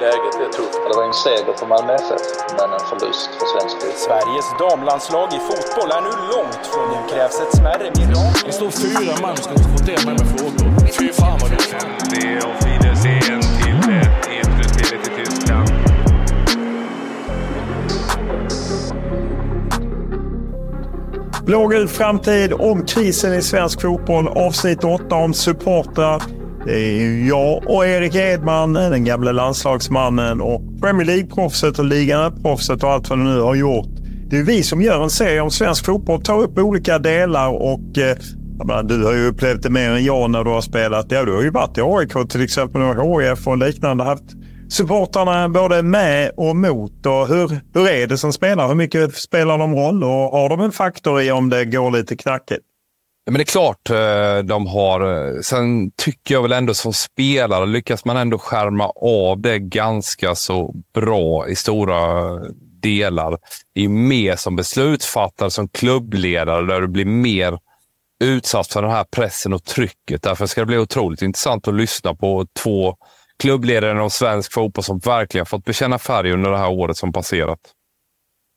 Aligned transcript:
Läget 0.00 0.34
är 0.44 0.52
tufft. 0.58 0.78
Det 0.88 0.96
var 0.96 1.04
en 1.04 1.14
seger 1.14 1.54
för 1.60 1.66
Malmö 1.66 1.92
FF, 1.94 2.24
men 2.58 2.68
en 2.76 2.84
förlust 2.90 3.30
för 3.38 3.46
svensk 3.52 3.74
fotboll. 3.80 3.98
Sveriges 4.06 4.48
damlandslag 4.64 5.28
i 5.38 5.40
fotboll 5.50 5.90
är 5.96 6.02
nu 6.06 6.12
långt 6.32 6.62
från 6.72 6.86
nu 6.92 7.00
krävs 7.12 7.40
ett 7.40 7.56
smärre 7.58 7.88
mirakel. 7.98 8.42
Det 8.46 8.52
står 8.52 8.70
fyra 8.70 9.14
man 9.22 9.30
och 9.30 9.38
ska 9.38 9.52
diskutera 9.62 10.00
med 10.06 10.14
mig 10.18 10.26
frågor. 10.34 10.68
Fy 10.98 11.12
fan 11.12 11.38
vad. 11.40 11.50
Det 12.10 12.22
är 12.32 12.36
auf 12.48 12.58
Wiedersehen 12.66 13.40
till 13.60 13.78
1-1 14.34 15.04
till 15.04 15.24
Tyskland. 15.24 15.68
Blågul 21.44 21.88
framtid 21.88 22.52
om 22.52 22.86
krisen 22.86 23.34
i 23.34 23.42
svensk 23.42 23.82
fotboll. 23.82 24.28
Avsnitt 24.28 24.84
8 24.84 25.14
om 25.14 25.34
supportrar. 25.34 26.22
Det 26.66 26.80
är 26.80 27.28
jag 27.28 27.62
och 27.66 27.86
Erik 27.86 28.14
Edman, 28.14 28.72
den 28.72 29.04
gamla 29.04 29.32
landslagsmannen 29.32 30.40
och 30.40 30.62
Premier 30.80 31.06
League-proffset 31.06 31.78
och 31.78 31.84
ligan 31.84 32.42
proffset 32.42 32.82
och 32.82 32.90
allt 32.90 33.10
vad 33.10 33.18
det 33.18 33.24
nu 33.24 33.40
har 33.40 33.54
gjort. 33.54 33.88
Det 34.30 34.38
är 34.38 34.42
vi 34.42 34.62
som 34.62 34.82
gör 34.82 35.02
en 35.02 35.10
serie 35.10 35.40
om 35.40 35.50
svensk 35.50 35.84
fotboll, 35.84 36.22
tar 36.22 36.42
upp 36.42 36.58
olika 36.58 36.98
delar 36.98 37.48
och 37.48 37.98
eh, 37.98 38.16
menar, 38.64 38.82
du 38.82 39.04
har 39.04 39.12
ju 39.12 39.26
upplevt 39.26 39.62
det 39.62 39.70
mer 39.70 39.90
än 39.90 40.04
jag 40.04 40.30
när 40.30 40.44
du 40.44 40.50
har 40.50 40.60
spelat. 40.60 41.06
Ja, 41.08 41.24
du 41.24 41.34
har 41.34 41.42
ju 41.42 41.50
varit 41.50 41.78
i 41.78 41.80
AIK 41.80 42.30
till 42.30 42.42
exempel 42.42 42.82
och 42.82 43.22
HIF 43.22 43.46
och 43.46 43.58
liknande. 43.58 44.04
Haft 44.04 44.24
supportrarna 44.68 45.48
både 45.48 45.82
med 45.82 46.30
och 46.36 46.56
mot. 46.56 47.06
Och 47.06 47.28
hur, 47.28 47.60
hur 47.74 47.88
är 47.88 48.06
det 48.06 48.18
som 48.18 48.32
spelar? 48.32 48.68
Hur 48.68 48.74
mycket 48.74 49.14
spelar 49.14 49.58
de 49.58 49.74
roll? 49.74 50.04
Och 50.04 50.10
har 50.10 50.48
de 50.48 50.60
en 50.60 50.72
faktor 50.72 51.20
i 51.20 51.32
om 51.32 51.48
det 51.48 51.64
går 51.64 51.90
lite 51.90 52.16
knackigt? 52.16 52.62
Men 53.26 53.34
det 53.34 53.42
är 53.42 53.44
klart 53.44 53.90
eh, 53.90 54.38
de 54.38 54.66
har. 54.66 55.00
Eh, 55.00 55.40
sen 55.40 55.90
tycker 55.90 56.34
jag 56.34 56.42
väl 56.42 56.52
ändå 56.52 56.74
som 56.74 56.92
spelare 56.92 57.66
lyckas 57.66 58.04
man 58.04 58.16
ändå 58.16 58.38
skärma 58.38 58.92
av 58.96 59.40
det 59.40 59.58
ganska 59.58 60.34
så 60.34 60.74
bra 60.94 61.48
i 61.48 61.56
stora 61.56 62.38
delar. 62.82 63.38
Det 63.74 63.84
är 63.84 63.88
mer 63.88 64.36
som 64.36 64.56
beslutsfattare, 64.56 65.50
som 65.50 65.68
klubbledare, 65.68 66.66
där 66.66 66.80
du 66.80 66.88
blir 66.88 67.04
mer 67.04 67.58
utsatt 68.24 68.66
för 68.72 68.82
den 68.82 68.90
här 68.90 69.04
pressen 69.04 69.52
och 69.52 69.64
trycket. 69.64 70.22
Därför 70.22 70.46
ska 70.46 70.60
det 70.60 70.66
bli 70.66 70.78
otroligt 70.78 71.22
intressant 71.22 71.68
att 71.68 71.74
lyssna 71.74 72.14
på 72.14 72.46
två 72.62 72.96
klubbledare 73.38 73.90
inom 73.90 74.10
svensk 74.10 74.52
fotboll 74.52 74.84
som 74.84 74.98
verkligen 74.98 75.46
fått 75.46 75.64
bekänna 75.64 75.98
färg 75.98 76.32
under 76.32 76.50
det 76.50 76.58
här 76.58 76.70
året 76.70 76.96
som 76.96 77.12
passerat. 77.12 77.60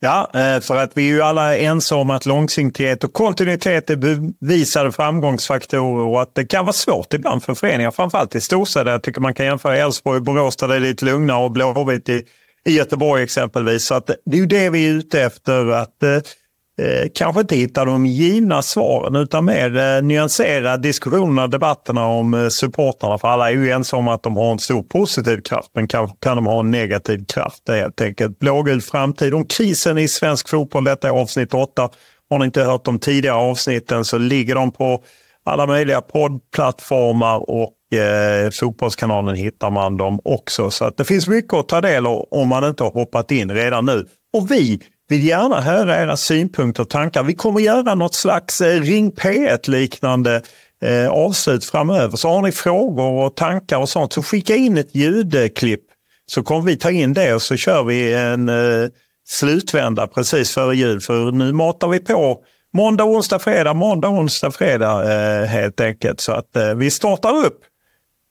Ja, 0.02 0.30
eh, 0.34 0.60
för 0.60 0.76
att 0.76 0.90
vi 0.94 1.02
är 1.02 1.14
ju 1.14 1.22
alla 1.22 1.56
ense 1.56 1.94
om 1.94 2.10
att 2.10 2.26
långsiktighet 2.26 3.04
och 3.04 3.12
kontinuitet 3.12 3.90
är 3.90 3.96
bevisade 3.96 4.92
framgångsfaktorer 4.92 6.04
och 6.04 6.22
att 6.22 6.34
det 6.34 6.44
kan 6.44 6.64
vara 6.64 6.72
svårt 6.72 7.14
ibland 7.14 7.42
för 7.42 7.54
föreningar, 7.54 7.90
framförallt 7.90 8.34
i 8.34 8.40
storstäder. 8.40 8.92
Jag 8.92 9.02
tycker 9.02 9.20
man 9.20 9.34
kan 9.34 9.46
jämföra 9.46 9.76
Elfsborg 9.76 10.16
och 10.16 10.22
Borås 10.22 10.56
där 10.56 10.68
det 10.68 10.74
är 10.74 10.80
lite 10.80 11.04
lugnare 11.04 11.44
och 11.44 11.50
Blåvitt 11.50 12.08
i, 12.08 12.24
i 12.66 12.76
Göteborg 12.76 13.22
exempelvis. 13.22 13.84
Så 13.84 13.94
att 13.94 14.06
det 14.06 14.36
är 14.36 14.40
ju 14.40 14.46
det 14.46 14.70
vi 14.70 14.88
är 14.88 14.92
ute 14.92 15.22
efter. 15.22 15.66
att 15.66 16.02
eh, 16.02 16.18
eh, 16.80 17.08
Kanske 17.14 17.40
inte 17.40 17.56
hitta 17.56 17.84
de 17.84 18.06
givna 18.06 18.62
svaren 18.62 19.16
utan 19.16 19.44
mer 19.44 19.76
eh, 19.76 20.02
nyansera 20.02 20.76
diskussionerna 20.76 21.42
och 21.42 21.50
debatterna 21.50 22.06
om 22.06 22.34
eh, 22.34 22.48
supportrarna. 22.48 23.18
För 23.18 23.28
alla 23.28 23.50
är 23.50 23.54
ju 23.54 23.70
ensamma 23.70 24.00
om 24.00 24.08
att 24.08 24.22
de 24.22 24.36
har 24.36 24.52
en 24.52 24.58
stor 24.58 24.82
positiv 24.82 25.40
kraft 25.40 25.70
men 25.74 25.88
kanske 25.88 26.16
kan 26.20 26.36
de 26.36 26.46
ha 26.46 26.60
en 26.60 26.70
negativ 26.70 27.24
kraft. 27.24 27.62
Det 27.66 27.72
är 27.72 27.80
helt 27.80 28.00
enkelt 28.00 28.38
blågul 28.38 28.80
framtid. 28.80 29.34
Om 29.34 29.44
krisen 29.44 29.98
i 29.98 30.08
svensk 30.08 30.48
fotboll, 30.48 30.84
detta 30.84 31.08
är 31.08 31.12
avsnitt 31.12 31.54
8. 31.54 31.88
Har 32.30 32.38
ni 32.38 32.44
inte 32.44 32.62
hört 32.62 32.84
de 32.84 32.98
tidigare 32.98 33.36
avsnitten 33.36 34.04
så 34.04 34.18
ligger 34.18 34.54
de 34.54 34.72
på 34.72 35.02
alla 35.44 35.66
möjliga 35.66 36.00
poddplattformar 36.00 37.50
och 37.50 37.98
eh, 37.98 38.50
Fotbollskanalen 38.50 39.36
hittar 39.36 39.70
man 39.70 39.96
dem 39.96 40.20
också. 40.24 40.70
Så 40.70 40.84
att 40.84 40.96
det 40.96 41.04
finns 41.04 41.28
mycket 41.28 41.54
att 41.54 41.68
ta 41.68 41.80
del 41.80 42.06
av 42.06 42.26
om 42.30 42.48
man 42.48 42.64
inte 42.64 42.84
har 42.84 42.90
hoppat 42.90 43.30
in 43.30 43.50
redan 43.50 43.86
nu. 43.86 44.06
Och 44.32 44.50
vi 44.50 44.80
vill 45.10 45.26
gärna 45.26 45.60
höra 45.60 46.02
era 46.02 46.16
synpunkter 46.16 46.82
och 46.82 46.90
tankar. 46.90 47.22
Vi 47.22 47.34
kommer 47.34 47.60
göra 47.60 47.94
något 47.94 48.14
slags 48.14 48.60
eh, 48.60 48.80
Ring 48.80 49.12
P1-liknande 49.12 50.42
eh, 50.82 51.10
avslut 51.10 51.64
framöver. 51.64 52.16
Så 52.16 52.28
har 52.28 52.42
ni 52.42 52.52
frågor 52.52 53.24
och 53.24 53.36
tankar 53.36 53.78
och 53.78 53.88
sånt 53.88 54.12
så 54.12 54.22
skicka 54.22 54.56
in 54.56 54.78
ett 54.78 54.94
ljudklipp 54.94 55.82
så 56.26 56.42
kommer 56.42 56.62
vi 56.62 56.76
ta 56.76 56.90
in 56.90 57.14
det 57.14 57.34
och 57.34 57.42
så 57.42 57.56
kör 57.56 57.84
vi 57.84 58.14
en 58.14 58.48
eh, 58.48 58.88
slutvända 59.28 60.06
precis 60.06 60.54
före 60.54 60.76
jul. 60.76 61.00
För 61.00 61.32
nu 61.32 61.52
matar 61.52 61.88
vi 61.88 61.98
på 61.98 62.38
måndag, 62.72 63.04
onsdag, 63.04 63.38
fredag, 63.38 63.74
måndag, 63.74 64.08
onsdag, 64.08 64.50
fredag 64.50 65.12
eh, 65.12 65.46
helt 65.46 65.80
enkelt. 65.80 66.20
Så 66.20 66.32
att 66.32 66.56
eh, 66.56 66.74
vi 66.74 66.90
startar 66.90 67.46
upp 67.46 67.58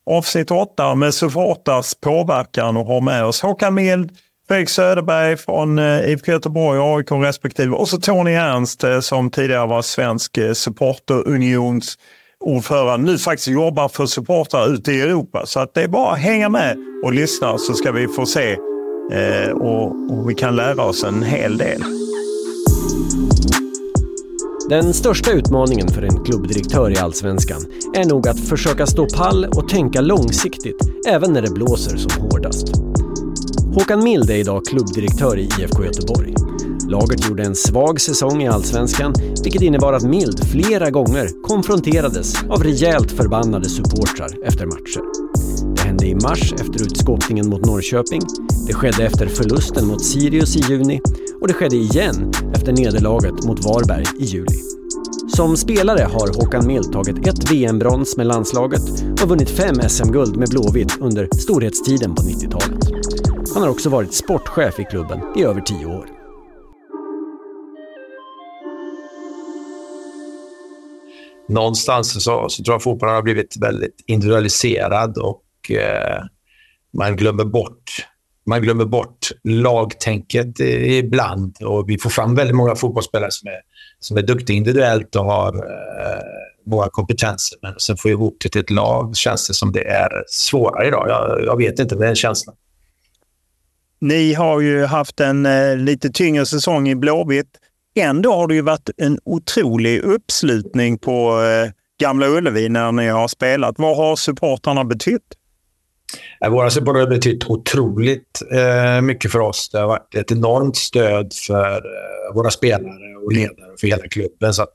avsnitt 0.10 0.52
8 0.52 0.96
med 0.96 1.14
Sufatas 1.14 1.96
påverkan 1.96 2.78
och 2.78 2.86
har 2.86 3.02
med 3.02 3.26
oss 3.26 3.42
Håkan 3.42 3.74
Mild, 3.74 4.12
Fredrik 4.50 4.70
Söderberg 4.70 5.38
från 5.38 5.80
eh, 5.80 6.12
IFK 6.12 6.32
Göteborg 6.32 6.80
och 6.80 6.98
AIK 6.98 7.12
respektive. 7.12 7.76
Och 7.76 7.90
så 7.90 7.98
Tony 7.98 8.32
Ernst 8.32 8.84
eh, 8.84 9.00
som 9.00 9.32
tidigare 9.32 9.68
var 9.68 9.82
svensk 9.82 10.38
eh, 10.38 10.54
supporterunions 10.54 11.98
ordförande. 12.40 13.12
Nu 13.12 13.18
faktiskt 13.18 13.48
jobbar 13.48 13.90
för 13.90 14.06
supportrar 14.06 14.74
ute 14.74 14.92
i 14.92 15.02
Europa. 15.02 15.46
Så 15.46 15.60
att 15.60 15.74
det 15.74 15.84
är 15.84 15.88
bara 15.88 16.12
att 16.12 16.20
hänga 16.20 16.50
med 16.50 16.78
och 17.04 17.14
lyssna 17.14 17.58
så 17.58 17.74
ska 17.74 17.92
vi 17.92 18.08
få 18.08 18.26
se 18.26 18.52
eh, 19.12 19.52
och, 19.52 20.12
och 20.12 20.30
vi 20.30 20.36
kan 20.36 20.56
lära 20.56 20.84
oss 20.84 21.04
en 21.04 21.24
hel 21.24 21.58
del. 21.58 21.84
Den 24.70 24.94
största 24.94 25.32
utmaningen 25.32 25.88
för 25.88 26.02
en 26.02 26.24
klubbdirektör 26.24 26.92
i 26.92 26.98
Allsvenskan 26.98 27.62
är 27.96 28.06
nog 28.06 28.28
att 28.28 28.40
försöka 28.40 28.86
stå 28.86 29.10
pall 29.10 29.46
och 29.46 29.70
tänka 29.70 30.02
långsiktigt 30.02 30.80
även 31.08 31.34
när 31.34 31.42
det 31.42 31.52
blåser 31.52 31.98
som 31.98 32.22
hårdast. 32.22 32.89
Håkan 33.74 34.04
Mild 34.04 34.30
är 34.30 34.36
idag 34.36 34.66
klubbdirektör 34.66 35.38
i 35.38 35.44
IFK 35.44 35.86
Göteborg. 35.86 36.34
Laget 36.88 37.30
gjorde 37.30 37.44
en 37.44 37.56
svag 37.56 38.02
säsong 38.02 38.44
i 38.44 38.48
Allsvenskan, 38.48 39.14
vilket 39.44 39.62
innebar 39.62 39.94
att 39.94 40.04
Mild 40.04 40.48
flera 40.52 40.90
gånger 40.90 41.42
konfronterades 41.42 42.44
av 42.50 42.64
rejält 42.64 43.12
förbannade 43.12 43.70
supportrar 43.70 44.46
efter 44.46 44.66
matcher. 44.66 45.02
Det 45.76 45.82
hände 45.82 46.08
i 46.08 46.16
mars 46.16 46.54
efter 46.54 46.82
utskåpningen 46.82 47.50
mot 47.50 47.66
Norrköping, 47.66 48.22
det 48.68 48.74
skedde 48.74 49.06
efter 49.06 49.28
förlusten 49.28 49.88
mot 49.88 50.06
Sirius 50.06 50.56
i 50.56 50.60
juni 50.60 51.02
och 51.42 51.48
det 51.48 51.54
skedde 51.54 51.76
igen 51.76 52.32
efter 52.56 52.72
nederlaget 52.72 53.46
mot 53.46 53.66
Varberg 53.66 54.06
i 54.20 54.24
juli. 54.24 54.60
Som 55.36 55.58
spelare 55.58 56.04
har 56.04 56.36
Håkan 56.36 56.68
Mild 56.68 56.94
tagit 56.94 57.28
ett 57.28 57.52
VM-brons 57.52 58.18
med 58.18 58.28
landslaget 58.28 59.04
och 59.24 59.30
vunnit 59.30 59.50
fem 59.50 59.76
SM-guld 59.90 60.38
med 60.38 60.50
Blåvitt 60.50 60.98
under 61.00 61.28
storhetstiden 61.40 62.16
på 62.16 62.22
90-talet. 62.22 63.29
Han 63.54 63.64
har 63.64 63.70
också 63.70 63.90
varit 63.90 64.14
sportchef 64.14 64.80
i 64.80 64.84
klubben 64.84 65.22
i 65.36 65.44
över 65.44 65.62
tio 65.62 65.86
år. 65.86 66.20
någonstans 71.50 72.24
så, 72.24 72.50
så 72.50 72.64
tror 72.64 72.74
jag 72.74 72.84
fotbollen 72.84 73.16
har 73.16 73.22
blivit 73.22 73.58
väldigt 73.58 74.04
individualiserad 74.08 75.18
och 75.18 75.72
eh, 75.72 76.24
man 76.98 77.16
glömmer 77.16 77.46
bort 77.46 78.06
man 78.46 78.62
glömmer 78.62 78.86
bort 78.86 79.30
lagtänket 79.44 80.60
ibland 80.60 81.58
och 81.64 81.90
vi 81.90 81.98
får 81.98 82.10
fram 82.10 82.36
väldigt 82.36 82.56
många 82.56 82.76
fotbollsspelare 82.76 83.32
som 83.32 83.48
är, 83.48 83.60
som 84.00 84.18
är 84.18 84.22
duktiga 84.22 84.58
individuellt 84.58 85.16
och 85.16 85.26
har 85.26 85.56
eh, 85.56 86.22
våra 86.66 86.90
kompetenser. 86.90 87.58
Men 87.62 87.74
sen 87.78 87.98
få 87.98 88.10
ihop 88.10 88.38
det 88.44 88.50
till 88.50 88.62
ett 88.62 88.70
lag 88.70 89.16
känns 89.16 89.48
det 89.48 89.54
som 89.54 89.72
det 89.72 89.88
är 89.88 90.24
svårare 90.28 90.88
idag. 90.88 91.06
Jag, 91.10 91.46
jag 91.46 91.58
vet 91.58 91.80
inte, 91.80 91.96
det 91.96 92.06
är 92.06 92.10
en 92.10 92.16
känsla. 92.16 92.54
Ni 94.02 94.34
har 94.34 94.60
ju 94.60 94.86
haft 94.86 95.20
en 95.20 95.46
eh, 95.46 95.78
lite 95.78 96.10
tyngre 96.10 96.46
säsong 96.46 96.90
i 96.90 96.96
Blåvitt. 96.96 97.58
Ändå 97.96 98.34
har 98.34 98.48
det 98.48 98.56
ju 98.56 98.62
varit 98.62 98.90
en 98.98 99.20
otrolig 99.26 100.00
uppslutning 100.00 100.98
på 100.98 101.42
eh, 101.42 101.72
Gamla 102.00 102.28
Ullevi 102.28 102.70
när 102.70 102.92
ni 102.92 103.08
har 103.08 103.28
spelat. 103.28 103.76
Vad 103.78 103.98
har 103.98 104.16
supportrarna 104.16 104.84
betytt? 104.84 105.36
Våra 106.50 106.70
supportrar 106.70 107.00
har 107.00 107.08
betytt 107.08 107.50
otroligt 107.50 108.42
eh, 108.52 109.02
mycket 109.02 109.32
för 109.32 109.40
oss. 109.40 109.70
Det 109.70 109.80
har 109.80 109.88
varit 109.88 110.16
ett 110.16 110.32
enormt 110.32 110.76
stöd 110.76 111.34
för 111.48 111.76
eh, 111.76 112.36
våra 112.36 112.50
spelare 112.50 113.16
och 113.26 113.34
ledare 113.34 113.78
för 113.80 113.88
hela 113.88 114.08
klubben. 114.08 114.54
Så 114.54 114.64
att, 114.64 114.70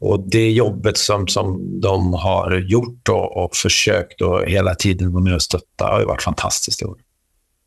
och 0.00 0.28
det 0.28 0.50
jobbet 0.50 0.96
som, 0.96 1.28
som 1.28 1.80
de 1.80 2.14
har 2.14 2.58
gjort 2.68 3.08
och, 3.08 3.44
och 3.44 3.56
försökt 3.56 4.20
och 4.20 4.44
hela 4.46 4.74
tiden 4.74 5.12
vara 5.12 5.24
med 5.24 5.34
och 5.34 5.42
stötta 5.42 5.84
har 5.84 6.00
ju 6.00 6.06
varit 6.06 6.22
fantastiskt 6.22 6.82
i 6.82 6.84
år. 6.84 6.96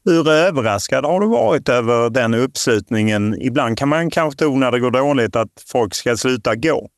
Hur 0.06 0.30
överraskad 0.30 1.06
har 1.06 1.20
du 1.20 1.28
varit 1.28 1.70
över 1.70 2.10
den 2.10 2.34
uppslutningen? 2.34 3.42
Ibland 3.42 3.78
kan 3.78 3.90
man 3.90 4.10
kanske 4.10 4.38
tro 4.38 4.56
när 4.56 4.72
det 4.72 4.80
går 4.80 4.92
dåligt 4.92 5.36
att 5.36 5.50
folk 5.72 5.96
ska 5.96 6.18
sluta 6.18 6.56
gå. 6.56 6.90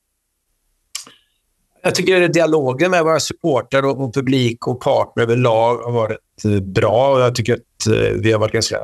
Jag 1.83 1.95
tycker 1.95 2.21
att 2.21 2.33
dialogen 2.33 2.91
med 2.91 3.03
våra 3.03 3.19
supportrar 3.19 3.85
och, 3.85 4.13
publik 4.13 4.67
och 4.67 4.81
partner 4.81 5.23
överlag 5.23 5.77
har 5.77 5.91
varit 5.91 6.17
eh, 6.45 6.59
bra. 6.59 7.13
Och 7.13 7.19
jag 7.21 7.35
tycker 7.35 7.53
att 7.53 7.87
eh, 7.87 8.21
vi 8.21 8.31
har 8.31 8.39
varit 8.39 8.53
ganska 8.53 8.77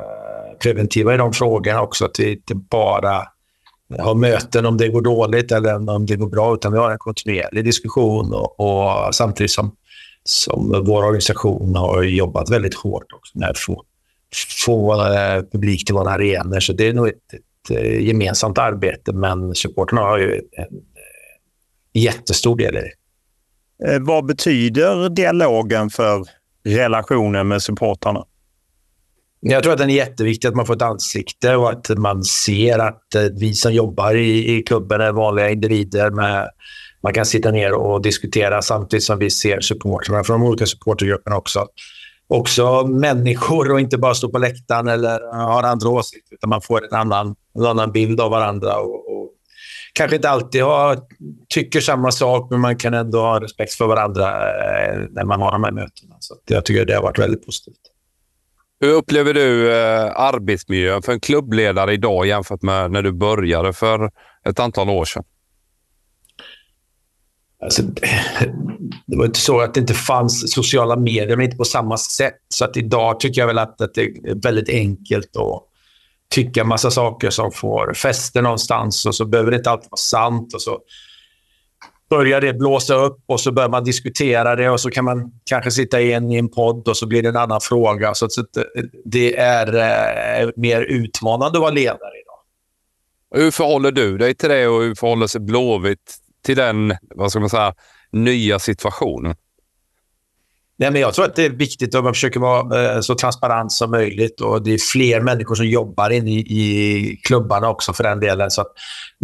preventiva 0.64 1.14
i 1.14 1.18
de 1.18 1.34
frågorna 1.34 1.82
också. 1.82 2.06
Att 2.06 2.20
vi 2.20 2.32
inte 2.32 2.56
bara 2.56 3.24
har 4.00 4.16
möten 4.16 4.66
om 4.66 4.78
det 4.78 4.88
går 4.88 5.02
dåligt 5.02 5.52
eller 5.52 5.90
om 5.90 6.06
det 6.06 6.16
går 6.16 6.30
bra, 6.30 6.54
utan 6.54 6.74
vi 6.74 6.80
har 6.80 6.92
en 6.92 6.98
kontinuerlig 6.98 7.66
diskussion 7.66 8.34
och, 8.34 8.60
och 8.60 9.16
samtidigt 9.16 9.52
som, 9.52 9.76
som 10.24 10.84
vår 10.86 11.04
organisation 11.04 11.76
har 11.76 12.04
jobbat 12.04 12.50
väldigt 12.50 12.76
hårt 12.76 13.14
också 13.14 13.38
med 13.38 13.50
att 13.50 13.58
få, 14.66 15.04
eh, 15.14 15.44
publik 15.52 15.86
till 15.86 15.96
våra 15.96 16.12
arenor. 16.12 16.60
Så 16.60 16.74
det 16.74 16.88
är 16.88 16.94
nog 16.94 17.08
ett, 17.08 17.34
ett 17.34 18.02
gemensamt 18.02 18.58
arbete, 18.58 19.14
men 19.14 19.56
supporterna 19.56 20.02
har 20.02 20.18
ju 20.18 20.42
en 21.94 22.02
jättestor 22.02 22.58
del 22.58 22.76
i 22.76 22.80
det. 22.80 22.92
Eh, 23.86 24.00
vad 24.00 24.26
betyder 24.26 25.10
dialogen 25.10 25.90
för 25.90 26.24
relationen 26.66 27.48
med 27.48 27.62
supportrarna? 27.62 28.26
Jag 29.40 29.64
tror 29.64 29.74
att 29.74 29.80
den 29.80 29.90
är 29.90 29.96
jätteviktig, 29.96 30.48
att 30.48 30.56
man 30.56 30.66
får 30.66 30.76
ett 30.76 30.82
ansikte 30.82 31.56
och 31.56 31.70
att 31.70 31.90
man 31.90 32.24
ser 32.24 32.80
att 32.80 33.16
eh, 33.16 33.22
vi 33.22 33.54
som 33.54 33.74
jobbar 33.74 34.16
i, 34.16 34.58
i 34.58 34.64
klubben 34.64 35.02
är 35.02 35.12
vanliga 35.12 35.50
individer. 35.50 36.10
Med, 36.10 36.50
man 37.04 37.14
kan 37.14 37.26
sitta 37.26 37.52
ner 37.52 37.74
och 37.74 38.02
diskutera 38.02 38.62
samtidigt 38.62 39.04
som 39.04 39.20
vi 39.20 39.30
ser 39.30 39.62
supportrarna 39.62 40.24
från 40.24 40.40
de 40.40 40.48
olika 40.48 40.66
supportergrupperna 40.66 41.38
också. 41.38 41.68
Också 42.28 42.88
människor 42.88 43.72
och 43.72 43.80
inte 43.80 43.98
bara 43.98 44.14
stå 44.14 44.30
på 44.30 44.38
läktaren 44.38 44.88
eller 44.88 45.34
har 45.34 45.64
andra 45.64 45.90
åsikter, 45.90 46.36
utan 46.36 46.50
man 46.50 46.62
får 46.62 46.86
en 46.86 47.00
annan, 47.00 47.36
en 47.56 47.66
annan 47.66 47.92
bild 47.92 48.22
av 48.22 48.32
varandra 48.32 48.78
och, 48.78 49.22
och 49.22 49.32
kanske 49.94 50.16
inte 50.16 50.30
alltid 50.30 50.64
har, 50.64 51.00
tycker 51.50 51.82
samma 51.82 52.12
sak, 52.12 52.48
men 52.52 52.60
man 52.60 52.76
kan 52.76 52.94
ändå 52.94 53.22
ha 53.22 53.42
respekt 53.42 53.74
för 53.74 53.88
varandra 53.88 54.28
eh, 54.28 55.00
när 55.10 55.26
man 55.26 55.42
har 55.42 55.52
de 55.52 55.64
här 55.64 55.72
mötena. 55.72 56.16
Så 56.20 56.36
jag 56.46 56.66
tycker 56.66 56.86
det 56.86 56.96
har 56.96 57.04
varit 57.04 57.20
väldigt 57.20 57.46
positivt. 57.46 57.82
Hur 58.80 58.94
upplever 58.94 59.34
du 59.34 59.78
eh, 59.78 60.12
arbetsmiljön 60.16 61.02
för 61.02 61.12
en 61.12 61.20
klubbledare 61.20 61.94
idag 61.94 62.28
jämfört 62.28 62.62
med 62.62 62.92
när 62.92 63.02
du 63.02 63.12
började 63.12 63.74
för 63.74 64.12
ett 64.46 64.60
antal 64.60 64.90
år 64.90 65.06
sedan? 65.06 65.24
Alltså, 67.64 67.82
det 69.06 69.18
var 69.18 69.26
inte 69.26 69.40
så 69.40 69.60
att 69.60 69.74
det 69.74 69.80
inte 69.80 69.94
fanns 69.94 70.52
sociala 70.54 70.96
medier, 70.96 71.38
men 71.38 71.46
inte 71.46 71.58
på 71.58 71.66
samma 71.66 71.98
sätt. 71.98 72.38
Så 72.50 72.66
att 72.66 72.78
idag 72.78 73.20
tycker 73.20 73.42
jag 73.42 73.48
väl 73.48 73.58
att, 73.58 73.82
att 73.82 73.94
det 73.94 74.02
är 74.02 74.42
väldigt 74.42 74.70
enkelt 74.70 75.38
att 75.38 75.64
tycka 76.30 76.64
massa 76.64 76.92
saker 76.92 77.30
som 77.30 77.52
får 77.52 77.94
fäste 77.94 78.42
någonstans 78.42 79.06
och 79.06 79.16
så 79.16 79.26
behöver 79.26 79.52
det 79.52 79.58
inte 79.58 79.70
alltid 79.70 79.90
vara 79.92 79.98
sant. 79.98 80.54
Och 80.54 80.62
så 80.62 80.80
börjar 82.10 82.42
det 82.42 82.54
blåsa 82.54 82.96
upp 82.96 83.24
och 83.26 83.40
så 83.40 83.52
börjar 83.52 83.70
man 83.70 83.84
diskutera 83.84 84.56
det 84.56 84.70
och 84.70 84.80
så 84.80 84.90
kan 84.90 85.06
man 85.06 85.32
kanske 85.46 85.72
sitta 85.72 86.02
in 86.02 86.32
i 86.32 86.38
en 86.38 86.50
podd 86.50 86.88
och 86.88 86.98
så 86.98 87.08
blir 87.08 87.24
det 87.24 87.30
en 87.30 87.38
annan 87.38 87.62
fråga. 87.62 88.14
Så 88.14 88.28
det 89.06 89.38
är 89.38 89.76
eh, 90.42 90.50
mer 90.56 90.82
utmanande 90.82 91.58
att 91.58 91.62
vara 91.62 91.72
ledare 91.72 92.12
idag. 92.24 93.44
Hur 93.44 93.52
förhåller 93.52 93.92
du 93.92 94.18
dig 94.18 94.36
till 94.36 94.50
det 94.50 94.68
och 94.68 94.82
hur 94.82 94.96
förhåller 94.96 95.28
sig 95.28 95.42
Blåvitt 95.42 96.27
till 96.48 96.58
den 96.58 96.94
vad 97.16 97.32
ska 97.32 97.40
man 97.40 97.50
säga, 97.50 97.74
nya 98.12 98.60
situationen? 98.60 99.36
Nej, 100.80 100.92
men 100.92 101.02
jag 101.02 101.14
tror 101.14 101.26
att 101.26 101.36
det 101.36 101.46
är 101.46 101.50
viktigt 101.50 101.96
att 101.96 102.04
man 102.04 102.14
försöker 102.14 102.40
vara 102.40 102.96
eh, 102.96 103.00
så 103.00 103.16
transparent 103.16 103.72
som 103.72 103.92
möjligt. 103.92 104.42
och 104.42 104.64
Det 104.64 104.74
är 104.74 104.78
fler 104.78 105.22
människor 105.22 105.56
som 105.56 105.66
jobbar 105.66 106.10
inne 106.10 106.32
i, 106.32 106.40
i 106.40 107.18
klubbarna 107.24 107.70
också 107.70 107.94
för 107.94 108.04
den 108.04 108.20
delen. 108.20 108.52
Så 108.52 108.62
att 108.62 108.72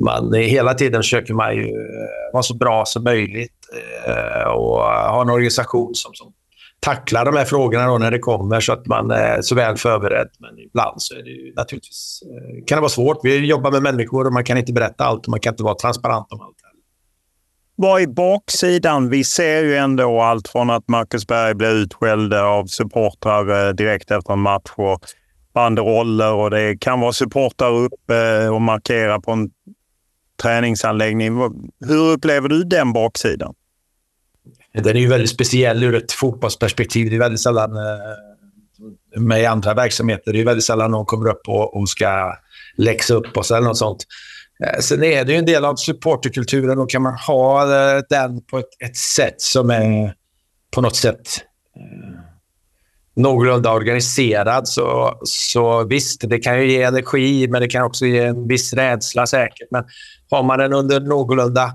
man, 0.06 0.34
eh, 0.34 0.42
hela 0.42 0.74
tiden 0.74 1.02
försöker 1.02 1.34
man 1.34 1.56
ju 1.56 1.64
eh, 1.64 2.34
vara 2.34 2.44
så 2.44 2.56
bra 2.56 2.86
som 2.86 3.04
möjligt 3.04 3.60
och 4.56 4.80
ha 4.80 5.22
en 5.22 5.30
organisation 5.30 5.96
som, 5.96 6.14
som 6.14 6.34
tacklar 6.80 7.26
de 7.26 7.36
här 7.36 7.46
frågorna 7.46 7.88
då 7.88 7.98
när 7.98 8.12
det 8.12 8.19
kommer 8.19 8.60
så 8.60 8.74
att 8.74 8.88
man 8.88 9.12
är 9.12 9.42
så 9.42 9.56
väl 9.56 9.78
förberedd. 9.78 10.30
Men 10.40 10.60
ibland 10.60 11.02
så 11.02 11.16
är 11.16 11.24
det 11.24 11.30
ju 11.30 11.54
naturligtvis, 11.54 12.24
kan 12.68 12.76
det 12.76 12.81
vara 12.81 12.90
svårt. 12.90 13.18
Vi 13.24 13.46
jobbar 13.46 13.72
med 13.72 13.81
människor 13.84 14.28
och 14.28 14.34
man 14.34 14.44
kan 14.44 14.58
inte 14.58 14.74
berätta 14.74 15.04
allt 15.06 15.26
och 15.26 15.31
man 15.31 15.40
kan 15.40 15.54
inte 15.54 15.64
vara 15.64 15.76
transparent 15.76 16.28
om 16.30 16.42
allt. 16.42 16.62
Vad 17.75 18.02
är 18.02 18.08
baksidan? 18.08 19.10
Vi 19.10 19.24
ser 19.24 19.64
ju 19.64 19.75
ändå 19.75 20.22
allt 20.22 20.48
från 20.48 20.70
att 20.70 20.88
Marcus 20.88 21.28
Berg 21.28 21.56
blir 21.56 21.70
utskälld 21.70 22.34
av 22.34 22.66
supportrar 22.66 23.68
eh, 23.68 23.74
direkt 23.74 24.12
efter 24.12 24.34
en 24.34 24.40
match 24.40 24.72
och 24.75 25.00
banderoller 25.54 26.34
och 26.34 26.50
det 26.50 26.78
kan 26.80 27.00
vara 27.00 27.14
supportrar 27.14 27.72
uppe 27.72 28.18
eh, 28.18 28.54
och 28.54 28.62
markera 28.62 29.20
på 29.20 29.31
en 29.31 29.50
träningsanläggning. 30.42 31.38
Hur 31.88 32.12
upplever 32.12 32.50
du 32.50 32.64
den 32.64 32.94
baksidan? 32.94 33.54
Den 34.74 34.95
är 34.95 35.00
ju 35.00 35.07
väldigt 35.07 35.30
speciell 35.30 35.83
ur 35.83 35.95
ett 35.95 36.12
fotbollsperspektiv. 36.12 37.09
Det 37.09 37.16
är 37.16 37.19
väldigt 37.19 37.42
sällan 37.42 37.76
eh, 37.76 39.21
med 39.21 39.52
andra 39.52 39.74
verksamheter. 39.74 40.33
Det 40.33 40.42
är 40.42 40.45
väldigt 40.45 40.66
sällan 40.66 40.92
någon 40.92 41.06
kommer 41.06 41.30
upp 41.30 41.42
och, 41.47 41.78
och 41.78 41.90
ska 41.90 42.36
läxa 42.78 43.14
upp 43.14 43.38
oss 43.38 43.52
eller 43.52 43.68
något 43.68 43.78
sånt. 43.78 44.06
Eh, 44.60 44.80
sen 44.80 45.04
är 45.04 45.26
det 45.26 45.31
ju 45.31 45.38
en 45.38 45.45
del 45.45 45.66
av 45.66 45.76
supporterkulturen 45.76 46.80
och 46.80 46.90
kan 46.90 47.02
man 47.02 47.14
ha 47.14 47.62
eh, 47.64 48.02
den 48.10 48.42
på 48.42 48.57
ett, 48.57 48.69
ett 48.80 48.98
sätt 48.98 49.42
som 49.42 49.69
är 49.69 50.14
på 50.72 50.81
något 50.81 50.95
sätt 50.95 51.28
eh, 51.76 52.19
någorlunda 53.16 53.74
organiserad 53.74 54.68
så, 54.68 55.19
så 55.24 55.83
visst, 55.83 56.22
det 56.30 56.40
kan 56.40 56.62
ju 56.62 56.72
ge 56.72 56.83
energi 56.83 57.48
men 57.48 57.62
det 57.62 57.68
kan 57.68 57.83
också 57.83 58.06
ge 58.06 58.19
en 58.19 58.48
viss 58.48 58.74
rädsla 58.74 59.28
säkert. 59.28 59.68
Men 59.72 59.83
har 60.30 60.44
man 60.44 60.60
den 60.60 60.74
under 60.74 61.00
någorlunda 61.00 61.72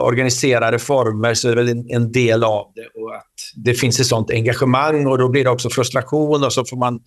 organiserade 0.00 0.78
former 0.78 1.34
så 1.34 1.48
är 1.48 1.56
det 1.56 1.62
väl 1.62 1.68
en, 1.68 1.90
en, 1.90 2.12
del 2.12 2.44
av 2.44 2.72
det. 2.74 3.00
Och 3.00 3.14
att 3.14 3.24
det 3.54 3.74
finns 3.74 4.00
ett 4.00 4.06
sånt 4.06 4.30
engagemang 4.30 5.06
och 5.06 5.18
då 5.18 5.28
blir 5.28 5.44
det 5.44 5.50
också 5.50 5.70
frustration 5.70 6.44
och 6.44 6.52
så 6.52 6.64
får 6.64 6.76
man 6.76 7.00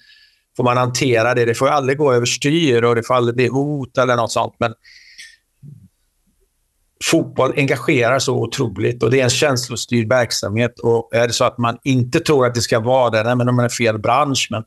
får 0.58 0.64
man 0.64 0.78
hantera 0.78 1.34
det. 1.34 1.46
Det 1.46 1.56
får 1.56 1.68
aldrig 1.68 1.98
gå 1.98 2.14
överstyr 2.14 2.84
och 2.84 2.96
det 2.96 3.04
får 3.04 3.14
aldrig 3.14 3.36
bli 3.36 3.48
hot 3.48 3.98
eller 3.98 4.16
något 4.16 4.32
sånt. 4.32 4.56
Men 4.60 4.74
fotboll 7.04 7.54
engagerar 7.58 8.20
så 8.20 8.36
otroligt 8.36 9.04
och 9.04 9.12
det 9.12 9.20
är 9.20 9.24
en 9.24 9.30
känslostyrd 9.30 10.10
verksamhet. 10.10 10.80
Och 10.80 11.10
är 11.16 11.28
det 11.28 11.34
så 11.34 11.44
att 11.44 11.58
man 11.58 11.78
inte 11.84 12.20
tror 12.20 12.46
att 12.46 12.56
det 12.56 12.62
ska 12.62 12.80
vara 12.80 13.10
det, 13.10 13.24
nej, 13.24 13.36
men 13.36 13.56
man 13.56 13.66
är 13.66 13.70
fel 13.70 14.00
bransch. 14.00 14.48
Men, 14.52 14.64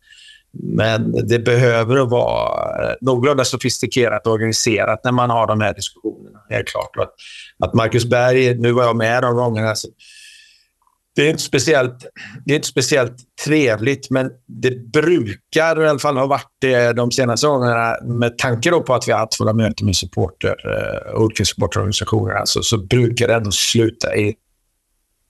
men 0.53 1.27
det 1.29 1.39
behöver 1.39 1.97
vara 1.97 2.97
någorlunda 3.01 3.45
sofistikerat 3.45 4.27
och 4.27 4.33
organiserat 4.33 5.05
när 5.05 5.13
man 5.13 5.31
har 5.31 5.47
de 5.47 5.61
här 5.61 5.75
diskussionerna. 5.75 6.39
Helt 6.51 6.69
klart. 6.69 6.97
att, 6.97 7.15
att 7.69 7.75
Marcus 7.75 8.05
Berg, 8.05 8.55
nu 8.59 8.73
var 8.73 8.85
jag 8.85 8.97
med 8.97 9.23
de 9.23 9.35
gångerna, 9.35 9.75
det 11.17 11.27
är 11.27 11.31
inte 11.31 11.43
speciellt, 11.43 12.07
det 12.45 12.53
är 12.53 12.57
inte 12.57 12.69
speciellt 12.69 13.17
trevligt, 13.45 14.11
men 14.11 14.31
det 14.47 14.93
brukar 14.93 15.83
i 15.83 15.89
alla 15.89 15.99
fall 15.99 16.17
ha 16.17 16.27
varit 16.27 16.51
det 16.61 16.93
de 16.93 17.11
senaste 17.11 17.49
åren. 17.49 18.19
Med 18.19 18.39
tanke 18.39 18.71
på 18.71 18.95
att 18.95 19.09
vi 19.09 19.13
har 19.13 19.19
haft 19.19 19.41
våra 19.41 19.53
möten 19.53 19.87
med 19.87 19.97
supporter, 19.97 20.57
uh, 20.67 21.21
olika 21.21 21.45
supporterorganisationer, 21.45 22.35
alltså, 22.35 22.63
så 22.63 22.79
brukar 22.79 23.29
det 23.29 23.35
ändå 23.35 23.51
sluta 23.51 24.17
i 24.17 24.35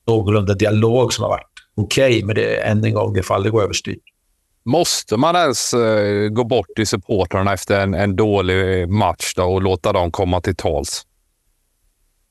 någorlunda 0.07 0.55
dialog 0.55 1.12
som 1.12 1.23
har 1.23 1.31
varit 1.31 1.47
okej. 1.75 2.16
Okay, 2.16 2.25
men 2.25 2.35
det 2.35 2.57
är 2.57 2.71
än 2.71 2.85
en 2.85 2.95
gång, 2.95 3.12
det 3.12 3.23
får 3.23 3.35
aldrig 3.35 3.52
gå 3.52 3.62
överstyr. 3.62 3.99
Måste 4.64 5.16
man 5.16 5.37
ens 5.37 5.75
uh, 5.75 6.28
gå 6.28 6.45
bort 6.45 6.69
till 6.76 6.87
supportrarna 6.87 7.52
efter 7.52 7.81
en, 7.81 7.95
en 7.95 8.16
dålig 8.16 8.88
match 8.88 9.35
då, 9.37 9.45
och 9.45 9.62
låta 9.62 9.93
dem 9.93 10.11
komma 10.11 10.40
till 10.40 10.57
tals? 10.57 11.02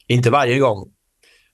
Inte 0.08 0.30
varje 0.30 0.60
gång. 0.60 0.92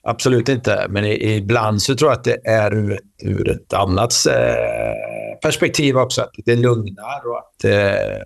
Absolut 0.04 0.50
inte. 0.50 0.86
Men 0.90 1.06
i, 1.06 1.36
ibland 1.36 1.82
så 1.82 1.96
tror 1.96 2.12
jag 2.12 2.18
att 2.18 2.24
det 2.24 2.48
är 2.48 2.74
ur 2.74 2.94
ett, 2.94 3.24
ur 3.24 3.50
ett 3.50 3.74
annat 3.74 4.14
eh, 4.30 5.40
perspektiv 5.42 5.98
också. 5.98 6.22
Att 6.22 6.30
det 6.46 6.56
lugnar 6.56 7.30
och 7.30 7.38
att 7.38 7.64
eh, 7.64 8.24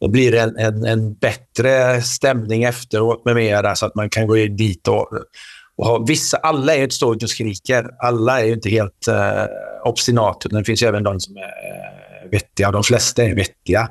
det 0.00 0.08
blir 0.08 0.34
en, 0.34 0.56
en, 0.56 0.84
en, 0.84 1.14
bättre 1.14 2.02
stämning 2.02 2.62
efteråt 2.62 3.24
med 3.24 3.34
mera 3.34 3.76
så 3.76 3.86
att 3.86 3.94
man 3.94 4.10
kan 4.10 4.26
gå 4.26 4.34
dit 4.34 4.88
och, 4.88 5.08
och 5.76 5.86
ha 5.86 5.98
vissa... 5.98 6.36
Alla 6.36 6.72
är 6.72 6.76
ju 6.76 6.82
inte 6.82 6.94
står 6.94 7.14
och 7.14 7.30
skriker. 7.30 7.90
Alla 7.98 8.40
är 8.40 8.44
ju 8.44 8.52
inte 8.52 8.70
helt 8.70 9.08
eh, 9.08 9.44
obstinata. 9.84 10.48
Det 10.48 10.64
finns 10.64 10.82
ju 10.82 10.86
även 10.86 11.02
de 11.02 11.20
som 11.20 11.36
är 11.36 11.42
eh, 11.42 12.30
vettiga. 12.30 12.70
De 12.70 12.82
flesta 12.82 13.22
är 13.22 13.34
vettiga. 13.34 13.88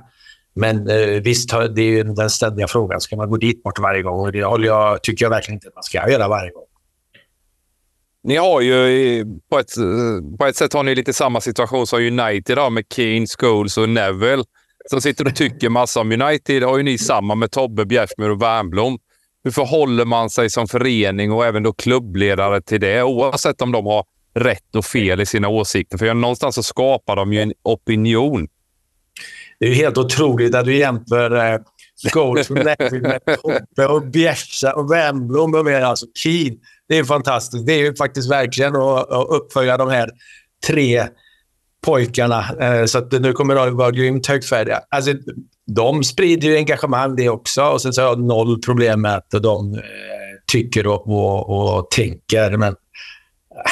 Men 0.56 0.90
eh, 0.90 1.22
visst, 1.22 1.50
det 1.50 1.82
är 1.82 1.86
ju 1.86 2.04
den 2.04 2.30
ständiga 2.30 2.68
frågan. 2.68 3.02
Ska 3.02 3.16
man 3.16 3.30
gå 3.30 3.38
dit 3.38 3.64
bort 3.64 3.80
varje 3.80 4.02
gång? 4.02 4.20
Och 4.20 4.32
det 4.32 4.44
håller 4.44 4.68
jag, 4.68 5.04
tycker 5.04 5.26
jag 5.26 5.30
verkligen 5.30 5.56
inte 5.56 5.68
att 5.68 5.76
man 5.76 5.84
ska 5.84 6.10
göra 6.10 6.28
varje 6.28 6.52
gång. 6.52 6.64
Ni 8.24 8.36
har 8.36 8.62
ju 8.62 9.26
på 9.50 9.60
ett, 9.60 9.74
på 10.40 10.46
ett 10.46 10.56
sätt 10.56 10.74
har 10.74 10.84
ni 10.84 10.96
lite 10.96 11.14
samma 11.14 11.42
situation 11.42 11.88
som 11.88 12.00
United 12.00 12.58
har 12.58 12.70
med 12.70 12.86
Keane, 12.96 13.28
Scholes 13.28 13.78
och 13.78 13.90
Neville 13.90 14.44
som 14.90 15.02
sitter 15.02 15.28
och 15.28 15.36
tycker 15.36 15.70
massa 15.70 16.00
om 16.00 16.12
United. 16.12 16.64
har 16.64 16.78
ju 16.78 16.84
ni 16.84 16.98
samma 16.98 17.36
med 17.36 17.52
Tobbe, 17.52 17.86
Bjärsmyr 17.86 18.30
och 18.30 18.42
Wernbloom. 18.42 19.00
Hur 19.44 19.52
förhåller 19.52 20.06
man 20.06 20.30
sig 20.30 20.50
som 20.50 20.68
förening 20.68 21.32
och 21.32 21.46
även 21.46 21.64
då 21.64 21.74
klubbledare 21.74 22.62
till 22.62 22.82
det 22.82 23.04
oavsett 23.04 23.62
om 23.62 23.72
de 23.72 23.86
har 23.86 24.06
rätt 24.34 24.76
och 24.76 24.86
fel 24.86 25.22
i 25.22 25.26
sina 25.26 25.48
åsikter? 25.48 25.98
För 25.98 26.14
någonstans 26.14 26.56
så 26.56 26.64
skapar 26.64 27.16
de 27.16 27.34
ju 27.34 27.42
en 27.42 27.54
opinion. 27.64 28.48
Det 29.60 29.66
är 29.66 29.70
ju 29.70 29.76
helt 29.76 29.98
otroligt 29.98 30.56
att 30.56 30.66
du 30.66 30.78
jämför 30.78 31.54
eh, 31.54 31.60
Scholes 32.12 32.50
med 32.50 32.78
Tobbe 33.42 33.88
och 33.88 34.02
Bjärsa 34.02 34.74
och 34.74 34.92
Wernbloom 34.92 35.56
och 35.56 35.66
med 35.66 35.84
alltså 35.84 36.06
Keane 36.16 36.58
det 36.90 36.98
är 36.98 37.04
fantastiskt. 37.04 37.66
Det 37.66 37.74
är 37.74 37.80
ju 37.80 37.96
faktiskt 37.96 38.32
verkligen 38.32 38.76
att, 38.76 39.12
att 39.12 39.28
uppfölja 39.30 39.78
de 39.78 39.90
här 39.90 40.10
tre 40.68 41.08
pojkarna. 41.86 42.46
Eh, 42.60 42.86
så 42.86 42.98
att 42.98 43.12
nu 43.12 43.34
kommer 43.34 43.56
de 43.56 43.78
vara 43.78 43.92
grymt 43.92 44.28
högfärdiga. 44.28 44.82
Alltså, 44.90 45.14
de 45.68 46.04
sprider 46.04 46.48
ju 46.48 46.56
engagemang 46.58 47.16
det 47.16 47.30
också 47.30 47.64
och 47.64 47.82
sen 47.82 47.94
så 47.94 48.02
har 48.02 48.08
jag 48.08 48.20
noll 48.20 48.62
problem 48.62 49.02
med 49.02 49.16
att 49.16 49.32
de 49.32 49.74
eh, 49.74 49.80
tycker 50.52 50.88
och, 50.88 51.08
och, 51.08 51.78
och 51.78 51.92
tänker. 51.92 52.58
Men 52.58 52.70
eh, 52.70 53.72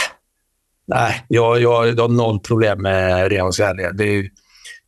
nej, 0.88 1.26
jag, 1.28 1.62
jag 1.62 1.72
har 1.72 2.08
noll 2.08 2.40
problem 2.40 2.82
med 2.82 3.32
Reons 3.32 3.60
ärlighet. 3.60 3.98
Det 3.98 4.04
är 4.04 4.14
ju 4.14 4.30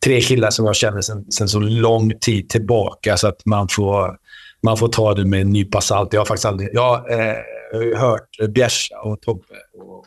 tre 0.04 0.22
killar 0.22 0.50
som 0.50 0.66
jag 0.66 0.76
känner 0.76 1.02
sedan 1.02 1.50
så 1.50 1.60
lång 1.60 2.20
tid 2.20 2.50
tillbaka 2.50 3.18
så 3.18 3.28
att 3.28 3.46
man 3.46 3.68
får, 3.68 4.18
man 4.64 4.78
får 4.78 4.88
ta 4.88 5.14
det 5.14 5.26
med 5.26 5.42
en 5.42 5.50
nypa 5.50 5.82
salt. 5.82 6.14
Jag 6.14 6.22
har 6.22 6.26
faktiskt 6.26 6.46
aldrig... 6.46 6.70
Jag, 6.74 7.12
eh, 7.12 7.36
jag 7.72 7.80
har 7.80 7.86
ju 7.86 7.96
hört 7.96 8.30
Bjärsa 8.50 9.00
och 9.00 9.22
Tobbe 9.22 9.44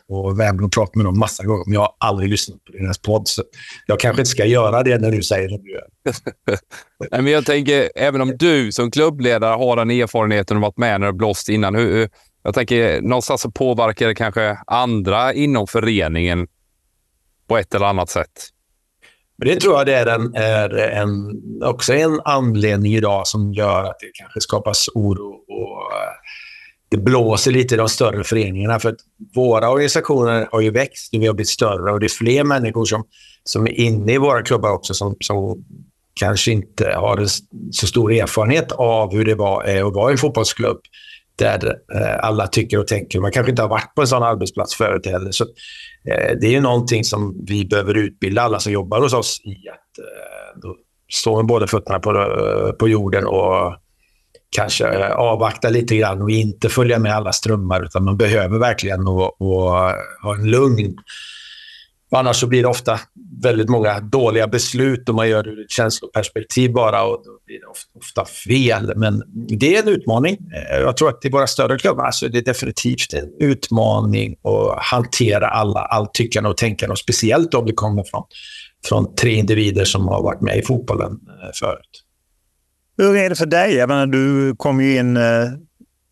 och, 0.07 0.25
och 0.25 0.39
Wernbloom 0.39 0.69
prata 0.69 0.91
med 0.95 1.05
dem 1.05 1.19
massa 1.19 1.43
gånger, 1.43 1.63
men 1.65 1.73
jag 1.73 1.81
har 1.81 1.95
aldrig 1.97 2.29
lyssnat 2.29 2.63
på 2.63 2.71
deras 2.71 2.97
podd. 2.97 3.27
Så 3.27 3.43
jag 3.85 3.99
kanske 3.99 4.21
inte 4.21 4.29
ska 4.29 4.45
göra 4.45 4.83
det 4.83 4.97
när 4.97 5.11
du 5.11 5.23
säger 5.23 5.49
det. 5.49 5.57
Nej, 7.11 7.21
men 7.21 7.33
jag 7.33 7.45
tänker, 7.45 7.89
även 7.95 8.21
om 8.21 8.37
du 8.37 8.71
som 8.71 8.91
klubbledare 8.91 9.55
har 9.55 9.75
den 9.75 9.91
erfarenheten 9.91 10.57
och 10.57 10.61
varit 10.61 10.77
med 10.77 10.99
när 10.99 11.07
det 11.07 11.13
blåst 11.13 11.49
innan. 11.49 11.75
Hur, 11.75 12.09
jag 12.43 12.53
tänker, 12.53 13.01
någonstans 13.01 13.41
så 13.41 13.51
påverkar 13.51 14.07
det 14.07 14.15
kanske 14.15 14.57
andra 14.67 15.33
inom 15.33 15.67
föreningen 15.67 16.47
på 17.47 17.57
ett 17.57 17.75
eller 17.75 17.85
annat 17.85 18.09
sätt. 18.09 18.49
Men 19.37 19.47
det 19.47 19.55
tror 19.55 19.77
jag 19.77 19.85
det 19.85 19.93
är, 19.93 20.05
en, 20.05 20.35
är 20.35 20.69
en, 20.69 21.41
också 21.63 21.93
en 21.93 22.21
anledning 22.25 22.93
idag 22.93 23.27
som 23.27 23.53
gör 23.53 23.83
att 23.83 23.99
det 23.99 24.11
kanske 24.13 24.41
skapas 24.41 24.89
oro 24.93 25.29
och 25.29 25.93
eh, 25.93 26.13
det 26.89 26.97
blåser 26.97 27.51
lite 27.51 27.75
i 27.75 27.77
de 27.77 27.89
större 27.89 28.23
föreningarna. 28.23 28.79
För 28.79 28.89
att 28.89 28.99
våra 29.35 29.69
organisationer 29.69 30.47
har 30.51 30.61
ju 30.61 30.71
växt 30.71 31.13
och 31.13 31.21
vi 31.21 31.27
har 31.27 31.33
blivit 31.33 31.49
större 31.49 31.91
och 31.91 31.99
det 31.99 32.05
är 32.05 32.09
fler 32.09 32.43
människor 32.43 32.85
som, 32.85 33.03
som 33.43 33.67
är 33.67 33.71
inne 33.71 34.13
i 34.13 34.17
våra 34.17 34.41
klubbar 34.41 34.69
också 34.69 34.93
som, 34.93 35.15
som 35.19 35.65
kanske 36.19 36.51
inte 36.51 36.93
har 36.95 37.25
så 37.71 37.87
stor 37.87 38.11
erfarenhet 38.11 38.71
av 38.71 39.13
hur 39.13 39.25
det 39.25 39.35
var 39.35 39.69
eh, 39.69 39.87
att 39.87 39.93
vara 39.93 40.09
i 40.09 40.11
en 40.11 40.17
fotbollsklubb 40.17 40.79
där 41.35 41.75
eh, 41.95 42.19
alla 42.19 42.47
tycker 42.47 42.79
och 42.79 42.87
tänker. 42.87 43.19
Man 43.19 43.31
kanske 43.31 43.49
inte 43.49 43.61
har 43.61 43.69
varit 43.69 43.95
på 43.95 44.01
en 44.01 44.07
sån 44.07 44.23
arbetsplats 44.23 44.75
förut 44.75 45.05
heller. 45.05 45.31
Så, 45.31 45.45
Eh, 46.11 46.35
det 46.41 46.47
är 46.47 46.51
ju 46.51 46.61
någonting 46.61 47.03
som 47.03 47.45
vi 47.47 47.65
behöver 47.65 47.97
utbilda 47.97 48.41
alla 48.41 48.59
som 48.59 48.73
jobbar 48.73 49.01
hos 49.01 49.13
oss 49.13 49.41
i. 49.43 49.69
Att 49.69 49.99
eh, 50.65 50.71
stå 51.11 51.35
med 51.35 51.45
båda 51.45 51.67
fötterna 51.67 51.99
på, 51.99 52.11
eh, 52.11 52.71
på 52.71 52.87
jorden 52.87 53.25
och 53.25 53.75
kanske 54.49 55.13
avvakta 55.13 55.69
lite 55.69 55.95
grann 55.95 56.21
och 56.21 56.29
inte 56.29 56.69
följa 56.69 56.99
med 56.99 57.15
alla 57.15 57.31
strömmar, 57.31 57.83
utan 57.83 58.03
man 58.03 58.17
behöver 58.17 58.59
verkligen 58.59 59.07
och, 59.07 59.41
och 59.41 59.71
ha 60.23 60.35
en 60.39 60.51
lugn. 60.51 60.95
Annars 62.11 62.39
så 62.39 62.47
blir 62.47 62.61
det 62.61 62.67
ofta 62.67 62.99
väldigt 63.43 63.69
många 63.69 63.99
dåliga 63.99 64.47
beslut 64.47 65.09
och 65.09 65.15
man 65.15 65.29
gör 65.29 65.43
det 65.43 65.49
ur 65.49 65.61
ett 65.61 65.71
känsloperspektiv 65.71 66.73
bara 66.73 67.03
och 67.03 67.21
då 67.25 67.39
blir 67.45 67.59
det 67.59 67.67
ofta, 67.99 68.25
fel. 68.25 68.93
Men 68.95 69.23
det 69.59 69.75
är 69.75 69.83
en 69.83 69.87
utmaning. 69.87 70.37
Eh, 70.55 70.79
jag 70.79 70.97
tror 70.97 71.09
att 71.09 71.25
i 71.25 71.29
våra 71.29 71.47
större 71.47 71.77
klubbar 71.77 72.05
alltså, 72.05 72.19
så 72.19 72.25
är 72.25 72.29
det 72.29 72.41
definitivt 72.41 73.13
en 73.13 73.47
utmaning 73.47 74.35
att 74.43 74.83
hantera 74.83 75.47
alla, 75.47 75.79
allt 75.79 76.13
tyckande 76.13 76.49
och 76.49 76.57
tänkande 76.57 76.91
och 76.91 76.99
speciellt 76.99 77.53
om 77.53 77.65
det 77.65 77.73
kommer 77.73 78.03
från, 78.03 78.23
från 78.85 79.15
tre 79.15 79.33
individer 79.33 79.85
som 79.85 80.07
har 80.07 80.23
varit 80.23 80.41
med 80.41 80.57
i 80.57 80.61
fotbollen 80.61 81.11
eh, 81.11 81.49
förut. 81.59 82.03
Hur 82.97 83.15
är 83.15 83.29
det 83.29 83.35
för 83.35 83.45
dig? 83.45 83.73
Jag 83.73 83.89
menar, 83.89 84.07
du 84.07 84.55
kom 84.55 84.81
ju 84.81 84.97
in, 84.97 85.17
eh, 85.17 85.23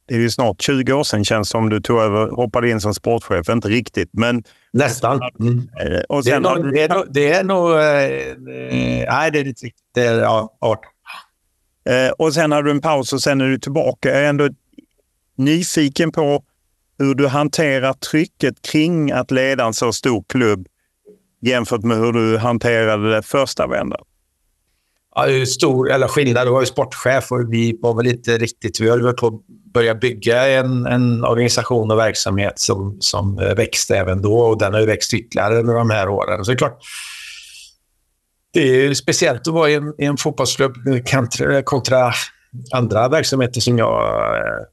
det 0.08 0.16
är 0.16 0.20
ju 0.20 0.30
snart 0.30 0.62
20 0.62 0.94
år 0.94 1.04
sedan 1.04 1.26
känns 1.26 1.50
som 1.50 1.70
du 1.70 1.82
tog 1.82 2.00
över, 2.00 2.30
hoppade 2.30 2.70
in 2.70 2.82
som 2.82 2.94
sportchef. 2.94 3.50
Inte 3.50 3.68
riktigt, 3.68 4.10
men... 4.14 4.44
Nästan. 4.74 5.22
Mm. 5.40 5.70
Eh, 5.82 6.00
och 6.10 6.26
sen 6.26 6.44
det, 6.44 6.50
är 6.50 6.56
nog, 6.56 6.74
det, 6.74 6.82
är 6.82 6.90
nog, 6.90 7.06
det 7.10 7.32
är 7.32 7.44
nog... 7.44 7.72
Eh, 7.72 9.08
nej, 9.10 9.32
det 9.32 9.40
är 9.40 9.48
inte 9.48 9.66
riktigt. 9.66 9.86
Det 9.94 10.06
är 10.06 10.20
ja, 10.20 10.58
18. 10.62 10.84
Eh, 11.90 12.12
och 12.12 12.34
sen 12.34 12.52
hade 12.52 12.68
du 12.68 12.72
en 12.72 12.82
paus 12.82 13.14
och 13.14 13.22
sen 13.22 13.42
är 13.42 13.46
du 13.46 13.60
tillbaka. 13.60 14.10
Jag 14.10 14.24
är 14.24 14.30
ändå 14.30 14.50
nyfiken 15.38 16.12
på 16.12 16.44
hur 16.98 17.16
du 17.16 17.28
hanterar 17.28 17.94
trycket 17.94 18.62
kring 18.62 19.12
att 19.12 19.32
leda 19.32 19.66
en 19.66 19.74
så 19.74 19.94
stor 19.94 20.24
klubb 20.30 20.68
jämfört 21.42 21.84
med 21.84 21.98
hur 21.98 22.14
du 22.14 22.38
hanterade 22.38 23.16
det 23.16 23.24
första 23.24 23.68
vändan 23.68 24.02
ja, 25.16 25.46
stor 25.46 25.92
eller 25.92 26.08
skillnad. 26.08 26.48
Du 26.48 26.52
var 26.52 26.60
ju 26.60 26.66
sportchef 26.66 27.32
och 27.32 27.54
vi 27.54 27.80
var 27.82 27.94
väl 27.94 28.08
inte 28.08 28.38
riktigt... 28.38 28.80
Vi 28.80 28.90
höll 28.90 29.14
på 29.14 29.28
att 29.28 29.34
börja 29.74 29.96
bygga 29.96 30.48
en, 30.48 30.86
en 30.86 31.26
organisation 31.26 31.92
och 31.92 31.98
verksamhet 31.98 32.60
som, 32.60 32.98
som 33.00 33.40
eh, 33.40 33.56
växte 33.56 33.98
även 33.98 34.22
då 34.22 34.40
och 34.40 34.58
den 34.58 34.74
har 34.74 34.80
ju 34.80 34.86
växt 34.86 35.14
ytterligare 35.14 35.60
under 35.60 35.74
de 35.74 35.90
här 35.90 36.10
åren. 36.10 36.46
Så 36.46 36.52
det 36.52 36.56
är 36.56 36.58
klart, 36.58 36.80
det 38.54 38.86
är 38.86 38.94
speciellt 38.94 39.48
att 39.48 39.54
vara 39.54 39.70
i 39.70 39.74
en, 39.74 39.94
i 39.98 40.06
en 40.06 40.18
fotbollsklubb 40.18 40.76
kontra, 41.12 41.62
kontra 41.62 42.14
andra 42.72 43.10
verksamheter 43.10 43.62
som 43.62 43.78
jag 43.78 44.04
eh, 44.38 44.64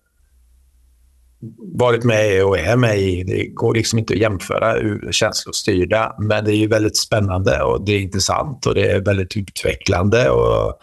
varit 1.59 2.05
med 2.05 2.45
och 2.45 2.59
är 2.59 2.77
med 2.77 2.99
i. 2.99 3.23
Det 3.23 3.47
går 3.47 3.75
liksom 3.75 3.99
inte 3.99 4.15
att 4.15 4.21
jämföra 4.21 4.77
känslostyrda, 5.13 6.17
men 6.19 6.45
det 6.45 6.53
är 6.53 6.57
ju 6.57 6.67
väldigt 6.67 6.97
spännande 6.97 7.63
och 7.63 7.85
det 7.85 7.93
är 7.93 8.01
intressant 8.01 8.67
och 8.67 8.75
det 8.75 8.91
är 8.91 9.01
väldigt 9.01 9.37
utvecklande. 9.37 10.31
Och, 10.31 10.79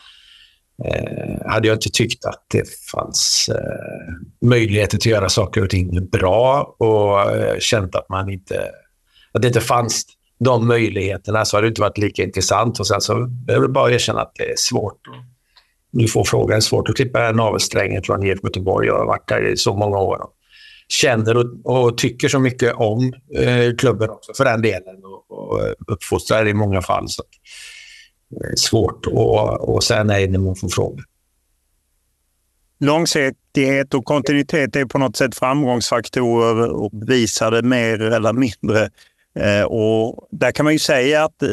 eh, 0.85 1.51
hade 1.51 1.67
jag 1.67 1.75
inte 1.75 1.89
tyckt 1.89 2.25
att 2.25 2.45
det 2.51 2.69
fanns 2.91 3.49
eh, 3.49 4.47
möjligheter 4.47 4.97
till 4.97 5.11
att 5.11 5.19
göra 5.19 5.29
saker 5.29 5.63
och 5.63 5.69
ting 5.69 6.09
bra 6.09 6.75
och 6.79 7.21
eh, 7.21 7.59
känt 7.59 7.95
att 7.95 8.09
man 8.09 8.29
inte, 8.29 8.71
att 9.31 9.41
det 9.41 9.47
inte 9.47 9.61
fanns 9.61 10.05
de 10.39 10.67
möjligheterna 10.67 11.45
så 11.45 11.57
hade 11.57 11.67
det 11.67 11.69
inte 11.69 11.81
varit 11.81 11.97
lika 11.97 12.23
intressant. 12.23 12.79
Och 12.79 12.87
sen 12.87 13.01
så 13.01 13.13
är 13.47 13.61
det 13.61 13.67
bara 13.67 13.91
erkänna 13.91 14.21
att 14.21 14.35
det 14.35 14.43
är 14.43 14.57
svårt. 14.57 15.01
Nu 15.91 16.07
får 16.07 16.23
frågan, 16.23 16.57
är 16.57 16.61
svårt 16.61 16.89
att 16.89 16.95
klippa 16.95 17.31
navelsträngen 17.31 18.03
från 18.03 18.23
IFK 18.23 18.47
Göteborg. 18.47 18.87
Jag 18.87 18.97
har 18.97 19.05
varit 19.05 19.27
där 19.27 19.47
i 19.47 19.57
så 19.57 19.73
många 19.73 19.97
år 19.97 20.19
känner 20.89 21.37
och, 21.37 21.45
och, 21.63 21.97
tycker 21.97 22.27
så 22.27 22.39
mycket 22.39 22.73
om 22.75 23.13
eh, 23.35 23.75
klubben 23.77 24.09
också 24.09 24.33
för 24.33 24.45
den 24.45 24.61
delen 24.61 24.95
och, 25.03 25.31
och 25.31 25.75
uppfostrar 25.87 26.47
i 26.47 26.53
många 26.53 26.81
fall. 26.81 27.09
Så 27.09 27.23
det 28.29 28.45
är 28.45 28.49
eh, 28.49 28.53
svårt 28.55 29.05
att 29.77 29.83
säga 29.83 30.03
nej 30.03 30.27
när 30.27 30.39
man 30.39 30.55
får 30.55 30.69
frågor. 30.69 31.03
Långsiktighet 32.79 33.93
och 33.93 34.05
kontinuitet 34.05 34.75
är 34.75 34.85
på 34.85 34.97
något 34.97 35.15
sätt 35.15 35.35
framgångsfaktorer 35.35 36.69
och 36.69 36.91
bevisade 36.91 37.61
mer 37.61 38.01
eller 38.01 38.33
mindre. 38.33 38.89
Eh, 39.39 39.63
och 39.63 40.27
där 40.31 40.51
kan 40.51 40.63
man 40.63 40.73
ju 40.73 40.79
säga 40.79 41.23
att 41.23 41.43
eh, 41.43 41.49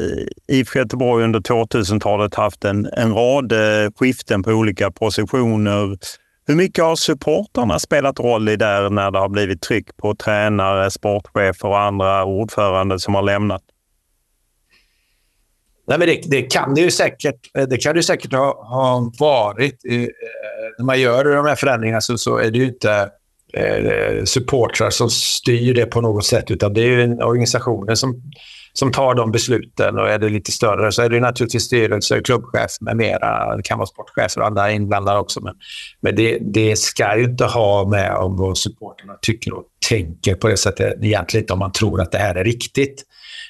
IFK 0.56 0.78
Göteborg 0.78 1.24
under 1.24 1.40
2000-talet 1.40 2.34
haft 2.34 2.64
en, 2.64 2.86
en 2.86 3.14
rad 3.14 3.52
eh, 3.52 3.90
skiften 3.96 4.42
på 4.42 4.50
olika 4.50 4.90
positioner 4.90 5.98
hur 6.46 6.54
mycket 6.54 6.84
har 6.84 6.96
supportarna 6.96 7.78
spelat 7.78 8.20
roll 8.20 8.48
i 8.48 8.56
där 8.56 8.90
när 8.90 9.10
det 9.10 9.18
har 9.18 9.28
blivit 9.28 9.62
tryck 9.62 9.96
på 9.96 10.14
tränare, 10.14 10.90
sportchefer 10.90 11.68
och 11.68 11.80
andra 11.80 12.24
ordförande 12.24 12.98
som 12.98 13.14
har 13.14 13.22
lämnat? 13.22 13.62
Nej, 15.88 15.98
men 15.98 16.08
det, 16.08 16.20
det, 16.24 16.42
kan 16.42 16.74
det 16.74 16.80
ju 16.80 16.90
säkert, 16.90 17.50
det 17.68 17.76
kan 17.76 17.94
det 17.94 18.02
säkert 18.02 18.32
ha, 18.32 18.66
ha 18.66 19.12
varit. 19.18 19.84
Eh, 19.88 20.06
när 20.78 20.84
man 20.84 21.00
gör 21.00 21.24
de 21.24 21.46
här 21.46 21.56
förändringarna 21.56 22.00
så, 22.00 22.18
så 22.18 22.36
är 22.36 22.50
det 22.50 22.58
ju 22.58 22.66
inte 22.66 23.10
eh, 23.52 24.24
supportrar 24.24 24.90
som 24.90 25.10
styr 25.10 25.74
det 25.74 25.86
på 25.86 26.00
något 26.00 26.24
sätt, 26.24 26.50
utan 26.50 26.74
det 26.74 26.80
är 26.80 26.88
ju 26.88 27.16
organisationen 27.16 27.96
som, 27.96 28.22
som 28.78 28.92
tar 28.92 29.14
de 29.14 29.30
besluten. 29.30 29.98
Och 29.98 30.08
är 30.08 30.18
det 30.18 30.28
lite 30.28 30.52
större 30.52 30.92
så 30.92 31.02
är 31.02 31.08
det 31.08 31.20
naturligtvis 31.20 31.62
styrelse, 31.62 32.20
klubbchef 32.20 32.70
med 32.80 32.96
mera. 32.96 33.56
Det 33.56 33.62
kan 33.62 33.78
vara 33.78 33.86
sportchefer 33.86 34.40
och 34.40 34.46
andra 34.46 34.70
inblandade 34.70 35.18
också. 35.18 35.40
Men, 35.40 35.54
men 36.00 36.16
det, 36.16 36.38
det 36.40 36.78
ska 36.78 37.18
ju 37.18 37.24
inte 37.24 37.44
ha 37.44 37.88
med 37.88 38.14
om 38.14 38.36
vad 38.36 38.58
supporterna 38.58 39.14
tycker 39.22 39.54
och 39.54 39.64
tänker 39.88 40.34
på 40.34 40.48
det 40.48 40.56
sättet. 40.56 40.94
Egentligen 41.02 41.42
inte 41.42 41.52
om 41.52 41.58
man 41.58 41.72
tror 41.72 42.00
att 42.00 42.12
det 42.12 42.18
här 42.18 42.34
är 42.34 42.44
riktigt. 42.44 43.02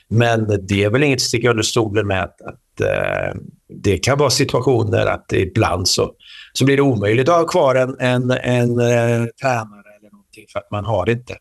Men 0.08 0.66
det 0.68 0.84
är 0.84 0.90
väl 0.90 1.02
inget 1.02 1.16
att 1.16 1.20
sticka 1.20 1.50
under 1.50 1.62
stolen 1.62 2.06
med 2.06 2.22
att, 2.22 2.42
att 2.42 2.80
eh, 2.80 3.40
det 3.82 3.98
kan 3.98 4.18
vara 4.18 4.30
situationer 4.30 5.06
att 5.06 5.32
ibland 5.32 5.88
så, 5.88 6.12
så 6.52 6.64
blir 6.64 6.76
det 6.76 6.82
omöjligt 6.82 7.28
att 7.28 7.36
ha 7.36 7.46
kvar 7.46 7.74
en, 7.74 7.96
en, 7.98 8.30
en 8.30 8.80
en 8.80 9.30
tränare 9.42 9.86
eller 9.98 10.10
någonting 10.12 10.44
för 10.52 10.58
att 10.58 10.70
man 10.70 10.84
har 10.84 11.10
inte 11.10 11.36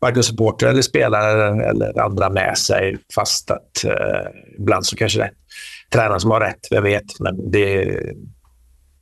varken 0.00 0.22
supporter 0.22 0.66
eller 0.66 0.82
spelare 0.82 1.68
eller 1.68 2.00
andra 2.00 2.30
med 2.30 2.58
sig. 2.58 2.98
Fast 3.14 3.50
att 3.50 3.84
uh, 3.84 3.92
ibland 4.58 4.86
så 4.86 4.96
kanske 4.96 5.18
det 5.18 5.24
är 5.24 5.32
tränaren 5.92 6.20
som 6.20 6.30
har 6.30 6.40
rätt, 6.40 6.68
vem 6.70 6.84
vet. 6.84 7.20
Men 7.20 7.50
det, 7.50 7.84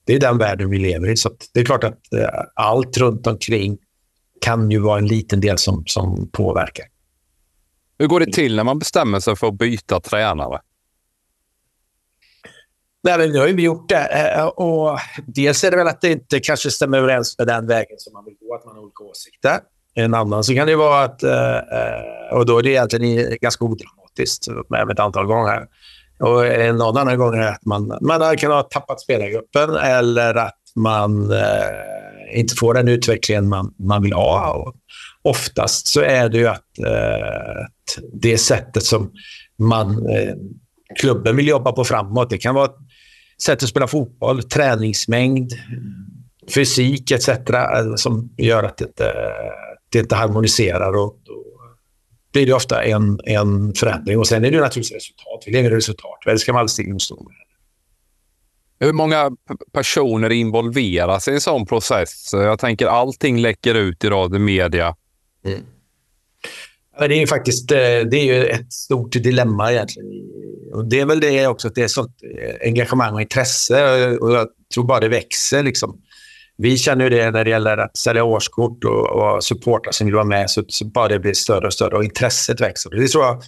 det 0.05 0.15
är 0.15 0.21
den 0.21 0.39
världen 0.39 0.71
vi 0.71 0.79
lever 0.79 1.11
i. 1.11 1.17
Så 1.17 1.31
det 1.55 1.61
är 1.61 1.65
klart 1.65 1.85
att 1.85 1.99
uh, 2.15 2.29
allt 2.55 2.97
runt 2.97 3.27
omkring 3.27 3.79
kan 4.41 4.71
ju 4.71 4.79
vara 4.79 4.99
en 4.99 5.07
liten 5.07 5.41
del 5.41 5.59
som, 5.59 5.83
som 5.87 6.31
påverkar. 6.33 6.87
Hur 7.99 8.07
går 8.07 8.21
det 8.21 8.33
till 8.33 8.57
när 8.57 8.65
man 8.65 8.79
bestämmer 8.79 9.21
sig 9.21 9.37
för 9.37 9.47
att 9.47 9.59
byta 9.59 10.01
tränare? 10.01 10.61
Nej, 13.03 13.19
men 13.19 13.33
nu 13.33 13.39
har 13.39 13.47
vi 13.47 13.63
gjort 13.63 13.89
det. 13.89 14.35
Eh, 14.37 14.47
och 14.47 14.99
dels 15.27 15.65
är 15.65 15.71
det 15.71 15.77
väl 15.77 15.89
att 15.89 16.01
det 16.01 16.13
inte 16.13 16.41
kanske 16.41 16.71
stämmer 16.71 16.99
överens 16.99 17.39
med 17.39 17.47
den 17.47 17.67
vägen 17.67 17.97
som 17.99 18.13
man 18.13 18.25
vill 18.25 18.37
gå, 18.41 18.55
att 18.55 18.65
man 18.65 18.77
har 18.77 18.83
olika 18.83 19.05
åsikter. 19.05 19.61
En 19.95 20.15
annan 20.15 20.45
så 20.45 20.55
kan 20.55 20.67
det 20.67 20.77
vara 20.77 21.05
att, 21.05 21.23
eh, 21.23 21.57
eh, 21.57 22.33
och 22.33 22.47
då 22.47 22.59
är 22.59 22.63
det 22.63 22.71
egentligen 22.71 23.37
ganska 23.41 23.65
odramatiskt 23.65 24.49
med 24.69 24.91
ett 24.91 25.01
antal 25.01 25.27
gånger. 25.27 25.67
Och 26.21 26.47
en 26.47 26.81
annan 26.81 27.19
gång 27.19 27.35
är 27.35 27.49
att 27.49 27.65
man, 27.65 27.99
man 28.01 28.37
kan 28.37 28.51
ha 28.51 28.63
tappat 28.63 29.01
spelargruppen 29.01 29.77
eller 29.77 30.35
att 30.35 30.59
man 30.77 31.33
eh, 31.33 32.39
inte 32.39 32.55
får 32.55 32.75
den 32.75 32.89
utvecklingen 32.89 33.49
man, 33.49 33.75
man 33.79 34.03
vill 34.03 34.13
ha. 34.13 34.53
Och 34.53 34.75
oftast 35.23 35.87
så 35.87 36.01
är 36.01 36.29
det 36.29 36.39
ju 36.39 36.47
att 36.47 36.79
eh, 36.79 37.67
det 38.13 38.39
sättet 38.39 38.83
som 38.83 39.13
man, 39.59 39.91
eh, 39.91 40.35
klubben 41.01 41.37
vill 41.37 41.49
jobba 41.49 41.73
på 41.73 41.85
framåt. 41.85 42.31
Det 42.31 42.39
kan 42.39 42.55
vara 42.55 42.71
sätt 43.43 43.63
att 43.63 43.69
spela 43.69 43.87
fotboll, 43.87 44.43
träningsmängd, 44.43 45.53
fysik 46.55 47.11
etc. 47.11 47.29
Eh, 47.29 47.95
som 47.97 48.31
gör 48.37 48.63
att 48.63 48.77
det 48.77 48.85
inte, 48.85 49.13
det 49.99 50.03
inte 50.03 50.15
harmoniserar. 50.15 50.97
Och 50.97 51.19
då 51.25 51.45
blir 52.33 52.47
det 52.47 52.53
ofta 52.53 52.83
en, 52.83 53.21
en 53.25 53.75
förändring. 53.75 54.19
Och 54.19 54.27
Sen 54.27 54.45
är 54.45 54.51
det 54.51 54.61
naturligtvis 54.61 54.97
resultat. 54.97 55.43
Vi 55.47 55.53
lever 55.53 55.71
i 55.71 55.75
resultat. 55.75 56.19
Det 56.25 56.39
ska 56.39 56.53
man 56.53 56.61
aldrig 56.61 56.71
sticka 56.71 56.91
under 56.91 57.45
hur 58.85 58.93
många 58.93 59.31
personer 59.73 60.33
involveras 60.33 61.29
i 61.29 61.31
en 61.31 61.41
sån 61.41 61.67
process? 61.67 62.31
Jag 62.33 62.59
tänker 62.59 62.87
allting 62.87 63.39
läcker 63.39 63.75
ut 63.75 64.05
i 64.05 64.39
media. 64.39 64.97
Mm. 65.45 65.61
Det 66.99 67.05
är 67.05 67.21
ju 67.21 67.27
faktiskt 67.27 67.71
eh, 67.71 67.77
det 68.11 68.17
är 68.17 68.25
ju 68.25 68.47
ett 68.47 68.73
stort 68.73 69.13
dilemma 69.13 69.73
egentligen. 69.73 70.09
Och 70.75 70.89
det 70.89 71.01
är 71.01 71.07
väl 71.07 71.21
det 71.21 71.47
också, 71.47 71.69
att 71.69 71.75
det 71.75 71.83
är 71.83 71.89
sånt 71.89 72.17
eh, 72.39 72.69
engagemang 72.69 73.15
och 73.15 73.21
intresse 73.21 74.09
och 74.17 74.33
jag 74.33 74.49
tror 74.75 74.85
bara 74.85 75.01
det 75.01 75.09
växer. 75.09 75.63
Liksom. 75.63 76.03
Vi 76.57 76.77
känner 76.77 77.05
ju 77.05 77.11
det 77.11 77.31
när 77.31 77.45
det 77.45 77.51
gäller 77.51 77.77
att 77.77 77.97
sälja 77.97 78.25
årskort 78.25 78.85
och, 78.85 79.11
och 79.11 79.45
supportrar 79.45 79.93
som 79.93 80.07
vill 80.07 80.15
vara 80.15 80.25
med, 80.25 80.51
så, 80.51 80.65
så 80.69 80.85
bara 80.85 81.09
det 81.09 81.19
blir 81.19 81.33
större 81.33 81.67
och 81.67 81.73
större 81.73 81.97
och 81.97 82.05
intresset 82.05 82.61
växer. 82.61 82.91
Det 82.91 83.09
tror 83.09 83.25
jag 83.25 83.43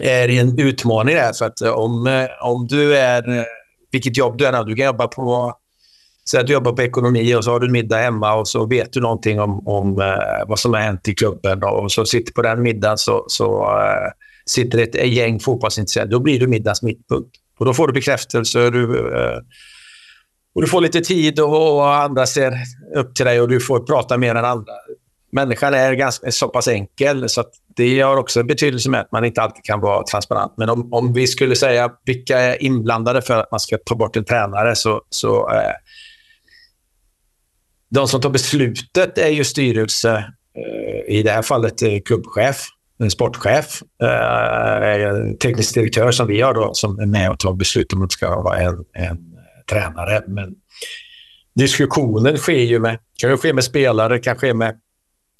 är 0.00 0.28
en 0.28 0.58
utmaning 0.58 1.14
där, 1.14 1.32
för 1.32 1.44
att 1.44 1.60
eh, 1.60 1.70
om, 1.70 2.06
eh, 2.06 2.26
om 2.42 2.66
du 2.66 2.96
är, 2.96 3.38
eh, 3.38 3.44
vilket 3.90 4.16
jobb 4.16 4.38
du 4.38 4.46
än 4.46 4.54
har. 4.54 4.64
du 4.64 4.74
kan 4.74 4.86
jobba 4.86 5.08
på 5.08 5.54
så 6.24 6.40
att 6.40 6.46
du 6.46 6.52
jobbar 6.52 6.72
på 6.72 6.82
ekonomi 6.82 7.34
och 7.34 7.44
så 7.44 7.50
har 7.50 7.60
du 7.60 7.66
en 7.66 7.72
middag 7.72 7.96
hemma 7.96 8.34
och 8.34 8.48
så 8.48 8.66
vet 8.66 8.92
du 8.92 9.00
någonting 9.00 9.40
om, 9.40 9.68
om 9.68 10.00
eh, 10.00 10.48
vad 10.48 10.58
som 10.58 10.74
har 10.74 10.80
hänt 10.80 11.08
i 11.08 11.14
klubben. 11.14 11.62
Och 11.62 11.92
så 11.92 12.04
sitter 12.04 12.32
på 12.32 12.42
den 12.42 12.62
middagen 12.62 12.98
så, 12.98 13.24
så 13.28 13.62
eh, 13.62 14.10
sitter 14.46 14.78
ett 14.78 15.12
gäng 15.12 15.40
fotbollsintresserade. 15.40 16.10
Då 16.10 16.20
blir 16.20 16.40
du 16.40 16.46
middagens 16.46 16.82
mittpunkt. 16.82 17.30
Och 17.58 17.66
då 17.66 17.74
får 17.74 17.86
du 17.86 17.92
bekräftelse. 17.92 18.70
Du, 18.70 19.08
eh, 19.16 19.38
och 20.54 20.62
du 20.62 20.68
får 20.68 20.80
lite 20.80 21.00
tid 21.00 21.40
och, 21.40 21.76
och, 21.76 21.94
andra 21.94 22.26
ser 22.26 22.52
upp 22.96 23.14
till 23.14 23.26
dig 23.26 23.40
och 23.40 23.48
du 23.48 23.60
får 23.60 23.80
prata 23.80 24.18
mer 24.18 24.34
än 24.34 24.44
andra. 24.44 24.72
Människan 25.32 25.74
är 25.74 25.92
ganska, 25.92 26.30
så 26.30 26.48
pass 26.48 26.68
enkel 26.68 27.28
så 27.28 27.40
att 27.40 27.50
det 27.76 28.00
har 28.00 28.16
också 28.16 28.40
en 28.40 28.46
betydelse 28.46 28.90
med 28.90 29.00
att 29.00 29.12
man 29.12 29.24
inte 29.24 29.42
alltid 29.42 29.64
kan 29.64 29.80
vara 29.80 30.04
transparent. 30.04 30.54
Men 30.56 30.68
om, 30.68 30.92
om 30.92 31.12
vi 31.12 31.26
skulle 31.26 31.56
säga 31.56 31.90
vilka 32.04 32.38
är 32.38 32.62
inblandade 32.62 33.22
för 33.22 33.34
att 33.34 33.50
man 33.50 33.60
ska 33.60 33.78
ta 33.78 33.94
bort 33.94 34.16
en 34.16 34.24
tränare 34.24 34.76
så, 34.76 35.02
så 35.10 35.50
eh, 35.50 35.72
de 37.90 38.08
som 38.08 38.20
tar 38.20 38.30
beslutet 38.30 39.18
är 39.18 39.28
ju 39.28 39.44
styrelse, 39.44 40.24
eh, 40.56 41.14
i 41.14 41.22
det 41.22 41.30
här 41.30 41.42
fallet 41.42 41.82
eh, 41.82 41.98
klubbchef, 42.04 42.66
en 42.98 43.10
sportchef, 43.10 43.82
eh, 44.02 45.32
teknisk 45.42 45.74
direktör 45.74 46.10
som 46.10 46.26
vi 46.26 46.40
har 46.40 46.54
då, 46.54 46.74
som 46.74 46.98
är 46.98 47.06
med 47.06 47.30
och 47.30 47.38
tar 47.38 47.52
beslut 47.52 47.92
om 47.92 48.02
att 48.02 48.10
det 48.10 48.12
ska 48.12 48.42
vara 48.42 48.58
en, 48.58 48.84
en 48.92 49.27
tränare. 49.70 50.22
Men 50.26 50.54
diskussionen 51.54 52.36
sker 52.36 52.52
ju 52.52 52.78
med, 52.78 52.98
kan 53.20 53.30
ju 53.30 53.36
ske 53.36 53.52
med 53.52 53.64
spelare, 53.64 54.18
kan 54.18 54.36
ske 54.36 54.54
med 54.54 54.76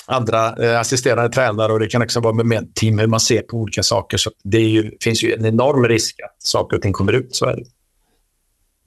andra 0.06 0.56
eh, 0.56 0.80
assisterande 0.80 1.34
tränare 1.34 1.72
och 1.72 1.80
det 1.80 1.86
kan 1.86 2.02
också 2.02 2.20
vara 2.20 2.34
med, 2.34 2.46
med 2.46 2.74
team, 2.74 2.98
hur 2.98 3.06
man 3.06 3.20
ser 3.20 3.42
på 3.42 3.56
olika 3.56 3.82
saker. 3.82 4.16
Så 4.16 4.30
det 4.44 4.60
ju, 4.60 4.90
finns 5.00 5.24
ju 5.24 5.32
en 5.32 5.46
enorm 5.46 5.88
risk 5.88 6.16
att 6.24 6.42
saker 6.42 6.76
och 6.76 6.82
ting 6.82 6.92
kommer 6.92 7.12
ut. 7.12 7.36
Så 7.36 7.46
är 7.46 7.56
det 7.56 7.64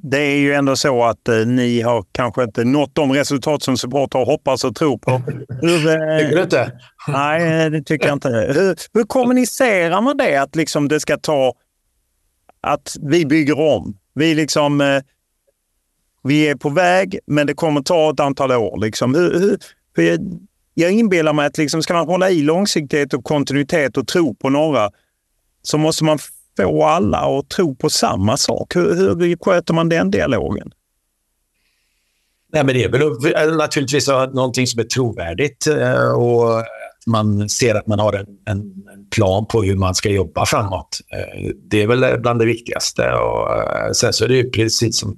det 0.04 0.18
är 0.18 0.38
ju 0.38 0.54
ändå 0.54 0.76
så 0.76 1.04
att 1.04 1.28
eh, 1.28 1.36
ni 1.36 1.82
har 1.82 2.06
kanske 2.12 2.44
inte 2.44 2.64
nått 2.64 2.96
de 2.96 3.14
resultat 3.14 3.64
som 3.64 3.78
supportrar 3.78 4.26
hoppas 4.26 4.64
och 4.64 4.76
tror 4.76 4.98
på. 4.98 5.12
Hur, 5.62 5.88
eh, 5.88 6.20
tycker 6.20 6.36
du 6.36 6.42
inte? 6.42 6.72
Nej, 7.08 7.70
det 7.70 7.84
tycker 7.84 8.08
jag 8.08 8.16
inte. 8.16 8.30
Hur, 8.30 8.76
hur 8.94 9.04
kommunicerar 9.04 10.02
man 10.02 10.18
det? 10.18 10.42
Att 10.42 10.56
liksom 10.56 10.88
det 10.88 11.00
ska 11.00 11.18
ta... 11.18 11.54
Att 12.62 12.96
vi 13.02 13.26
bygger 13.26 13.60
om. 13.60 13.98
Vi 14.16 14.36
liksom... 14.36 14.82
Eh, 14.82 15.02
vi 16.24 16.48
är 16.48 16.56
på 16.56 16.70
väg, 16.70 17.20
men 17.26 17.48
det 17.48 17.54
kommer 17.54 17.82
ta 17.82 18.12
ett 18.12 18.20
antal 18.20 18.52
år. 18.52 18.80
Liksom. 18.80 19.16
Hur, 19.16 19.58
hur, 19.96 20.20
jag 20.74 20.92
inbillar 20.92 21.34
mig 21.34 21.46
att 21.46 21.58
liksom, 21.58 21.84
ska 21.84 21.94
man 21.94 22.08
hålla 22.08 22.30
i 22.30 22.42
långsiktighet 22.42 23.14
och 23.14 23.24
kontinuitet 23.24 23.98
och 23.98 24.08
tro 24.08 24.36
på 24.36 24.50
några 24.50 24.90
så 25.62 25.78
måste 25.78 26.04
man 26.04 26.20
få 26.58 26.84
alla 26.84 27.18
att 27.18 27.50
tro 27.50 27.76
på 27.76 27.90
samma 27.90 28.38
sak? 28.38 28.76
Hur, 28.76 28.96
hur 28.96 29.38
sköter 29.38 29.74
man 29.74 29.90
den 29.90 30.12
dialogen? 30.12 30.72
Nej, 32.54 32.64
men 32.64 32.76
det 32.76 32.84
är 32.84 32.90
väl 33.46 33.58
naturligtvis 33.58 34.08
någonting 34.08 34.68
som 34.68 34.80
är 34.80 34.84
trovärdigt 34.84 35.68
eh, 35.68 36.12
och 36.12 36.64
man 37.08 37.50
ser 37.50 37.76
att 37.76 37.88
man 37.88 38.00
har 38.00 38.14
en, 38.14 38.28
en, 38.46 38.64
plan 39.16 39.46
på 39.46 39.64
hur 39.64 39.76
man 39.76 39.96
ska 39.96 40.10
jobba 40.10 40.46
framåt. 40.46 41.00
Eh, 41.14 41.52
det 41.64 41.82
är 41.82 41.88
väl 41.88 42.20
bland 42.22 42.40
det 42.40 42.46
viktigaste. 42.46 43.12
Och 43.12 43.56
eh, 43.56 43.92
sen 43.92 44.14
så 44.14 44.24
är 44.24 44.28
det 44.28 44.36
ju 44.36 44.50
precis 44.50 45.00
som 45.00 45.18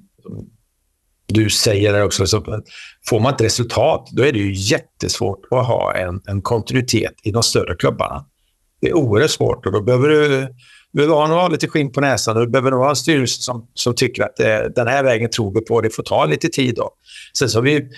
du 1.34 1.50
säger 1.50 2.02
också, 2.02 2.26
så 2.26 2.62
får 3.08 3.20
man 3.20 3.34
ett 3.34 3.40
resultat, 3.40 4.08
då 4.12 4.22
är 4.22 4.32
det 4.32 4.38
ju 4.38 4.52
jättesvårt 4.52 5.40
att 5.50 5.66
ha 5.66 5.94
en, 5.94 6.20
en 6.26 6.42
kontinuitet 6.42 7.14
i 7.22 7.30
de 7.30 7.42
större 7.42 7.74
klubbarna. 7.74 8.24
Det 8.80 8.88
är 8.88 8.94
oerhört 8.94 9.30
svårt 9.30 9.66
och 9.66 9.72
då 9.72 9.82
behöver 9.82 10.08
du 10.08 10.48
du 10.94 11.06
behöver 11.06 11.26
ha 11.26 11.48
lite 11.48 11.68
skinn 11.68 11.92
på 11.92 12.00
näsan 12.00 12.36
du 12.36 12.46
behöver 12.46 12.70
nog 12.70 12.80
ha 12.80 12.90
en 12.90 12.96
styrelse 12.96 13.42
som, 13.42 13.66
som 13.74 13.94
tycker 13.94 14.22
att 14.22 14.36
det, 14.36 14.72
den 14.74 14.86
här 14.86 15.04
vägen 15.04 15.30
tror 15.30 15.54
vi 15.54 15.60
på. 15.60 15.80
Det 15.80 15.90
får 15.90 16.02
ta 16.02 16.24
lite 16.24 16.48
tid. 16.48 16.74
Då. 16.74 16.90
Sen 17.38 17.48
så 17.48 17.58
har 17.58 17.62
vi, 17.62 17.88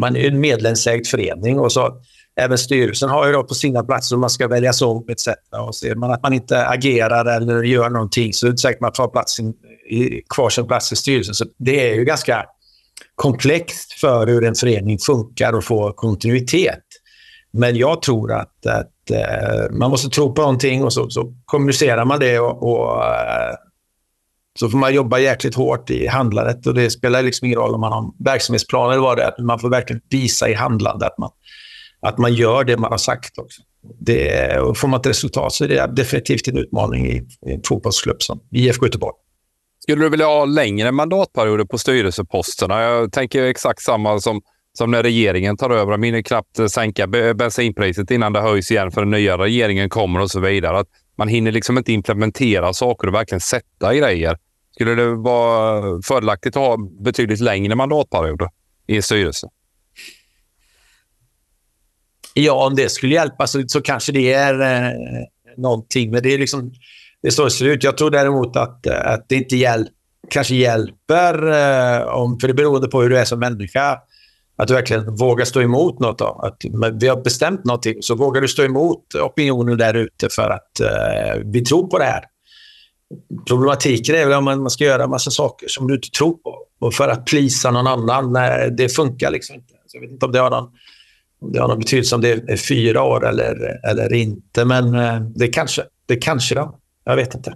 man 0.00 0.16
är 0.16 0.28
en 0.28 0.40
medlemsägd 0.40 1.06
förening 1.06 1.58
och 1.58 1.72
så 1.72 2.00
även 2.40 2.58
styrelsen 2.58 3.08
har 3.08 3.26
ju 3.26 3.32
då 3.32 3.42
på 3.42 3.54
sina 3.54 3.82
platser 3.82 4.16
man 4.16 4.30
ska 4.30 4.48
väljas 4.48 4.82
om 4.82 5.04
etc. 5.08 5.28
Och 5.66 5.74
ser 5.74 5.94
man 5.94 6.10
att 6.10 6.22
man 6.22 6.32
inte 6.32 6.66
agerar 6.66 7.36
eller 7.36 7.62
gör 7.62 7.90
någonting 7.90 8.32
så 8.32 8.46
är 8.46 8.48
det 8.48 8.50
inte 8.50 8.62
säkert 8.62 8.80
man 8.80 8.92
tar 8.92 9.08
plats 9.08 9.40
i, 9.90 10.22
kvar 10.34 10.50
sin 10.50 10.66
plats 10.66 10.92
i 10.92 10.96
styrelsen. 10.96 11.34
Så 11.34 11.44
det 11.58 11.90
är 11.90 11.94
ju 11.94 12.04
ganska 12.04 12.44
komplext 13.22 13.92
för 13.92 14.26
hur 14.26 14.44
en 14.44 14.54
förening 14.54 14.98
funkar 14.98 15.52
och 15.52 15.64
får 15.64 15.92
kontinuitet. 15.92 16.84
Men 17.52 17.76
jag 17.76 18.02
tror 18.02 18.32
att, 18.32 18.66
att 18.66 19.10
eh, 19.10 19.70
man 19.70 19.90
måste 19.90 20.08
tro 20.08 20.34
på 20.34 20.42
någonting 20.42 20.84
och 20.84 20.92
så, 20.92 21.10
så 21.10 21.34
kommunicerar 21.44 22.04
man 22.04 22.20
det 22.20 22.38
och, 22.38 22.62
och 22.62 23.04
eh, 23.04 23.54
så 24.58 24.68
får 24.68 24.78
man 24.78 24.94
jobba 24.94 25.18
jäkligt 25.18 25.54
hårt 25.54 25.90
i 25.90 26.06
handlandet 26.06 26.66
och 26.66 26.74
det 26.74 26.90
spelar 26.90 27.22
liksom 27.22 27.46
ingen 27.46 27.58
roll 27.58 27.74
om 27.74 27.80
man 27.80 27.92
har 27.92 28.24
verksamhetsplan 28.24 28.90
eller 28.90 29.02
vad 29.02 29.16
det 29.16 29.22
är. 29.22 29.42
Man 29.42 29.58
får 29.58 29.70
verkligen 29.70 30.02
visa 30.10 30.48
i 30.48 30.54
handlandet 30.54 31.08
att 31.08 31.18
man, 31.18 31.30
att 32.00 32.18
man 32.18 32.34
gör 32.34 32.64
det 32.64 32.76
man 32.76 32.90
har 32.90 32.98
sagt 32.98 33.38
också. 33.38 33.62
Det, 34.00 34.58
och 34.58 34.76
får 34.76 34.88
man 34.88 35.00
ett 35.00 35.06
resultat 35.06 35.52
så 35.52 35.64
är 35.64 35.68
det 35.68 35.86
definitivt 35.86 36.48
en 36.48 36.58
utmaning 36.58 37.06
i, 37.06 37.16
i 37.46 37.52
en 37.52 37.62
fotbollsklubb 37.66 38.22
som 38.22 38.40
IFK 38.50 38.86
Göteborg. 38.86 39.14
Skulle 39.82 40.04
du 40.04 40.08
vilja 40.08 40.26
ha 40.26 40.44
längre 40.44 40.92
mandatperioder 40.92 41.64
på 41.64 41.78
styrelseposterna? 41.78 42.82
Jag 42.82 43.12
tänker 43.12 43.42
exakt 43.42 43.82
samma 43.82 44.20
som 44.20 44.40
som 44.72 44.90
när 44.90 45.02
regeringen 45.02 45.56
tar 45.56 45.70
över. 45.70 45.92
De 45.92 46.02
hinner 46.02 46.22
knappt 46.22 46.70
sänka 46.70 47.06
bensinpriset 47.06 48.10
innan 48.10 48.32
det 48.32 48.40
höjs 48.40 48.70
igen 48.70 48.90
för 48.90 49.00
den 49.00 49.10
nya 49.10 49.38
regeringen 49.38 49.88
kommer 49.88 50.20
och 50.20 50.30
så 50.30 50.40
vidare. 50.40 50.78
Att 50.78 50.88
man 51.16 51.28
hinner 51.28 51.52
liksom 51.52 51.78
inte 51.78 51.92
implementera 51.92 52.72
saker 52.72 53.08
och 53.08 53.14
verkligen 53.14 53.40
sätta 53.40 53.94
grejer. 53.94 54.38
Skulle 54.70 54.94
det 54.94 55.14
vara 55.14 56.02
fördelaktigt 56.02 56.56
att 56.56 56.62
ha 56.62 56.76
betydligt 57.04 57.40
längre 57.40 57.74
mandatperioder 57.74 58.48
i 58.86 58.96
en 58.96 59.02
styrelse? 59.02 59.48
Ja, 62.34 62.66
om 62.66 62.74
det 62.74 62.88
skulle 62.88 63.14
hjälpa 63.14 63.46
så, 63.46 63.68
så 63.68 63.80
kanske 63.80 64.12
det 64.12 64.32
är 64.32 64.60
eh, 64.60 64.92
någonting. 65.56 66.10
Men 66.10 66.22
det 66.22 66.34
är 66.34 66.38
liksom 66.38 66.72
det 67.22 67.30
står 67.30 67.48
slut. 67.48 67.84
Jag 67.84 67.98
tror 67.98 68.10
däremot 68.10 68.56
att, 68.56 68.86
eh, 68.86 69.12
att 69.12 69.28
det 69.28 69.34
inte 69.34 69.56
hjäl 69.56 69.88
kanske 70.28 70.54
hjälper, 70.54 71.46
eh, 71.48 72.06
om, 72.06 72.38
för 72.40 72.48
det 72.48 72.54
beror 72.54 72.86
på 72.86 73.02
hur 73.02 73.10
du 73.10 73.18
är 73.18 73.24
som 73.24 73.38
människa, 73.38 73.98
att 74.56 74.68
du 74.68 74.74
verkligen 74.74 75.16
vågar 75.16 75.44
stå 75.44 75.62
emot 75.62 76.00
något. 76.00 76.18
Då. 76.18 76.40
Att, 76.42 76.56
vi 77.00 77.08
har 77.08 77.22
bestämt 77.22 77.64
någonting, 77.64 78.02
så 78.02 78.14
vågar 78.14 78.40
du 78.40 78.48
stå 78.48 78.62
emot 78.62 79.14
opinionen 79.14 79.78
där 79.78 79.94
ute 79.94 80.28
för 80.30 80.50
att 80.50 80.80
eh, 80.80 81.42
vi 81.44 81.64
tror 81.64 81.86
på 81.86 81.98
det 81.98 82.04
här. 82.04 82.24
Problematiken 83.48 84.14
är 84.14 84.26
väl 84.26 84.38
om 84.38 84.44
man 84.44 84.70
ska 84.70 84.84
göra 84.84 85.04
en 85.04 85.10
massa 85.10 85.30
saker 85.30 85.66
som 85.68 85.88
du 85.88 85.94
inte 85.94 86.10
tror 86.10 86.32
på 86.32 86.58
och 86.80 86.94
för 86.94 87.08
att 87.08 87.26
plisa 87.26 87.70
någon 87.70 87.86
annan. 87.86 88.32
Nej, 88.32 88.70
det 88.70 88.88
funkar 88.88 89.30
liksom 89.30 89.56
inte. 89.56 89.74
Så 89.86 89.96
jag 89.96 90.00
vet 90.00 90.10
inte 90.10 90.26
om 90.26 90.32
det 90.32 90.38
har 90.38 90.50
någon, 90.50 90.70
om 91.40 91.52
det 91.52 91.60
har 91.60 91.68
någon 91.68 91.78
betydelse 91.78 92.14
om 92.14 92.20
det 92.20 92.30
är 92.30 92.56
fyra 92.56 93.02
år 93.02 93.28
eller, 93.28 93.80
eller 93.90 94.12
inte, 94.12 94.64
men 94.64 94.94
eh, 94.94 95.20
det 95.20 95.48
kanske 95.48 95.82
det 96.06 96.16
kanske 96.16 96.54
det 96.54 96.60
jag 97.04 97.16
vet 97.16 97.34
inte. 97.34 97.54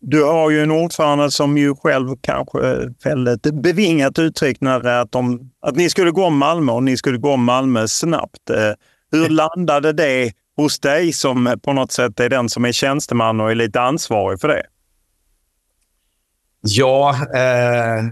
Du 0.00 0.24
har 0.24 0.50
ju 0.50 0.62
en 0.62 0.70
ordförande 0.70 1.30
som 1.30 1.58
ju 1.58 1.74
själv 1.74 2.16
kanske 2.20 2.58
fällde 3.02 3.32
ett 3.32 3.54
bevingat 3.54 4.18
uttryck 4.18 4.60
när 4.60 4.86
att, 4.86 5.12
de, 5.12 5.50
att 5.60 5.76
ni 5.76 5.90
skulle 5.90 6.10
gå 6.10 6.24
om 6.24 6.38
Malmö 6.38 6.72
och 6.72 6.82
ni 6.82 6.96
skulle 6.96 7.18
gå 7.18 7.32
om 7.32 7.44
Malmö 7.44 7.88
snabbt. 7.88 8.50
Eh, 8.50 8.72
hur 9.12 9.28
landade 9.28 9.92
det 9.92 10.32
hos 10.56 10.80
dig 10.80 11.12
som 11.12 11.60
på 11.62 11.72
något 11.72 11.92
sätt 11.92 12.20
är 12.20 12.28
den 12.28 12.48
som 12.48 12.64
är 12.64 12.72
tjänsteman 12.72 13.40
och 13.40 13.50
är 13.50 13.54
lite 13.54 13.80
ansvarig 13.80 14.40
för 14.40 14.48
det? 14.48 14.62
Ja, 16.60 17.16
eh, 17.34 18.04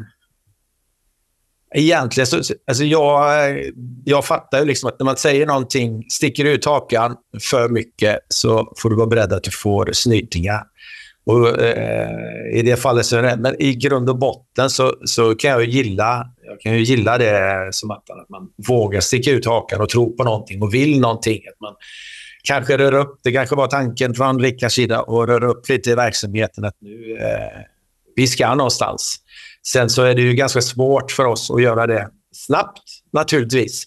egentligen 1.74 2.26
så... 2.26 2.36
Alltså 2.66 2.84
jag, 2.84 3.32
jag 4.04 4.24
fattar 4.24 4.58
ju 4.58 4.64
liksom 4.64 4.88
att 4.88 4.98
när 4.98 5.04
man 5.04 5.16
säger 5.16 5.46
någonting, 5.46 6.04
sticker 6.08 6.44
ut 6.44 6.64
hakan 6.64 7.16
för 7.50 7.68
mycket 7.68 8.18
så 8.28 8.72
får 8.78 8.90
du 8.90 8.96
vara 8.96 9.06
beredd 9.06 9.32
att 9.32 9.42
du 9.42 9.50
får 9.50 9.90
snytingar. 9.92 10.62
Och, 11.26 11.62
eh, 11.62 12.10
I 12.54 12.62
det 12.62 12.76
fallet 12.76 13.06
så 13.06 13.16
är 13.16 13.22
det, 13.22 13.36
men 13.36 13.62
i 13.62 13.74
grund 13.74 14.10
och 14.10 14.18
botten 14.18 14.70
så, 14.70 14.94
så 15.04 15.34
kan 15.34 15.50
jag 15.50 15.64
gilla, 15.64 16.26
jag 16.46 16.60
kan 16.60 16.74
ju 16.74 16.82
gilla 16.82 17.18
det 17.18 17.68
som 17.70 17.90
att, 17.90 18.10
att 18.10 18.28
man 18.28 18.48
vågar 18.68 19.00
sticka 19.00 19.30
ut 19.30 19.46
hakan 19.46 19.80
och 19.80 19.88
tro 19.88 20.16
på 20.16 20.24
någonting 20.24 20.62
och 20.62 20.74
vill 20.74 21.00
någonting. 21.00 21.40
Att 21.54 21.60
man 21.60 21.74
kanske 22.44 22.78
rör 22.78 22.94
upp, 22.94 23.20
det 23.24 23.32
kanske 23.32 23.56
var 23.56 23.66
tanken 23.66 24.14
från 24.14 24.40
Rickards 24.40 24.74
sida, 24.74 25.02
och 25.02 25.26
röra 25.26 25.46
upp 25.46 25.68
lite 25.68 25.90
i 25.90 25.94
verksamheten 25.94 26.64
att 26.64 26.76
nu, 26.80 27.16
eh, 27.20 27.60
vi 28.16 28.26
ska 28.26 28.54
någonstans. 28.54 29.18
Sen 29.66 29.90
så 29.90 30.02
är 30.02 30.14
det 30.14 30.22
ju 30.22 30.34
ganska 30.34 30.60
svårt 30.60 31.12
för 31.12 31.24
oss 31.24 31.50
att 31.50 31.62
göra 31.62 31.86
det 31.86 32.08
snabbt, 32.34 32.82
naturligtvis. 33.12 33.84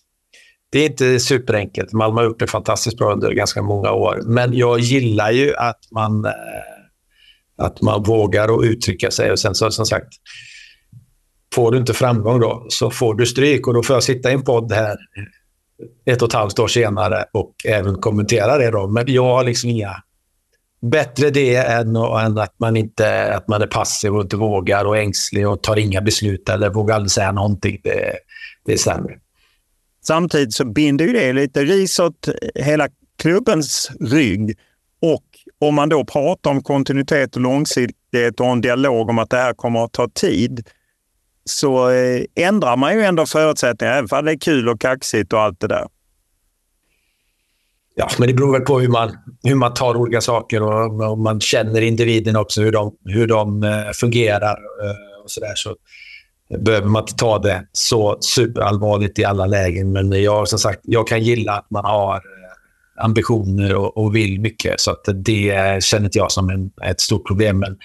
Det 0.71 0.79
är 0.79 0.85
inte 0.85 1.19
superenkelt. 1.19 1.93
Malmö 1.93 2.21
har 2.21 2.25
gjort 2.25 2.39
det 2.39 2.47
fantastiskt 2.47 2.97
bra 2.97 3.13
under 3.13 3.31
ganska 3.31 3.61
många 3.61 3.91
år. 3.91 4.21
Men 4.25 4.53
jag 4.53 4.79
gillar 4.79 5.31
ju 5.31 5.55
att 5.55 5.79
man, 5.91 6.25
eh, 6.25 6.31
att 7.57 7.81
man 7.81 8.03
vågar 8.03 8.47
och 8.47 8.61
uttrycka 8.61 9.11
sig. 9.11 9.31
Och 9.31 9.39
sen 9.39 9.55
så 9.55 9.71
som 9.71 9.85
sagt, 9.85 10.13
får 11.53 11.71
du 11.71 11.77
inte 11.77 11.93
framgång 11.93 12.39
då 12.39 12.65
så 12.69 12.91
får 12.91 13.15
du 13.15 13.25
stryk 13.25 13.67
och 13.67 13.73
då 13.73 13.83
får 13.83 13.95
jag 13.95 14.03
sitta 14.03 14.31
i 14.31 14.33
en 14.33 14.43
podd 14.43 14.71
här 14.71 14.97
ett 16.05 16.21
och 16.21 16.27
ett 16.27 16.33
halvt 16.33 16.59
år 16.59 16.67
senare 16.67 17.25
och 17.33 17.53
även 17.65 17.95
kommentera 17.95 18.57
det. 18.57 18.71
Då. 18.71 18.87
Men 18.87 19.03
jag 19.07 19.23
har 19.23 19.43
liksom 19.43 19.69
inga 19.69 20.03
bättre 20.81 21.29
det 21.29 21.55
än, 21.55 21.95
än, 21.95 22.37
att, 22.37 22.53
man 22.57 22.77
inte, 22.77 23.33
att 23.35 23.47
man 23.47 23.61
är 23.61 23.67
passiv 23.67 24.15
och 24.15 24.21
inte 24.21 24.35
vågar 24.35 24.85
och 24.85 24.97
ängslig 24.97 25.47
och 25.47 25.63
tar 25.63 25.79
inga 25.79 26.01
beslut 26.01 26.49
eller 26.49 26.69
vågar 26.69 26.95
aldrig 26.95 27.11
säga 27.11 27.31
någonting. 27.31 27.81
Det, 27.83 28.13
det 28.65 28.73
är 28.73 28.77
sämre. 28.77 29.13
Samtidigt 30.07 30.53
så 30.53 30.65
binder 30.65 31.05
ju 31.05 31.13
det 31.13 31.33
lite 31.33 31.63
ris 31.63 31.99
åt 31.99 32.29
hela 32.55 32.87
klubbens 33.17 33.91
rygg. 33.99 34.57
Och 35.01 35.23
om 35.59 35.75
man 35.75 35.89
då 35.89 36.05
pratar 36.05 36.51
om 36.51 36.63
kontinuitet 36.63 37.35
och 37.35 37.41
långsiktighet 37.41 38.39
och 38.39 38.45
en 38.45 38.61
dialog 38.61 39.09
om 39.09 39.19
att 39.19 39.29
det 39.29 39.37
här 39.37 39.53
kommer 39.53 39.83
att 39.83 39.93
ta 39.93 40.09
tid 40.09 40.67
så 41.45 41.89
eh, 41.89 42.23
ändrar 42.35 42.77
man 42.77 42.93
ju 42.93 43.03
ändå 43.03 43.25
förutsättningarna, 43.25 43.97
även 43.97 44.19
om 44.19 44.25
det 44.25 44.31
är 44.31 44.37
kul 44.37 44.69
och 44.69 44.81
kaxigt 44.81 45.33
och 45.33 45.39
allt 45.39 45.59
det 45.59 45.67
där. 45.67 45.87
Ja, 47.95 48.09
men 48.19 48.27
det 48.27 48.33
beror 48.33 48.51
väl 48.51 48.61
på 48.61 48.79
hur 48.79 48.87
man, 48.87 49.17
hur 49.43 49.55
man 49.55 49.73
tar 49.73 49.97
olika 49.97 50.21
saker 50.21 50.61
och 50.61 51.01
om 51.11 51.23
man 51.23 51.41
känner 51.41 51.81
individen 51.81 52.35
också, 52.35 52.61
hur 52.61 52.71
de, 52.71 52.95
hur 53.05 53.27
de 53.27 53.63
eh, 53.63 53.91
fungerar 53.93 54.53
och 54.53 54.95
och 55.25 55.31
sådär. 55.31 55.53
Så 55.55 55.75
behöver 56.57 56.87
man 56.87 57.03
inte 57.03 57.15
ta 57.15 57.39
det 57.39 57.67
så 57.71 58.17
superallvarligt 58.21 59.19
i 59.19 59.25
alla 59.25 59.45
lägen. 59.45 59.91
Men 59.91 60.23
jag, 60.23 60.47
som 60.47 60.59
sagt, 60.59 60.79
jag 60.83 61.07
kan 61.07 61.23
gilla 61.23 61.51
att 61.51 61.71
man 61.71 61.85
har 61.85 62.15
eh, 62.15 63.03
ambitioner 63.03 63.75
och, 63.75 63.97
och 63.97 64.15
vill 64.15 64.41
mycket. 64.41 64.79
Så 64.79 64.91
att 64.91 65.05
det 65.13 65.83
känner 65.83 66.05
inte 66.05 66.17
jag 66.17 66.31
som 66.31 66.49
en, 66.49 66.71
ett 66.89 67.01
stort 67.01 67.27
problem. 67.27 67.59
Men, 67.59 67.77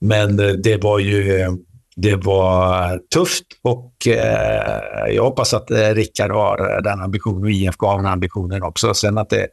men 0.00 0.36
det 0.62 0.82
var 0.82 0.98
ju 0.98 1.48
det 1.96 2.16
var 2.16 3.00
tufft 3.14 3.44
och 3.62 4.06
eh, 4.06 5.14
jag 5.14 5.24
hoppas 5.24 5.54
att 5.54 5.70
eh, 5.70 5.94
Rickard 5.94 6.30
har 6.30 6.74
eh, 6.74 6.82
den 6.82 7.00
ambitionen 7.00 7.42
och 7.42 7.50
IFK 7.50 7.86
har 7.86 7.96
den 7.96 8.06
ambitionen 8.06 8.62
också. 8.62 8.94
Sen 8.94 9.18
att 9.18 9.30
det, 9.30 9.48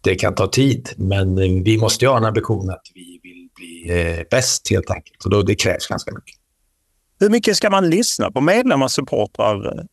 det 0.00 0.14
kan 0.14 0.34
ta 0.34 0.46
tid, 0.46 0.88
men 0.96 1.38
eh, 1.38 1.62
vi 1.64 1.78
måste 1.78 2.04
ju 2.04 2.08
ha 2.08 2.16
en 2.16 2.24
ambition 2.24 2.70
att 2.70 2.82
vi 2.94 3.20
vill 3.22 3.48
bli 3.56 4.00
eh, 4.00 4.22
bäst 4.30 4.70
helt 4.70 4.90
enkelt. 4.90 5.24
Och 5.24 5.30
då, 5.30 5.42
det 5.42 5.54
krävs 5.54 5.86
ganska 5.86 6.12
mycket. 6.12 6.34
Hur 7.20 7.30
mycket 7.30 7.56
ska 7.56 7.70
man 7.70 7.90
lyssna 7.90 8.30
på 8.30 8.40
medlemmar 8.40 8.86
och 8.86 8.90
supportrar 8.90 9.86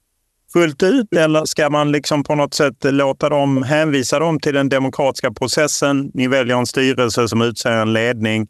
fullt 0.54 0.84
ut 0.84 1.14
eller 1.16 1.46
ska 1.46 1.70
man 1.70 1.92
liksom 1.92 2.24
på 2.24 2.36
något 2.36 2.54
sätt 2.54 2.76
låta 2.84 3.30
dem, 3.30 3.64
hänvisa 3.64 4.20
dem 4.20 4.40
till 4.40 4.54
den 4.54 4.70
demokratiska 4.70 5.32
processen? 5.32 6.12
Ni 6.14 6.28
väljer 6.28 6.58
en 6.58 6.66
styrelse 6.66 7.28
som 7.28 7.42
utser 7.42 7.72
en 7.72 7.94
ledning 7.94 8.48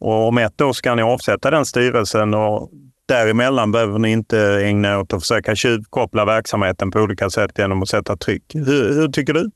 och 0.00 0.28
om 0.28 0.38
ett 0.38 0.60
år 0.60 0.72
ska 0.72 0.94
ni 0.94 1.02
avsätta 1.02 1.50
den 1.50 1.64
styrelsen 1.66 2.34
och 2.34 2.70
däremellan 3.08 3.72
behöver 3.72 3.98
ni 3.98 4.10
inte 4.10 4.38
ägna 4.40 4.92
er 4.92 4.98
åt 4.98 5.12
att 5.12 5.22
försöka 5.22 5.56
tjuvkoppla 5.56 6.24
verksamheten 6.24 6.90
på 6.90 7.00
olika 7.00 7.30
sätt 7.30 7.50
genom 7.58 7.82
att 7.82 7.88
sätta 7.88 8.16
tryck. 8.16 8.54
Hur, 8.54 8.94
hur 8.94 9.08
tycker 9.08 9.32
du? 9.32 9.50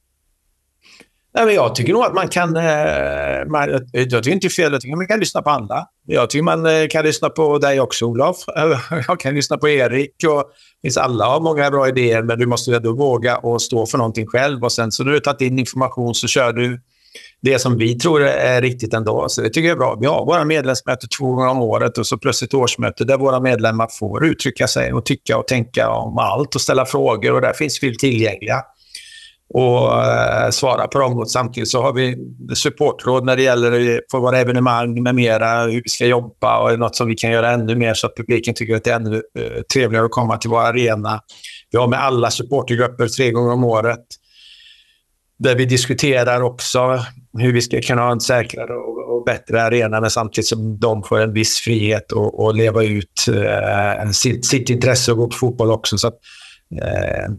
Nej, 1.35 1.47
men 1.47 1.55
jag 1.55 1.75
tycker 1.75 1.93
nog 1.93 2.03
att 2.03 2.15
man 2.15 2.29
kan... 2.29 2.57
Eh, 2.57 3.47
man, 3.47 3.69
jag 3.93 4.11
tycker 4.11 4.31
inte 4.31 4.49
fel. 4.49 4.73
Jag 4.73 4.81
tycker 4.81 4.97
man 4.97 5.07
kan 5.07 5.21
lyssna 5.21 5.43
på 5.43 5.51
alla. 5.51 5.87
Jag 6.07 6.31
tycker 6.31 6.43
man 6.43 6.67
eh, 6.67 6.89
kan 6.91 7.05
lyssna 7.05 7.29
på 7.29 7.59
dig 7.59 7.81
också, 7.81 8.05
Olof. 8.05 8.37
Jag 9.09 9.21
kan 9.21 9.35
lyssna 9.35 9.57
på 9.57 9.69
Erik. 9.69 10.15
Och, 10.29 10.45
finns 10.83 10.97
alla 10.97 11.25
har 11.25 11.41
många 11.41 11.71
bra 11.71 11.89
idéer, 11.89 12.23
men 12.23 12.39
du 12.39 12.47
måste 12.47 12.77
ändå 12.77 12.93
våga 12.93 13.37
och 13.37 13.63
stå 13.63 13.87
för 13.87 13.99
någonting 13.99 14.27
själv. 14.27 14.65
Och 14.65 14.73
sen 14.73 14.93
så 14.93 15.05
när 15.05 15.11
du 15.11 15.17
har 15.17 15.21
tagit 15.21 15.41
in 15.41 15.59
information 15.59 16.15
så 16.15 16.29
kör 16.29 16.53
du 16.53 16.81
det 17.43 17.59
som 17.59 17.77
vi 17.77 17.99
tror 17.99 18.23
är 18.23 18.63
riktigt 18.63 18.95
ändå. 18.95 19.29
Så 19.29 19.41
det 19.41 19.49
tycker 19.49 19.69
jag 19.69 19.75
är 19.75 19.79
bra. 19.79 19.97
Vi 20.01 20.07
har 20.07 20.27
våra 20.27 20.45
medlemsmöten 20.45 21.09
två 21.19 21.35
gånger 21.35 21.51
om 21.51 21.59
året 21.63 21.99
och 21.99 22.07
så 22.07 22.19
plötsligt 22.19 22.55
årsmöte 22.55 23.05
där 23.05 23.19
våra 23.19 23.41
medlemmar 23.41 23.89
får 23.99 24.27
uttrycka 24.27 24.67
sig 24.67 24.93
och 24.93 25.05
tycka 25.05 25.39
och 25.39 25.49
tänka 25.49 25.91
om 25.91 26.19
allt 26.19 26.55
och 26.55 26.61
ställa 26.61 26.87
frågor 26.87 27.33
och 27.33 27.41
där 27.41 27.53
finns 27.53 27.83
vi 27.83 27.97
tillgängliga 27.97 28.63
och 29.55 30.05
eh, 30.05 30.51
svara 30.51 30.87
på 30.87 30.99
dem. 30.99 31.19
Och 31.19 31.31
samtidigt 31.31 31.69
så 31.69 31.83
har 31.83 31.93
vi 31.93 32.17
supportråd 32.55 33.25
när 33.25 33.37
det 33.37 33.43
gäller 33.43 34.01
på 34.13 34.21
våra 34.21 34.39
evenemang 34.39 35.03
med 35.03 35.15
mera, 35.15 35.63
hur 35.63 35.83
vi 35.85 35.89
ska 35.89 36.07
jobba 36.07 36.59
och 36.59 36.79
något 36.79 36.97
som 36.97 37.09
vi 37.09 37.15
kan 37.15 37.31
göra 37.31 37.51
ännu 37.51 37.75
mer 37.75 37.95
så 37.95 38.07
att 38.07 38.17
publiken 38.17 38.55
tycker 38.55 38.77
att 38.77 38.85
det 38.85 38.91
är 38.91 38.97
ännu 38.97 39.23
eh, 39.39 39.63
trevligare 39.73 40.05
att 40.05 40.11
komma 40.11 40.37
till 40.37 40.51
vår 40.51 40.61
arena. 40.61 41.21
Vi 41.71 41.79
har 41.79 41.89
med 41.89 42.03
alla 42.03 42.31
supportergrupper 42.31 43.09
tre 43.09 43.31
gånger 43.31 43.53
om 43.53 43.65
året 43.65 44.05
där 45.39 45.55
vi 45.55 45.65
diskuterar 45.65 46.43
också 46.43 47.01
hur 47.39 47.53
vi 47.53 47.61
ska 47.61 47.81
kunna 47.81 48.03
ha 48.03 48.13
en 48.13 48.21
säkrare 48.21 48.75
och, 48.75 49.17
och 49.17 49.25
bättre 49.25 49.63
arena, 49.63 50.01
men 50.01 50.11
samtidigt 50.11 50.49
som 50.49 50.79
de 50.79 51.03
får 51.03 51.21
en 51.21 51.33
viss 51.33 51.59
frihet 51.59 52.13
att 52.39 52.57
leva 52.57 52.85
ut 52.85 53.27
eh, 53.29 54.11
sitt, 54.11 54.47
sitt 54.47 54.71
intresse 54.71 55.13
och 55.13 55.19
gå 55.19 55.27
på 55.27 55.37
fotboll 55.37 55.71
också. 55.71 55.99
Så 55.99 56.09
att, 56.09 56.19
eh. 56.83 57.35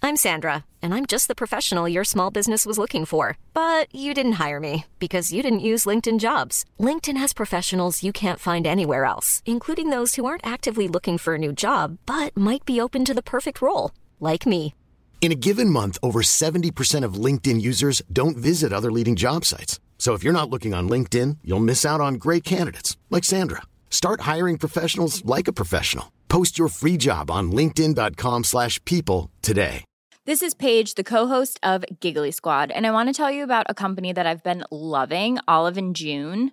I'm 0.00 0.16
Sandra, 0.16 0.64
and 0.80 0.94
I'm 0.94 1.06
just 1.06 1.26
the 1.26 1.34
professional 1.34 1.88
your 1.88 2.04
small 2.04 2.30
business 2.30 2.64
was 2.64 2.78
looking 2.78 3.04
for. 3.04 3.36
But 3.52 3.92
you 3.92 4.14
didn't 4.14 4.46
hire 4.46 4.60
me 4.60 4.84
because 4.98 5.32
you 5.32 5.42
didn't 5.42 5.68
use 5.72 5.88
LinkedIn 5.90 6.18
jobs. 6.18 6.64
LinkedIn 6.78 7.16
has 7.18 7.32
professionals 7.32 8.02
you 8.02 8.12
can't 8.12 8.38
find 8.38 8.66
anywhere 8.66 9.04
else, 9.04 9.42
including 9.44 9.90
those 9.90 10.14
who 10.14 10.24
aren't 10.24 10.46
actively 10.46 10.88
looking 10.88 11.18
for 11.18 11.34
a 11.34 11.38
new 11.38 11.52
job, 11.52 11.98
but 12.06 12.36
might 12.36 12.64
be 12.64 12.80
open 12.80 13.04
to 13.04 13.14
the 13.14 13.22
perfect 13.22 13.60
role, 13.60 13.90
like 14.20 14.46
me. 14.46 14.72
In 15.20 15.30
a 15.32 15.34
given 15.34 15.68
month, 15.68 15.98
over 16.02 16.22
70% 16.22 17.04
of 17.04 17.22
LinkedIn 17.24 17.60
users 17.60 18.00
don't 18.10 18.36
visit 18.36 18.72
other 18.72 18.90
leading 18.90 19.14
job 19.14 19.44
sites. 19.44 19.78
So 19.98 20.14
if 20.14 20.24
you're 20.24 20.32
not 20.32 20.48
looking 20.48 20.72
on 20.72 20.88
LinkedIn, 20.88 21.38
you'll 21.44 21.60
miss 21.60 21.84
out 21.84 22.00
on 22.00 22.14
great 22.14 22.44
candidates 22.44 22.96
like 23.10 23.24
Sandra. 23.24 23.62
Start 23.90 24.22
hiring 24.22 24.56
professionals 24.56 25.22
like 25.26 25.48
a 25.48 25.52
professional. 25.52 26.12
Post 26.28 26.58
your 26.58 26.68
free 26.68 26.96
job 26.96 27.30
on 27.30 27.52
linkedin.com/people 27.52 29.30
today. 29.42 29.84
This 30.24 30.42
is 30.42 30.54
Paige, 30.54 30.94
the 30.94 31.04
co-host 31.04 31.58
of 31.62 31.84
Giggly 32.00 32.30
Squad, 32.32 32.70
and 32.70 32.86
I 32.86 32.90
want 32.90 33.08
to 33.08 33.14
tell 33.14 33.30
you 33.30 33.44
about 33.44 33.64
a 33.68 33.74
company 33.74 34.12
that 34.12 34.26
I've 34.26 34.42
been 34.42 34.62
loving, 34.70 35.38
Olive 35.48 35.78
and 35.78 35.96
June. 35.96 36.52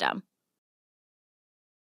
system. 0.01 0.30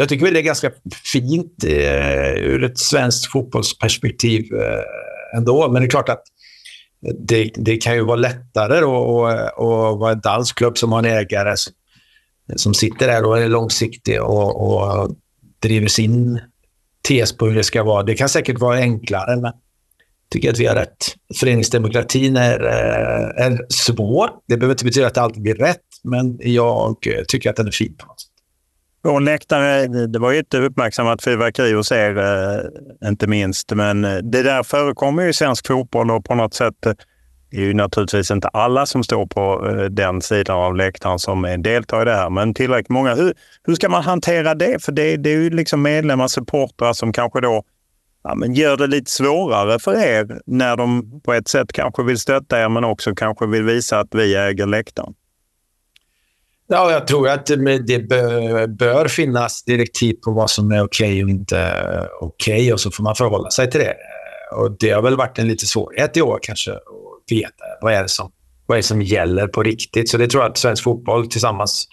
Jag 0.00 0.08
tycker 0.08 0.24
väl 0.24 0.34
det 0.34 0.40
är 0.40 0.42
ganska 0.42 0.70
fint 1.04 1.64
eh, 1.64 2.32
ur 2.34 2.64
ett 2.64 2.78
svenskt 2.78 3.32
fotbollsperspektiv 3.32 4.54
eh, 4.54 5.36
ändå. 5.36 5.68
Men 5.70 5.82
det 5.82 5.86
är 5.86 5.90
klart 5.90 6.08
att 6.08 6.22
det, 7.18 7.50
det 7.54 7.76
kan 7.76 7.94
ju 7.94 8.04
vara 8.04 8.16
lättare 8.16 8.78
att 8.78 9.98
vara 9.98 10.12
en 10.12 10.20
dansk 10.20 10.58
klubb 10.58 10.78
som 10.78 10.92
har 10.92 10.98
en 10.98 11.04
ägare 11.04 11.56
som, 11.56 11.72
som 12.56 12.74
sitter 12.74 13.06
där 13.06 13.24
och 13.24 13.38
är 13.38 13.48
långsiktig 13.48 14.22
och, 14.22 14.66
och 14.66 15.16
driver 15.62 15.88
sin 15.88 16.40
tes 17.08 17.36
på 17.36 17.46
hur 17.46 17.54
det 17.54 17.64
ska 17.64 17.82
vara. 17.82 18.02
Det 18.02 18.14
kan 18.14 18.28
säkert 18.28 18.58
vara 18.58 18.78
enklare, 18.78 19.36
men 19.36 19.44
jag 19.44 19.52
tycker 20.30 20.50
att 20.50 20.58
vi 20.58 20.66
har 20.66 20.74
rätt. 20.74 21.14
Föreningsdemokratin 21.40 22.36
är, 22.36 22.64
eh, 22.64 23.46
är 23.46 23.66
svår. 23.68 24.30
Det 24.48 24.56
behöver 24.56 24.74
inte 24.74 24.84
betyda 24.84 25.06
att 25.06 25.14
det 25.14 25.22
alltid 25.22 25.42
blir 25.42 25.54
rätt, 25.54 25.86
men 26.04 26.38
jag 26.40 26.96
tycker 27.28 27.50
att 27.50 27.56
den 27.56 27.66
är 27.66 27.70
fin 27.70 27.94
på 27.96 28.06
något 28.06 28.20
sätt. 28.20 28.27
Vår 29.02 29.20
läktare, 29.20 29.86
det 30.06 30.18
var 30.18 30.32
ju 30.32 30.38
ett 30.38 30.54
uppmärksammat 30.54 31.24
fyrverkeri 31.24 31.72
hos 31.72 31.92
er, 31.92 32.18
eh, 32.18 33.08
inte 33.08 33.26
minst. 33.26 33.72
Men 33.72 34.04
eh, 34.04 34.16
det 34.16 34.42
där 34.42 34.62
förekommer 34.62 35.22
ju 35.22 35.28
i 35.28 35.32
svensk 35.32 35.66
fotboll 35.66 36.10
och 36.10 36.24
på 36.24 36.34
något 36.34 36.54
sätt 36.54 36.74
det 37.50 37.56
är 37.56 37.60
ju 37.60 37.74
naturligtvis 37.74 38.30
inte 38.30 38.48
alla 38.48 38.86
som 38.86 39.04
står 39.04 39.26
på 39.26 39.68
eh, 39.68 39.84
den 39.84 40.22
sidan 40.22 40.56
av 40.56 40.76
läktaren 40.76 41.18
som 41.18 41.56
deltar 41.58 42.02
i 42.02 42.04
det 42.04 42.14
här, 42.14 42.30
men 42.30 42.54
tillräckligt 42.54 42.88
många. 42.88 43.14
Hur, 43.14 43.34
hur 43.64 43.74
ska 43.74 43.88
man 43.88 44.02
hantera 44.02 44.54
det? 44.54 44.84
För 44.84 44.92
det, 44.92 45.16
det 45.16 45.30
är 45.30 45.36
ju 45.36 45.50
liksom 45.50 45.82
medlemmar, 45.82 46.28
supportrar 46.28 46.92
som 46.92 47.12
kanske 47.12 47.40
då 47.40 47.62
ja, 48.24 48.34
men 48.34 48.54
gör 48.54 48.76
det 48.76 48.86
lite 48.86 49.10
svårare 49.10 49.78
för 49.78 49.94
er 49.94 50.40
när 50.46 50.76
de 50.76 51.20
på 51.20 51.32
ett 51.32 51.48
sätt 51.48 51.72
kanske 51.72 52.02
vill 52.02 52.18
stötta 52.18 52.60
er, 52.60 52.68
men 52.68 52.84
också 52.84 53.14
kanske 53.14 53.46
vill 53.46 53.62
visa 53.62 53.98
att 53.98 54.14
vi 54.14 54.34
äger 54.34 54.66
läktaren. 54.66 55.14
Ja, 56.70 56.92
jag 56.92 57.06
tror 57.06 57.28
att 57.28 57.50
eh, 57.50 57.56
det 57.86 58.08
bör, 58.78 59.08
finnas 59.08 59.64
direktiv 59.64 60.14
på 60.24 60.32
vad 60.32 60.50
som 60.50 60.72
är 60.72 60.84
okej 60.84 61.08
okay 61.08 61.24
och 61.24 61.30
inte 61.30 61.58
eh, 61.58 62.04
okej 62.20 62.54
okay, 62.54 62.72
och 62.72 62.80
så 62.80 62.90
får 62.90 63.04
man 63.04 63.14
förhålla 63.14 63.50
sig 63.50 63.70
till 63.70 63.80
det. 63.80 63.90
Eh, 63.90 64.58
och 64.58 64.76
Det 64.78 64.90
har 64.90 65.02
väl 65.02 65.16
varit 65.16 65.38
en 65.38 65.48
lite 65.48 65.66
svårighet 65.66 66.16
i 66.16 66.22
år 66.22 66.38
kanske 66.42 66.72
att 66.72 66.78
veta 67.30 67.64
vad 67.80 67.92
är 67.92 68.02
det 68.02 68.08
som, 68.08 68.32
vad 68.66 68.76
är 68.76 68.82
det 68.82 68.86
som 68.86 69.02
gäller 69.02 69.46
på 69.46 69.62
riktigt. 69.62 70.08
Så 70.08 70.16
det 70.16 70.26
tror 70.26 70.42
jag 70.42 70.50
att 70.50 70.58
svensk 70.58 70.84
fotboll 70.84 71.28
tillsammans 71.28 71.88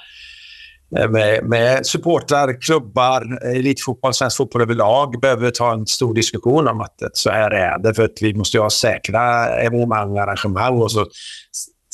med, 1.10 1.44
med 1.44 1.86
supportrar, 1.86 2.62
klubbar, 2.62 3.46
elitfotboll, 3.46 4.14
svensk 4.14 4.38
fotboll 4.38 4.62
överlag 4.62 5.20
behöver 5.22 5.52
ta 5.52 5.74
en 5.74 5.88
stor 5.88 6.14
diskussion 6.14 6.68
om 6.68 6.82
att 6.82 7.00
så 7.14 7.30
här 7.30 7.52
är 7.52 7.80
det. 7.80 7.94
För 7.94 8.04
att 8.04 8.22
vi 8.22 8.34
måste 8.34 8.60
ha 8.60 8.70
säkra 8.70 9.48
evenemang 9.48 10.12
och 10.12 10.22
arrangemang 10.22 10.74
och 10.74 10.92
så 10.92 11.06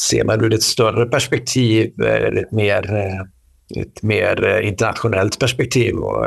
ser 0.01 0.23
man 0.23 0.43
ur 0.43 0.53
ett 0.53 0.63
större 0.63 1.05
perspektiv, 1.05 2.01
eh, 2.01 2.41
ett 2.41 2.51
mer, 2.51 2.93
eh, 2.93 3.81
ett 3.81 4.03
mer 4.03 4.43
eh, 4.43 4.67
internationellt 4.67 5.39
perspektiv 5.39 5.95
och 5.95 6.25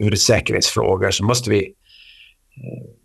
ur 0.00 0.14
säkerhetsfrågor 0.14 1.10
så 1.10 1.24
måste 1.24 1.50
vi, 1.50 1.72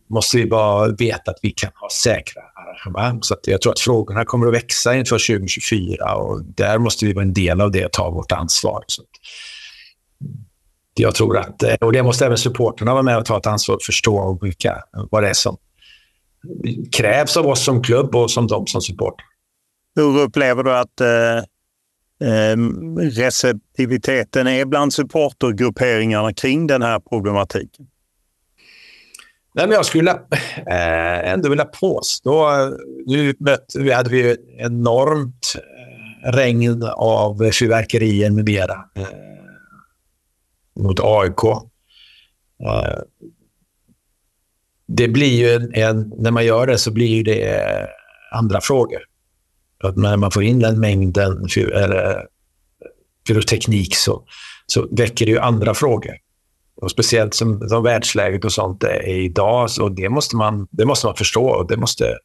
måste 0.10 0.38
vi 0.38 0.46
bara 0.46 0.88
veta 0.88 1.32
att 1.32 1.40
vi 1.42 1.50
kan 1.50 1.72
ha 1.76 1.90
säkra 1.90 2.42
arrangemang. 2.56 3.24
Så 3.24 3.36
jag 3.44 3.62
tror 3.62 3.72
att 3.72 3.80
frågorna 3.80 4.26
kommer 4.26 4.48
att 4.48 4.54
växa 4.54 4.96
inför 4.96 5.38
2024 5.38 6.16
och 6.16 6.44
där 6.44 6.78
måste 6.78 7.06
vi 7.06 7.14
vara 7.14 7.24
en 7.24 7.34
del 7.34 7.62
av 7.62 7.72
det 7.72 7.86
och 7.86 7.92
ta 7.92 8.10
vårt 8.10 8.32
ansvar. 8.32 8.84
Så 8.88 9.02
mm, 10.22 10.38
jag 10.94 11.16
tror 11.16 11.38
att, 11.38 11.64
och 11.82 11.94
det 11.94 12.04
måste 12.04 12.26
även 12.26 12.38
supporterna 12.38 12.94
vara 12.94 13.04
med 13.04 13.18
och 13.18 13.26
ta 13.26 13.38
ett 13.38 13.48
ansvar 13.48 13.76
och 13.76 13.84
förstå 13.84 14.40
vilka, 14.42 14.84
vad 15.12 15.24
det 15.24 15.30
är 15.30 15.34
som 15.34 15.58
krävs 16.92 17.38
av 17.38 17.48
oss 17.48 17.64
som 17.64 17.84
klubb 17.84 18.16
och 18.16 18.32
som 18.32 18.48
de 18.48 18.68
som 18.68 18.82
supportrar. 18.82 19.37
Hur 19.98 20.20
upplever 20.20 20.64
du 20.64 20.74
att 20.74 21.02
eh, 21.02 21.38
eh, 22.30 22.58
receptiviteten 23.00 24.48
är 24.48 24.66
bland 24.66 24.94
supportergrupperingarna 24.94 26.34
kring 26.34 26.68
den 26.68 26.82
här 26.82 27.00
problematiken? 27.00 27.88
Nej, 29.54 29.68
men 29.68 29.76
jag 29.76 29.86
skulle 29.86 30.12
eh, 30.12 31.32
ändå 31.32 31.50
vilja 31.50 31.66
påstå... 31.66 32.50
Eh, 32.50 32.70
nu 33.06 33.36
mötte, 33.40 33.94
hade 33.94 34.10
vi 34.10 34.32
ett 34.32 34.40
enormt 34.58 35.56
eh, 35.56 36.32
regn 36.32 36.84
av 36.96 37.52
fyrverkerier 37.52 38.30
med 38.30 38.46
mera 38.46 38.86
eh, 38.96 39.08
mot 40.76 41.00
AIK. 41.00 41.44
Eh, 42.64 43.00
det 44.88 45.08
blir 45.08 45.38
ju 45.38 45.50
en, 45.50 45.74
en, 45.74 46.14
när 46.18 46.32
man 46.32 46.46
gör 46.46 46.68
det 46.68 46.78
så 46.78 46.92
blir 46.92 47.24
det 47.24 47.88
andra 48.32 48.62
frågor. 48.62 49.17
Att 49.84 49.98
när 49.98 50.18
man 50.18 50.32
får 50.32 50.44
in 50.44 50.60
den 50.60 50.80
mängden 50.80 51.48
eh, 51.58 52.16
pyroteknik 53.28 53.96
så, 53.96 54.24
så 54.66 54.88
väcker 54.92 55.26
det 55.26 55.32
ju 55.32 55.40
andra 55.40 55.74
frågor. 55.74 56.14
Och 56.82 56.92
speciellt 56.92 57.34
som, 57.34 57.70
som 57.70 57.84
världsläget 57.84 58.46
och 58.46 58.52
sånt 58.52 58.84
är 58.84 59.08
idag. 59.08 59.70
Så 59.70 59.90
det, 59.90 60.10
måste 60.10 60.36
man, 60.36 60.68
det 60.72 60.86
måste 60.86 61.08
man 61.08 61.16
förstå. 61.16 61.46
Och 61.46 61.68
det 61.68 61.78
måste 61.78 62.18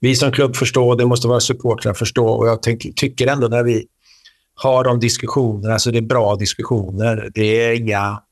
vi 0.00 0.14
som 0.14 0.32
klubb 0.32 0.56
förstå. 0.56 0.94
Det 0.94 1.06
måste 1.06 1.28
våra 1.28 1.40
supportrar 1.40 1.94
förstå. 1.94 2.26
Och 2.26 2.48
jag 2.48 2.62
tänk, 2.62 2.96
tycker 2.96 3.26
ändå 3.26 3.48
när 3.48 3.62
vi 3.62 3.86
har 4.54 4.84
de 4.84 5.00
diskussionerna 5.00 5.78
så 5.78 5.90
det 5.90 5.98
är 5.98 6.02
bra 6.02 6.36
diskussioner. 6.36 7.30
Det 7.34 7.62
är 7.64 7.74
inga, 7.76 8.22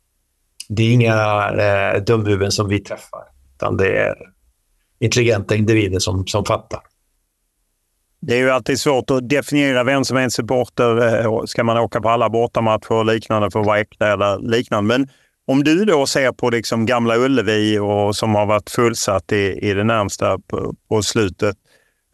det 0.69 0.83
är 0.83 0.93
inga 0.93 1.49
eh, 1.51 2.03
dumhuvuden 2.03 2.53
som 2.53 2.69
vi 2.69 2.81
träffar. 2.81 3.23
Utan 3.55 3.77
det 3.77 3.99
är 3.99 4.15
intelligenta 5.01 5.57
individer 5.57 5.99
som, 5.99 6.27
som 6.27 6.45
fattar. 6.45 6.81
Det 8.21 8.35
är 8.35 8.39
ju 8.39 8.51
alltid 8.51 8.81
svårt 8.81 9.11
att 9.11 9.29
definiera 9.29 9.85
vem 9.85 10.05
som 10.05 10.17
är 10.17 10.21
en 10.21 10.31
supporter. 10.31 11.25
Eh, 11.25 11.45
ska 11.45 11.65
man 11.65 11.79
åka 11.79 12.01
på 12.01 12.09
alla 12.09 12.31
bortamatcher 12.31 12.93
och 12.93 13.07
liknande 13.07 13.51
för 13.51 13.61
att 13.61 13.67
vara 13.67 13.81
äkta 13.81 14.13
eller 14.13 14.39
liknande. 14.39 14.99
Men 14.99 15.09
om 15.47 15.65
du 15.65 15.85
då 15.85 16.07
ser 16.07 16.33
på 16.33 16.51
liksom 16.51 16.87
Gamla 16.87 17.17
Ullevi 17.17 17.79
och 17.79 18.17
som 18.17 18.35
har 18.35 18.47
varit 18.47 18.71
fullsatt 18.71 19.33
i, 19.33 19.59
i 19.63 19.75
det 19.75 19.85
närmsta 19.85 20.39
på, 20.39 20.75
på 20.89 21.03
slutet. 21.03 21.57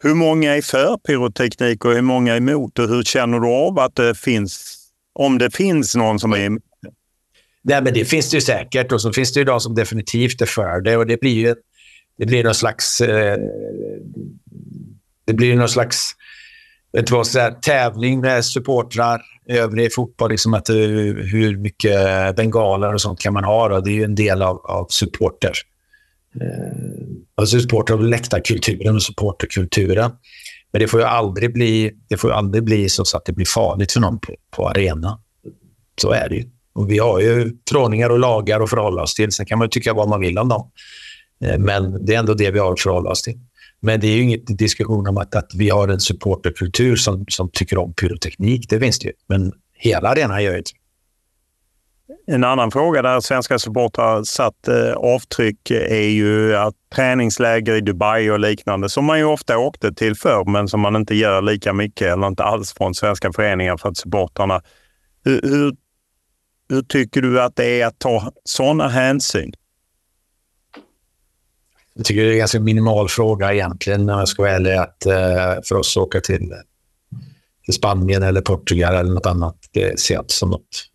Hur 0.03 0.13
många 0.13 0.55
är 0.55 0.61
för 0.61 0.97
pyroteknik 0.97 1.85
och 1.85 1.91
hur 1.91 2.01
många 2.01 2.33
är 2.33 2.37
emot? 2.37 2.79
Och 2.79 2.87
hur 2.87 3.03
känner 3.03 3.39
du 3.39 3.47
av 3.47 3.79
att 3.79 3.95
det 3.95 4.15
finns, 4.15 4.77
om 5.13 5.37
det 5.37 5.55
finns 5.55 5.95
någon 5.95 6.19
som 6.19 6.33
är 6.33 6.37
emot? 6.37 6.63
Nej, 7.61 7.81
men 7.83 7.93
det 7.93 8.05
finns 8.05 8.29
det 8.29 8.37
ju 8.37 8.41
säkert 8.41 8.91
och 8.91 9.01
så 9.01 9.13
finns 9.13 9.33
det 9.33 9.39
ju 9.39 9.43
de 9.43 9.59
som 9.59 9.75
definitivt 9.75 10.41
är 10.41 10.45
för 10.45 10.81
det 10.81 10.97
och 10.97 11.07
det 11.07 11.19
blir 11.19 11.33
ju 11.33 11.55
det 12.17 12.25
blir 12.25 12.43
någon 12.43 12.55
slags 12.55 13.01
eh, 13.01 13.39
det 15.25 15.33
blir 15.33 15.55
någon 15.55 15.69
slags 15.69 16.11
vet 16.95 17.11
vad, 17.11 17.27
så 17.27 17.39
här, 17.39 17.51
tävling 17.51 18.19
med 18.19 18.45
supportrar 18.45 19.21
övrig 19.47 19.93
fotboll. 19.93 20.31
Liksom 20.31 20.53
att, 20.53 20.69
eh, 20.69 20.75
hur 20.75 21.57
mycket 21.57 22.35
bengaler 22.35 22.93
och 22.93 23.01
sånt 23.01 23.19
kan 23.19 23.33
man 23.33 23.43
ha? 23.43 23.69
Då? 23.69 23.79
Det 23.79 23.91
är 23.91 23.95
ju 23.95 24.03
en 24.03 24.15
del 24.15 24.41
av, 24.41 24.57
av 24.57 24.87
supporter. 24.89 25.53
Eh, 26.41 27.07
alltså 27.35 27.59
supporter 27.59 27.93
av 27.93 28.03
läktarkulturen 28.03 28.95
och 28.95 29.03
supporterkulturen. 29.03 30.11
Men 30.71 30.81
det 30.81 30.87
får 30.87 30.99
ju 30.99 31.05
aldrig 31.05 31.53
bli, 31.53 31.91
det 32.07 32.17
får 32.17 32.31
aldrig 32.31 32.63
bli 32.63 32.89
så 32.89 33.17
att 33.17 33.25
det 33.25 33.33
blir 33.33 33.45
farligt 33.45 33.91
för 33.91 33.99
någon 33.99 34.19
på, 34.19 34.35
på 34.51 34.69
arena. 34.69 35.19
Så 36.01 36.11
är 36.11 36.29
det 36.29 36.35
ju. 36.35 36.43
Och 36.73 36.91
vi 36.91 36.97
har 36.97 37.19
ju 37.19 37.57
förordningar 37.69 38.09
och 38.09 38.19
lagar 38.19 38.61
att 38.61 38.69
förhålla 38.69 39.01
oss 39.01 39.13
till. 39.13 39.31
Sen 39.31 39.45
kan 39.45 39.59
man 39.59 39.69
tycka 39.69 39.93
vad 39.93 40.09
man 40.09 40.19
vill 40.19 40.37
om 40.37 40.49
dem. 40.49 40.71
Eh, 41.43 41.57
men 41.57 42.05
det 42.05 42.15
är 42.15 42.19
ändå 42.19 42.33
det 42.33 42.51
vi 42.51 42.59
har 42.59 42.73
att 42.73 42.81
förhålla 42.81 43.09
oss 43.09 43.21
till. 43.21 43.39
Men 43.85 43.99
det 43.99 44.07
är 44.07 44.15
ju 44.15 44.21
inget 44.21 44.57
diskussion 44.57 45.07
om 45.07 45.17
att, 45.17 45.35
att 45.35 45.51
vi 45.55 45.69
har 45.69 45.87
en 45.87 45.99
supporterkultur 45.99 46.95
som, 46.95 47.25
som 47.27 47.49
tycker 47.49 47.77
om 47.77 47.93
pyroteknik. 47.93 48.69
Det 48.69 48.79
finns 48.79 48.99
det 48.99 49.07
ju. 49.07 49.13
Men 49.27 49.53
hela 49.73 50.09
arenan 50.09 50.43
gör 50.43 50.51
ju 50.51 50.57
inte 50.57 50.71
en 52.27 52.43
annan 52.43 52.71
fråga 52.71 53.01
där 53.01 53.19
svenska 53.19 53.59
supportrar 53.59 54.23
satt 54.23 54.67
eh, 54.67 54.93
avtryck 54.93 55.71
är 55.71 56.07
ju 56.07 56.55
att 56.55 56.73
träningsläger 56.95 57.75
i 57.75 57.81
Dubai 57.81 58.29
och 58.29 58.39
liknande 58.39 58.89
som 58.89 59.05
man 59.05 59.19
ju 59.19 59.25
ofta 59.25 59.57
åkte 59.57 59.93
till 59.93 60.15
förr 60.15 60.45
men 60.51 60.67
som 60.67 60.81
man 60.81 60.95
inte 60.95 61.15
gör 61.15 61.41
lika 61.41 61.73
mycket 61.73 62.13
eller 62.13 62.27
inte 62.27 62.43
alls 62.43 62.73
från 62.73 62.95
svenska 62.95 63.33
föreningar 63.33 63.77
för 63.77 63.89
att 63.89 63.97
supportrarna. 63.97 64.61
Hur, 65.23 65.41
hur, 65.41 65.75
hur 66.69 66.81
tycker 66.81 67.21
du 67.21 67.41
att 67.41 67.55
det 67.55 67.81
är 67.81 67.87
att 67.87 67.99
ta 67.99 68.31
sådana 68.43 68.87
hänsyn? 68.87 69.53
Jag 71.95 72.05
tycker 72.05 72.21
det 72.21 72.29
är 72.29 72.31
en 72.31 72.37
ganska 72.37 72.59
minimal 72.59 73.09
fråga 73.09 73.53
egentligen, 73.53 74.05
när 74.05 74.19
jag 74.19 74.27
ska 74.27 74.41
vara 74.41 74.51
ärlig, 74.51 74.73
att, 74.73 75.05
eh, 75.05 75.61
för 75.63 75.75
oss 75.75 75.97
att 75.97 76.03
åka 76.03 76.21
till, 76.21 76.53
till 77.65 77.73
Spanien 77.73 78.23
eller 78.23 78.41
Portugal 78.41 78.95
eller 78.95 79.13
något 79.13 79.25
annat. 79.25 79.55
Det 79.71 79.99
ser 79.99 80.13
jag 80.13 80.23
inte 80.23 80.33
som 80.33 80.49
något. 80.49 80.89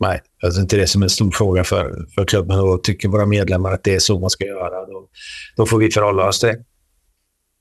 Nej, 0.00 0.20
jag 0.42 0.52
ser 0.52 0.60
inte 0.60 0.76
det 0.76 0.86
som 0.86 1.02
en 1.02 1.10
stor 1.10 1.30
fråga 1.30 1.64
för, 1.64 2.06
för 2.14 2.24
klubben 2.24 2.58
och 2.60 2.82
tycker 2.82 3.08
våra 3.08 3.26
medlemmar 3.26 3.72
att 3.72 3.84
det 3.84 3.94
är 3.94 3.98
så 3.98 4.18
man 4.18 4.30
ska 4.30 4.44
göra. 4.44 4.86
Då, 4.86 5.08
då 5.56 5.66
får 5.66 5.78
vi 5.78 5.90
förhålla 5.90 6.28
oss 6.28 6.40
till 6.40 6.48
det. 6.48 6.64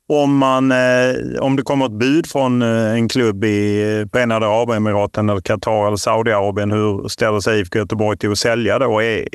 Om, 0.09 0.37
man, 0.37 0.71
eh, 0.71 1.39
om 1.39 1.55
det 1.55 1.61
kommer 1.61 1.85
ett 1.85 1.91
bud 1.91 2.27
från 2.27 2.61
eh, 2.61 2.93
en 2.93 3.09
klubb 3.09 3.43
i 3.43 3.81
eh, 3.81 4.09
Förenade 4.11 4.47
Arabemiraten, 4.47 5.29
eller 5.29 5.41
Qatar 5.41 5.87
eller 5.87 5.97
Saudiarabien, 5.97 6.71
hur 6.71 7.07
ställer 7.07 7.39
sig 7.39 7.59
IFK 7.59 7.79
Göteborg 7.79 8.17
till 8.17 8.31
att 8.31 8.37
sälja 8.37 8.79
då? 8.79 9.01
Är, 9.01 9.27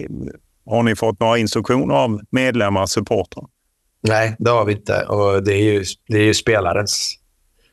har 0.66 0.82
ni 0.82 0.96
fått 0.96 1.20
några 1.20 1.38
instruktioner 1.38 1.94
av 1.94 2.20
medlemmar, 2.30 2.86
supportrar? 2.86 3.44
Nej, 4.08 4.36
det 4.38 4.50
har 4.50 4.64
vi 4.64 4.72
inte. 4.72 5.04
Och 5.04 5.42
det 5.42 5.54
är 5.54 5.62
ju, 5.62 5.84
det 6.08 6.16
är 6.16 6.24
ju 6.24 6.34
spelarens 6.34 7.18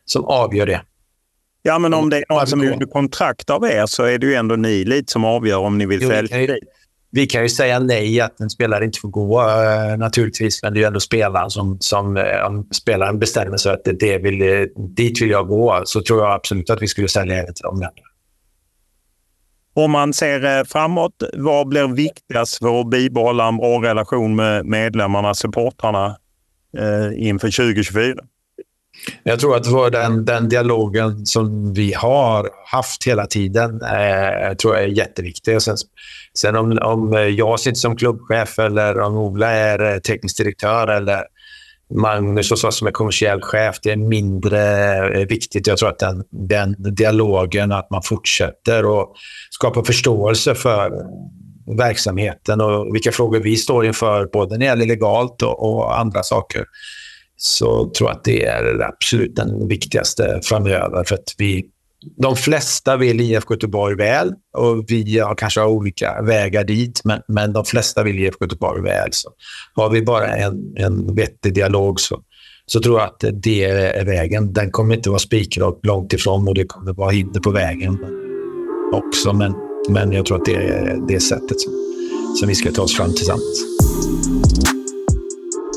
som 0.06 0.26
avgör 0.26 0.66
det. 0.66 0.82
Ja, 1.62 1.80
men 1.80 1.94
om 1.94 2.10
det 2.10 2.18
är 2.18 2.26
någon 2.30 2.48
som 2.48 2.62
är 2.62 2.72
under 2.72 2.86
kontrakt 2.86 3.50
av 3.50 3.66
er 3.66 3.86
så 3.86 4.04
är 4.04 4.18
det 4.18 4.28
ju 4.28 4.34
ändå 4.34 4.56
ni 4.56 4.86
lite 4.86 5.12
som 5.12 5.26
avgör 5.26 5.58
om 5.58 5.78
ni 5.78 5.86
vill 5.86 6.08
sälja 6.08 6.38
dit. 6.38 6.64
Vi 7.12 7.28
kan 7.28 7.44
ju 7.44 7.50
säga 7.50 7.80
nej 7.80 8.22
att 8.22 8.40
en 8.40 8.50
spelare 8.50 8.86
inte 8.86 9.00
får 9.00 9.10
gå 9.10 9.42
uh, 9.42 9.98
naturligtvis, 9.98 10.64
men 10.64 10.74
det 10.74 10.78
är 10.78 10.82
ju 10.82 10.88
ändå 10.88 11.00
spelaren 11.00 11.50
som, 11.50 11.78
som 11.80 12.18
uh, 12.18 12.46
om 12.48 12.68
spelaren 12.72 13.20
bestämmer 13.20 13.58
sig 13.58 13.74
att 13.74 13.82
det 14.00 14.18
vill, 14.18 14.42
uh, 14.42 14.66
dit 14.76 15.22
vill 15.22 15.30
jag 15.30 15.48
gå, 15.48 15.82
så 15.86 16.02
tror 16.02 16.20
jag 16.20 16.34
absolut 16.34 16.70
att 16.70 16.82
vi 16.82 16.88
skulle 16.88 17.08
sälja 17.08 17.36
även 17.36 17.54
till 17.54 17.64
de 17.64 17.80
länderna. 17.80 18.09
Om 19.74 19.92
man 19.92 20.14
ser 20.14 20.58
eh, 20.60 20.64
framåt, 20.64 21.24
vad 21.34 21.68
blir 21.68 21.88
viktigast 21.88 22.58
för 22.58 22.82
att 22.82 22.90
bibehålla 22.90 23.48
en 23.48 23.58
bra 23.58 23.82
relation 23.82 24.36
med 24.36 24.66
medlemmarna, 24.66 25.34
supportrarna 25.34 26.18
eh, 26.78 27.28
inför 27.28 27.48
2024? 27.48 28.16
Jag 29.24 29.40
tror 29.40 29.56
att 29.56 29.92
den, 29.92 30.26
den 30.26 30.50
dialogen 30.50 31.26
som 31.26 31.74
vi 31.74 31.94
har 31.94 32.50
haft 32.66 33.08
hela 33.08 33.26
tiden 33.26 33.82
eh, 33.82 34.56
tror 34.56 34.76
jag 34.76 34.84
är 34.84 34.88
jätteviktig. 34.88 35.62
Sen, 35.62 35.78
sen 36.34 36.56
om, 36.56 36.80
om 36.82 37.14
jag 37.38 37.60
sitter 37.60 37.78
som 37.78 37.96
klubbchef 37.96 38.60
eller 38.60 39.00
om 39.00 39.18
Ola 39.18 39.52
är 39.52 39.94
eh, 39.94 40.00
teknisk 40.00 40.38
direktör 40.38 40.88
eller 40.88 41.24
Magnus 41.96 42.52
och 42.52 42.60
så 42.60 42.72
som 42.72 42.88
är 42.88 42.92
kommersiell 42.92 43.42
chef, 43.42 43.80
det 43.84 43.92
är 43.92 43.96
mindre 43.96 44.62
eh, 45.20 45.28
viktigt. 45.28 45.68
Jag 45.68 45.78
tror 45.78 45.90
att 45.90 46.00
den, 46.00 46.24
den 46.30 46.76
dialogen, 46.96 47.72
att 47.72 47.90
man 47.90 48.02
fortsätter 48.04 48.86
och 48.86 49.14
skapar 49.50 49.84
förståelse 49.84 50.56
för 50.56 50.92
verksamheten 51.78 52.62
och 52.62 52.96
vilka 52.96 53.12
frågor 53.12 53.40
vi 53.40 53.56
står 53.56 53.86
inför, 53.86 54.30
både 54.34 54.52
när 54.52 54.60
det 54.60 54.66
gäller 54.66 54.86
legalt 54.86 55.42
och, 55.42 55.70
och 55.70 56.00
andra 56.00 56.24
saker 56.24 56.66
så 57.38 57.90
tror 57.90 58.10
jag 58.10 58.18
att 58.18 58.24
det 58.24 58.46
är 58.46 58.82
absolut 58.82 59.36
den 59.36 59.68
viktigaste 59.68 60.40
framöver. 60.44 61.04
För 61.04 61.16
att 61.16 61.36
vi, 61.38 61.66
de 62.02 62.36
flesta 62.36 62.98
vill 62.98 63.22
IFK 63.22 63.54
Göteborg 63.54 63.96
väl 63.96 64.34
och 64.58 64.86
vi 64.88 65.20
har 65.20 65.36
kanske 65.36 65.64
olika 65.64 66.22
vägar 66.22 66.64
dit, 66.64 67.02
men, 67.04 67.22
men 67.28 67.54
de 67.54 67.66
flesta 67.66 68.04
vill 68.04 68.20
IFK 68.20 68.46
Göteborg 68.46 68.82
väl. 68.82 69.10
Så 69.12 69.30
har 69.74 69.90
vi 69.90 70.02
bara 70.02 70.28
en, 70.28 70.74
en 70.78 71.16
vettig 71.16 71.54
dialog 71.54 72.00
så, 72.00 72.22
så 72.66 72.80
tror 72.80 73.00
jag 73.00 73.08
att 73.08 73.24
det 73.44 73.64
är 73.64 74.06
vägen. 74.06 74.54
Den 74.54 74.72
kommer 74.72 74.96
inte 74.96 75.10
vara 75.10 75.20
spikrak 75.20 75.80
långt 75.84 76.14
ifrån 76.14 76.48
och 76.48 76.56
det 76.56 76.66
kommer 76.66 76.94
vara 76.94 77.12
hinder 77.12 77.40
på 77.40 77.52
vägen 77.52 77.98
också. 78.94 79.34
Men, 79.34 79.54
men 79.90 80.12
jag 80.12 80.26
tror 80.26 80.38
att 80.38 80.46
det 80.46 80.56
är 80.56 81.08
det 81.08 81.20
sättet 81.20 81.62
som, 81.62 81.74
som 82.40 82.48
vi 82.48 82.56
ska 82.56 82.72
ta 82.72 82.82
oss 82.82 82.98
fram 82.98 83.14
tillsammans. 83.14 83.66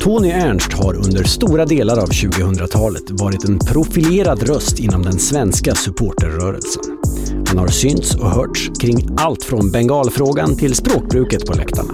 Tony 0.03 0.29
Ernst 0.29 0.73
har 0.73 0.95
under 0.95 1.23
stora 1.23 1.65
delar 1.65 1.97
av 1.97 2.07
2000-talet 2.07 3.11
varit 3.11 3.43
en 3.43 3.59
profilerad 3.59 4.43
röst 4.43 4.79
inom 4.79 5.01
den 5.01 5.19
svenska 5.19 5.75
supporterrörelsen. 5.75 6.83
Han 7.47 7.57
har 7.57 7.67
synts 7.67 8.15
och 8.15 8.29
hörts 8.29 8.69
kring 8.81 9.09
allt 9.17 9.43
från 9.43 9.71
bengalfrågan 9.71 10.55
till 10.55 10.75
språkbruket 10.75 11.45
på 11.45 11.53
läktarna. 11.53 11.93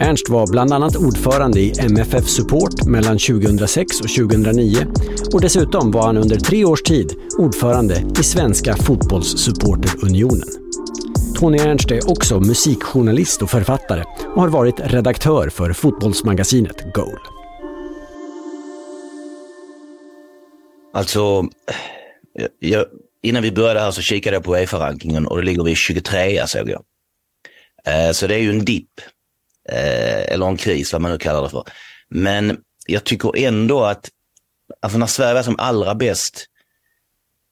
Ernst 0.00 0.28
var 0.28 0.46
bland 0.46 0.72
annat 0.72 0.96
ordförande 0.96 1.60
i 1.60 1.72
MFF 1.78 2.28
Support 2.28 2.84
mellan 2.86 3.18
2006 3.18 4.00
och 4.00 4.08
2009 4.08 4.76
och 5.32 5.40
dessutom 5.40 5.90
var 5.90 6.06
han 6.06 6.16
under 6.16 6.36
tre 6.36 6.64
års 6.64 6.82
tid 6.82 7.14
ordförande 7.38 8.04
i 8.20 8.22
Svenska 8.22 8.76
Fotbollssupporterunionen. 8.76 10.63
Tony 11.34 11.58
Ernst 11.58 11.90
är 11.90 12.10
också 12.10 12.40
musikjournalist 12.40 13.42
och 13.42 13.50
författare 13.50 14.04
och 14.34 14.42
har 14.42 14.48
varit 14.48 14.80
redaktör 14.80 15.48
för 15.48 15.72
fotbollsmagasinet 15.72 16.94
Goal. 16.94 17.18
Alltså, 20.92 21.44
jag, 22.58 22.84
innan 23.22 23.42
vi 23.42 23.52
började 23.52 23.80
här 23.80 23.90
så 23.90 24.02
kikade 24.02 24.36
jag 24.36 24.44
på 24.44 24.56
Uefa-rankingen 24.56 25.26
och 25.26 25.36
då 25.36 25.42
ligger 25.42 25.62
vi 25.62 25.74
23 25.74 26.46
såg 26.46 26.68
jag. 26.68 26.82
Eh, 27.86 28.12
så 28.12 28.26
det 28.26 28.34
är 28.34 28.38
ju 28.38 28.50
en 28.50 28.64
dipp, 28.64 29.00
eh, 29.68 30.32
eller 30.32 30.46
en 30.46 30.56
kris 30.56 30.92
vad 30.92 31.02
man 31.02 31.10
nu 31.10 31.18
kallar 31.18 31.42
det 31.42 31.50
för. 31.50 31.64
Men 32.08 32.58
jag 32.86 33.04
tycker 33.04 33.36
ändå 33.36 33.84
att, 33.84 34.10
alltså 34.82 34.98
när 34.98 35.06
Sverige 35.06 35.34
var 35.34 35.42
som 35.42 35.58
allra 35.58 35.94
bäst 35.94 36.46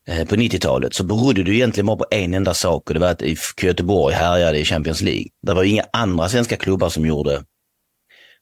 Eh, 0.08 0.28
på 0.28 0.36
90-talet 0.36 0.94
så 0.94 1.04
berodde 1.04 1.42
det 1.42 1.54
egentligen 1.54 1.86
bara 1.86 1.96
på 1.96 2.06
en 2.10 2.34
enda 2.34 2.54
sak 2.54 2.90
och 2.90 2.94
det 2.94 3.00
var 3.00 3.08
att 3.08 3.22
IFK 3.22 3.66
Göteborg 3.66 4.14
härjade 4.14 4.58
i 4.58 4.64
Champions 4.64 5.00
League. 5.00 5.26
Det 5.42 5.54
var 5.54 5.64
inga 5.64 5.84
andra 5.92 6.28
svenska 6.28 6.56
klubbar 6.56 6.88
som 6.88 7.06
gjorde, 7.06 7.44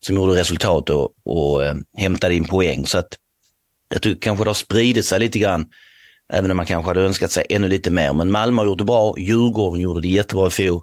som 0.07 0.16
gjorde 0.16 0.40
resultat 0.40 0.90
och, 0.90 1.11
och 1.25 1.64
eh, 1.64 1.75
hämtade 1.96 2.35
in 2.35 2.44
poäng. 2.44 2.87
Så 2.87 2.99
att 2.99 3.16
jag 3.88 4.03
tycker 4.03 4.20
kanske 4.20 4.44
det 4.44 4.51
har 4.51 4.55
spridit 4.55 5.07
sig 5.07 5.20
lite 5.20 5.38
grann, 5.38 5.66
även 6.33 6.51
om 6.51 6.57
man 6.57 6.66
kanske 6.66 6.90
hade 6.90 7.01
önskat 7.01 7.33
sig 7.33 7.46
ännu 7.49 7.68
lite 7.68 7.90
mer. 7.90 8.12
Men 8.12 8.31
Malmö 8.31 8.62
har 8.62 8.66
gjort 8.66 8.79
det 8.79 8.85
bra, 8.85 9.14
Djurgården 9.18 9.81
gjorde 9.81 10.01
det 10.01 10.09
jättebra 10.09 10.46
i 10.46 10.51
fjol. 10.51 10.83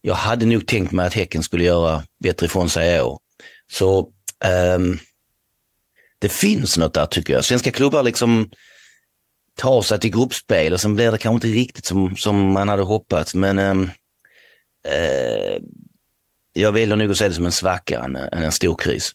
Jag 0.00 0.14
hade 0.14 0.46
nog 0.46 0.66
tänkt 0.66 0.92
mig 0.92 1.06
att 1.06 1.14
Häcken 1.14 1.42
skulle 1.42 1.64
göra 1.64 2.02
bättre 2.22 2.46
ifrån 2.46 2.70
sig 2.70 2.96
i 2.96 3.00
år. 3.00 3.18
Så 3.72 3.98
eh, 4.44 4.78
det 6.18 6.28
finns 6.28 6.78
något 6.78 6.94
där 6.94 7.06
tycker 7.06 7.32
jag. 7.32 7.44
Svenska 7.44 7.70
klubbar 7.70 8.02
liksom 8.02 8.50
ta 9.60 9.82
sig 9.82 10.00
till 10.00 10.10
gruppspel 10.10 10.72
och 10.72 10.80
sen 10.80 10.94
blir 10.94 11.12
det 11.12 11.18
kanske 11.18 11.34
inte 11.46 11.58
riktigt 11.58 11.84
som, 11.84 12.16
som 12.16 12.52
man 12.52 12.68
hade 12.68 12.82
hoppats. 12.82 13.34
Men 13.34 13.58
ehm, 13.58 13.90
eh, 14.88 15.62
jag 16.52 16.72
väljer 16.72 16.96
nog 16.96 17.10
att 17.10 17.16
se 17.16 17.28
det 17.28 17.34
som 17.34 17.46
en 17.46 17.52
svacka 17.52 18.00
än, 18.00 18.16
än 18.16 18.42
en 18.42 18.52
stor 18.52 18.74
kris. 18.74 19.12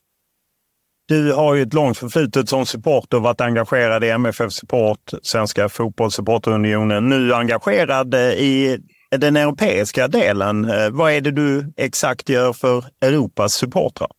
Du 1.07 1.33
har 1.33 1.55
ju 1.55 1.61
ett 1.61 1.73
långt 1.73 1.97
förflutet 1.97 2.49
som 2.49 2.65
supporter 2.65 3.17
och 3.17 3.23
varit 3.23 3.41
engagerad 3.41 4.03
i 4.03 4.09
MFF 4.09 4.51
Support, 4.51 5.13
Svenska 5.21 5.69
Fotbollssupporterunionen. 5.69 7.09
Nu 7.09 7.33
engagerad 7.33 8.15
i 8.15 8.77
den 9.17 9.37
europeiska 9.37 10.07
delen. 10.07 10.65
Eh, 10.65 10.89
vad 10.89 11.11
är 11.11 11.21
det 11.21 11.31
du 11.31 11.73
exakt 11.77 12.29
gör 12.29 12.53
för 12.53 12.85
Europas 13.01 13.53
supportrar? 13.53 14.09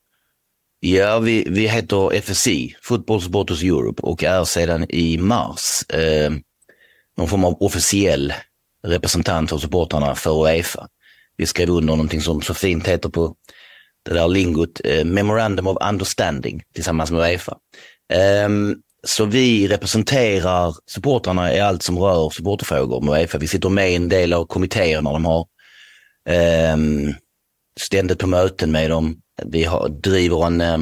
Ja, 0.87 1.18
vi, 1.18 1.47
vi 1.51 1.66
heter 1.66 2.20
FSI, 2.20 2.76
Football 2.82 3.22
Supporters 3.22 3.62
Europe, 3.62 4.03
och 4.03 4.24
är 4.24 4.45
sedan 4.45 4.87
i 4.89 5.18
mars 5.18 5.82
eh, 5.89 6.32
någon 7.16 7.28
form 7.28 7.45
av 7.45 7.62
officiell 7.62 8.32
representant 8.87 9.51
för 9.51 9.59
supportrarna 9.59 10.14
för 10.14 10.47
Uefa. 10.47 10.89
Vi 11.37 11.47
skrev 11.47 11.70
under 11.70 11.87
någonting 11.87 12.20
som 12.20 12.43
så 12.43 12.55
fint 12.55 12.89
heter 12.89 13.09
på 13.09 13.34
det 14.05 14.14
där 14.14 14.28
lingot, 14.28 14.80
eh, 14.84 15.05
Memorandum 15.05 15.66
of 15.66 15.76
Understanding 15.89 16.62
tillsammans 16.74 17.11
med 17.11 17.20
Uefa. 17.20 17.57
Eh, 18.12 18.49
så 19.07 19.24
vi 19.24 19.68
representerar 19.68 20.74
supportrarna 20.87 21.55
i 21.55 21.61
allt 21.61 21.82
som 21.82 21.99
rör 21.99 22.30
supporterfrågor 22.30 23.01
med 23.01 23.20
Uefa. 23.20 23.39
Vi 23.39 23.49
sitter 23.49 23.68
med 23.68 23.93
i 23.93 23.95
en 23.95 24.09
del 24.09 24.32
av 24.32 24.47
kommittéerna 24.47 25.12
de 25.12 25.24
har. 25.24 25.47
Eh, 26.28 26.76
ständigt 27.80 28.18
på 28.18 28.26
möten 28.26 28.72
med 28.72 28.91
dem. 28.91 29.22
Vi 29.45 29.64
har, 29.64 29.89
driver 29.89 30.47
en 30.47 30.61
eh, 30.61 30.78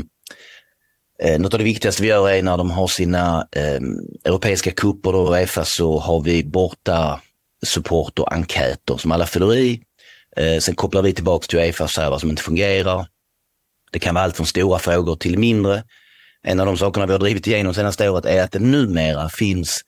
eh, 1.22 1.40
något 1.40 1.54
av 1.54 1.58
det 1.58 1.64
viktigaste 1.64 2.02
vi 2.02 2.08
gör 2.08 2.30
är 2.30 2.42
när 2.42 2.56
de 2.56 2.70
har 2.70 2.88
sina 2.88 3.48
eh, 3.56 3.80
europeiska 4.24 4.70
kupper 4.70 5.14
och 5.14 5.30
Uefa 5.30 5.64
så 5.64 5.98
har 5.98 6.20
vi 6.20 6.44
borta 6.44 7.20
support 7.66 8.18
och 8.18 8.32
enkäter 8.32 8.96
som 8.96 9.12
alla 9.12 9.26
fyller 9.26 9.54
i. 9.54 9.82
Eh, 10.36 10.58
sen 10.58 10.74
kopplar 10.74 11.02
vi 11.02 11.12
tillbaka 11.12 11.46
till 11.46 11.58
Uefa 11.58 11.84
och 11.84 11.90
säger 11.90 12.10
vad 12.10 12.20
som 12.20 12.30
inte 12.30 12.42
fungerar. 12.42 13.06
Det 13.92 13.98
kan 13.98 14.14
vara 14.14 14.24
allt 14.24 14.36
från 14.36 14.46
stora 14.46 14.78
frågor 14.78 15.16
till 15.16 15.38
mindre. 15.38 15.84
En 16.42 16.60
av 16.60 16.66
de 16.66 16.76
sakerna 16.76 17.06
vi 17.06 17.12
har 17.12 17.18
drivit 17.18 17.46
igenom 17.46 17.74
senaste 17.74 18.08
året 18.08 18.24
är 18.24 18.42
att 18.42 18.52
det 18.52 18.58
numera 18.58 19.28
finns 19.28 19.80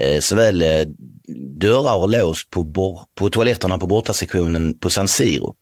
eh, 0.00 0.20
såväl 0.20 0.62
eh, 0.62 0.86
dörrar 1.60 1.96
och 1.96 2.08
lås 2.08 2.50
på, 2.50 2.64
på 3.14 3.30
toaletterna 3.30 3.78
på 3.78 3.86
bortasektionen 3.86 4.78
på 4.78 4.90
San 4.90 5.08
Siro. 5.08 5.54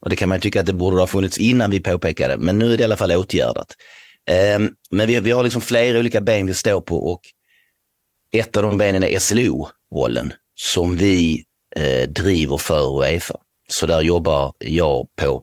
Och 0.00 0.10
det 0.10 0.16
kan 0.16 0.28
man 0.28 0.40
tycka 0.40 0.60
att 0.60 0.66
det 0.66 0.72
borde 0.72 0.96
ha 0.96 1.06
funnits 1.06 1.38
innan 1.38 1.70
vi 1.70 1.80
påpekade, 1.80 2.36
men 2.36 2.58
nu 2.58 2.72
är 2.72 2.76
det 2.76 2.80
i 2.80 2.84
alla 2.84 2.96
fall 2.96 3.12
åtgärdat. 3.12 3.76
Um, 4.56 4.74
men 4.90 5.06
vi, 5.06 5.20
vi 5.20 5.30
har 5.30 5.44
liksom 5.44 5.60
flera 5.62 5.98
olika 5.98 6.20
ben 6.20 6.46
vi 6.46 6.54
står 6.54 6.80
på 6.80 6.96
och 7.12 7.20
ett 8.32 8.56
av 8.56 8.62
de 8.62 8.78
benen 8.78 9.02
är 9.02 9.18
SLO-rollen 9.18 10.32
som 10.54 10.96
vi 10.96 11.44
eh, 11.76 12.08
driver 12.08 12.56
för 12.56 13.00
Uefa. 13.00 13.36
Så 13.68 13.86
där 13.86 14.00
jobbar 14.00 14.52
jag 14.58 15.06
på 15.16 15.42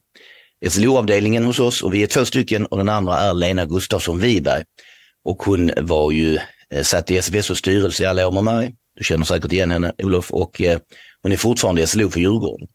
SLO-avdelningen 0.70 1.46
hos 1.46 1.60
oss 1.60 1.84
och 1.84 1.94
vi 1.94 2.04
är 2.04 2.08
två 2.08 2.26
stycken 2.26 2.66
och 2.66 2.78
den 2.78 2.90
andra 2.90 3.20
är 3.20 3.34
Lena 3.34 3.66
Gustafsson 3.66 4.20
Wiberg. 4.20 4.64
Och 5.24 5.44
hon 5.44 5.72
var 5.82 6.12
ju 6.12 6.40
eh, 6.74 6.84
satt 6.84 7.12
i 7.12 7.18
SFSOs 7.18 7.60
styrelse 7.60 8.04
i 8.04 8.06
alla 8.06 8.28
år 8.28 8.32
med 8.32 8.44
mig. 8.44 8.76
Du 8.96 9.04
känner 9.04 9.26
säkert 9.26 9.52
igen 9.52 9.72
henne 9.72 9.94
Olof 10.04 10.32
och 10.32 10.62
eh, 10.62 10.80
hon 11.22 11.32
är 11.32 11.38
fortfarande 11.38 11.88
SLO 11.88 12.10
för 12.10 12.20
Djurgården. 12.20 12.68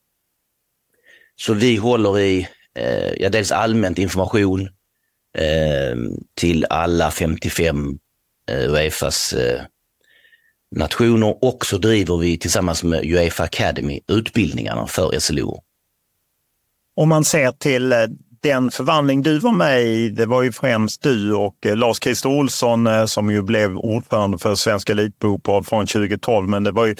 Så 1.36 1.54
vi 1.54 1.76
håller 1.76 2.18
i 2.18 2.48
eh, 2.78 3.12
ja, 3.18 3.28
dels 3.28 3.52
allmänt 3.52 3.98
information 3.98 4.60
eh, 5.38 5.96
till 6.34 6.64
alla 6.64 7.10
55 7.10 7.98
eh, 8.50 8.70
Uefas 8.70 9.32
eh, 9.32 9.62
nationer 10.76 11.44
och 11.44 11.66
så 11.66 11.78
driver 11.78 12.16
vi 12.16 12.38
tillsammans 12.38 12.84
med 12.84 13.04
Uefa 13.04 13.42
Academy 13.42 14.00
utbildningarna 14.08 14.86
för 14.86 15.18
SLO. 15.18 15.62
Om 16.96 17.08
man 17.08 17.24
ser 17.24 17.52
till 17.52 17.92
eh, 17.92 17.98
den 18.42 18.70
förvandling 18.70 19.22
du 19.22 19.38
var 19.38 19.52
med 19.52 19.82
i, 19.82 20.08
det 20.08 20.26
var 20.26 20.42
ju 20.42 20.52
främst 20.52 21.02
du 21.02 21.34
och 21.34 21.66
eh, 21.66 21.76
Lars-Christer 21.76 22.28
Olsson 22.28 22.86
eh, 22.86 23.04
som 23.04 23.30
ju 23.30 23.42
blev 23.42 23.76
ordförande 23.76 24.38
för 24.38 24.54
Svensk 24.54 24.90
Elitfotboll 24.90 25.64
från 25.64 25.86
2012. 25.86 26.48
Men 26.48 26.64
det 26.64 26.72
var 26.72 26.86
ju 26.86 26.96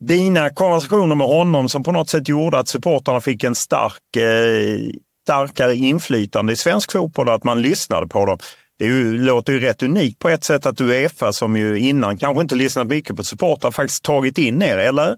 dina 0.00 0.50
konversationer 0.50 1.14
med 1.14 1.26
honom 1.26 1.68
som 1.68 1.82
på 1.82 1.92
något 1.92 2.08
sätt 2.08 2.28
gjorde 2.28 2.58
att 2.58 2.68
supportrarna 2.68 3.20
fick 3.20 3.44
en 3.44 3.54
stark, 3.54 4.16
eh, 4.16 4.90
starkare 5.24 5.76
inflytande 5.76 6.52
i 6.52 6.56
svensk 6.56 6.92
fotboll 6.92 7.28
och 7.28 7.34
att 7.34 7.44
man 7.44 7.62
lyssnade 7.62 8.06
på 8.06 8.26
dem. 8.26 8.38
Det 8.78 8.84
ju, 8.84 9.18
låter 9.18 9.52
ju 9.52 9.60
rätt 9.60 9.82
unikt 9.82 10.18
på 10.18 10.28
ett 10.28 10.44
sätt 10.44 10.66
att 10.66 10.80
Uefa, 10.80 11.32
som 11.32 11.56
ju 11.56 11.78
innan 11.78 12.18
kanske 12.18 12.42
inte 12.42 12.54
lyssnat 12.54 12.86
mycket 12.86 13.16
på 13.16 13.24
supportrar, 13.24 13.70
faktiskt 13.70 14.04
tagit 14.04 14.38
in 14.38 14.62
er, 14.62 14.78
eller? 14.78 15.16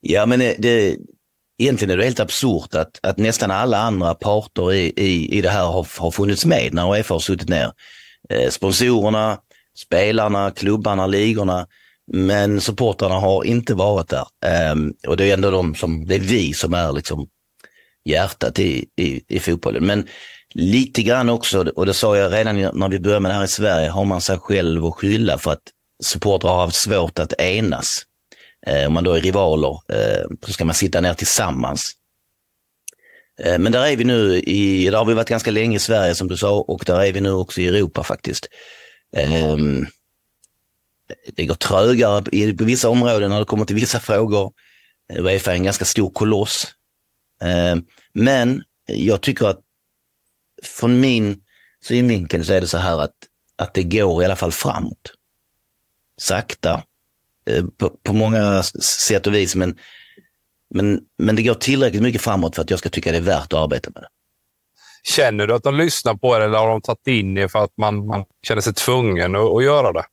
Ja, 0.00 0.26
men 0.26 0.38
det, 0.38 0.96
egentligen 1.58 1.90
är 1.90 1.96
det 1.96 2.04
helt 2.04 2.20
absurt 2.20 2.74
att, 2.74 3.00
att 3.02 3.18
nästan 3.18 3.50
alla 3.50 3.78
andra 3.78 4.14
parter 4.14 4.72
i, 4.72 4.92
i, 4.96 5.38
i 5.38 5.40
det 5.40 5.50
här 5.50 5.66
har, 5.66 6.00
har 6.00 6.10
funnits 6.10 6.46
med 6.46 6.74
när 6.74 6.92
Uefa 6.92 7.14
har 7.14 7.20
suttit 7.20 7.48
ner. 7.48 7.72
Eh, 8.30 8.50
sponsorerna, 8.50 9.38
spelarna, 9.78 10.50
klubbarna, 10.50 11.06
ligorna. 11.06 11.66
Men 12.12 12.60
supportrarna 12.60 13.14
har 13.14 13.44
inte 13.44 13.74
varit 13.74 14.08
där. 14.08 14.26
Um, 14.72 14.94
och 15.06 15.16
det 15.16 15.30
är 15.30 15.34
ändå 15.34 15.50
de 15.50 15.74
som, 15.74 16.06
det 16.06 16.14
är 16.14 16.20
vi 16.20 16.52
som 16.52 16.74
är 16.74 16.92
liksom 16.92 17.28
hjärtat 18.04 18.58
i, 18.58 18.86
i, 18.96 19.22
i 19.28 19.40
fotbollen. 19.40 19.86
Men 19.86 20.08
lite 20.54 21.02
grann 21.02 21.28
också, 21.28 21.68
och 21.76 21.86
det 21.86 21.94
sa 21.94 22.16
jag 22.16 22.32
redan 22.32 22.56
när 22.56 22.88
vi 22.88 23.00
började 23.00 23.20
med 23.20 23.30
det 23.30 23.34
här 23.34 23.44
i 23.44 23.48
Sverige, 23.48 23.88
har 23.88 24.04
man 24.04 24.20
sig 24.20 24.38
själv 24.38 24.84
att 24.84 24.94
skylla 24.94 25.38
för 25.38 25.52
att 25.52 25.62
supportrar 26.02 26.50
har 26.50 26.60
haft 26.60 26.76
svårt 26.76 27.18
att 27.18 27.40
enas. 27.40 28.02
Eh, 28.66 28.86
om 28.86 28.92
man 28.92 29.04
då 29.04 29.12
är 29.12 29.20
rivaler 29.20 29.78
eh, 29.88 30.26
så 30.46 30.52
ska 30.52 30.64
man 30.64 30.74
sitta 30.74 31.00
ner 31.00 31.14
tillsammans. 31.14 31.92
Eh, 33.42 33.58
men 33.58 33.72
där 33.72 33.86
är 33.86 33.96
vi 33.96 34.04
nu, 34.04 34.38
i, 34.38 34.90
där 34.90 34.98
har 34.98 35.04
vi 35.04 35.14
varit 35.14 35.28
ganska 35.28 35.50
länge 35.50 35.76
i 35.76 35.80
Sverige 35.80 36.14
som 36.14 36.28
du 36.28 36.36
sa 36.36 36.60
och 36.60 36.82
där 36.86 37.04
är 37.04 37.12
vi 37.12 37.20
nu 37.20 37.32
också 37.32 37.60
i 37.60 37.68
Europa 37.68 38.02
faktiskt. 38.02 38.46
Mm 39.16 39.86
det 41.34 41.46
går 41.46 41.54
trögare 41.54 42.54
på 42.54 42.64
vissa 42.64 42.88
områden 42.88 43.30
när 43.30 43.38
det 43.38 43.44
kommer 43.44 43.64
till 43.64 43.76
vissa 43.76 44.00
frågor. 44.00 44.52
Eh, 45.12 45.24
Uefa 45.24 45.50
är 45.50 45.56
en 45.56 45.64
ganska 45.64 45.84
stor 45.84 46.10
koloss. 46.10 46.66
Eh, 47.42 47.76
men 48.12 48.62
jag 48.86 49.20
tycker 49.20 49.46
att 49.46 49.60
från 50.62 51.00
min 51.00 51.40
synvinkel 51.84 52.44
så 52.44 52.52
är 52.52 52.60
det 52.60 52.66
så 52.66 52.78
här 52.78 53.00
att, 53.00 53.14
att 53.56 53.74
det 53.74 53.82
går 53.82 54.22
i 54.22 54.24
alla 54.24 54.36
fall 54.36 54.52
framåt. 54.52 55.12
Sakta, 56.20 56.82
eh, 57.50 57.64
på, 57.76 57.90
på 58.02 58.12
många 58.12 58.62
sätt 58.82 59.26
och 59.26 59.34
vis. 59.34 59.54
Men, 59.54 59.78
men, 60.74 61.00
men 61.18 61.36
det 61.36 61.42
går 61.42 61.54
tillräckligt 61.54 62.02
mycket 62.02 62.22
framåt 62.22 62.54
för 62.54 62.62
att 62.62 62.70
jag 62.70 62.78
ska 62.78 62.88
tycka 62.88 63.12
det 63.12 63.18
är 63.18 63.22
värt 63.22 63.52
att 63.52 63.58
arbeta 63.58 63.90
med 63.94 64.02
det. 64.02 64.08
Känner 65.02 65.46
du 65.46 65.54
att 65.54 65.62
de 65.62 65.74
lyssnar 65.74 66.14
på 66.14 66.36
er 66.36 66.40
eller 66.40 66.58
har 66.58 66.68
de 66.68 66.80
tagit 66.80 67.06
in 67.06 67.38
er 67.38 67.48
för 67.48 67.64
att 67.64 67.76
man, 67.76 68.06
man 68.06 68.24
känner 68.46 68.62
sig 68.62 68.74
tvungen 68.74 69.36
att, 69.36 69.56
att 69.56 69.64
göra 69.64 69.92
det? 69.92 70.04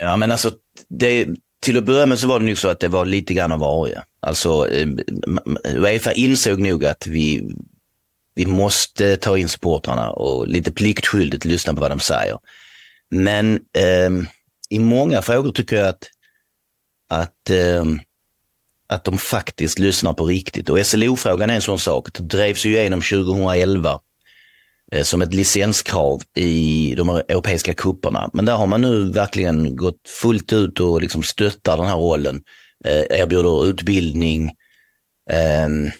Ja, 0.00 0.16
men 0.16 0.32
alltså, 0.32 0.52
det, 0.88 1.28
till 1.62 1.78
att 1.78 1.84
börja 1.84 2.06
med 2.06 2.18
så 2.18 2.28
var 2.28 2.40
det 2.40 2.46
nog 2.46 2.58
så 2.58 2.68
att 2.68 2.80
det 2.80 2.88
var 2.88 3.04
lite 3.04 3.34
grann 3.34 3.52
av 3.52 3.58
varje. 3.58 4.02
Alltså, 4.20 4.68
eh, 4.68 4.88
Uefa 5.64 6.12
insåg 6.12 6.60
nog 6.60 6.84
att 6.84 7.06
vi, 7.06 7.50
vi 8.34 8.46
måste 8.46 9.16
ta 9.16 9.38
in 9.38 9.48
supportrarna 9.48 10.10
och 10.10 10.48
lite 10.48 10.72
pliktskyldigt 10.72 11.44
lyssna 11.44 11.74
på 11.74 11.80
vad 11.80 11.90
de 11.90 12.00
säger. 12.00 12.38
Men 13.10 13.54
eh, 13.54 14.10
i 14.70 14.78
många 14.78 15.22
frågor 15.22 15.52
tycker 15.52 15.76
jag 15.76 15.88
att 15.88 16.08
att, 17.08 17.50
eh, 17.50 17.84
att 18.86 19.04
de 19.04 19.18
faktiskt 19.18 19.78
lyssnar 19.78 20.12
på 20.12 20.26
riktigt. 20.26 20.70
Och 20.70 20.86
SLO-frågan 20.86 21.50
är 21.50 21.54
en 21.54 21.62
sån 21.62 21.78
sak. 21.78 22.08
Det 22.12 22.22
drevs 22.22 22.66
ju 22.66 22.70
igenom 22.70 23.00
2011 23.02 24.00
Eh, 24.92 25.02
som 25.02 25.22
ett 25.22 25.34
licenskrav 25.34 26.22
i 26.34 26.94
de 26.96 27.08
europeiska 27.08 27.74
kupperna. 27.74 28.30
Men 28.32 28.44
där 28.44 28.56
har 28.56 28.66
man 28.66 28.80
nu 28.80 29.10
verkligen 29.10 29.76
gått 29.76 30.08
fullt 30.22 30.52
ut 30.52 30.80
och 30.80 31.00
liksom 31.02 31.22
stöttar 31.22 31.76
den 31.76 31.86
här 31.86 31.96
rollen. 31.96 32.42
Eh, 32.84 33.20
erbjuder 33.20 33.66
utbildning, 33.66 34.52
ehm, 35.30 35.90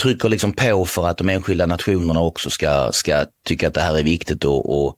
trycker 0.00 0.28
liksom 0.28 0.52
på 0.52 0.84
för 0.84 1.08
att 1.08 1.18
de 1.18 1.28
enskilda 1.28 1.66
nationerna 1.66 2.20
också 2.20 2.50
ska, 2.50 2.92
ska 2.92 3.26
tycka 3.46 3.68
att 3.68 3.74
det 3.74 3.80
här 3.80 3.98
är 3.98 4.02
viktigt 4.02 4.44
och, 4.44 4.84
och 4.84 4.96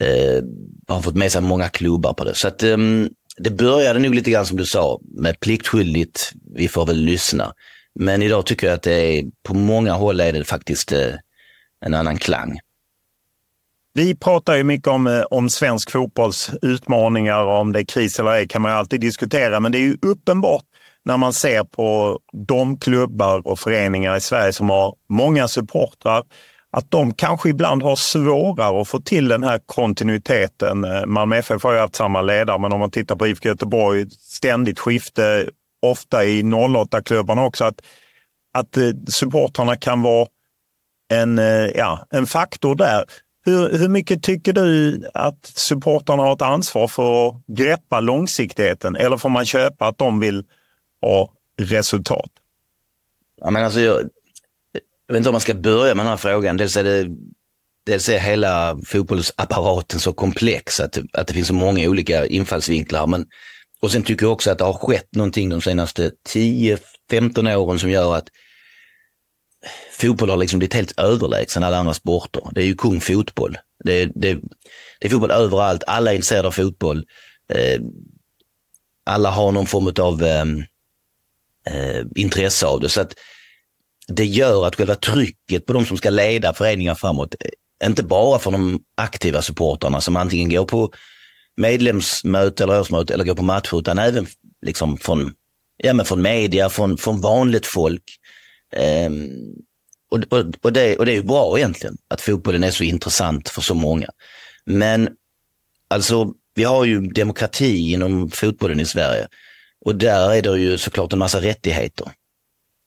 eh, 0.00 0.42
har 0.88 1.02
fått 1.02 1.16
med 1.16 1.32
sig 1.32 1.42
många 1.42 1.68
klubbar 1.68 2.12
på 2.12 2.24
det. 2.24 2.34
Så 2.34 2.48
att, 2.48 2.62
ehm, 2.62 3.10
det 3.36 3.50
började 3.50 3.98
nog 3.98 4.14
lite 4.14 4.30
grann 4.30 4.46
som 4.46 4.56
du 4.56 4.66
sa, 4.66 5.00
med 5.02 5.40
pliktskyldigt, 5.40 6.32
vi 6.54 6.68
får 6.68 6.86
väl 6.86 6.96
lyssna. 6.96 7.52
Men 7.94 8.22
idag 8.22 8.46
tycker 8.46 8.66
jag 8.66 8.74
att 8.74 8.82
det 8.82 9.18
är, 9.18 9.24
på 9.42 9.54
många 9.54 9.92
håll 9.92 10.20
är 10.20 10.32
det 10.32 10.44
faktiskt 10.44 10.92
eh, 10.92 11.14
en 11.86 11.94
annan 11.94 12.18
klang. 12.18 12.58
Vi 13.94 14.16
pratar 14.16 14.56
ju 14.56 14.64
mycket 14.64 14.88
om, 14.88 15.06
eh, 15.06 15.22
om 15.22 15.50
svensk 15.50 15.90
fotbolls 15.90 16.50
utmaningar 16.62 17.44
och 17.44 17.58
om 17.58 17.72
det 17.72 17.80
är 17.80 17.84
kris 17.84 18.20
eller 18.20 18.30
ej 18.30 18.48
kan 18.48 18.62
man 18.62 18.70
ju 18.70 18.76
alltid 18.76 19.00
diskutera. 19.00 19.60
Men 19.60 19.72
det 19.72 19.78
är 19.78 19.82
ju 19.82 19.96
uppenbart 20.02 20.64
när 21.04 21.16
man 21.16 21.32
ser 21.32 21.64
på 21.64 22.18
de 22.46 22.78
klubbar 22.78 23.46
och 23.46 23.58
föreningar 23.58 24.16
i 24.16 24.20
Sverige 24.20 24.52
som 24.52 24.70
har 24.70 24.94
många 25.08 25.48
supportrar 25.48 26.22
att 26.76 26.90
de 26.90 27.14
kanske 27.14 27.48
ibland 27.48 27.82
har 27.82 27.96
svårare 27.96 28.80
att 28.80 28.88
få 28.88 29.00
till 29.00 29.28
den 29.28 29.42
här 29.42 29.60
kontinuiteten. 29.66 30.84
Eh, 30.84 31.06
Malmö 31.06 31.36
FF 31.36 31.62
har 31.62 31.72
ju 31.72 31.78
haft 31.78 31.96
samma 31.96 32.22
ledare, 32.22 32.58
men 32.58 32.72
om 32.72 32.80
man 32.80 32.90
tittar 32.90 33.16
på 33.16 33.26
IFK 33.26 33.48
Göteborg, 33.48 34.10
ständigt 34.10 34.78
skifte, 34.78 35.48
ofta 35.82 36.24
i 36.24 36.42
08-klubbarna 36.42 37.44
också, 37.44 37.64
att, 37.64 37.80
att 38.54 38.76
eh, 38.76 38.90
supportrarna 39.08 39.76
kan 39.76 40.02
vara 40.02 40.26
en, 41.14 41.38
eh, 41.38 41.70
ja, 41.74 42.06
en 42.10 42.26
faktor 42.26 42.74
där. 42.74 43.04
Hur, 43.44 43.78
hur 43.78 43.88
mycket 43.88 44.22
tycker 44.22 44.52
du 44.52 45.02
att 45.14 45.46
supportrarna 45.46 46.22
har 46.22 46.32
ett 46.32 46.42
ansvar 46.42 46.88
för 46.88 47.28
att 47.28 47.34
greppa 47.46 48.00
långsiktigheten? 48.00 48.96
Eller 48.96 49.16
får 49.16 49.28
man 49.28 49.46
köpa 49.46 49.86
att 49.86 49.98
de 49.98 50.20
vill 50.20 50.44
ha 51.00 51.32
resultat? 51.60 52.30
Ja, 53.40 53.50
men 53.50 53.64
alltså, 53.64 53.80
jag, 53.80 54.00
jag 55.06 55.14
vet 55.14 55.16
inte 55.16 55.28
om 55.28 55.34
man 55.34 55.40
ska 55.40 55.54
börja 55.54 55.94
med 55.94 56.04
den 56.04 56.10
här 56.10 56.16
frågan. 56.16 56.56
Dels 56.56 56.76
är, 56.76 56.84
det, 56.84 57.08
dels 57.86 58.08
är 58.08 58.18
hela 58.18 58.78
fotbollsapparaten 58.86 60.00
så 60.00 60.12
komplex 60.12 60.80
att, 60.80 60.98
att 61.12 61.26
det 61.26 61.34
finns 61.34 61.48
så 61.48 61.54
många 61.54 61.88
olika 61.88 62.26
infallsvinklar. 62.26 63.06
Men, 63.06 63.26
och 63.80 63.90
sen 63.90 64.02
tycker 64.02 64.26
jag 64.26 64.32
också 64.32 64.50
att 64.50 64.58
det 64.58 64.64
har 64.64 64.72
skett 64.72 65.08
någonting 65.14 65.48
de 65.48 65.60
senaste 65.60 66.10
10-15 66.28 67.54
åren 67.56 67.78
som 67.78 67.90
gör 67.90 68.16
att 68.16 68.28
fotboll 69.92 70.30
har 70.30 70.36
liksom 70.36 70.58
blivit 70.58 70.74
helt 70.74 70.98
överlägsen 70.98 71.64
alla 71.64 71.76
andra 71.76 71.94
sporter. 71.94 72.42
Det 72.52 72.62
är 72.62 72.66
ju 72.66 72.74
kung 72.74 73.00
fotboll. 73.00 73.58
Det, 73.84 74.04
det, 74.04 74.34
det 75.00 75.06
är 75.06 75.08
fotboll 75.08 75.30
överallt, 75.30 75.84
alla 75.86 76.10
är 76.10 76.14
intresserade 76.14 76.48
av 76.48 76.52
fotboll. 76.52 77.04
Eh, 77.52 77.80
alla 79.06 79.30
har 79.30 79.52
någon 79.52 79.66
form 79.66 79.92
av 79.98 80.22
ehm, 80.22 80.64
eh, 81.66 82.04
intresse 82.16 82.66
av 82.66 82.80
det. 82.80 82.88
Så 82.88 83.00
att 83.00 83.14
det 84.08 84.26
gör 84.26 84.66
att 84.66 84.76
själva 84.76 84.94
trycket 84.94 85.66
på 85.66 85.72
de 85.72 85.86
som 85.86 85.96
ska 85.96 86.10
leda 86.10 86.54
föreningar 86.54 86.94
framåt, 86.94 87.34
eh, 87.40 87.88
inte 87.88 88.02
bara 88.02 88.38
för 88.38 88.50
de 88.50 88.80
aktiva 88.96 89.42
supportrarna 89.42 90.00
som 90.00 90.16
antingen 90.16 90.50
går 90.50 90.64
på 90.64 90.92
medlemsmöte 91.56 92.64
eller 92.64 92.80
årsmöte 92.80 93.14
eller 93.14 93.24
går 93.24 93.34
på 93.34 93.42
matcher, 93.42 93.78
utan 93.78 93.98
även 93.98 94.26
liksom 94.66 94.98
från, 94.98 95.32
ja, 95.76 95.94
men 95.94 96.06
från 96.06 96.22
media, 96.22 96.68
från, 96.68 96.98
från 96.98 97.20
vanligt 97.20 97.66
folk. 97.66 98.02
Um, 98.76 99.30
och, 100.10 100.18
och, 100.30 100.46
och, 100.62 100.72
det, 100.72 100.96
och 100.96 101.06
det 101.06 101.12
är 101.12 101.16
ju 101.16 101.22
bra 101.22 101.58
egentligen, 101.58 101.96
att 102.08 102.20
fotbollen 102.20 102.64
är 102.64 102.70
så 102.70 102.84
intressant 102.84 103.48
för 103.48 103.60
så 103.60 103.74
många. 103.74 104.08
Men 104.64 105.08
alltså, 105.88 106.34
vi 106.54 106.64
har 106.64 106.84
ju 106.84 107.00
demokrati 107.00 107.92
inom 107.92 108.30
fotbollen 108.30 108.80
i 108.80 108.84
Sverige 108.84 109.28
och 109.84 109.96
där 109.96 110.30
är 110.30 110.42
det 110.42 110.58
ju 110.58 110.78
såklart 110.78 111.12
en 111.12 111.18
massa 111.18 111.40
rättigheter. 111.40 112.08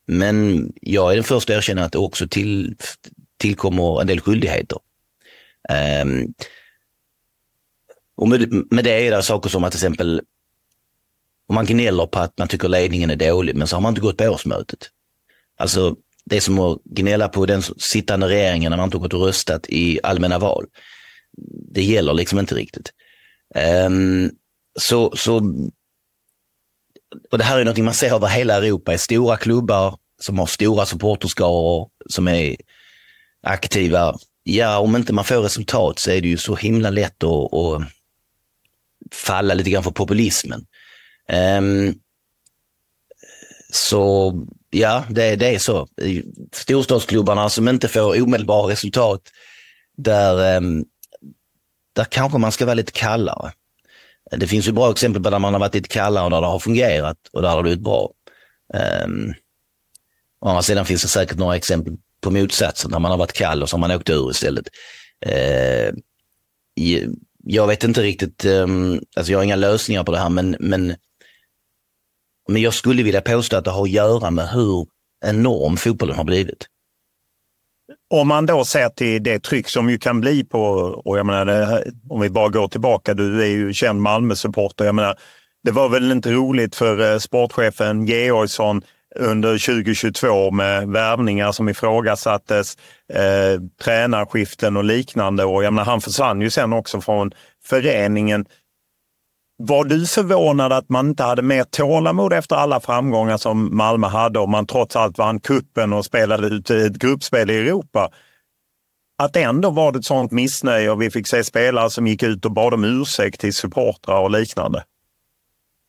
Men 0.07 0.67
jag 0.81 1.11
är 1.11 1.15
den 1.15 1.23
första 1.23 1.53
att 1.53 1.57
erkänna 1.57 1.83
att 1.83 1.91
det 1.91 1.97
också 1.97 2.27
till, 2.27 2.75
tillkommer 3.37 4.01
en 4.01 4.07
del 4.07 4.19
skyldigheter. 4.19 4.79
Um, 6.01 6.33
och 8.15 8.27
med, 8.27 8.53
med 8.71 8.83
det 8.83 9.07
är 9.07 9.11
det 9.11 9.23
saker 9.23 9.49
som 9.49 9.63
att 9.63 9.71
till 9.71 9.77
exempel 9.77 10.21
om 11.47 11.55
man 11.55 11.65
gnäller 11.65 12.05
på 12.05 12.19
att 12.19 12.37
man 12.37 12.47
tycker 12.47 12.69
ledningen 12.69 13.09
är 13.09 13.15
dålig, 13.15 13.55
men 13.55 13.67
så 13.67 13.75
har 13.75 13.81
man 13.81 13.91
inte 13.91 14.01
gått 14.01 14.17
på 14.17 14.25
årsmötet. 14.25 14.89
Alltså 15.57 15.95
det 16.25 16.37
är 16.37 16.41
som 16.41 16.59
att 16.59 16.83
gnälla 16.83 17.29
på 17.29 17.45
den 17.45 17.61
sittande 17.61 18.27
regeringen 18.27 18.69
när 18.69 18.77
man 18.77 18.87
inte 18.87 18.97
gått 18.97 19.13
och 19.13 19.21
röstat 19.21 19.65
i 19.69 19.99
allmänna 20.03 20.39
val. 20.39 20.65
Det 21.71 21.83
gäller 21.83 22.13
liksom 22.13 22.39
inte 22.39 22.55
riktigt. 22.55 22.91
Um, 23.85 24.31
så, 24.79 25.15
så, 25.15 25.35
och 27.31 27.37
det 27.37 27.43
här 27.43 27.59
är 27.59 27.65
något 27.65 27.77
man 27.77 27.93
ser 27.93 28.15
över 28.15 28.27
hela 28.27 28.55
Europa 28.55 28.93
i 28.93 28.97
stora 28.97 29.37
klubbar 29.37 29.97
som 30.19 30.39
har 30.39 30.45
stora 30.45 30.85
supporterskaror 30.85 31.89
som 32.09 32.27
är 32.27 32.55
aktiva. 33.43 34.15
Ja, 34.43 34.79
om 34.79 34.95
inte 34.95 35.13
man 35.13 35.25
får 35.25 35.41
resultat 35.41 35.99
så 35.99 36.11
är 36.11 36.21
det 36.21 36.27
ju 36.27 36.37
så 36.37 36.55
himla 36.55 36.89
lätt 36.89 37.23
att, 37.23 37.53
att 37.53 37.83
falla 39.11 39.53
lite 39.53 39.69
grann 39.69 39.83
för 39.83 39.91
populismen. 39.91 40.65
Um, 41.59 41.99
så 43.73 44.33
ja, 44.69 45.03
det, 45.09 45.35
det 45.35 45.55
är 45.55 45.59
så. 45.59 45.87
Storstadsklubbarna 46.53 47.49
som 47.49 47.67
inte 47.67 47.87
får 47.87 48.21
omedelbara 48.21 48.71
resultat, 48.71 49.21
där, 49.97 50.57
ehm, 50.57 50.85
där 51.93 52.03
kanske 52.03 52.37
man 52.37 52.51
ska 52.51 52.65
vara 52.65 52.75
lite 52.75 52.91
kallare. 52.91 53.51
Det 54.31 54.47
finns 54.47 54.67
ju 54.67 54.71
bra 54.71 54.91
exempel 54.91 55.23
på 55.23 55.29
där 55.29 55.39
man 55.39 55.53
har 55.53 55.59
varit 55.59 55.73
lite 55.73 55.89
kallare 55.89 56.23
och 56.23 56.31
där 56.31 56.41
det 56.41 56.47
har 56.47 56.59
fungerat 56.59 57.17
och 57.33 57.41
där 57.41 57.49
har 57.49 57.57
det 57.57 57.63
blivit 57.63 57.83
bra. 57.83 58.11
Um, 59.05 59.33
å 60.41 60.49
andra 60.49 60.61
sidan 60.61 60.85
finns 60.85 61.01
det 61.01 61.07
säkert 61.07 61.37
några 61.37 61.55
exempel 61.55 61.93
på 62.21 62.31
motsatsen, 62.31 62.91
där 62.91 62.99
man 62.99 63.11
har 63.11 63.17
varit 63.17 63.33
kall 63.33 63.63
och 63.63 63.69
så 63.69 63.77
har 63.77 63.79
man 63.79 63.91
åkt 63.91 64.09
ur 64.09 64.31
istället. 64.31 64.67
Uh, 65.27 65.93
jag 67.43 67.67
vet 67.67 67.83
inte 67.83 68.01
riktigt, 68.01 68.45
um, 68.45 69.01
alltså 69.15 69.31
jag 69.31 69.39
har 69.39 69.43
inga 69.43 69.55
lösningar 69.55 70.03
på 70.03 70.11
det 70.11 70.19
här, 70.19 70.29
men, 70.29 70.57
men, 70.59 70.95
men 72.47 72.61
jag 72.61 72.73
skulle 72.73 73.03
vilja 73.03 73.21
påstå 73.21 73.57
att 73.57 73.65
det 73.65 73.71
har 73.71 73.83
att 73.83 73.89
göra 73.89 74.31
med 74.31 74.49
hur 74.49 74.87
enorm 75.25 75.77
fotbollen 75.77 76.15
har 76.15 76.23
blivit. 76.23 76.65
Om 78.09 78.27
man 78.27 78.45
då 78.45 78.65
ser 78.65 78.89
till 78.89 79.23
det 79.23 79.39
tryck 79.39 79.69
som 79.69 79.89
ju 79.89 79.97
kan 79.97 80.21
bli 80.21 80.43
på, 80.43 80.61
och 81.05 81.17
jag 81.17 81.25
menar, 81.25 81.45
det, 81.45 81.91
om 82.09 82.21
vi 82.21 82.29
bara 82.29 82.49
går 82.49 82.67
tillbaka, 82.67 83.13
du 83.13 83.41
är 83.43 83.47
ju 83.47 83.73
känd 83.73 84.01
Malmö-supporter. 84.01 84.85
Jag 84.85 84.95
menar, 84.95 85.15
det 85.63 85.71
var 85.71 85.89
väl 85.89 86.11
inte 86.11 86.31
roligt 86.31 86.75
för 86.75 87.13
eh, 87.13 87.19
sportchefen 87.19 88.05
Georgsson 88.05 88.81
under 89.15 89.57
2022 89.83 90.51
med 90.51 90.87
värvningar 90.87 91.51
som 91.51 91.69
ifrågasattes, 91.69 92.77
eh, 93.13 93.61
tränarskiften 93.83 94.77
och 94.77 94.83
liknande. 94.83 95.45
Och 95.45 95.63
jag 95.63 95.73
menar, 95.73 95.85
han 95.85 96.01
försvann 96.01 96.41
ju 96.41 96.49
sen 96.49 96.73
också 96.73 97.01
från 97.01 97.31
föreningen. 97.65 98.45
Var 99.59 99.83
du 99.83 100.07
förvånad 100.07 100.73
att 100.73 100.89
man 100.89 101.09
inte 101.09 101.23
hade 101.23 101.41
mer 101.41 101.63
tålamod 101.63 102.33
efter 102.33 102.55
alla 102.55 102.79
framgångar 102.79 103.37
som 103.37 103.77
Malmö 103.77 104.07
hade 104.07 104.39
och 104.39 104.49
man 104.49 104.67
trots 104.67 104.95
allt 104.95 105.17
vann 105.17 105.39
kuppen 105.39 105.93
och 105.93 106.05
spelade 106.05 106.47
ut 106.47 106.69
ett 106.69 106.93
gruppspel 106.93 107.49
i 107.49 107.57
Europa? 107.57 108.09
Att 109.17 109.35
ändå 109.35 109.69
var 109.69 109.91
det 109.91 109.99
ett 109.99 110.05
sånt 110.05 110.31
missnöje 110.31 110.89
och 110.89 111.01
vi 111.01 111.11
fick 111.11 111.27
se 111.27 111.43
spelare 111.43 111.89
som 111.89 112.07
gick 112.07 112.23
ut 112.23 112.45
och 112.45 112.51
bad 112.51 112.73
om 112.73 112.83
ursäkt 112.83 113.41
till 113.41 113.53
supportrar 113.53 114.19
och 114.19 114.31
liknande. 114.31 114.83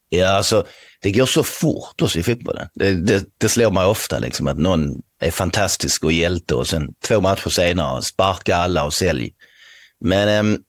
Ja, 0.08 0.28
alltså 0.28 0.66
det 1.02 1.12
går 1.12 1.26
så 1.26 1.42
fort 1.42 2.02
också 2.02 2.18
i 2.18 2.22
fotbollen. 2.22 2.68
Det, 2.74 2.94
det, 2.94 3.24
det 3.38 3.48
slår 3.48 3.70
mig 3.70 3.86
ofta 3.86 4.18
liksom 4.18 4.46
att 4.46 4.58
någon 4.58 5.02
är 5.20 5.30
fantastisk 5.30 6.04
och 6.04 6.12
hjälte 6.12 6.54
och 6.54 6.66
sen 6.66 6.94
två 7.04 7.20
matcher 7.20 7.48
senare 7.48 8.02
sparka 8.02 8.56
alla 8.56 8.84
och 8.84 8.94
sälj. 8.94 9.32
Men 10.00 10.28
äm, 10.28 10.62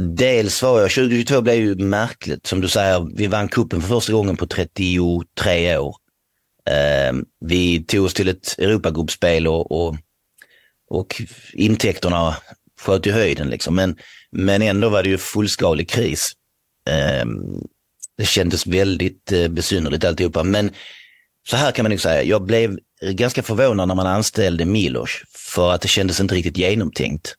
dels 0.00 0.62
var 0.62 0.80
jag, 0.80 0.90
2022 0.90 1.40
blev 1.40 1.56
ju 1.56 1.74
märkligt. 1.74 2.46
Som 2.46 2.60
du 2.60 2.68
säger, 2.68 3.08
vi 3.16 3.26
vann 3.26 3.48
kuppen 3.48 3.80
för 3.80 3.88
första 3.88 4.12
gången 4.12 4.36
på 4.36 4.46
33 4.46 5.78
år. 5.78 5.96
Eh, 6.70 7.12
vi 7.40 7.84
tog 7.84 8.04
oss 8.04 8.14
till 8.14 8.28
ett 8.28 8.58
Europagruppspel 8.58 9.46
och, 9.46 9.72
och, 9.72 9.96
och 10.90 11.22
intäkterna 11.52 12.36
sköt 12.80 13.06
i 13.06 13.10
höjden. 13.10 13.48
Liksom. 13.48 13.74
Men, 13.74 13.96
men 14.30 14.62
ändå 14.62 14.88
var 14.88 15.02
det 15.02 15.08
ju 15.08 15.18
fullskalig 15.18 15.90
kris. 15.90 16.32
Eh, 16.88 17.26
det 18.18 18.24
kändes 18.24 18.66
väldigt 18.66 19.32
eh, 19.32 19.48
besynnerligt 19.48 20.04
alltihopa. 20.04 20.42
Men 20.42 20.70
så 21.48 21.56
här 21.56 21.72
kan 21.72 21.82
man 21.82 21.90
nog 21.90 22.00
säga, 22.00 22.22
jag 22.22 22.42
blev 22.42 22.78
ganska 23.02 23.42
förvånad 23.42 23.88
när 23.88 23.94
man 23.94 24.06
anställde 24.06 24.64
Milos 24.64 25.10
för 25.34 25.72
att 25.72 25.80
det 25.80 25.88
kändes 25.88 26.20
inte 26.20 26.34
riktigt 26.34 26.56
genomtänkt. 26.56 27.34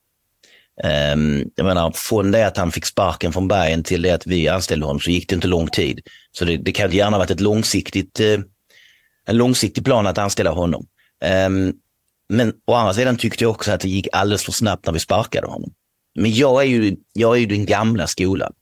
Ehm, 0.83 1.45
jag 1.55 1.65
menar, 1.65 1.91
från 1.91 2.31
det 2.31 2.47
att 2.47 2.57
han 2.57 2.71
fick 2.71 2.85
sparken 2.85 3.33
från 3.33 3.47
Bayern 3.47 3.83
till 3.83 4.01
det 4.01 4.11
att 4.11 4.27
vi 4.27 4.47
anställde 4.47 4.85
honom 4.85 4.99
så 4.99 5.11
gick 5.11 5.29
det 5.29 5.35
inte 5.35 5.47
lång 5.47 5.67
tid. 5.67 5.99
Så 6.31 6.45
det, 6.45 6.57
det 6.57 6.71
kan 6.71 6.91
gärna 6.91 7.11
ha 7.11 7.19
varit 7.19 7.31
ett 7.31 7.39
långsiktigt, 7.39 8.19
eh, 8.19 8.39
en 9.25 9.37
långsiktig 9.37 9.85
plan 9.85 10.07
att 10.07 10.17
anställa 10.17 10.51
honom. 10.51 10.87
Ehm, 11.23 11.73
men 12.29 12.53
å 12.67 12.73
andra 12.73 12.93
sidan 12.93 13.17
tyckte 13.17 13.43
jag 13.43 13.51
också 13.51 13.71
att 13.71 13.81
det 13.81 13.89
gick 13.89 14.07
alldeles 14.11 14.43
för 14.43 14.51
snabbt 14.51 14.85
när 14.85 14.93
vi 14.93 14.99
sparkade 14.99 15.47
honom. 15.47 15.73
Men 16.19 16.33
jag 16.33 16.61
är 16.61 16.67
ju, 16.67 16.95
jag 17.13 17.35
är 17.35 17.39
ju 17.39 17.45
den 17.45 17.65
gamla 17.65 18.07
skolan. 18.07 18.53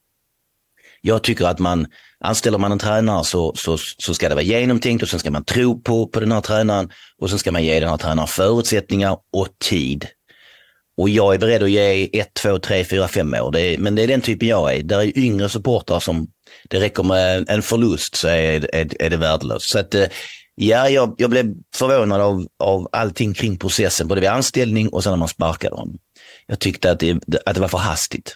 Jag 1.02 1.24
tycker 1.24 1.46
att 1.46 1.60
man, 1.60 1.88
anställer 2.20 2.58
man 2.58 2.72
en 2.72 2.80
tränare 2.80 3.24
så, 3.24 3.54
så, 3.56 3.78
så 3.78 4.14
ska 4.14 4.30
det 4.30 4.36
vara 4.36 4.44
genomtänkt 4.44 5.04
och 5.04 5.10
sen 5.10 5.20
ska 5.20 5.32
man 5.32 5.44
tro 5.44 5.82
på, 5.82 6.08
på 6.08 6.20
den 6.20 6.32
här 6.32 6.42
tränaren 6.42 6.92
och 7.22 7.30
sen 7.30 7.40
ska 7.40 7.52
man 7.52 7.64
ge 7.64 7.80
den 7.80 7.90
här 7.90 7.98
tränaren 7.98 8.28
förutsättningar 8.28 9.18
och 9.34 9.48
tid. 9.60 10.08
Och 10.98 11.10
jag 11.10 11.34
är 11.34 11.40
beredd 11.40 11.64
att 11.64 11.72
ge 11.72 12.20
ett, 12.20 12.34
två, 12.34 12.60
tre, 12.60 12.84
fyra, 12.84 13.08
fem 13.08 13.34
år. 13.34 13.52
Det 13.52 13.62
är, 13.62 13.78
men 13.78 13.96
det 13.96 14.04
är 14.04 14.08
den 14.08 14.22
typen 14.22 14.48
jag 14.48 14.76
är. 14.76 14.84
Där 14.84 15.00
är 15.00 15.18
yngre 15.18 15.50
supportrar 15.50 16.00
som 16.00 16.28
det 16.70 16.80
räcker 16.80 17.04
med 17.04 17.50
en 17.50 17.62
förlust 17.62 18.16
så 18.16 18.28
är, 18.28 18.76
är, 18.76 19.02
är 19.02 19.10
det 19.10 19.18
värdelöst. 19.18 19.70
Så 19.70 19.80
att, 19.80 19.96
eh, 19.96 20.06
ja, 20.56 20.90
jag, 20.90 21.16
jag 21.18 21.30
blev 21.30 21.54
förvånad 21.76 22.22
av, 22.22 22.48
av 22.60 22.90
allting 22.92 23.34
kring 23.34 23.58
processen, 23.58 24.08
både 24.08 24.22
vid 24.22 24.30
anställning 24.30 24.90
och 24.90 25.04
sen 25.04 25.12
när 25.12 25.18
man 25.18 25.28
sparkade 25.28 25.76
honom. 25.76 25.98
Jag 26.48 26.60
tyckte 26.60 26.92
att 26.92 27.00
det, 27.00 27.20
att 27.46 27.56
det 27.56 27.62
var 27.62 27.68
för 27.68 27.78
hastigt. 27.78 28.36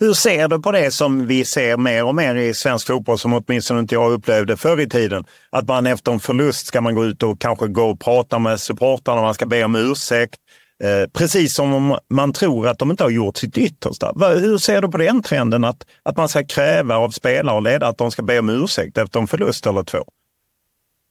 Hur 0.00 0.12
ser 0.12 0.48
du 0.48 0.62
på 0.62 0.72
det 0.72 0.90
som 0.90 1.26
vi 1.26 1.44
ser 1.44 1.76
mer 1.76 2.04
och 2.04 2.14
mer 2.14 2.34
i 2.34 2.54
svensk 2.54 2.86
fotboll, 2.86 3.18
som 3.18 3.32
åtminstone 3.32 3.80
inte 3.80 3.94
jag 3.94 4.12
upplevde 4.12 4.56
förr 4.56 4.80
i 4.80 4.88
tiden? 4.88 5.24
Att 5.50 5.68
man 5.68 5.86
efter 5.86 6.12
en 6.12 6.20
förlust 6.20 6.66
ska 6.66 6.80
man 6.80 6.94
gå 6.94 7.04
ut 7.04 7.22
och 7.22 7.40
kanske 7.40 7.66
gå 7.66 7.82
och 7.82 8.00
prata 8.00 8.38
med 8.38 8.60
supportrarna, 8.60 9.22
man 9.22 9.34
ska 9.34 9.46
be 9.46 9.64
om 9.64 9.76
ursäkt. 9.76 10.40
Eh, 10.84 11.08
precis 11.12 11.54
som 11.54 11.74
om 11.74 11.98
man 12.10 12.32
tror 12.32 12.68
att 12.68 12.78
de 12.78 12.90
inte 12.90 13.02
har 13.02 13.10
gjort 13.10 13.36
sitt 13.36 13.58
yttersta. 13.58 14.12
Hur 14.18 14.58
ser 14.58 14.82
du 14.82 14.88
på 14.88 14.98
den 14.98 15.22
trenden 15.22 15.64
att, 15.64 15.86
att 16.02 16.16
man 16.16 16.28
ska 16.28 16.44
kräva 16.44 16.96
av 16.96 17.10
spelare 17.10 17.56
och 17.56 17.62
ledare 17.62 17.90
att 17.90 17.98
de 17.98 18.10
ska 18.10 18.22
be 18.22 18.38
om 18.38 18.48
ursäkt 18.48 18.98
efter 18.98 19.20
en 19.20 19.26
förlust 19.26 19.66
eller 19.66 19.82
två? 19.82 20.04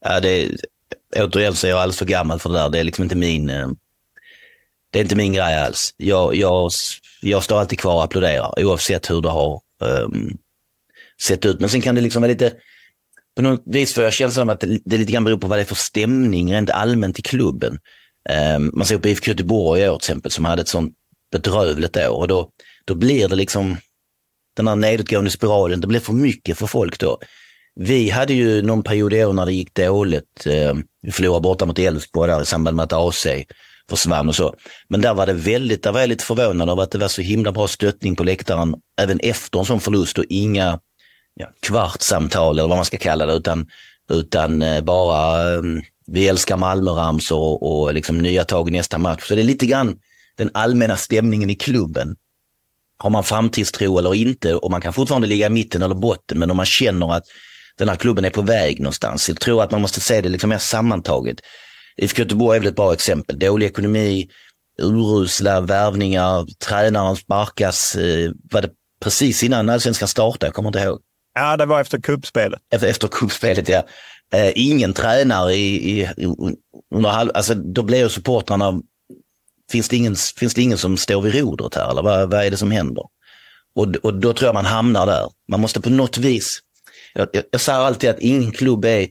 Ja, 0.05 0.19
det, 0.19 0.55
återigen 1.15 1.55
så 1.55 1.67
är 1.67 1.71
jag 1.71 1.79
alldeles 1.79 1.97
för 1.97 2.05
gammal 2.05 2.39
för 2.39 2.49
det 2.49 2.55
där. 2.55 2.69
Det 2.69 2.79
är 2.79 2.83
liksom 2.83 3.03
inte 3.03 3.15
min, 3.15 3.49
eh, 3.49 3.67
det 4.91 4.99
är 4.99 5.03
inte 5.03 5.15
min 5.15 5.33
grej 5.33 5.55
alls. 5.55 5.93
Jag, 5.97 6.35
jag 6.35 6.71
jag 7.21 7.43
står 7.43 7.59
alltid 7.59 7.79
kvar 7.79 7.95
och 7.95 8.03
applåderar 8.03 8.65
oavsett 8.65 9.09
hur 9.09 9.21
det 9.21 9.29
har 9.29 9.61
um, 9.81 10.37
sett 11.21 11.45
ut. 11.45 11.59
Men 11.59 11.69
sen 11.69 11.81
kan 11.81 11.95
det 11.95 12.01
liksom 12.01 12.21
vara 12.21 12.31
lite, 12.31 12.53
på 13.35 13.41
något 13.41 13.63
vis 13.65 13.93
får 13.93 14.03
jag 14.03 14.13
känslan 14.13 14.49
av 14.49 14.53
att 14.53 14.63
det 14.85 14.97
lite 14.97 15.11
grann 15.11 15.23
beror 15.23 15.37
på 15.37 15.47
vad 15.47 15.57
det 15.57 15.61
är 15.61 15.65
för 15.65 15.75
stämning 15.75 16.53
rent 16.53 16.69
allmänt 16.69 17.19
i 17.19 17.21
klubben. 17.21 17.79
Ehm, 18.29 18.71
man 18.73 18.85
ser 18.85 18.97
på 18.97 19.07
IFK 19.07 19.31
Göteborg 19.31 19.81
i 19.81 19.89
år 19.89 19.99
till 19.99 20.03
exempel 20.03 20.31
som 20.31 20.45
hade 20.45 20.61
ett 20.61 20.67
sånt 20.67 20.93
bedrövligt 21.31 21.97
år 21.97 22.19
och 22.19 22.27
då, 22.27 22.49
då 22.85 22.95
blir 22.95 23.27
det 23.27 23.35
liksom 23.35 23.77
den 24.55 24.67
här 24.67 24.75
nedåtgående 24.75 25.31
spiralen, 25.31 25.81
det 25.81 25.87
blir 25.87 25.99
för 25.99 26.13
mycket 26.13 26.57
för 26.57 26.67
folk 26.67 26.99
då. 26.99 27.19
Vi 27.75 28.09
hade 28.09 28.33
ju 28.33 28.61
någon 28.61 28.83
period 28.83 29.13
i 29.13 29.25
år 29.25 29.33
när 29.33 29.45
det 29.45 29.53
gick 29.53 29.73
dåligt. 29.75 30.45
Ehm, 30.45 30.83
vi 31.01 31.11
förlorade 31.11 31.41
borta 31.41 31.65
mot 31.65 31.79
Elfsborg 31.79 32.31
där 32.31 32.41
i 32.41 32.45
samband 32.45 32.77
med 32.77 32.83
att 32.83 32.93
AC 32.93 33.27
försvann 33.89 34.29
och 34.29 34.35
så. 34.35 34.55
Men 34.89 35.01
där 35.01 35.13
var 35.13 35.25
det 35.25 35.33
väldigt, 35.33 35.83
där 35.83 35.91
var 35.91 35.99
jag 35.99 36.09
lite 36.09 36.25
förvånad 36.25 36.69
över 36.69 36.83
att 36.83 36.91
det 36.91 36.97
var 36.97 37.07
så 37.07 37.21
himla 37.21 37.51
bra 37.51 37.67
stöttning 37.67 38.15
på 38.15 38.23
läktaren 38.23 38.75
även 39.01 39.19
efter 39.19 39.59
en 39.59 39.65
sån 39.65 39.79
förlust 39.79 40.17
och 40.17 40.25
inga 40.29 40.79
ja, 41.33 41.47
kvartssamtal 41.61 42.59
eller 42.59 42.69
vad 42.69 42.77
man 42.77 42.85
ska 42.85 42.97
kalla 42.97 43.25
det 43.25 43.33
utan, 43.33 43.67
utan 44.11 44.61
eh, 44.61 44.81
bara 44.81 45.53
ehm, 45.53 45.81
vi 46.11 46.27
älskar 46.27 46.57
Malmö-ramsor 46.57 47.39
och, 47.39 47.81
och 47.81 47.93
liksom 47.93 48.17
nya 48.17 48.43
tag 48.43 48.69
i 48.69 48.71
nästa 48.71 48.97
match. 48.97 49.27
Så 49.27 49.35
det 49.35 49.41
är 49.41 49.43
lite 49.43 49.65
grann 49.65 49.97
den 50.37 50.49
allmänna 50.53 50.97
stämningen 50.97 51.49
i 51.49 51.55
klubben. 51.55 52.15
Har 52.97 53.09
man 53.09 53.23
framtidstro 53.23 53.97
eller 53.97 54.15
inte 54.15 54.55
och 54.55 54.71
man 54.71 54.81
kan 54.81 54.93
fortfarande 54.93 55.27
ligga 55.27 55.47
i 55.47 55.49
mitten 55.49 55.81
eller 55.81 55.95
botten 55.95 56.39
men 56.39 56.51
om 56.51 56.57
man 56.57 56.65
känner 56.65 57.13
att 57.13 57.23
den 57.77 57.89
här 57.89 57.95
klubben 57.95 58.25
är 58.25 58.29
på 58.29 58.41
väg 58.41 58.79
någonstans. 58.79 59.29
Jag 59.29 59.39
tror 59.39 59.63
att 59.63 59.71
man 59.71 59.81
måste 59.81 59.99
se 59.99 60.21
det 60.21 60.29
liksom 60.29 60.49
mer 60.49 60.57
sammantaget. 60.57 61.37
IFK 61.97 62.19
Göteborg 62.21 62.57
är 62.57 62.59
väl 62.59 62.69
ett 62.69 62.75
bra 62.75 62.93
exempel. 62.93 63.39
Dålig 63.39 63.65
ekonomi, 63.65 64.29
urusla 64.81 65.61
värvningar, 65.61 66.47
tränaren 66.59 67.15
sparkas. 67.15 67.95
Eh, 67.95 68.31
var 68.51 68.61
det 68.61 68.69
precis 69.01 69.43
innan 69.43 69.69
allsvenskan 69.69 70.07
startade? 70.07 70.47
Jag 70.47 70.53
kommer 70.53 70.69
inte 70.69 70.79
ihåg. 70.79 70.99
Ja, 71.33 71.57
det 71.57 71.65
var 71.65 71.81
efter 71.81 72.01
kuppspelet. 72.01 72.59
Efter, 72.71 72.87
efter 72.87 73.07
kuppspelet, 73.07 73.69
ja. 73.69 73.83
Eh, 74.33 74.51
ingen 74.55 74.93
tränare 74.93 75.53
i, 75.53 76.01
i, 76.01 76.09
under 76.95 77.09
halv... 77.09 77.31
Alltså, 77.33 77.55
då 77.55 77.83
blir 77.83 77.97
ju 77.97 78.09
supportrarna... 78.09 78.81
Finns 79.71 79.89
det, 79.89 79.95
ingen, 79.97 80.15
finns 80.15 80.53
det 80.53 80.61
ingen 80.61 80.77
som 80.77 80.97
står 80.97 81.21
vid 81.21 81.35
rodret 81.35 81.75
här, 81.75 81.91
eller 81.91 82.01
vad, 82.01 82.31
vad 82.31 82.45
är 82.45 82.51
det 82.51 82.57
som 82.57 82.71
händer? 82.71 83.03
Och, 83.75 83.95
och 83.95 84.13
då 84.13 84.33
tror 84.33 84.47
jag 84.47 84.53
man 84.53 84.65
hamnar 84.65 85.05
där. 85.05 85.29
Man 85.51 85.59
måste 85.59 85.81
på 85.81 85.89
något 85.89 86.17
vis... 86.17 86.59
Jag, 87.13 87.27
jag, 87.33 87.43
jag 87.51 87.61
säger 87.61 87.79
alltid 87.79 88.09
att 88.09 88.19
ingen 88.19 88.51
klubb 88.51 88.85
är 88.85 89.07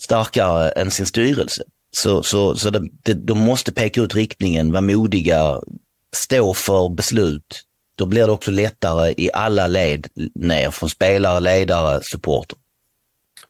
starkare 0.00 0.68
än 0.68 0.90
sin 0.90 1.06
styrelse. 1.06 1.62
Så, 1.96 2.22
så, 2.22 2.54
så 2.54 2.70
det, 2.70 2.88
det, 3.02 3.14
de 3.14 3.38
måste 3.38 3.72
peka 3.72 4.00
ut 4.00 4.14
riktningen, 4.14 4.72
vara 4.72 4.80
modiga, 4.80 5.60
stå 6.16 6.54
för 6.54 6.88
beslut. 6.88 7.62
Då 7.98 8.06
blir 8.06 8.26
det 8.26 8.32
också 8.32 8.50
lättare 8.50 9.14
i 9.16 9.30
alla 9.32 9.66
led 9.66 10.06
ner, 10.34 10.70
från 10.70 10.90
spelare, 10.90 11.40
ledare, 11.40 12.02
supporter. 12.02 12.58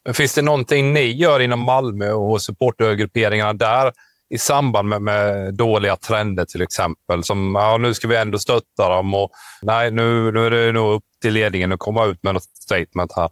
Men 0.04 0.14
finns 0.14 0.34
det 0.34 0.42
någonting 0.42 0.92
ni 0.92 1.12
gör 1.12 1.40
inom 1.40 1.60
Malmö 1.60 2.12
och 2.12 2.42
supportergrupperingarna 2.42 3.52
där 3.52 3.92
i 4.30 4.38
samband 4.38 4.88
med, 4.88 5.02
med, 5.02 5.54
dåliga 5.54 5.96
trender 5.96 6.44
till 6.44 6.62
exempel? 6.62 7.24
Som 7.24 7.54
ja, 7.54 7.76
nu 7.76 7.94
ska 7.94 8.08
vi 8.08 8.16
ändå 8.16 8.38
stötta 8.38 8.88
dem 8.88 9.14
och 9.14 9.30
nej, 9.62 9.90
nu, 9.90 10.32
nu 10.32 10.46
är 10.46 10.50
det 10.50 10.72
nog 10.72 10.94
upp 10.94 11.04
till 11.22 11.34
ledningen 11.34 11.72
att 11.72 11.78
komma 11.78 12.04
ut 12.04 12.22
med 12.22 12.34
något 12.34 12.42
statement 12.42 13.12
här. 13.16 13.30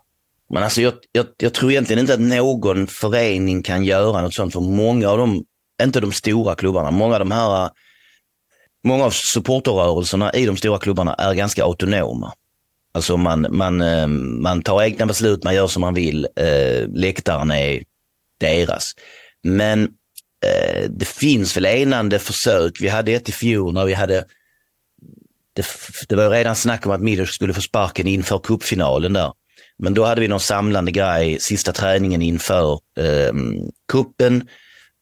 Men 0.50 0.62
alltså 0.62 0.80
jag, 0.80 0.92
jag, 1.12 1.26
jag, 1.36 1.54
tror 1.54 1.70
egentligen 1.70 2.00
inte 2.00 2.14
att 2.14 2.20
någon 2.20 2.86
förening 2.86 3.62
kan 3.62 3.84
göra 3.84 4.22
något 4.22 4.34
sånt 4.34 4.52
för 4.52 4.60
många 4.60 5.08
av 5.08 5.18
de... 5.18 5.44
inte 5.82 6.00
de 6.00 6.12
stora 6.12 6.54
klubbarna, 6.54 6.90
många 6.90 7.14
av 7.14 7.18
de 7.18 7.30
här 7.30 7.70
Många 8.86 9.04
av 9.04 9.10
supporterrörelserna 9.10 10.32
i 10.32 10.46
de 10.46 10.56
stora 10.56 10.78
klubbarna 10.78 11.14
är 11.14 11.34
ganska 11.34 11.64
autonoma. 11.64 12.32
Alltså 12.96 13.16
man, 13.16 13.46
man, 13.50 13.80
eh, 13.80 14.06
man 14.06 14.62
tar 14.62 14.82
egna 14.82 15.06
beslut, 15.06 15.44
man 15.44 15.54
gör 15.54 15.66
som 15.66 15.80
man 15.80 15.94
vill. 15.94 16.28
Eh, 16.36 16.88
läktaren 16.88 17.50
är 17.50 17.82
deras. 18.40 18.92
Men 19.42 19.82
eh, 20.44 20.90
det 20.90 21.08
finns 21.08 21.56
väl 21.56 21.66
enande 21.66 22.18
försök. 22.18 22.80
Vi 22.80 22.88
hade 22.88 23.12
ett 23.12 23.28
i 23.28 23.32
fjol 23.32 23.74
när 23.74 23.84
vi 23.84 23.94
hade 23.94 24.24
det, 25.52 25.66
det 26.08 26.16
var 26.16 26.30
redan 26.30 26.56
snack 26.56 26.86
om 26.86 26.92
att 26.92 27.00
Milos 27.00 27.30
skulle 27.30 27.54
få 27.54 27.60
sparken 27.60 28.06
inför 28.06 28.38
kuppfinalen 28.38 29.12
där. 29.12 29.32
Men 29.78 29.94
då 29.94 30.04
hade 30.04 30.20
vi 30.20 30.28
någon 30.28 30.40
samlande 30.40 30.92
grej, 30.92 31.40
sista 31.40 31.72
träningen 31.72 32.22
inför 32.22 32.72
eh, 32.98 33.32
kuppen 33.92 34.48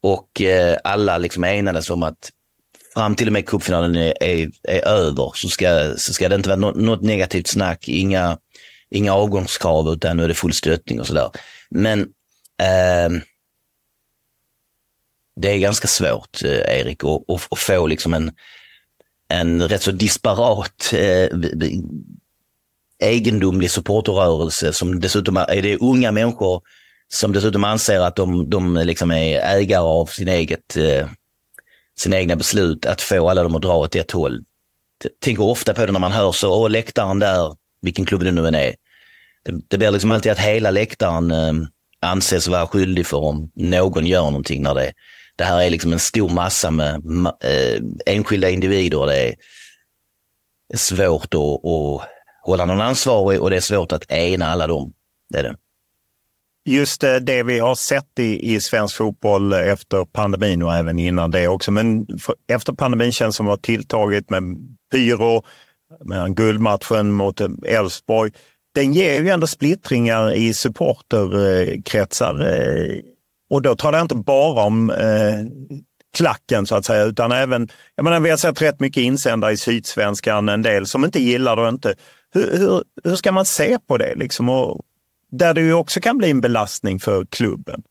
och 0.03 0.41
eh, 0.41 0.79
alla 0.85 1.19
liksom 1.19 1.45
enades 1.45 1.91
om 1.91 2.03
att 2.03 2.31
fram 2.95 3.15
till 3.15 3.27
och 3.27 3.33
med 3.33 3.47
cupfinalen 3.47 3.97
är, 3.97 4.23
är, 4.23 4.51
är, 4.63 4.89
över 4.89 5.33
så 5.35 5.49
ska, 5.49 5.95
så 5.97 6.13
ska 6.13 6.29
det 6.29 6.35
inte 6.35 6.49
vara 6.49 6.61
något, 6.61 6.77
något 6.77 7.03
negativt 7.03 7.47
snack, 7.47 7.89
inga, 7.89 8.39
inga 8.91 9.15
avgångskrav 9.15 9.89
utan 9.89 10.17
nu 10.17 10.25
är 10.25 10.29
det 10.29 10.35
full 10.35 10.53
stöttning 10.53 11.01
och 11.01 11.07
sådär. 11.07 11.31
Men 11.71 12.01
eh, 12.61 13.21
det 15.41 15.51
är 15.51 15.59
ganska 15.59 15.89
svårt, 15.89 16.43
eh, 16.45 16.79
Erik, 16.81 17.05
att, 17.05 17.31
att, 17.31 17.53
att 17.53 17.59
få 17.59 17.87
liksom 17.87 18.15
en, 18.15 18.33
en 19.29 19.69
rätt 19.69 19.83
så 19.83 19.91
disparat 19.91 20.93
eh, 20.93 21.29
egendomlig 22.99 23.71
supporterrörelse 23.71 24.73
som 24.73 25.01
dessutom 25.01 25.37
är, 25.37 25.51
är 25.51 25.63
det 25.63 25.77
unga 25.77 26.13
människor 26.13 26.63
som 27.09 27.33
dessutom 27.33 27.65
anser 27.65 28.01
att 28.01 28.17
de, 28.17 28.51
de 28.51 28.75
liksom 28.75 29.11
är 29.11 29.57
ägare 29.57 29.83
av 29.83 30.07
sin 30.07 30.29
eget, 30.29 30.77
eh, 30.77 31.09
sina 31.99 32.17
egna 32.19 32.37
beslut, 32.37 32.87
att 32.87 33.01
få 33.01 33.29
alla 33.31 33.43
dem 33.43 33.57
att 33.57 33.63
dra 33.63 33.77
åt 33.77 33.97
ett 33.97 34.11
håll. 34.11 34.45
Tänker 35.21 35.43
ofta 35.43 35.75
på 35.75 35.87
det 35.87 35.93
när 35.93 36.01
man 36.01 36.13
hör 36.13 36.33
så, 36.33 36.63
åh 36.63 36.71
läktaren 36.71 37.19
där, 37.19 37.57
vilken 37.83 38.05
klubb 38.05 38.25
det 38.25 38.33
nu 38.33 38.49
än 38.49 38.55
är. 38.55 38.75
Det, 39.45 39.53
det 39.69 39.79
blir 39.79 39.91
liksom 39.91 40.11
alltid 40.11 40.33
att 40.33 40.39
hela 40.39 40.71
läktaren 40.71 41.31
eh, 41.31 41.53
anses 42.01 42.49
vara 42.49 42.67
skyldig 42.67 43.07
för 43.07 43.17
om 43.17 43.51
någon 43.55 44.07
gör 44.07 44.23
någonting 44.23 44.63
när 44.63 44.75
det, 44.75 44.93
det 45.37 45.45
här 45.45 45.63
är 45.63 45.71
liksom 45.71 45.93
en 45.93 45.99
stor 45.99 46.29
massa 46.29 46.71
med 46.71 46.95
eh, 47.45 47.83
enskilda 48.07 48.51
individer. 48.51 49.07
Det 49.07 49.17
är, 49.17 49.35
är 50.73 50.77
svårt 50.77 51.35
att, 51.35 51.41
att 51.41 52.09
hålla 52.43 52.65
någon 52.65 52.81
ansvarig 52.81 53.43
och 53.43 53.51
det 53.51 53.57
är 53.57 53.61
svårt 53.61 53.93
att 53.93 54.11
ena 54.11 54.47
alla 54.47 54.67
dem. 54.67 54.93
Det 55.31 55.39
är 55.39 55.43
det. 55.43 55.57
Just 56.65 57.05
eh, 57.05 57.17
det 57.17 57.43
vi 57.43 57.59
har 57.59 57.75
sett 57.75 58.19
i, 58.19 58.55
i 58.55 58.61
svensk 58.61 58.97
fotboll 58.97 59.53
efter 59.53 60.05
pandemin 60.05 60.63
och 60.63 60.75
även 60.75 60.99
innan 60.99 61.31
det 61.31 61.49
också. 61.49 61.71
Men 61.71 62.07
för, 62.19 62.35
efter 62.49 62.73
pandemin 62.73 63.13
känns 63.13 63.35
det 63.35 63.37
som 63.37 63.49
att 63.49 63.63
det 63.63 63.73
har 63.73 63.77
tilltagit 63.77 64.31
med 64.31 64.43
pyro, 64.93 65.45
med 66.05 66.37
guldmatchen 66.37 67.13
mot 67.13 67.41
eh, 67.41 67.49
Elfsborg. 67.67 68.33
Den 68.75 68.93
ger 68.93 69.21
ju 69.21 69.29
ändå 69.29 69.47
splittringar 69.47 70.35
i 70.35 70.55
supporterkretsar. 70.55 72.41
Eh, 72.41 73.01
och 73.51 73.63
då 73.63 73.77
talar 73.77 73.99
jag 73.99 74.05
inte 74.05 74.15
bara 74.15 74.65
om 74.65 74.91
eh, 74.91 75.41
klacken 76.17 76.67
så 76.67 76.75
att 76.75 76.85
säga, 76.85 77.05
utan 77.05 77.33
även, 77.33 77.69
jag 77.95 78.05
menar 78.05 78.21
vi 78.21 78.31
har 78.31 78.37
sett 78.37 78.63
rätt 78.63 78.81
mycket 78.81 79.01
insändare 79.01 79.53
i 79.53 79.57
Sydsvenskan, 79.57 80.49
en 80.49 80.63
del 80.63 80.87
som 80.87 81.05
inte 81.05 81.23
gillar 81.23 81.57
det 81.57 81.63
och 81.63 81.69
inte 81.69 81.95
hur, 82.35 82.59
hur, 82.59 82.83
hur 83.05 83.17
ska 83.17 83.33
man 83.33 83.45
se 83.45 83.79
på 83.89 83.97
det? 83.97 84.15
Liksom? 84.15 84.49
Och 84.49 84.81
där 85.39 85.55
det 85.55 85.61
ju 85.61 85.73
också 85.73 86.01
kan 86.01 86.19
bli 86.19 86.31
en 86.31 86.41
belastning 86.41 87.01
för 87.01 87.27
klubben. 87.27 87.83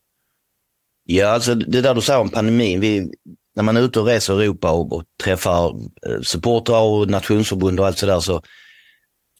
Ja, 1.04 1.28
alltså 1.28 1.54
det 1.54 1.80
där 1.80 1.94
du 1.94 2.00
sa 2.00 2.18
om 2.18 2.28
pandemin. 2.28 2.80
Vi, 2.80 3.10
när 3.56 3.62
man 3.62 3.76
är 3.76 3.80
ute 3.80 4.00
och 4.00 4.06
reser 4.06 4.42
i 4.42 4.44
Europa 4.44 4.70
och, 4.70 4.92
och 4.92 5.04
träffar 5.22 5.68
eh, 6.06 6.20
supportrar 6.22 6.80
och 6.80 7.10
nationsförbund 7.10 7.80
och 7.80 7.86
allt 7.86 7.98
sådär 7.98 8.20
så 8.20 8.42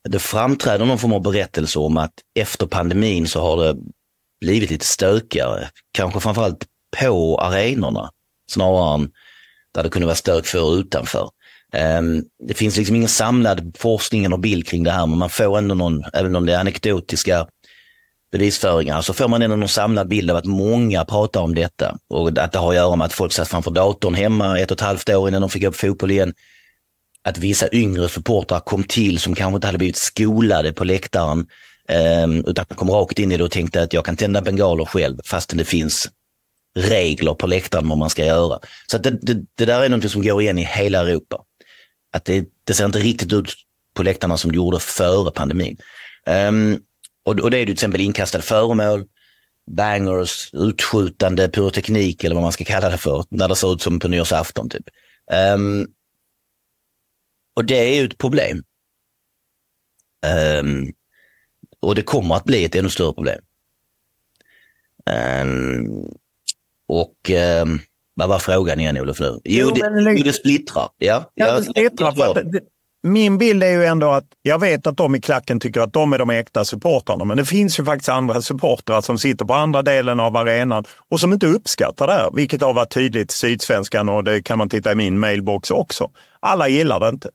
det 0.09 0.19
framträder 0.19 0.85
någon 0.85 0.99
form 0.99 1.13
av 1.13 1.23
berättelse 1.23 1.79
om 1.79 1.97
att 1.97 2.13
efter 2.35 2.67
pandemin 2.67 3.29
så 3.29 3.41
har 3.41 3.65
det 3.65 3.81
blivit 4.41 4.71
lite 4.71 4.87
stökigare. 4.87 5.69
Kanske 5.93 6.21
framförallt 6.21 6.67
på 7.01 7.39
arenorna 7.41 8.11
snarare 8.51 8.95
än 8.95 9.11
där 9.75 9.83
det 9.83 9.89
kunde 9.89 10.07
vara 10.07 10.17
stök 10.17 10.47
för 10.47 10.79
utanför. 10.79 11.31
Ehm, 11.73 12.25
det 12.49 12.55
finns 12.55 12.77
liksom 12.77 12.97
ingen 12.97 13.09
samlad 13.09 13.77
forskning 13.79 14.25
eller 14.25 14.37
bild 14.37 14.67
kring 14.67 14.83
det 14.83 14.91
här, 14.91 15.07
men 15.07 15.19
man 15.19 15.31
får 15.31 15.59
ändå 15.59 15.75
någon, 15.75 16.05
även 16.13 16.37
om 16.37 16.47
det 16.47 16.55
är 16.55 16.59
anekdotiska 16.59 17.47
bevisföringar, 18.35 19.03
så 19.03 19.14
får 19.14 19.28
man 19.28 19.43
ändå 19.43 19.57
någon 19.57 19.68
samlad 19.68 20.09
bild 20.09 20.30
av 20.30 20.37
att 20.37 20.45
många 20.45 21.05
pratar 21.05 21.41
om 21.41 21.55
detta 21.55 21.99
och 22.09 22.39
att 22.39 22.53
det 22.53 22.59
har 22.59 22.68
att 22.68 22.74
göra 22.74 22.97
med 22.97 23.05
att 23.05 23.12
folk 23.12 23.32
satt 23.32 23.49
framför 23.49 23.70
datorn 23.70 24.14
hemma 24.14 24.59
ett 24.59 24.70
och 24.70 24.76
ett 24.76 24.80
halvt 24.80 25.09
år 25.09 25.28
innan 25.28 25.41
de 25.41 25.51
fick 25.51 25.64
upp 25.64 25.76
fotboll 25.76 26.11
igen. 26.11 26.35
Att 27.24 27.39
vissa 27.39 27.68
yngre 27.72 28.09
supportrar 28.09 28.61
kom 28.61 28.85
till 28.85 29.18
som 29.18 29.35
kanske 29.35 29.55
inte 29.55 29.66
hade 29.66 29.78
blivit 29.78 29.97
skolade 29.97 30.72
på 30.72 30.85
läktaren, 30.85 31.47
ehm, 31.89 32.45
utan 32.47 32.64
kom 32.64 32.91
rakt 32.91 33.18
in 33.18 33.32
i 33.32 33.37
det 33.37 33.45
och 33.45 33.51
tänkte 33.51 33.82
att 33.82 33.93
jag 33.93 34.05
kan 34.05 34.16
tända 34.16 34.43
bengaler 34.43 34.85
själv 34.85 35.18
fastän 35.24 35.59
det 35.59 35.64
finns 35.64 36.09
regler 36.78 37.35
på 37.35 37.47
läktaren 37.47 37.89
vad 37.89 37.99
man 37.99 38.11
ska 38.11 38.24
göra. 38.24 38.59
Så 38.91 38.99
det, 38.99 39.11
det, 39.11 39.35
det, 39.55 39.64
där 39.64 39.82
är 39.82 39.89
något 39.89 40.11
som 40.11 40.22
går 40.22 40.43
igen 40.43 40.59
i 40.59 40.64
hela 40.64 40.99
Europa 40.99 41.41
att 42.12 42.24
det, 42.24 42.45
det 42.64 42.74
ser 42.74 42.85
inte 42.85 42.99
riktigt 42.99 43.32
ut 43.32 43.55
på 43.97 44.03
läktarna 44.03 44.37
som 44.37 44.53
det 44.53 44.57
gjorde 44.57 44.78
före 44.80 45.30
pandemin. 45.30 45.76
Um, 46.49 46.80
och, 47.25 47.41
och 47.41 47.51
det 47.51 47.59
är 47.59 47.64
till 47.64 47.72
exempel 47.72 48.01
inkastade 48.01 48.45
föremål, 48.45 49.05
bangers, 49.70 50.51
utskjutande 50.53 51.49
pyroteknik 51.49 52.25
eller 52.25 52.35
vad 52.35 52.43
man 52.43 52.53
ska 52.53 52.64
kalla 52.64 52.91
det 52.91 52.99
för, 52.99 53.25
när 53.29 53.49
det 53.49 53.57
ser 53.57 53.72
ut 53.72 53.83
som 53.83 53.99
på 53.99 54.09
nyårsafton. 54.09 54.68
Typ. 54.68 54.85
Um, 55.55 55.87
och 57.57 57.64
det 57.64 57.79
är 57.79 58.01
ju 58.01 58.07
ett 58.07 58.18
problem. 58.18 58.62
Um, 60.61 60.93
och 61.81 61.95
det 61.95 62.03
kommer 62.03 62.35
att 62.35 62.45
bli 62.45 62.64
ett 62.64 62.75
ännu 62.75 62.91
större 62.91 63.12
problem. 63.12 63.41
Um, 65.43 66.09
och 66.87 67.31
vad 68.14 68.29
var 68.29 68.39
frågan 68.39 68.81
igen 68.81 68.99
Olof 68.99 69.20
nu? 69.20 69.41
Jo, 69.45 69.66
jo, 69.68 69.70
det, 69.70 69.91
men, 69.91 70.22
det 70.22 70.33
splittrar. 70.33 70.89
Ja, 70.99 71.33
ja, 71.35 71.57
det 71.57 71.64
splittrar. 71.64 72.35
Det, 72.35 72.61
min 73.05 73.39
bild 73.39 73.63
är 73.63 73.71
ju 73.71 73.85
ändå 73.85 74.11
att 74.11 74.25
jag 74.43 74.59
vet 74.59 74.87
att 74.87 74.97
de 74.97 75.15
i 75.15 75.21
klacken 75.21 75.61
tycker 75.61 75.81
att 75.81 75.93
de 75.93 76.13
är 76.13 76.19
de 76.19 76.31
äkta 76.31 76.65
supportrarna. 76.65 77.25
Men 77.25 77.37
det 77.37 77.45
finns 77.45 77.79
ju 77.79 77.85
faktiskt 77.85 78.09
andra 78.09 78.43
supportrar 78.43 79.01
som 79.01 79.19
sitter 79.19 79.45
på 79.45 79.55
andra 79.55 79.83
delen 79.83 80.21
av 80.21 80.37
arenan 80.37 80.85
och 81.11 81.21
som 81.21 81.33
inte 81.33 81.47
uppskattar 81.47 82.07
det 82.07 82.13
här. 82.13 82.31
Vilket 82.35 82.63
har 82.63 82.75
varit 82.75 82.95
tydligt 82.95 83.33
i 83.33 83.35
Sydsvenskan 83.35 84.09
och 84.09 84.25
det 84.25 84.43
kan 84.43 84.59
man 84.59 84.69
titta 84.69 84.93
i 84.93 84.95
min 84.95 85.19
mailbox 85.19 85.71
också. 85.71 86.11
Alla 86.41 86.69
gillar 86.69 87.01
det 87.01 87.09
inte. 87.09 87.31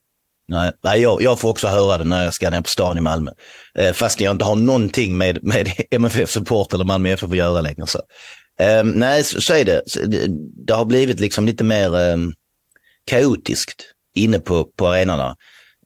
Nej, 0.84 1.02
jag, 1.02 1.22
jag 1.22 1.40
får 1.40 1.50
också 1.50 1.68
höra 1.68 1.98
det 1.98 2.04
när 2.04 2.24
jag 2.24 2.34
ska 2.34 2.50
ner 2.50 2.62
på 2.62 2.70
stan 2.70 2.98
i 2.98 3.02
Malmö. 3.02 3.32
Eh, 3.80 3.94
fast 3.94 4.22
jag 4.22 4.32
inte 4.32 4.46
har 4.46 4.56
någonting 4.56 5.18
med, 5.18 5.44
med 5.44 5.72
MFF 5.92 6.30
Support 6.30 6.74
eller 6.74 6.86
Malmö 6.86 7.10
FF 7.10 7.32
att 7.32 7.38
göra 7.38 7.62
längre. 7.62 7.88
Så. 7.88 8.00
Eh, 8.60 8.84
nej, 8.84 9.24
så, 9.24 9.42
så 9.42 9.54
är 9.54 9.66
det. 9.66 9.82
det. 10.06 10.26
det. 10.66 10.74
har 10.74 10.86
blivit 10.86 11.20
liksom 11.20 11.46
lite 11.46 11.64
mer 11.64 11.96
eh, 11.96 12.18
kaotiskt 13.10 13.84
inne 14.16 14.40
på, 14.40 14.64
på 14.64 14.88
arenorna. 14.88 15.36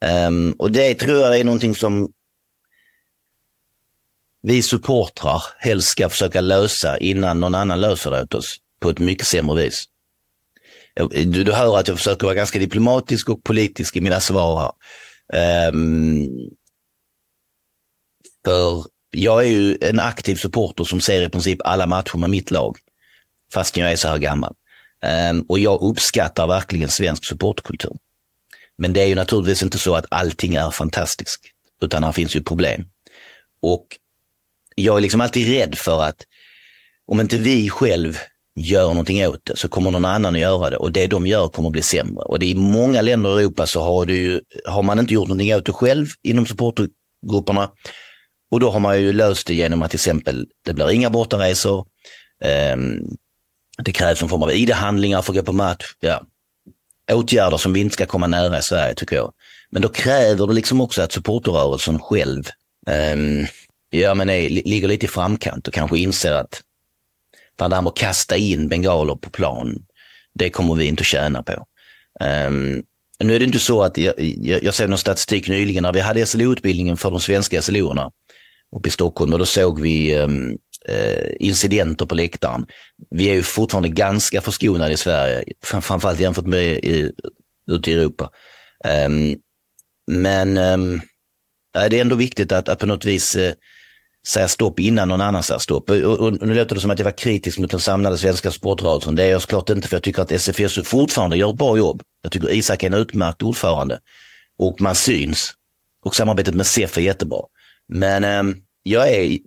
Um, 0.04 0.52
och 0.52 0.72
det 0.72 0.96
tror 0.96 1.20
jag 1.20 1.40
är 1.40 1.44
någonting 1.44 1.76
som 1.76 2.12
vi 4.42 4.62
supportrar 4.62 5.44
helst 5.60 5.88
ska 5.88 6.10
försöka 6.10 6.42
lösa 6.42 6.98
innan 6.98 7.40
någon 7.40 7.56
annan 7.56 7.82
löser 7.82 8.12
det 8.12 8.22
åt 8.22 8.34
oss 8.34 8.58
på 8.82 8.90
ett 8.90 9.00
mycket 9.00 9.28
sämre 9.28 9.64
vis. 9.64 9.86
Du, 11.12 11.44
du 11.44 11.52
hör 11.52 11.80
att 11.80 11.88
jag 11.88 11.98
försöker 11.98 12.26
vara 12.26 12.36
ganska 12.36 12.60
diplomatisk 12.60 13.30
och 13.30 13.44
politisk 13.44 13.96
i 13.96 14.02
mina 14.02 14.20
svar 14.20 14.74
här. 15.32 15.70
Um, 15.70 16.30
för 18.46 18.86
jag 19.12 19.44
är 19.44 19.50
ju 19.50 19.78
en 19.82 20.00
aktiv 20.00 20.36
supporter 20.36 20.84
som 20.84 21.02
ser 21.02 21.22
i 21.22 21.30
princip 21.30 21.60
alla 21.64 21.88
matcher 21.88 22.18
med 22.18 22.30
mitt 22.30 22.52
lag, 22.52 22.78
fast 23.54 23.78
jag 23.78 23.92
är 23.92 23.96
så 23.96 24.08
här 24.08 24.18
gammal. 24.18 24.56
Um, 25.30 25.42
och 25.42 25.60
jag 25.60 25.82
uppskattar 25.82 26.48
verkligen 26.48 26.90
svensk 26.90 27.26
supportkultur. 27.26 27.98
Men 28.78 28.94
det 28.94 29.02
är 29.02 29.08
ju 29.08 29.16
naturligtvis 29.16 29.64
inte 29.64 29.78
så 29.78 29.96
att 29.96 30.06
allting 30.10 30.56
är 30.56 30.72
fantastiskt, 30.72 31.42
utan 31.82 32.04
här 32.04 32.12
finns 32.12 32.36
ju 32.36 32.44
problem. 32.44 32.86
Och 33.62 33.88
jag 34.76 34.98
är 34.98 35.02
liksom 35.02 35.22
alltid 35.22 35.48
rädd 35.48 35.76
för 35.76 36.04
att 36.04 36.18
om 37.08 37.20
inte 37.20 37.38
vi 37.38 37.70
själv 37.70 38.18
gör 38.56 38.88
någonting 38.88 39.28
åt 39.28 39.46
det 39.46 39.56
så 39.56 39.68
kommer 39.68 39.92
någon 39.92 40.06
annan 40.06 40.36
att 40.36 40.42
göra 40.42 40.70
det 40.70 40.78
och 40.78 40.92
det 40.92 41.08
de 41.08 41.28
gör 41.28 41.48
kommer 41.48 41.70
att 41.70 41.74
bli 41.74 41.82
sämre. 41.82 42.24
Och 42.24 42.40
det 42.40 42.46
är 42.46 42.50
i 42.50 42.56
många 42.56 43.02
länder 43.02 43.40
i 43.40 43.44
Europa 43.44 43.68
så 43.68 43.82
har, 43.82 44.06
ju, 44.06 44.42
har 44.66 44.84
man 44.84 45.00
inte 45.00 45.14
gjort 45.14 45.28
någonting 45.28 45.56
åt 45.56 45.66
det 45.66 45.72
själv 45.72 46.08
inom 46.24 46.46
supportergrupperna. 46.46 47.72
Och 48.52 48.60
då 48.60 48.70
har 48.70 48.80
man 48.80 49.02
ju 49.02 49.14
löst 49.14 49.48
det 49.48 49.54
genom 49.54 49.82
att 49.82 49.92
till 49.92 49.98
exempel 49.98 50.48
det 50.66 50.74
blir 50.74 50.92
inga 50.92 51.10
bortaresor. 51.10 51.86
Um, 52.74 53.18
det 53.78 53.92
krävs 53.92 54.22
en 54.22 54.30
form 54.30 54.44
av 54.44 54.52
ID-handlingar 54.52 55.22
för 55.22 55.34
att 55.34 55.38
gå 55.38 55.44
på 55.44 55.54
match. 55.54 55.86
Ja, 56.00 56.22
åtgärder 57.12 57.58
som 57.58 57.74
vi 57.74 57.80
inte 57.80 57.94
ska 57.94 58.06
komma 58.06 58.28
nära 58.28 58.60
i 58.60 58.62
Sverige 58.62 58.96
tycker 58.96 59.16
jag. 59.16 59.34
Men 59.72 59.82
då 59.82 59.90
kräver 59.90 60.48
det 60.48 60.54
liksom 60.54 60.82
också 60.82 61.02
att 61.02 61.12
supporterrörelsen 61.12 62.00
själv 62.00 62.44
um, 63.14 63.48
ja, 63.90 64.14
men 64.14 64.30
är, 64.30 64.50
ligger 64.50 64.88
lite 64.88 65.06
i 65.06 65.10
framkant 65.10 65.68
och 65.68 65.74
kanske 65.74 65.98
inser 65.98 66.34
att 66.34 66.62
fan, 67.60 67.70
det 67.70 67.76
här 67.76 67.82
med 67.82 67.90
att 67.90 67.98
kasta 67.98 68.38
in 68.38 68.70
bengaler 68.70 69.16
på 69.16 69.30
plan, 69.30 69.86
det 70.34 70.50
kommer 70.50 70.76
vi 70.76 70.86
inte 70.86 71.02
att 71.02 71.08
tjäna 71.08 71.44
på. 71.44 71.66
Um, 72.48 72.84
nu 73.20 73.36
är 73.36 73.40
det 73.40 73.46
inte 73.46 73.60
så 73.60 73.84
att, 73.84 73.98
jag, 73.98 74.14
jag, 74.18 74.64
jag 74.64 74.74
såg 74.74 74.90
någon 74.90 74.98
statistik 74.98 75.50
nyligen 75.50 75.84
när 75.84 75.94
vi 75.94 76.00
hade 76.00 76.26
SLO-utbildningen 76.26 76.98
för 76.98 77.12
de 77.12 77.20
svenska 77.20 77.62
SLO-erna 77.62 78.12
uppe 78.76 78.90
i 78.90 78.92
Stockholm 78.92 79.34
och 79.34 79.40
då 79.40 79.46
såg 79.46 79.82
vi 79.82 80.16
um, 80.16 80.58
Eh, 80.90 81.30
incidenter 81.40 82.06
på 82.06 82.16
läktaren. 82.16 82.66
Vi 83.10 83.30
är 83.30 83.34
ju 83.34 83.44
fortfarande 83.44 83.90
ganska 83.90 84.42
förskonade 84.42 84.94
i 84.94 84.98
Sverige, 84.98 85.44
framförallt 85.64 86.20
jämfört 86.20 86.46
med 86.46 86.64
i, 86.64 87.12
ute 87.72 87.92
i 87.92 87.94
Europa. 87.94 88.30
Um, 89.08 89.36
men 90.12 90.58
um, 90.58 91.02
det 91.74 91.98
är 91.98 92.02
ändå 92.02 92.16
viktigt 92.16 92.52
att, 92.52 92.70
att 92.70 92.80
på 92.80 92.86
något 92.86 93.06
vis 93.06 93.36
eh, 93.36 93.54
säga 94.28 94.48
stopp 94.48 94.80
innan 94.80 95.08
någon 95.08 95.22
annan 95.22 95.44
säger 95.44 95.60
stopp. 95.60 95.90
Och, 95.90 95.98
och, 95.98 96.20
och, 96.20 96.48
nu 96.48 96.54
låter 96.54 96.76
det 96.76 96.82
som 96.82 96.92
att 96.92 97.00
jag 97.00 97.04
var 97.04 97.18
kritisk 97.18 97.60
mot 97.60 97.72
den 97.72 97.80
samlade 97.80 98.18
svenska 98.18 98.52
sportrörelsen. 98.52 99.16
Det 99.16 99.24
är 99.24 99.32
jag 99.32 99.42
såklart 99.42 99.70
inte, 99.70 99.88
för 99.88 99.96
jag 99.96 100.04
tycker 100.04 100.22
att 100.22 100.32
SFSU 100.32 100.84
fortfarande 100.84 101.38
gör 101.38 101.50
ett 101.50 101.58
bra 101.58 101.78
jobb. 101.78 102.02
Jag 102.22 102.32
tycker 102.32 102.52
Isak 102.52 102.84
är 102.84 102.88
en 102.88 102.94
utmärkt 102.94 103.44
ordförande 103.44 104.00
och 104.58 104.82
man 104.82 104.96
syns. 104.96 105.54
Och 106.06 106.16
samarbetet 106.16 106.56
med 106.56 106.66
SEF 106.66 106.98
är 106.98 107.02
jättebra. 107.02 107.42
Men 107.88 108.24
eh, 108.24 108.56
jag 108.84 109.10
är 109.10 109.40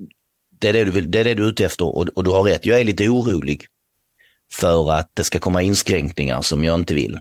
det 0.59 0.69
är 0.69 0.73
det 0.73 0.85
du, 0.85 0.91
vill, 0.91 1.11
det 1.11 1.19
är 1.19 1.25
det 1.25 1.35
du 1.35 1.45
är 1.45 1.49
ute 1.49 1.65
efter 1.65 1.85
och, 1.85 2.09
och 2.09 2.25
du 2.25 2.31
har 2.31 2.43
rätt. 2.43 2.67
Jag 2.67 2.81
är 2.81 2.85
lite 2.85 3.09
orolig 3.09 3.67
för 4.53 4.93
att 4.93 5.11
det 5.15 5.25
ska 5.25 5.39
komma 5.39 5.63
inskränkningar 5.63 6.43
som 6.43 6.65
jag 6.65 6.75
inte 6.75 6.95
vill. 6.95 7.19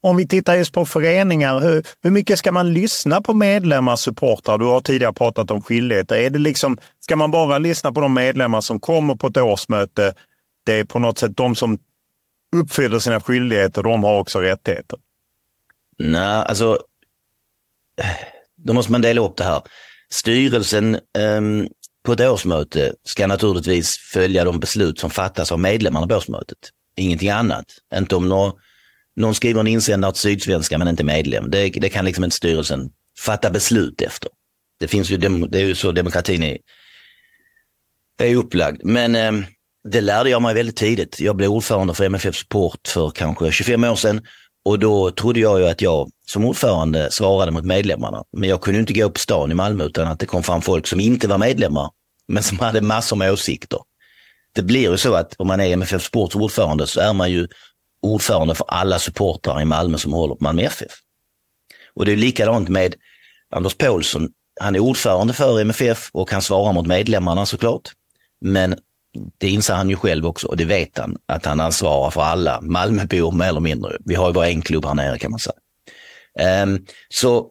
Om 0.00 0.16
vi 0.16 0.28
tittar 0.28 0.56
just 0.56 0.72
på 0.72 0.86
föreningar, 0.86 1.60
hur, 1.60 1.86
hur 2.02 2.10
mycket 2.10 2.38
ska 2.38 2.52
man 2.52 2.72
lyssna 2.72 3.20
på 3.20 3.34
medlemmar, 3.34 3.96
supportrar? 3.96 4.58
Du 4.58 4.64
har 4.64 4.80
tidigare 4.80 5.12
pratat 5.12 5.50
om 5.50 5.62
skyldigheter. 5.62 6.16
Är 6.16 6.30
det 6.30 6.38
liksom, 6.38 6.78
ska 7.00 7.16
man 7.16 7.30
bara 7.30 7.58
lyssna 7.58 7.92
på 7.92 8.00
de 8.00 8.14
medlemmar 8.14 8.60
som 8.60 8.80
kommer 8.80 9.14
på 9.14 9.26
ett 9.26 9.36
årsmöte? 9.36 10.14
Det 10.64 10.72
är 10.72 10.84
på 10.84 10.98
något 10.98 11.18
sätt 11.18 11.36
de 11.36 11.54
som 11.54 11.78
uppfyller 12.56 12.98
sina 12.98 13.20
skyldigheter, 13.20 13.82
de 13.82 14.04
har 14.04 14.18
också 14.18 14.40
rättigheter. 14.40 14.98
Nej, 15.98 16.44
alltså 16.46 16.78
då 18.56 18.72
måste 18.72 18.92
man 18.92 19.02
dela 19.02 19.20
upp 19.20 19.36
det 19.36 19.44
här. 19.44 19.62
Styrelsen 20.10 20.98
um, 21.18 21.68
på 22.04 22.12
ett 22.12 22.20
årsmöte 22.20 22.94
ska 23.04 23.26
naturligtvis 23.26 23.96
följa 23.96 24.44
de 24.44 24.60
beslut 24.60 24.98
som 24.98 25.10
fattas 25.10 25.52
av 25.52 25.60
medlemmarna 25.60 26.06
på 26.06 26.14
årsmötet. 26.14 26.58
Ingenting 26.96 27.30
annat. 27.30 27.64
Inte 27.94 28.16
om 28.16 28.28
någon, 28.28 28.52
någon 29.16 29.34
skriver 29.34 29.60
en 29.60 29.66
insändare 29.66 30.12
till 30.12 30.20
Sydsvenska 30.20 30.78
men 30.78 30.88
inte 30.88 31.04
medlem. 31.04 31.50
Det, 31.50 31.70
det 31.70 31.88
kan 31.88 32.04
liksom 32.04 32.24
inte 32.24 32.36
styrelsen 32.36 32.90
fatta 33.18 33.50
beslut 33.50 34.00
efter. 34.00 34.30
Det, 34.80 34.88
finns 34.88 35.10
ju, 35.10 35.16
det 35.16 35.58
är 35.58 35.64
ju 35.64 35.74
så 35.74 35.92
demokratin 35.92 36.42
är, 36.42 36.58
är 38.22 38.36
upplagd. 38.36 38.84
Men 38.84 39.14
eh, 39.14 39.32
det 39.88 40.00
lärde 40.00 40.30
jag 40.30 40.42
mig 40.42 40.54
väldigt 40.54 40.76
tidigt. 40.76 41.20
Jag 41.20 41.36
blev 41.36 41.50
ordförande 41.50 41.94
för 41.94 42.04
MFF 42.04 42.36
Sport 42.36 42.88
för 42.88 43.10
kanske 43.10 43.52
25 43.52 43.84
år 43.84 43.96
sedan 43.96 44.26
och 44.64 44.78
då 44.78 45.10
trodde 45.10 45.40
jag 45.40 45.60
ju 45.60 45.68
att 45.68 45.80
jag 45.80 46.10
som 46.26 46.44
ordförande 46.44 47.10
svarade 47.10 47.52
mot 47.52 47.64
medlemmarna. 47.64 48.24
Men 48.36 48.48
jag 48.48 48.60
kunde 48.60 48.80
inte 48.80 48.92
gå 48.92 49.10
på 49.10 49.18
stan 49.18 49.50
i 49.52 49.54
Malmö 49.54 49.84
utan 49.84 50.08
att 50.08 50.18
det 50.18 50.26
kom 50.26 50.42
fram 50.42 50.62
folk 50.62 50.86
som 50.86 51.00
inte 51.00 51.28
var 51.28 51.38
medlemmar, 51.38 51.90
men 52.28 52.42
som 52.42 52.58
hade 52.58 52.80
massor 52.80 53.16
med 53.16 53.32
åsikter. 53.32 53.78
Det 54.54 54.62
blir 54.62 54.90
ju 54.90 54.96
så 54.96 55.14
att 55.14 55.34
om 55.38 55.46
man 55.46 55.60
är 55.60 55.72
MFF 55.72 56.02
Sports 56.02 56.36
ordförande 56.36 56.86
så 56.86 57.00
är 57.00 57.12
man 57.12 57.30
ju 57.30 57.48
ordförande 58.02 58.54
för 58.54 58.66
alla 58.68 58.98
supportrar 58.98 59.60
i 59.60 59.64
Malmö 59.64 59.98
som 59.98 60.12
håller 60.12 60.34
på 60.34 60.44
Malmö 60.44 60.62
FF. 60.62 60.92
Och 61.94 62.04
det 62.04 62.12
är 62.12 62.16
likadant 62.16 62.68
med 62.68 62.94
Anders 63.50 63.74
Paulsson. 63.74 64.28
Han 64.60 64.74
är 64.74 64.80
ordförande 64.80 65.32
för 65.32 65.60
MFF 65.60 66.10
och 66.12 66.30
han 66.30 66.42
svarar 66.42 66.72
mot 66.72 66.86
medlemmarna 66.86 67.46
såklart. 67.46 67.90
Men 68.40 68.76
det 69.38 69.48
inser 69.48 69.74
han 69.74 69.90
ju 69.90 69.96
själv 69.96 70.26
också 70.26 70.46
och 70.46 70.56
det 70.56 70.64
vet 70.64 70.98
han, 70.98 71.16
att 71.26 71.44
han 71.44 71.60
ansvarar 71.60 72.10
för 72.10 72.20
alla 72.22 72.60
Malmöbor 72.60 73.32
mer 73.32 73.46
eller 73.46 73.60
mindre. 73.60 73.96
Vi 74.04 74.14
har 74.14 74.26
ju 74.28 74.32
bara 74.32 74.48
en 74.48 74.62
klubb 74.62 74.84
här 74.84 74.94
nere 74.94 75.18
kan 75.18 75.30
man 75.30 75.40
säga. 75.40 76.62
Um, 76.62 76.86
så 77.08 77.50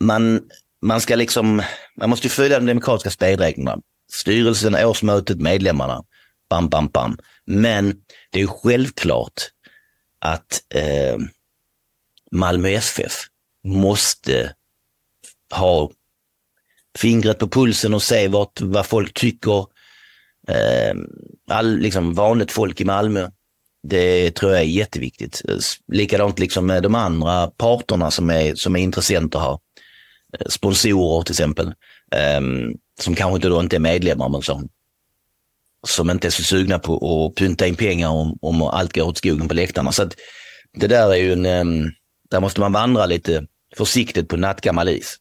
man, 0.00 0.40
man 0.82 1.00
ska 1.00 1.16
liksom, 1.16 1.62
man 1.96 2.10
måste 2.10 2.28
följa 2.28 2.58
de 2.58 2.66
demokratiska 2.66 3.10
spelreglerna. 3.10 3.78
Styrelsen, 4.12 4.74
årsmötet, 4.74 5.40
medlemmarna. 5.40 6.04
Bam, 6.50 6.68
bam, 6.68 6.88
bam. 6.88 7.18
Men 7.44 7.94
det 8.30 8.40
är 8.40 8.46
självklart 8.46 9.50
att 10.18 10.62
eh, 10.74 11.16
Malmö 12.30 12.68
FF 12.68 13.12
måste 13.64 14.54
ha 15.50 15.90
fingret 16.98 17.38
på 17.38 17.48
pulsen 17.48 17.94
och 17.94 18.02
se 18.02 18.28
vad, 18.28 18.48
vad 18.60 18.86
folk 18.86 19.14
tycker 19.14 19.66
Ehm, 20.48 21.06
all, 21.50 21.78
liksom 21.78 22.14
vanligt 22.14 22.52
folk 22.52 22.80
i 22.80 22.84
Malmö. 22.84 23.30
Det 23.88 24.30
tror 24.30 24.52
jag 24.52 24.60
är 24.60 24.64
jätteviktigt. 24.64 25.42
Likadant 25.92 26.38
liksom 26.38 26.66
med 26.66 26.82
de 26.82 26.94
andra 26.94 27.46
parterna 27.46 28.10
som 28.10 28.30
är, 28.30 28.54
som 28.54 28.76
är 28.76 28.80
intressenter 28.80 29.38
här. 29.38 29.58
Eh, 30.38 30.46
sponsorer 30.48 31.22
till 31.22 31.32
exempel, 31.32 31.66
eh, 32.14 32.40
som 33.00 33.14
kanske 33.14 33.36
inte, 33.36 33.48
då 33.48 33.60
inte 33.60 33.76
är 33.76 33.80
medlemmar 33.80 34.28
men 34.28 34.42
som, 34.42 34.68
som 35.86 36.10
inte 36.10 36.28
är 36.28 36.30
så 36.30 36.42
sugna 36.42 36.78
på 36.78 37.26
att 37.26 37.34
pynta 37.34 37.66
in 37.66 37.76
pengar 37.76 38.08
om, 38.08 38.38
om 38.40 38.62
allt 38.62 38.92
går 38.92 39.02
åt 39.02 39.18
skogen 39.18 39.48
på 39.48 39.54
läktarna. 39.54 39.92
Så 39.92 40.02
att 40.02 40.16
det 40.74 40.86
där 40.86 41.10
är 41.10 41.16
ju 41.16 41.32
en, 41.32 41.46
eh, 41.46 41.90
där 42.30 42.40
måste 42.40 42.60
man 42.60 42.72
vandra 42.72 43.06
lite 43.06 43.46
försiktigt 43.76 44.28
på 44.28 44.36
nattgammal 44.36 44.88
is. 44.88 45.16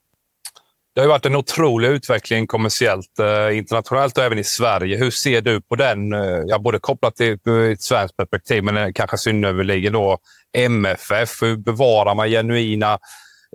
Det 0.94 1.02
har 1.02 1.06
ju 1.06 1.10
varit 1.10 1.26
en 1.26 1.36
otrolig 1.36 1.88
utveckling 1.88 2.48
kommersiellt 2.48 3.20
eh, 3.20 3.58
internationellt 3.58 4.18
och 4.18 4.24
även 4.24 4.40
i 4.40 4.44
Sverige. 4.44 4.98
Hur 4.98 5.12
ser 5.12 5.42
du 5.42 5.62
på 5.62 5.76
den? 5.76 6.14
Eh, 6.14 6.42
ja, 6.46 6.60
både 6.60 6.80
kopplat 6.80 7.16
till 7.16 7.38
eh, 7.48 7.54
ett 7.54 7.82
svenskt 7.82 8.18
perspektiv, 8.18 8.64
men 8.64 8.78
eh, 8.78 8.90
kanske 8.96 9.18
synnerligen 9.18 9.94
då 9.94 10.18
MFF. 10.58 11.42
Hur 11.42 11.58
bevarar 11.58 12.16
man 12.16 12.30
genuina 12.30 13.00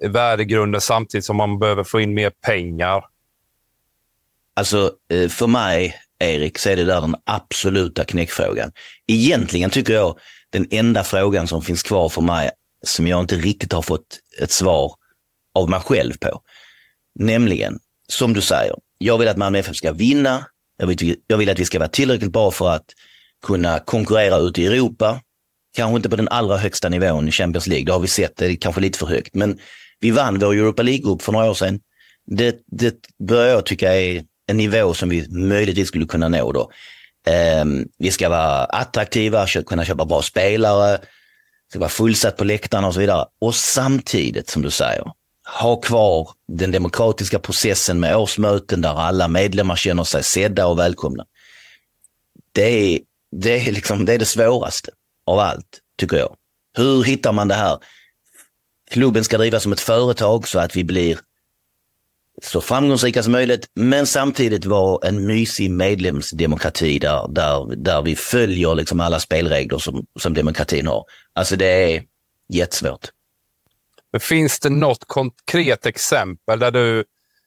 värdegrunder 0.07 0.79
samtidigt 0.79 1.25
som 1.25 1.37
man 1.37 1.59
behöver 1.59 1.85
få 1.85 2.01
in 2.01 2.15
mer 2.15 2.31
pengar? 2.31 3.05
Alltså, 4.57 4.93
eh, 5.13 5.29
för 5.29 5.47
mig, 5.47 5.95
Erik, 6.19 6.59
så 6.59 6.71
är 6.71 6.77
det 6.77 6.85
där 6.85 7.01
den 7.01 7.17
absoluta 7.25 8.05
knäckfrågan. 8.05 8.73
Egentligen 9.07 9.71
tycker 9.71 9.95
jag 9.95 10.19
den 10.51 10.67
enda 10.71 11.05
frågan 11.05 11.49
som 11.49 11.63
finns 11.63 11.83
kvar 11.83 12.09
för 12.09 12.23
mig 12.23 12.51
som 12.87 13.07
jag 13.07 13.21
inte 13.21 13.37
riktigt 13.37 13.73
har 13.73 13.83
fått 13.83 14.19
ett 14.41 14.51
svar 14.51 14.93
av 15.55 15.71
mig 15.71 15.81
själv 15.81 16.13
på. 16.21 16.43
Nämligen, 17.19 17.79
som 18.09 18.33
du 18.33 18.41
säger, 18.41 18.75
jag 18.99 19.19
vill 19.19 19.29
att 19.29 19.37
Malmö 19.37 19.59
FF 19.59 19.77
ska 19.77 19.93
vinna. 19.93 20.47
Jag 20.79 20.87
vill, 20.87 21.17
jag 21.27 21.39
vill 21.39 21.51
att 21.51 21.59
vi 21.59 21.65
ska 21.65 21.79
vara 21.79 21.89
tillräckligt 21.89 22.33
bra 22.33 22.51
för 22.51 22.71
att 22.71 22.85
kunna 23.47 23.79
konkurrera 23.79 24.37
ute 24.37 24.63
i 24.63 24.67
Europa. 24.67 25.21
Kanske 25.77 25.97
inte 25.97 26.09
på 26.09 26.17
den 26.17 26.29
allra 26.29 26.57
högsta 26.57 26.89
nivån 26.89 27.29
i 27.29 27.33
Champions 27.33 27.67
League, 27.67 27.85
det 27.85 27.93
har 27.93 28.01
vi 28.01 28.09
sett, 28.09 28.37
det 28.37 28.47
är 28.47 28.57
kanske 28.57 28.81
lite 28.81 28.99
för 28.99 29.07
högt. 29.07 29.35
Men 29.35 29.59
vi 30.01 30.11
vann 30.11 30.39
vår 30.39 30.53
Europa 30.53 30.83
League-grupp 30.83 31.23
för 31.23 31.33
några 31.33 31.51
år 31.51 31.55
sedan. 31.55 31.81
Det, 32.27 32.57
det 32.67 32.95
börjar 33.29 33.49
jag 33.49 33.67
tycka 33.67 33.95
är 33.95 34.25
en 34.47 34.57
nivå 34.57 34.95
som 34.95 35.09
vi 35.09 35.29
möjligtvis 35.31 35.89
skulle 35.89 36.07
kunna 36.07 36.29
nå 36.29 36.53
då. 36.53 36.71
Um, 37.63 37.89
vi 37.99 38.11
ska 38.11 38.29
vara 38.29 38.65
attraktiva, 38.65 39.47
kunna 39.47 39.85
köpa 39.85 40.05
bra 40.05 40.23
spelare, 40.23 40.99
ska 41.71 41.79
vara 41.79 41.89
fullsatt 41.89 42.37
på 42.37 42.45
läktarna 42.45 42.87
och 42.87 42.95
så 42.95 43.01
vidare. 43.01 43.27
Och 43.41 43.55
samtidigt, 43.55 44.49
som 44.49 44.63
du 44.63 44.71
säger, 44.71 45.13
ha 45.49 45.77
kvar 45.77 46.31
den 46.49 46.71
demokratiska 46.71 47.39
processen 47.39 48.01
med 48.01 48.17
årsmöten 48.17 48.81
där 48.81 48.95
alla 48.95 49.29
medlemmar 49.29 49.77
känner 49.77 50.05
sig 50.05 50.23
sedda 50.23 50.67
och 50.67 50.79
välkomna. 50.79 51.25
Det 52.53 52.95
är 52.95 53.01
det, 53.31 53.69
är 53.69 53.73
liksom, 53.73 54.05
det 54.05 54.13
är 54.13 54.19
det 54.19 54.25
svåraste 54.25 54.91
av 55.27 55.39
allt, 55.39 55.81
tycker 55.99 56.17
jag. 56.17 56.37
Hur 56.77 57.03
hittar 57.03 57.33
man 57.33 57.49
det 57.49 57.55
här? 57.55 57.79
Klubben 58.91 59.25
ska 59.25 59.39
drivas 59.39 59.63
som 59.63 59.73
ett 59.73 59.81
företag 59.81 60.49
så 60.49 60.59
att 60.59 60.77
vi 60.77 60.85
blir 60.85 61.19
så 62.43 62.61
framgångsrika 62.61 63.23
som 63.23 63.33
möjligt, 63.33 63.67
men 63.75 64.07
samtidigt 64.07 64.65
vara 64.65 65.09
en 65.09 65.27
mysig 65.27 65.71
medlemsdemokrati 65.71 66.99
där, 66.99 67.29
där, 67.29 67.77
där 67.77 68.03
vi 68.03 68.17
följer 68.17 68.75
liksom 68.75 69.01
alla 69.01 69.21
spelregler 69.21 69.79
som, 69.79 70.07
som 70.21 70.35
demokratin 70.35 70.87
har. 70.87 71.05
Alltså 71.33 71.57
det 71.57 71.67
är 71.67 72.03
jättesvårt. 72.49 73.09
Finns 74.21 74.61
det 74.61 74.71
något 74.71 75.05
konkret 75.07 75.87
exempel 75.87 76.59
där, 76.59 76.71
du, 76.71 77.05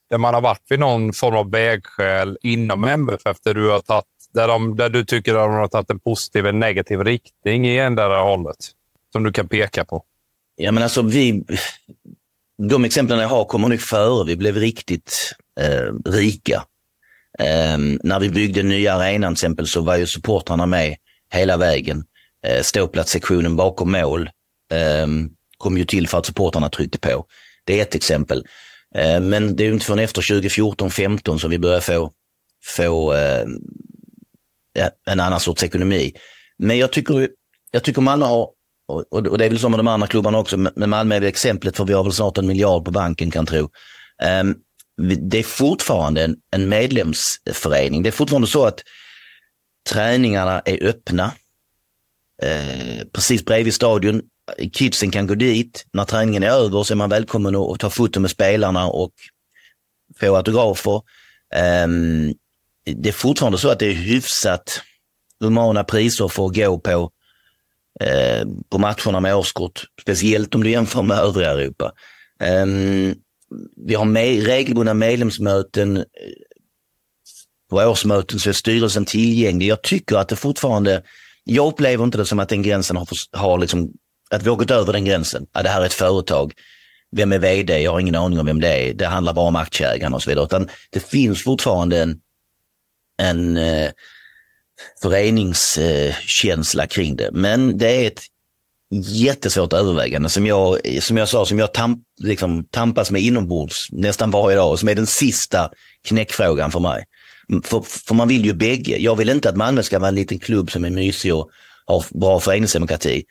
där 0.09 0.18
man 0.18 0.34
har 0.34 0.41
varit 0.41 0.66
vid 0.70 0.80
någon 0.80 1.14
form 1.14 1.36
av 1.36 1.51
vägskäl 1.51 2.38
inom 2.41 2.84
MFF 2.84 3.38
där 3.43 3.53
du, 3.53 3.70
har 3.70 3.80
tagit, 3.80 4.05
där, 4.34 4.47
de, 4.47 4.76
där 4.76 4.89
du 4.89 5.05
tycker 5.05 5.36
att 5.36 5.47
de 5.47 5.53
har 5.53 5.68
tagit 5.68 5.89
en 5.89 5.99
positiv 5.99 6.45
eller 6.45 6.59
negativ 6.59 7.03
riktning 7.03 7.68
i 7.68 7.78
endera 7.78 8.22
hållet? 8.22 8.57
Som 9.12 9.24
du 9.24 9.32
kan 9.32 9.47
peka 9.47 9.86
på? 9.86 10.03
Ja, 10.55 10.72
men 10.72 10.84
alltså 10.84 11.01
vi, 11.01 11.43
de 12.70 12.86
exemplen 12.86 13.20
jag 13.20 13.28
har 13.28 13.45
kommer 13.45 13.70
nog 13.70 13.82
före 13.82 14.26
vi 14.26 14.36
blev 14.36 14.55
riktigt 14.55 15.34
eh, 15.59 16.12
rika. 16.12 16.64
Eh, 17.39 17.78
när 18.03 18.20
vi 18.20 18.30
byggde 18.30 18.64
nya 18.64 18.93
arenan 18.93 19.36
till 19.36 19.45
exempel 19.45 19.68
så 19.68 19.82
var 19.82 19.97
ju 19.97 20.07
supportrarna 20.07 20.66
med 20.66 20.95
hela 21.34 21.57
vägen. 21.57 22.03
Eh, 22.47 22.62
ståplatssektionen 22.62 23.55
bakom 23.55 23.91
mål 23.91 24.30
eh, 24.74 25.07
kom 25.62 25.78
ju 25.78 25.86
till 25.86 26.07
för 26.07 26.18
att 26.18 26.26
supportrarna 26.26 26.70
tryckte 26.70 26.99
på. 26.99 27.26
Det 27.64 27.80
är 27.80 27.82
ett 27.82 27.95
exempel. 27.95 28.45
Eh, 28.95 29.20
men 29.20 29.55
det 29.55 29.64
är 29.64 29.66
ju 29.66 29.74
inte 29.74 29.86
förrän 29.86 29.99
efter 29.99 30.22
2014-15 30.22 31.38
som 31.38 31.49
vi 31.49 31.59
börjar 31.59 31.80
få, 31.80 32.12
få 32.66 33.14
eh, 33.14 33.45
en 35.07 35.20
annan 35.20 35.39
sorts 35.39 35.64
ekonomi. 35.64 36.14
Men 36.57 36.78
jag 36.78 36.91
tycker, 36.91 37.30
jag 37.72 37.84
tycker 37.84 38.01
Malmö 38.01 38.26
har 38.26 38.49
och, 39.12 39.38
det 39.38 39.45
är 39.45 39.49
väl 39.49 39.59
så 39.59 39.70
med 39.70 39.80
de 39.80 39.88
andra 39.88 40.07
klubbarna 40.07 40.38
också, 40.38 40.57
men 40.57 40.89
Malmö 40.89 41.16
är 41.16 41.20
väl 41.20 41.30
exemplet 41.30 41.78
för 41.78 41.86
vi 41.86 41.93
har 41.93 42.03
väl 42.03 42.14
snart 42.14 42.38
en 42.38 42.47
miljard 42.47 42.86
på 42.86 42.91
banken 42.91 43.32
kan 43.32 43.45
tro. 43.45 43.70
Ehm, 44.24 44.55
det 45.30 45.39
är 45.39 45.43
fortfarande 45.43 46.24
en, 46.24 46.36
en 46.51 46.70
medlemsförening. 46.70 48.03
Det 48.03 48.09
är 48.09 48.12
fortfarande 48.12 48.47
så 48.47 48.66
att 48.66 48.84
träningarna 49.89 50.59
är 50.59 50.84
öppna. 50.84 51.32
Eh, 52.43 53.05
precis 53.14 53.45
bredvid 53.45 53.74
stadion. 53.74 54.22
Kidsen 54.74 55.12
kan 55.12 55.28
gå 55.28 55.36
dit. 55.36 55.86
När 55.93 56.06
träningen 56.06 56.43
är 56.43 56.49
över 56.49 56.84
så 56.84 56.93
är 56.93 56.95
man 56.95 57.10
välkommen 57.10 57.56
att 57.56 57.80
ta 57.80 57.89
foto 57.89 58.20
med 58.20 58.32
spelarna 58.32 58.88
och 58.88 59.12
få 60.20 60.36
autografer. 60.36 61.02
Um, 61.84 62.34
det 62.86 63.10
är 63.10 63.14
fortfarande 63.14 63.58
så 63.58 63.70
att 63.70 63.80
det 63.80 63.86
är 63.86 63.93
hyfsat 63.93 64.82
humana 65.39 65.84
priser 65.84 66.28
för 66.28 66.45
att 66.45 66.56
gå 66.56 66.80
på 66.80 67.12
Eh, 67.99 68.45
på 68.70 68.78
matcherna 68.78 69.20
med 69.20 69.36
årskort, 69.36 69.84
speciellt 70.02 70.56
om 70.56 70.64
du 70.64 70.70
jämför 70.70 71.02
med 71.02 71.18
övriga 71.18 71.52
Europa. 71.52 71.91
Eh, 72.43 72.66
vi 73.86 73.95
har 73.95 74.06
med, 74.06 74.45
regelbundna 74.45 74.93
medlemsmöten. 74.93 76.06
På 77.70 77.78
årsmöten 77.78 78.39
så 78.39 78.49
är 78.49 78.54
styrelsen 78.54 79.06
tillgänglig. 79.06 79.68
Jag 79.68 79.82
tycker 79.82 80.16
att 80.16 80.30
det 80.30 80.36
fortfarande, 80.36 81.04
jag 81.43 81.68
upplever 81.68 82.04
inte 82.04 82.18
det 82.18 82.26
som 82.26 82.39
att 82.39 82.49
den 82.49 82.62
gränsen 82.62 82.97
har, 82.97 83.08
har 83.38 83.58
liksom, 83.58 83.91
att 84.32 84.44
vi 84.44 84.50
har 84.50 84.56
gått 84.56 84.72
över 84.72 84.94
den 84.94 85.06
gränsen. 85.06 85.46
Att 85.52 85.64
det 85.64 85.70
här 85.70 85.82
är 85.82 85.86
ett 85.86 85.94
företag. 85.94 86.54
Vem 87.12 87.32
är 87.32 87.40
vd? 87.40 87.82
Jag 87.82 87.92
har 87.92 88.00
ingen 88.00 88.16
aning 88.16 88.40
om 88.40 88.46
vem 88.46 88.62
det 88.62 88.68
är. 88.68 88.94
Det 88.94 89.08
handlar 89.08 89.34
bara 89.34 89.48
om 89.48 89.56
aktieägarna 89.56 90.16
och 90.16 90.24
så 90.24 90.30
vidare. 90.30 90.46
Utan 90.46 90.70
det 90.90 91.00
finns 91.00 91.44
fortfarande 91.44 92.00
en, 92.00 92.20
en 93.22 93.58
eh, 93.58 93.92
föreningskänsla 95.02 96.88
kring 96.88 97.16
det. 97.16 97.30
Men 97.32 97.78
det 97.78 98.04
är 98.04 98.08
ett 98.08 98.24
jättesvårt 99.04 99.74
övervägande 99.74 100.30
som 100.30 100.46
jag, 100.46 100.80
som 101.02 101.18
jag 101.18 101.30
sa, 101.30 101.46
som 101.46 101.60
jag 101.60 101.74
tamp, 101.74 102.00
liksom, 102.20 102.64
tampas 102.64 103.12
med 103.12 103.22
inombords 103.22 103.88
nästan 103.92 104.32
varje 104.32 104.58
dag 104.58 104.72
och 104.72 104.80
som 104.80 104.90
är 104.90 104.96
den 104.96 105.08
sista 105.08 105.72
knäckfrågan 106.08 106.72
för 106.72 106.80
mig. 106.80 107.06
Mm, 107.50 107.64
för, 107.64 107.82
för 107.82 108.16
man 108.16 108.28
vill 108.28 108.46
ju 108.46 108.54
bägge. 108.54 108.98
Jag 108.98 109.16
vill 109.16 109.30
inte 109.30 109.50
att 109.50 109.58
Malmö 109.58 109.84
ska 109.84 110.00
vara 110.00 110.10
en 110.10 110.16
liten 110.16 110.40
klubb 110.40 110.72
som 110.72 110.86
är 110.86 110.90
mysig 110.90 111.36
och 111.36 111.50
har 111.86 112.20
bra 112.20 112.40
föreningsdemokrati. 112.40 113.24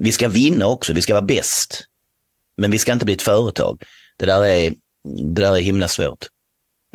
Vi 0.00 0.12
ska 0.12 0.28
vinna 0.28 0.66
också, 0.66 0.92
vi 0.92 1.02
ska 1.02 1.14
vara 1.14 1.24
bäst. 1.24 1.84
Men 2.56 2.70
vi 2.70 2.78
ska 2.78 2.92
inte 2.92 3.04
bli 3.04 3.14
ett 3.14 3.22
företag. 3.22 3.82
Det 4.18 4.26
där 4.26 4.44
är, 4.44 4.72
det 5.34 5.42
där 5.42 5.56
är 5.56 5.60
himla 5.60 5.88
svårt. 5.88 6.26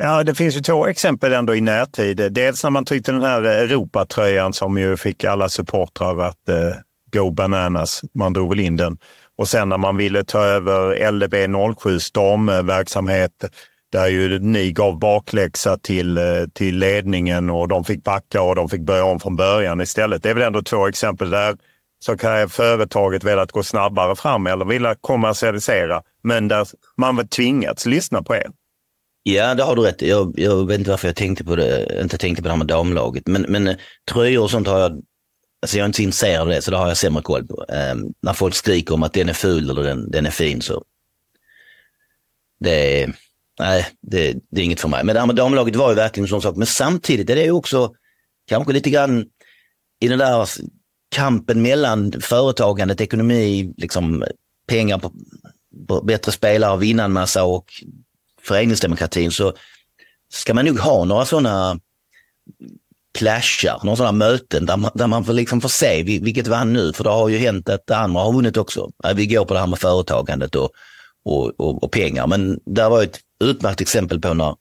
Ja, 0.02 0.24
det 0.24 0.34
finns 0.34 0.56
ju 0.56 0.60
två 0.60 0.86
exempel 0.86 1.32
ändå 1.32 1.54
i 1.54 1.60
närtid. 1.60 2.32
Dels 2.32 2.64
när 2.64 2.70
man 2.70 2.84
tryckte 2.84 3.12
den 3.12 3.22
här 3.22 3.42
Europatröjan 3.42 4.52
som 4.52 4.78
ju 4.78 4.96
fick 4.96 5.24
alla 5.24 5.48
supportrar 5.48 6.18
att 6.18 6.48
eh, 6.48 6.74
go 7.12 7.30
bananas. 7.30 8.00
Man 8.14 8.32
drog 8.32 8.48
väl 8.48 8.60
in 8.60 8.76
den. 8.76 8.98
Och 9.38 9.48
sen 9.48 9.68
när 9.68 9.78
man 9.78 9.96
ville 9.96 10.24
ta 10.24 10.44
över 10.44 11.10
LDB 11.10 11.34
07 11.78 12.00
Stormverksamhet, 12.00 13.32
där 13.92 14.06
ju 14.08 14.38
ni 14.38 14.72
gav 14.72 14.98
bakläxa 14.98 15.78
till, 15.78 16.18
eh, 16.18 16.24
till 16.54 16.78
ledningen 16.78 17.50
och 17.50 17.68
de 17.68 17.84
fick 17.84 18.04
backa 18.04 18.42
och 18.42 18.54
de 18.54 18.68
fick 18.68 18.80
börja 18.80 19.04
om 19.04 19.20
från 19.20 19.36
början 19.36 19.80
istället. 19.80 20.22
Det 20.22 20.30
är 20.30 20.34
väl 20.34 20.42
ändå 20.42 20.62
två 20.62 20.88
exempel 20.88 21.30
där 21.30 21.56
så 22.04 22.16
kan 22.16 22.48
företaget 22.48 23.24
velat 23.24 23.52
gå 23.52 23.62
snabbare 23.62 24.16
fram 24.16 24.46
eller 24.46 24.64
vilja 24.64 24.94
kommersialisera, 25.00 26.02
men 26.22 26.48
där 26.48 26.68
man 26.96 27.16
var 27.16 27.24
tvingats 27.24 27.86
lyssna 27.86 28.22
på 28.22 28.34
er. 28.34 28.46
Ja, 29.22 29.54
det 29.54 29.62
har 29.62 29.76
du 29.76 29.82
rätt 29.82 30.02
jag, 30.02 30.34
jag 30.36 30.66
vet 30.66 30.78
inte 30.78 30.90
varför 30.90 31.08
jag 31.08 31.16
tänkte 31.16 31.44
på 31.44 31.56
det, 31.56 32.00
inte 32.02 32.18
tänkte 32.18 32.42
på 32.42 32.48
det 32.48 32.52
här 32.52 32.58
med 32.58 32.66
damlaget. 32.66 33.26
Men, 33.26 33.42
men 33.42 33.68
eh, 33.68 33.76
tröjor 34.12 34.42
och 34.42 34.50
sånt 34.50 34.66
har 34.66 34.78
jag, 34.78 35.02
alltså 35.62 35.76
jag 35.76 35.84
är 35.84 35.86
inte 35.86 35.96
så 35.96 36.02
intresserad 36.02 36.40
av 36.40 36.48
det, 36.48 36.62
så 36.62 36.70
det 36.70 36.76
har 36.76 36.88
jag 36.88 36.96
sämre 36.96 37.22
koll 37.22 37.46
på. 37.46 37.64
Um, 37.92 38.14
när 38.22 38.32
folk 38.32 38.54
skriker 38.54 38.94
om 38.94 39.02
att 39.02 39.12
den 39.12 39.28
är 39.28 39.32
ful 39.32 39.70
eller 39.70 39.82
den, 39.82 40.10
den 40.10 40.26
är 40.26 40.30
fin 40.30 40.62
så 40.62 40.84
det 42.60 43.02
är, 43.02 43.14
nej, 43.58 43.86
det, 44.00 44.36
det 44.50 44.60
är 44.60 44.64
inget 44.64 44.80
för 44.80 44.88
mig. 44.88 45.04
Men 45.04 45.14
det 45.14 45.20
här 45.20 45.26
med 45.26 45.36
damlaget 45.36 45.76
var 45.76 45.90
ju 45.90 45.96
verkligen 45.96 46.24
en 46.24 46.28
sån 46.28 46.42
sak. 46.42 46.56
Men 46.56 46.66
samtidigt 46.66 47.30
är 47.30 47.36
det 47.36 47.44
ju 47.44 47.50
också 47.50 47.94
kanske 48.48 48.72
lite 48.72 48.90
grann 48.90 49.26
i 50.00 50.08
den 50.08 50.18
där 50.18 50.48
kampen 51.10 51.62
mellan 51.62 52.12
företagandet, 52.20 53.00
ekonomi, 53.00 53.74
liksom 53.76 54.24
pengar 54.68 54.98
på, 54.98 55.12
på 55.88 56.02
bättre 56.02 56.32
spelare, 56.32 56.78
vinna 56.78 57.04
en 57.04 57.12
massa 57.12 57.44
och 57.44 57.72
föreningsdemokratin 58.42 59.30
så 59.30 59.52
ska 60.32 60.54
man 60.54 60.64
nog 60.64 60.78
ha 60.78 61.04
några 61.04 61.24
sådana 61.24 61.80
clashar, 63.18 63.80
några 63.82 63.96
sådana 63.96 64.12
möten 64.12 64.66
där 64.66 64.76
man, 64.76 64.90
där 64.94 65.06
man 65.06 65.24
får, 65.24 65.32
liksom 65.32 65.60
får 65.60 65.68
se 65.68 66.02
vilket 66.02 66.46
vann 66.46 66.72
nu. 66.72 66.92
För 66.92 67.04
det 67.04 67.10
har 67.10 67.28
ju 67.28 67.38
hänt 67.38 67.68
att 67.68 67.86
det 67.86 67.96
andra 67.96 68.20
har 68.20 68.32
vunnit 68.32 68.56
också. 68.56 68.90
Vi 69.14 69.26
går 69.26 69.44
på 69.44 69.54
det 69.54 69.60
här 69.60 69.66
med 69.66 69.78
företagandet 69.78 70.54
och, 70.54 70.70
och, 71.24 71.60
och, 71.60 71.84
och 71.84 71.92
pengar. 71.92 72.26
Men 72.26 72.60
det 72.66 72.88
var 72.88 73.02
ett 73.02 73.20
utmärkt 73.44 73.80
exempel 73.80 74.20
på 74.20 74.34
när 74.34 74.54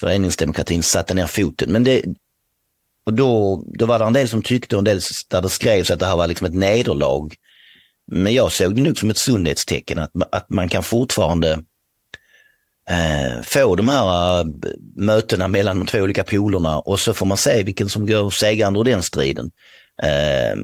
föreningsdemokratin 0.00 0.82
satte 0.82 1.14
ner 1.14 1.26
foten. 1.26 1.72
Men 1.72 1.84
det, 1.84 2.04
och 3.06 3.14
då, 3.14 3.62
då 3.66 3.86
var 3.86 3.98
det 3.98 4.04
en 4.04 4.12
del 4.12 4.28
som 4.28 4.42
tyckte 4.42 4.76
och 4.76 4.80
en 4.80 4.84
del 4.84 5.00
där 5.28 5.42
det 5.42 5.48
skrevs 5.48 5.90
att 5.90 6.00
det 6.00 6.06
här 6.06 6.16
var 6.16 6.26
liksom 6.26 6.46
ett 6.46 6.54
nederlag. 6.54 7.34
Men 8.06 8.34
jag 8.34 8.52
såg 8.52 8.76
det 8.76 8.82
nog 8.82 8.98
som 8.98 9.10
ett 9.10 9.18
sundhetstecken 9.18 9.98
att, 9.98 10.10
att 10.32 10.50
man 10.50 10.68
kan 10.68 10.82
fortfarande 10.82 11.52
eh, 12.90 13.42
få 13.42 13.76
de 13.76 13.88
här 13.88 14.40
äh, 14.40 14.46
mötena 14.96 15.48
mellan 15.48 15.78
de 15.78 15.86
två 15.86 15.98
olika 15.98 16.24
polerna 16.24 16.78
och 16.78 17.00
så 17.00 17.14
får 17.14 17.26
man 17.26 17.36
se 17.36 17.62
vilken 17.62 17.88
som 17.88 18.06
går 18.06 18.30
segrande 18.30 18.80
ur 18.80 18.84
den 18.84 19.02
striden. 19.02 19.50
Eh, 20.02 20.58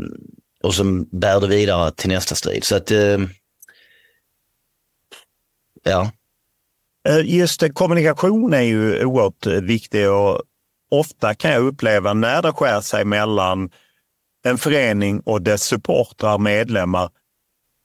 och 0.62 0.74
som 0.74 1.08
bär 1.12 1.40
det 1.40 1.46
vidare 1.46 1.90
till 1.90 2.08
nästa 2.08 2.34
strid. 2.34 2.64
Så 2.64 2.76
att, 2.76 2.90
eh, 2.90 3.18
ja. 5.82 6.10
Eh, 7.08 7.20
just 7.24 7.74
kommunikation 7.74 8.54
är 8.54 8.62
ju 8.62 9.04
oerhört 9.04 9.46
eh, 9.46 9.52
viktig 9.52 10.10
och 10.10 10.42
ofta 10.90 11.34
kan 11.34 11.50
jag 11.50 11.62
uppleva 11.62 12.12
när 12.12 12.42
det 12.42 12.52
skär 12.52 12.80
sig 12.80 13.04
mellan 13.04 13.70
en 14.44 14.58
förening 14.58 15.20
och 15.20 15.42
dess 15.42 15.62
supportrar, 15.62 16.38
medlemmar, 16.38 17.10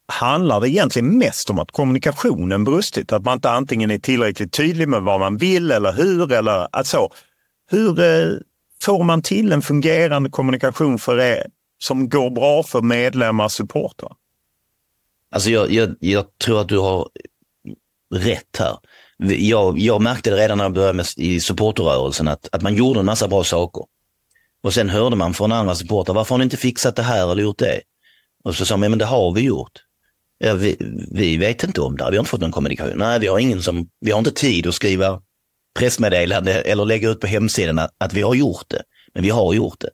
handlar 0.07 0.61
det 0.61 0.69
egentligen 0.69 1.17
mest 1.17 1.49
om 1.49 1.59
att 1.59 1.71
kommunikationen 1.71 2.63
brustit. 2.63 3.13
Att 3.13 3.23
man 3.23 3.33
inte 3.37 3.49
antingen 3.49 3.91
är 3.91 3.97
tillräckligt 3.97 4.53
tydlig 4.53 4.89
med 4.89 5.01
vad 5.01 5.19
man 5.19 5.37
vill 5.37 5.71
eller 5.71 5.93
hur 5.93 6.31
eller 6.31 6.67
att 6.71 6.87
så. 6.87 7.13
Hur 7.71 7.99
eh, 7.99 8.37
får 8.81 9.03
man 9.03 9.21
till 9.21 9.51
en 9.51 9.61
fungerande 9.61 10.29
kommunikation 10.29 10.99
för 10.99 11.19
er 11.19 11.47
som 11.77 12.09
går 12.09 12.29
bra 12.29 12.63
för 12.63 12.81
medlemmar 12.81 13.45
och 13.45 13.51
supportrar? 13.51 14.15
Alltså 15.31 15.49
jag, 15.49 15.71
jag, 15.71 15.95
jag 15.99 16.25
tror 16.37 16.61
att 16.61 16.69
du 16.69 16.77
har 16.77 17.09
rätt 18.15 18.57
här. 18.59 18.77
Jag, 19.17 19.79
jag 19.79 20.01
märkte 20.01 20.29
det 20.29 20.35
redan 20.35 20.57
när 20.57 20.65
jag 20.65 20.73
började 20.73 20.93
med, 20.93 21.05
i 21.17 21.39
supporterrörelsen 21.39 22.27
att, 22.27 22.49
att 22.51 22.61
man 22.61 22.75
gjorde 22.75 22.99
en 22.99 23.05
massa 23.05 23.27
bra 23.27 23.43
saker. 23.43 23.83
Och 24.63 24.73
sen 24.73 24.89
hörde 24.89 25.15
man 25.15 25.33
från 25.33 25.51
andra 25.51 25.75
supportrar, 25.75 26.15
varför 26.15 26.33
har 26.33 26.37
ni 26.37 26.43
inte 26.43 26.57
fixat 26.57 26.95
det 26.95 27.03
här 27.03 27.31
eller 27.31 27.43
gjort 27.43 27.59
det? 27.59 27.81
Och 28.43 28.55
så 28.55 28.65
sa 28.65 28.77
man, 28.77 28.89
men 28.89 28.99
det 28.99 29.05
har 29.05 29.31
vi 29.31 29.41
gjort. 29.41 29.71
Ja, 30.37 30.53
vi, 30.53 30.77
vi 31.11 31.37
vet 31.37 31.63
inte 31.63 31.81
om 31.81 31.97
det, 31.97 32.03
vi 32.11 32.17
har 32.17 32.21
inte 32.21 32.29
fått 32.29 32.41
någon 32.41 32.51
kommunikation. 32.51 32.97
Nej, 32.97 33.19
vi 33.19 33.27
har 33.27 33.39
ingen 33.39 33.61
som, 33.61 33.89
vi 33.99 34.11
har 34.11 34.19
inte 34.19 34.31
tid 34.31 34.67
att 34.67 34.75
skriva 34.75 35.21
pressmeddelande 35.79 36.53
eller 36.53 36.85
lägga 36.85 37.09
ut 37.09 37.19
på 37.19 37.27
hemsidan 37.27 37.79
att, 37.79 37.91
att 37.97 38.13
vi 38.13 38.21
har 38.21 38.35
gjort 38.35 38.65
det. 38.67 38.81
Men 39.13 39.23
vi 39.23 39.29
har 39.29 39.53
gjort 39.53 39.79
det. 39.79 39.89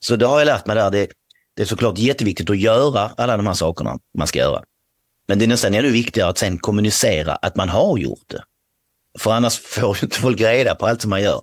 Så 0.00 0.16
det 0.16 0.26
har 0.26 0.38
jag 0.38 0.46
lärt 0.46 0.66
mig 0.66 0.76
där. 0.76 0.90
Det, 0.90 1.08
det 1.56 1.62
är 1.62 1.66
såklart 1.66 1.98
jätteviktigt 1.98 2.50
att 2.50 2.58
göra 2.58 3.10
alla 3.16 3.36
de 3.36 3.46
här 3.46 3.54
sakerna 3.54 3.98
man 4.18 4.26
ska 4.26 4.38
göra. 4.38 4.62
Men 5.28 5.38
det 5.38 5.44
är 5.44 5.48
nästan 5.48 5.74
ännu 5.74 5.90
viktigare 5.90 6.28
att 6.28 6.38
sen 6.38 6.58
kommunicera 6.58 7.34
att 7.34 7.56
man 7.56 7.68
har 7.68 7.98
gjort 7.98 8.24
det. 8.26 8.42
För 9.18 9.32
annars 9.32 9.58
får 9.58 10.04
inte 10.04 10.20
folk 10.20 10.40
reda 10.40 10.74
på 10.74 10.86
allt 10.86 11.02
som 11.02 11.10
man 11.10 11.22
gör. 11.22 11.40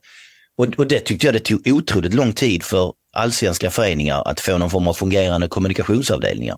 Och, 0.58 0.68
och 0.78 0.88
det 0.88 1.00
tyckte 1.00 1.28
jag 1.28 1.34
det 1.34 1.40
tog 1.40 1.68
otroligt 1.68 2.14
lång 2.14 2.34
tid 2.34 2.64
för 2.64 2.94
allsvenska 3.14 3.70
föreningar 3.70 4.28
att 4.28 4.40
få 4.40 4.58
någon 4.58 4.70
form 4.70 4.88
av 4.88 4.94
fungerande 4.94 5.48
kommunikationsavdelningar. 5.48 6.58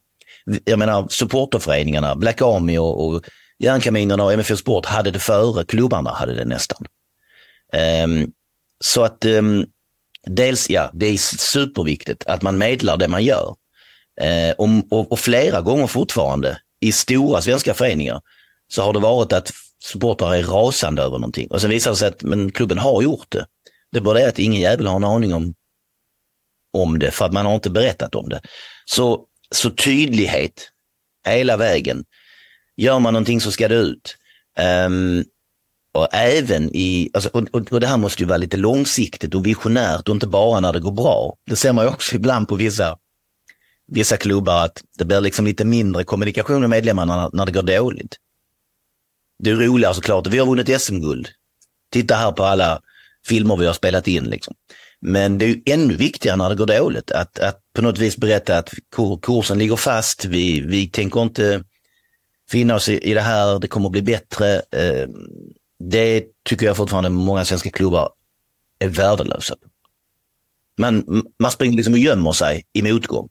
Jag 0.63 0.80
menar 0.80 1.07
supporterföreningarna, 1.09 2.16
Black 2.16 2.41
Army 2.41 2.78
och, 2.78 3.07
och 3.07 3.24
Järnkaminerna 3.59 4.24
och 4.24 4.34
MFF 4.34 4.59
Sport 4.59 4.86
hade 4.86 5.11
det 5.11 5.20
före 5.20 5.66
klubbarna 5.66 6.09
hade 6.09 6.34
det 6.34 6.45
nästan. 6.45 6.86
Um, 8.03 8.32
så 8.84 9.03
att 9.03 9.26
um, 9.26 9.66
dels, 10.28 10.70
ja, 10.70 10.89
det 10.93 11.05
är 11.05 11.18
superviktigt 11.38 12.24
att 12.28 12.41
man 12.41 12.57
medlar 12.57 12.97
det 12.97 13.07
man 13.07 13.24
gör. 13.24 13.55
Ehm, 14.22 14.49
uh, 14.49 14.84
och, 14.89 14.99
och, 14.99 15.11
och, 15.11 15.20
flera 15.20 15.61
gånger 15.61 15.88
fortfarande 15.88 16.57
i 16.82 16.91
stora 16.91 17.41
svenska 17.41 17.74
föreningar 17.74 18.22
så 18.68 18.82
har 18.82 18.93
det 18.93 18.99
varit 18.99 19.34
att 19.34 19.51
supportrar 19.86 20.36
är 20.36 20.44
rasande 20.44 21.02
över 21.02 21.18
någonting. 21.18 21.48
Och 21.52 21.62
sen 21.62 21.70
visar 21.70 21.92
det 21.92 21.98
sig 21.98 22.08
att 22.08 22.24
men 22.24 22.52
klubben 22.52 22.78
har 22.78 23.02
gjort 23.02 23.32
det. 23.32 23.46
Det 23.92 23.98
är 23.98 24.02
bara 24.02 24.20
det 24.20 24.28
att 24.28 24.40
ingen 24.40 24.62
jävel 24.62 24.88
har 24.88 24.96
en 24.96 25.04
aning 25.04 25.34
om, 25.34 25.54
om 26.74 27.00
det 27.00 27.12
för 27.12 27.26
att 27.26 27.34
man 27.34 27.46
har 27.46 27.56
inte 27.56 27.70
berättat 27.70 28.16
om 28.16 28.30
det. 28.30 28.42
Så, 28.86 29.26
så 29.52 29.70
tydlighet 29.70 30.70
hela 31.28 31.58
vägen. 31.58 32.04
Gör 32.78 33.00
man 33.00 33.14
någonting 33.14 33.42
så 33.42 33.52
ska 33.52 33.68
det 33.68 33.76
ut. 33.76 34.18
Um, 34.88 35.24
och 35.94 36.08
även 36.12 36.76
i, 36.76 37.10
alltså, 37.14 37.30
och, 37.30 37.48
och, 37.52 37.72
och, 37.72 37.80
det 37.80 37.88
här 37.88 37.98
måste 37.98 38.24
ju 38.24 38.28
vara 38.28 38.38
lite 38.38 38.58
långsiktigt 38.58 39.36
och 39.36 39.46
visionärt 39.46 40.10
och 40.10 40.16
inte 40.16 40.28
bara 40.28 40.60
när 40.60 40.74
det 40.74 40.80
går 40.80 40.92
bra. 40.92 41.36
Det 41.50 41.56
ser 41.56 41.74
man 41.74 41.86
ju 41.86 41.92
också 41.92 42.16
ibland 42.16 42.48
på 42.48 42.56
vissa, 42.56 42.98
vissa 43.88 44.18
klubbar 44.18 44.66
att 44.66 44.84
det 44.98 45.06
blir 45.06 45.22
liksom 45.22 45.46
lite 45.46 45.66
mindre 45.66 46.04
kommunikation 46.04 46.62
med 46.62 46.70
medlemmarna 46.70 47.16
när, 47.16 47.30
när 47.34 47.46
det 47.46 47.52
går 47.52 47.62
dåligt. 47.62 48.18
Det 49.44 49.50
är 49.50 49.56
roligare 49.56 49.94
såklart. 49.94 50.28
Vi 50.28 50.38
har 50.38 50.46
vunnit 50.46 50.82
SM-guld. 50.82 51.28
Titta 51.92 52.16
här 52.16 52.32
på 52.32 52.44
alla 52.44 52.82
filmer 53.28 53.58
vi 53.58 53.66
har 53.66 53.74
spelat 53.74 54.08
in. 54.08 54.24
Liksom. 54.24 54.54
Men 55.02 55.38
det 55.38 55.46
är 55.46 55.50
ju 55.50 55.62
ännu 55.66 55.96
viktigare 55.96 56.38
när 56.38 56.50
det 56.50 56.56
går 56.56 56.66
dåligt 56.66 57.12
att, 57.12 57.40
att 57.40 57.60
på 57.76 57.82
något 57.82 57.98
vis 57.98 58.18
berätta 58.18 58.58
att 58.58 58.74
kursen 59.22 59.58
ligger 59.58 59.76
fast. 59.76 60.26
Vi, 60.26 60.62
vi 60.62 60.88
tänker 60.88 61.22
inte 61.22 61.64
finna 62.50 62.76
oss 62.76 62.90
i, 62.90 62.98
i 63.12 63.14
det 63.14 63.22
här. 63.22 63.60
Det 63.60 63.68
kommer 63.68 63.86
att 63.86 63.92
bli 63.92 64.02
bättre. 64.02 64.56
Eh, 64.56 65.08
det 65.80 66.24
tycker 66.50 66.66
jag 66.66 66.78
fortfarande 66.78 67.10
många 67.10 67.46
svenska 67.46 67.70
klubbar 67.70 68.10
är 68.80 68.88
värdelösa. 68.88 69.56
Man, 70.78 71.24
man 71.40 71.52
springer 71.52 71.76
liksom 71.76 71.94
och 71.94 72.00
gömmer 72.00 72.32
sig 72.32 72.66
i 72.74 72.82
motgång 72.82 73.30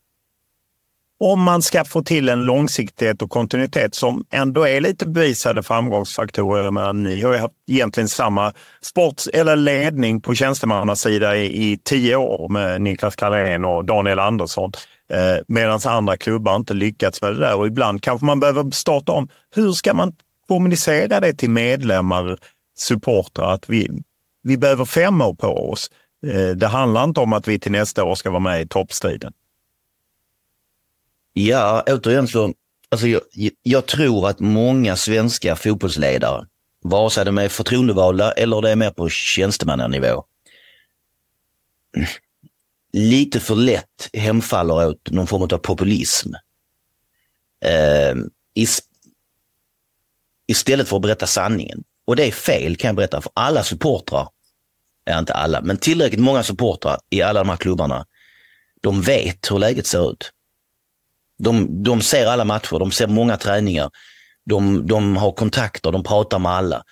om 1.24 1.42
man 1.42 1.62
ska 1.62 1.84
få 1.84 2.02
till 2.02 2.28
en 2.28 2.44
långsiktighet 2.44 3.22
och 3.22 3.30
kontinuitet 3.30 3.94
som 3.94 4.24
ändå 4.30 4.68
är 4.68 4.80
lite 4.80 5.08
bevisade 5.08 5.62
framgångsfaktorer. 5.62 6.70
Men 6.70 7.02
ni 7.02 7.20
har 7.20 7.32
ju 7.32 7.38
haft 7.38 7.54
egentligen 7.70 8.08
samma 8.08 8.52
sports 8.82 9.28
eller 9.32 9.56
ledning 9.56 10.20
på 10.20 10.34
tjänstemannasida 10.34 11.36
i, 11.36 11.72
i 11.72 11.78
tio 11.84 12.16
år 12.16 12.48
med 12.48 12.82
Niklas 12.82 13.16
Carlén 13.16 13.64
och 13.64 13.84
Daniel 13.84 14.18
Andersson. 14.18 14.72
Eh, 15.12 15.42
Medan 15.48 15.80
andra 15.84 16.16
klubbar 16.16 16.56
inte 16.56 16.74
lyckats 16.74 17.22
med 17.22 17.34
det 17.34 17.40
där 17.40 17.56
och 17.56 17.66
ibland 17.66 18.02
kanske 18.02 18.26
man 18.26 18.40
behöver 18.40 18.70
starta 18.70 19.12
om. 19.12 19.28
Hur 19.54 19.72
ska 19.72 19.94
man 19.94 20.12
kommunicera 20.48 21.20
det 21.20 21.34
till 21.34 21.50
medlemmar, 21.50 22.38
supportrar 22.78 23.54
att 23.54 23.68
vi, 23.68 23.90
vi 24.42 24.58
behöver 24.58 24.84
fem 24.84 25.20
år 25.20 25.34
på 25.34 25.70
oss. 25.70 25.90
Eh, 26.26 26.56
det 26.56 26.66
handlar 26.66 27.04
inte 27.04 27.20
om 27.20 27.32
att 27.32 27.48
vi 27.48 27.58
till 27.58 27.72
nästa 27.72 28.04
år 28.04 28.14
ska 28.14 28.30
vara 28.30 28.40
med 28.40 28.62
i 28.62 28.68
toppstriden. 28.68 29.32
Ja, 31.36 31.84
återigen 31.86 32.28
så, 32.28 32.54
alltså 32.88 33.06
jag, 33.08 33.22
jag 33.62 33.86
tror 33.86 34.28
att 34.28 34.40
många 34.40 34.96
svenska 34.96 35.56
fotbollsledare, 35.56 36.46
vare 36.82 37.10
sig 37.10 37.24
de 37.24 37.38
är 37.38 37.48
förtroendevalda 37.48 38.32
eller 38.32 38.62
det 38.62 38.70
är 38.70 38.76
mer 38.76 38.90
på 38.90 39.08
tjänstemannanivå, 39.08 40.24
lite 42.92 43.40
för 43.40 43.54
lätt 43.54 44.10
hemfaller 44.12 44.86
åt 44.86 45.10
någon 45.10 45.26
form 45.26 45.42
av 45.42 45.58
populism. 45.58 46.32
Eh, 47.64 48.14
istället 50.46 50.88
för 50.88 50.96
att 50.96 51.02
berätta 51.02 51.26
sanningen. 51.26 51.84
Och 52.06 52.16
det 52.16 52.26
är 52.26 52.32
fel 52.32 52.76
kan 52.76 52.88
jag 52.88 52.96
berätta, 52.96 53.20
för 53.20 53.32
alla 53.34 53.62
supportrar, 53.62 54.28
är 55.04 55.18
inte 55.18 55.34
alla, 55.34 55.60
men 55.60 55.76
tillräckligt 55.76 56.20
många 56.20 56.42
supportrar 56.42 56.98
i 57.10 57.22
alla 57.22 57.40
de 57.40 57.48
här 57.48 57.56
klubbarna, 57.56 58.06
de 58.80 59.02
vet 59.02 59.50
hur 59.50 59.58
läget 59.58 59.86
ser 59.86 60.10
ut. 60.10 60.30
De, 61.44 61.82
de 61.82 62.02
ser 62.02 62.26
alla 62.26 62.44
matcher, 62.44 62.78
de 62.78 62.92
ser 62.92 63.06
många 63.06 63.36
träningar. 63.36 63.90
De, 64.46 64.86
de 64.86 65.16
har 65.16 65.32
kontakter, 65.32 65.92
de 65.92 66.02
pratar 66.02 66.38
med 66.38 66.52
alla. 66.52 66.82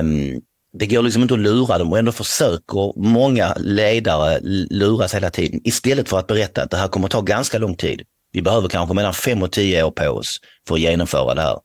Um, 0.00 0.40
det 0.78 0.86
går 0.86 1.02
liksom 1.02 1.22
inte 1.22 1.34
att 1.34 1.40
lura 1.40 1.78
dem 1.78 1.92
och 1.92 1.98
ändå 1.98 2.12
försöker 2.12 3.00
många 3.00 3.54
ledare 3.56 4.40
luras 4.70 5.14
hela 5.14 5.30
tiden 5.30 5.60
istället 5.64 6.08
för 6.08 6.18
att 6.18 6.26
berätta 6.26 6.62
att 6.62 6.70
det 6.70 6.76
här 6.76 6.88
kommer 6.88 7.06
att 7.06 7.12
ta 7.12 7.20
ganska 7.20 7.58
lång 7.58 7.74
tid. 7.74 8.02
Vi 8.32 8.42
behöver 8.42 8.68
kanske 8.68 8.94
mellan 8.94 9.14
fem 9.14 9.42
och 9.42 9.52
tio 9.52 9.82
år 9.82 9.90
på 9.90 10.08
oss 10.08 10.40
för 10.68 10.74
att 10.74 10.80
genomföra 10.80 11.34
det 11.34 11.42
här. 11.42 11.58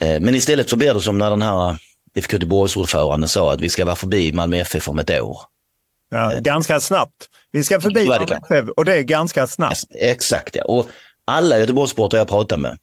Ehm, 0.00 0.22
men 0.22 0.34
istället 0.34 0.70
så 0.70 0.76
blir 0.76 0.94
det 0.94 1.00
som 1.00 1.18
när 1.18 1.30
den 1.30 1.42
här 1.42 1.76
IFK 2.14 2.32
Göteborgs-ordföranden 2.32 3.28
sa 3.28 3.52
att 3.52 3.60
vi 3.60 3.68
ska 3.68 3.84
vara 3.84 3.96
förbi 3.96 4.32
Malmö 4.32 4.56
FF 4.56 4.88
om 4.88 4.98
ett 4.98 5.10
år. 5.10 5.38
Ja, 6.10 6.32
ganska 6.40 6.80
snabbt. 6.80 7.28
Vi 7.54 7.64
ska 7.64 7.80
förbi 7.80 8.04
det 8.48 8.72
och 8.76 8.84
det 8.84 8.94
är 8.94 9.02
ganska 9.02 9.46
snabbt. 9.46 9.84
Exakt, 9.90 10.56
ja. 10.56 10.64
Och 10.64 10.88
alla 11.24 11.58
Göteborgssportare 11.58 12.20
jag 12.20 12.28
pratar 12.28 12.56
med 12.56 12.78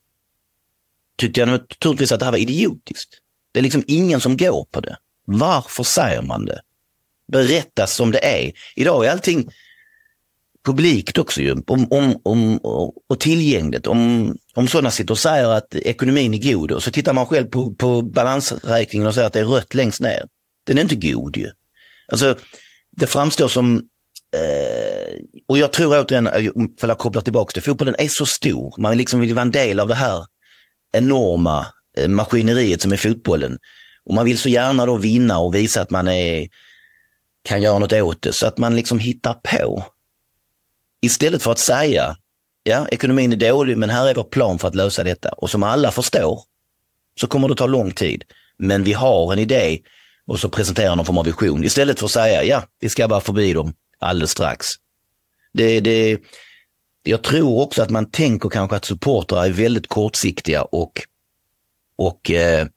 tyckte 1.17 1.39
jag 1.39 1.49
naturligtvis 1.49 2.11
att 2.11 2.19
det 2.19 2.25
här 2.25 2.31
var 2.31 2.39
idiotiskt. 2.39 3.09
Det 3.51 3.59
är 3.59 3.63
liksom 3.63 3.83
ingen 3.87 4.21
som 4.21 4.37
går 4.37 4.65
på 4.71 4.79
det. 4.79 4.97
Varför 5.25 5.83
säger 5.83 6.21
man 6.21 6.45
det? 6.45 6.61
Berätta 7.31 7.87
som 7.87 8.11
det 8.11 8.25
är. 8.25 8.51
Idag 8.75 9.05
är 9.05 9.11
allting 9.11 9.49
publikt 10.65 11.17
också 11.17 11.41
ju, 11.41 11.51
om, 11.67 11.87
om, 11.91 12.21
om, 12.23 12.57
och 13.09 13.19
tillgängligt. 13.19 13.87
Om, 13.87 14.35
om 14.53 14.67
sådana 14.67 14.91
sitter 14.91 15.11
och 15.11 15.19
säger 15.19 15.47
att 15.47 15.75
ekonomin 15.75 16.33
är 16.33 16.51
god 16.53 16.71
och 16.71 16.83
så 16.83 16.91
tittar 16.91 17.13
man 17.13 17.25
själv 17.25 17.45
på, 17.45 17.73
på 17.75 18.01
balansräkningen 18.01 19.07
och 19.07 19.13
säger 19.13 19.27
att 19.27 19.33
det 19.33 19.39
är 19.39 19.45
rött 19.45 19.73
längst 19.73 20.01
ner. 20.01 20.27
Den 20.63 20.77
är 20.77 20.81
inte 20.81 20.95
god 20.95 21.37
ju. 21.37 21.51
Alltså, 22.07 22.35
det 22.91 23.07
framstår 23.07 23.47
som, 23.47 23.87
eh, 24.35 25.19
och 25.47 25.57
jag 25.57 25.73
tror 25.73 25.99
återigen, 25.99 26.27
eh, 26.27 26.51
för 26.79 26.89
att 26.89 26.97
koppla 26.97 27.21
tillbaka 27.21 27.51
till 27.51 27.63
fotbollen, 27.63 27.95
är 27.97 28.07
så 28.07 28.25
stor. 28.25 28.73
Man 28.77 28.97
liksom 28.97 29.19
vill 29.19 29.33
vara 29.33 29.41
en 29.41 29.51
del 29.51 29.79
av 29.79 29.87
det 29.87 29.95
här 29.95 30.25
enorma 30.91 31.65
eh, 31.97 32.07
maskineriet 32.07 32.81
som 32.81 32.91
är 32.91 32.97
fotbollen. 32.97 33.57
Och 34.05 34.13
man 34.13 34.25
vill 34.25 34.37
så 34.37 34.49
gärna 34.49 34.85
då 34.85 34.97
vinna 34.97 35.39
och 35.39 35.55
visa 35.55 35.81
att 35.81 35.89
man 35.89 36.07
är, 36.07 36.47
kan 37.43 37.61
göra 37.61 37.79
något 37.79 37.93
åt 37.93 38.21
det, 38.21 38.33
så 38.33 38.47
att 38.47 38.57
man 38.57 38.75
liksom 38.75 38.99
hittar 38.99 39.33
på. 39.33 39.85
Istället 41.01 41.43
för 41.43 41.51
att 41.51 41.59
säga, 41.59 42.15
ja, 42.63 42.87
ekonomin 42.87 43.33
är 43.33 43.37
dålig, 43.37 43.77
men 43.77 43.89
här 43.89 44.07
är 44.07 44.15
vår 44.15 44.23
plan 44.23 44.59
för 44.59 44.67
att 44.67 44.75
lösa 44.75 45.03
detta. 45.03 45.29
Och 45.29 45.49
som 45.49 45.63
alla 45.63 45.91
förstår 45.91 46.43
så 47.19 47.27
kommer 47.27 47.49
det 47.49 47.55
ta 47.55 47.67
lång 47.67 47.91
tid. 47.91 48.23
Men 48.57 48.83
vi 48.83 48.93
har 48.93 49.33
en 49.33 49.39
idé 49.39 49.79
och 50.27 50.39
så 50.39 50.49
presenterar 50.49 50.95
någon 50.95 51.05
form 51.05 51.17
av 51.17 51.25
vision 51.25 51.63
istället 51.63 51.99
för 51.99 52.05
att 52.05 52.11
säga 52.11 52.43
ja, 52.43 52.63
vi 52.79 52.89
ska 52.89 53.07
bara 53.07 53.21
förbi 53.21 53.53
dem 53.53 53.73
alldeles 54.01 54.31
strax. 54.31 54.67
Det, 55.53 55.79
det, 55.79 56.19
jag 57.03 57.23
tror 57.23 57.61
också 57.61 57.81
att 57.81 57.89
man 57.89 58.11
tänker 58.11 58.49
kanske 58.49 58.75
att 58.75 58.85
supportrar 58.85 59.45
är 59.45 59.49
väldigt 59.49 59.87
kortsiktiga 59.87 60.61
och, 60.61 61.01
och 61.95 62.31
eh, 62.31 62.67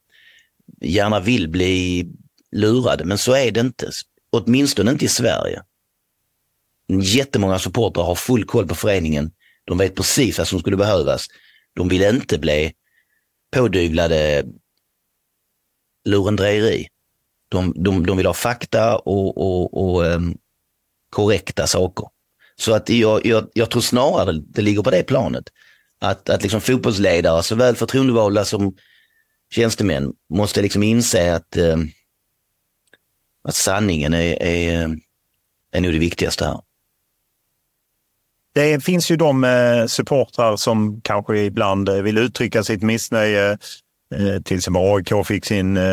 gärna 0.81 1.19
vill 1.19 1.49
bli 1.49 2.07
lurade, 2.51 3.05
men 3.05 3.17
så 3.17 3.33
är 3.33 3.51
det 3.51 3.59
inte. 3.59 3.89
Åtminstone 4.29 4.91
inte 4.91 5.05
i 5.05 5.07
Sverige. 5.07 5.61
Jättemånga 6.87 7.59
supportrar 7.59 8.03
har 8.03 8.15
full 8.15 8.45
koll 8.45 8.67
på 8.67 8.75
föreningen. 8.75 9.31
De 9.65 9.77
vet 9.77 9.95
precis 9.95 10.37
vad 10.37 10.47
som 10.47 10.59
skulle 10.59 10.77
behövas. 10.77 11.27
De 11.75 11.87
vill 11.87 12.01
inte 12.01 12.37
bli 12.37 12.73
pådyvlade 13.51 14.45
lurendrejeri. 16.05 16.87
De, 17.49 17.73
de, 17.75 18.05
de 18.05 18.17
vill 18.17 18.25
ha 18.25 18.33
fakta 18.33 18.97
och, 18.97 19.37
och, 19.37 19.73
och 19.73 20.03
um, 20.03 20.37
korrekta 21.15 21.67
saker. 21.67 22.05
Så 22.55 22.73
att 22.73 22.89
jag, 22.89 23.25
jag, 23.25 23.47
jag 23.53 23.71
tror 23.71 23.81
snarare 23.81 24.41
det 24.47 24.61
ligger 24.61 24.83
på 24.83 24.91
det 24.91 25.03
planet. 25.03 25.43
Att, 26.01 26.29
att 26.29 26.43
liksom 26.43 26.61
fotbollsledare, 26.61 27.43
såväl 27.43 27.75
förtroendevalda 27.75 28.45
som 28.45 28.75
tjänstemän, 29.51 30.13
måste 30.33 30.61
liksom 30.61 30.83
inse 30.83 31.35
att, 31.35 31.57
eh, 31.57 31.77
att 33.47 33.55
sanningen 33.55 34.13
är, 34.13 34.43
är, 34.43 34.97
är 35.71 35.81
nog 35.81 35.91
det 35.91 35.99
viktigaste 35.99 36.45
här. 36.45 36.61
Det 38.53 38.83
finns 38.83 39.11
ju 39.11 39.15
de 39.15 39.43
eh, 39.43 39.85
supportrar 39.85 40.57
som 40.57 41.01
kanske 41.01 41.37
ibland 41.37 41.89
eh, 41.89 41.95
vill 41.95 42.17
uttrycka 42.17 42.63
sitt 42.63 42.81
missnöje 42.81 43.57
Eh, 44.15 44.41
till 44.41 44.57
exempel 44.57 44.81
AIK 44.95 45.27
fick 45.27 45.45
sin 45.45 45.77
eh, 45.77 45.83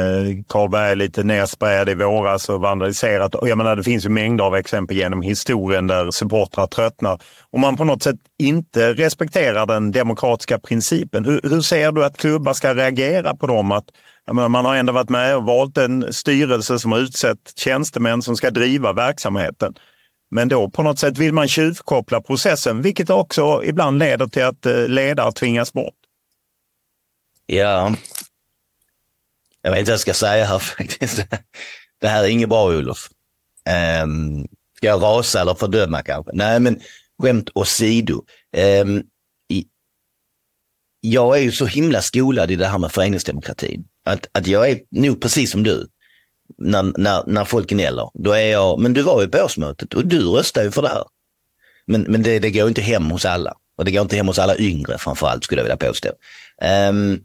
Karlberg 0.48 0.96
lite 0.96 1.22
nedsprejad 1.22 1.88
i 1.88 1.94
våras 1.94 2.48
och 2.48 2.60
vandaliserat. 2.60 3.34
Och 3.34 3.48
jag 3.48 3.58
menar, 3.58 3.76
det 3.76 3.82
finns 3.82 4.04
ju 4.04 4.08
mängder 4.08 4.44
av 4.44 4.56
exempel 4.56 4.96
genom 4.96 5.22
historien 5.22 5.86
där 5.86 6.10
supportrar 6.10 6.66
tröttnar. 6.66 7.20
Om 7.50 7.60
man 7.60 7.76
på 7.76 7.84
något 7.84 8.02
sätt 8.02 8.16
inte 8.38 8.92
respekterar 8.92 9.66
den 9.66 9.92
demokratiska 9.92 10.58
principen, 10.58 11.24
hur, 11.24 11.40
hur 11.42 11.60
ser 11.60 11.92
du 11.92 12.04
att 12.04 12.16
klubbar 12.16 12.52
ska 12.52 12.74
reagera 12.74 13.36
på 13.36 13.46
dem? 13.46 13.72
Att, 13.72 13.84
menar, 14.32 14.48
man 14.48 14.64
har 14.64 14.76
ändå 14.76 14.92
varit 14.92 15.10
med 15.10 15.36
och 15.36 15.44
valt 15.44 15.78
en 15.78 16.12
styrelse 16.12 16.78
som 16.78 16.92
har 16.92 16.98
utsett 16.98 17.52
tjänstemän 17.56 18.22
som 18.22 18.36
ska 18.36 18.50
driva 18.50 18.92
verksamheten. 18.92 19.74
Men 20.30 20.48
då 20.48 20.70
på 20.70 20.82
något 20.82 20.98
sätt 20.98 21.18
vill 21.18 21.32
man 21.32 21.48
tjuvkoppla 21.48 22.20
processen, 22.20 22.82
vilket 22.82 23.10
också 23.10 23.64
ibland 23.64 23.98
leder 23.98 24.26
till 24.26 24.44
att 24.44 24.66
eh, 24.66 24.88
ledare 24.88 25.32
tvingas 25.32 25.72
bort. 25.72 25.94
Ja, 27.52 27.94
jag 29.62 29.70
vet 29.70 29.78
inte 29.78 29.90
vad 29.90 29.94
jag 29.94 30.00
ska 30.00 30.14
säga 30.14 30.44
här 30.44 30.58
faktiskt. 30.78 31.26
Det 32.00 32.08
här 32.08 32.24
är 32.24 32.28
inget 32.28 32.48
bra 32.48 32.64
Olof. 32.64 33.08
Um, 34.02 34.48
ska 34.76 34.86
jag 34.86 35.02
rasa 35.02 35.40
eller 35.40 35.54
fördöma 35.54 36.02
kanske? 36.02 36.32
Nej, 36.34 36.60
men 36.60 36.80
skämt 37.22 37.50
åsido. 37.54 38.24
Um, 38.84 39.02
jag 41.00 41.38
är 41.38 41.42
ju 41.42 41.52
så 41.52 41.66
himla 41.66 42.02
skolad 42.02 42.50
i 42.50 42.56
det 42.56 42.66
här 42.66 42.78
med 42.78 42.92
föreningsdemokratin. 42.92 43.84
Att, 44.04 44.28
att 44.32 44.46
jag 44.46 44.70
är 44.70 44.80
nog 44.90 45.22
precis 45.22 45.50
som 45.50 45.62
du. 45.62 45.88
När, 46.58 46.98
när, 46.98 47.22
när 47.26 47.44
folk 47.44 47.68
gnäller, 47.68 48.10
då 48.14 48.32
är 48.32 48.50
jag, 48.50 48.80
men 48.80 48.92
du 48.92 49.02
var 49.02 49.22
ju 49.22 49.28
på 49.28 49.38
årsmötet 49.38 49.94
och 49.94 50.06
du 50.06 50.24
röstade 50.24 50.66
ju 50.66 50.72
för 50.72 50.82
det 50.82 50.88
här. 50.88 51.04
Men, 51.86 52.02
men 52.02 52.22
det, 52.22 52.38
det 52.38 52.50
går 52.50 52.68
inte 52.68 52.82
hem 52.82 53.10
hos 53.10 53.24
alla. 53.24 53.54
Och 53.76 53.84
det 53.84 53.90
går 53.90 54.02
inte 54.02 54.16
hem 54.16 54.26
hos 54.26 54.38
alla 54.38 54.56
yngre 54.56 54.98
framförallt 54.98 55.44
skulle 55.44 55.60
jag 55.60 55.64
vilja 55.64 55.88
påstå. 55.88 56.08
Um, 56.88 57.24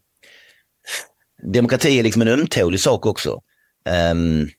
demokrati 1.53 1.99
är 1.99 2.03
liksom 2.03 2.21
en 2.21 2.27
ömtålig 2.27 2.79
sak 2.79 3.05
också. 3.05 3.41
Um, 4.11 4.49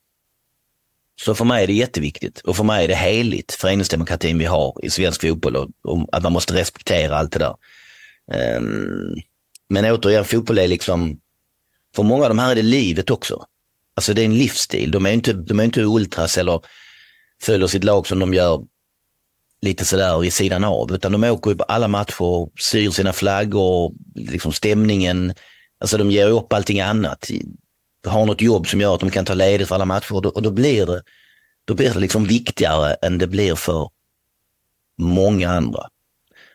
så 1.20 1.34
för 1.34 1.44
mig 1.44 1.62
är 1.62 1.66
det 1.66 1.72
jätteviktigt 1.72 2.40
och 2.40 2.56
för 2.56 2.64
mig 2.64 2.84
är 2.84 2.88
det 2.88 2.94
heligt, 2.94 3.52
föreningsdemokratin 3.52 4.38
vi 4.38 4.44
har 4.44 4.74
i 4.82 4.90
svensk 4.90 5.20
fotboll 5.20 5.56
och, 5.56 5.68
och 5.82 6.08
att 6.12 6.22
man 6.22 6.32
måste 6.32 6.54
respektera 6.54 7.16
allt 7.16 7.32
det 7.32 7.38
där. 7.38 7.54
Um, 8.56 9.16
men 9.68 9.84
återigen, 9.84 10.24
fotboll 10.24 10.58
är 10.58 10.68
liksom, 10.68 11.20
för 11.96 12.02
många 12.02 12.22
av 12.22 12.28
de 12.28 12.38
här 12.38 12.50
är 12.50 12.54
det 12.54 12.62
livet 12.62 13.10
också. 13.10 13.44
Alltså 13.96 14.14
det 14.14 14.22
är 14.22 14.26
en 14.26 14.38
livsstil. 14.38 14.90
De 14.90 15.06
är 15.06 15.10
inte, 15.10 15.32
de 15.32 15.60
är 15.60 15.64
inte 15.64 15.82
ultras 15.82 16.38
eller 16.38 16.60
följer 17.42 17.66
sitt 17.68 17.84
lag 17.84 18.06
som 18.06 18.18
de 18.18 18.34
gör 18.34 18.64
lite 19.62 19.84
sådär 19.84 20.24
i 20.24 20.30
sidan 20.30 20.64
av, 20.64 20.92
utan 20.92 21.12
de 21.12 21.24
åker 21.24 21.54
på 21.54 21.64
alla 21.64 21.88
matcher, 21.88 22.60
syr 22.60 22.90
sina 22.90 23.12
flaggor, 23.12 23.92
liksom 24.14 24.52
stämningen, 24.52 25.34
Alltså 25.80 25.98
de 25.98 26.10
ger 26.10 26.28
upp 26.28 26.52
allting 26.52 26.80
annat. 26.80 27.30
Har 28.06 28.26
något 28.26 28.40
jobb 28.40 28.66
som 28.66 28.80
gör 28.80 28.94
att 28.94 29.00
de 29.00 29.10
kan 29.10 29.24
ta 29.24 29.34
ledigt 29.34 29.68
för 29.68 29.74
alla 29.74 29.84
matcher 29.84 30.14
och 30.14 30.22
då, 30.22 30.28
och 30.28 30.42
då 30.42 30.50
blir 30.50 30.86
det, 30.86 31.02
då 31.64 31.74
blir 31.74 31.92
det 31.94 31.98
liksom 32.00 32.24
viktigare 32.24 32.94
än 32.94 33.18
det 33.18 33.26
blir 33.26 33.54
för 33.54 33.90
många 34.98 35.50
andra. 35.50 35.88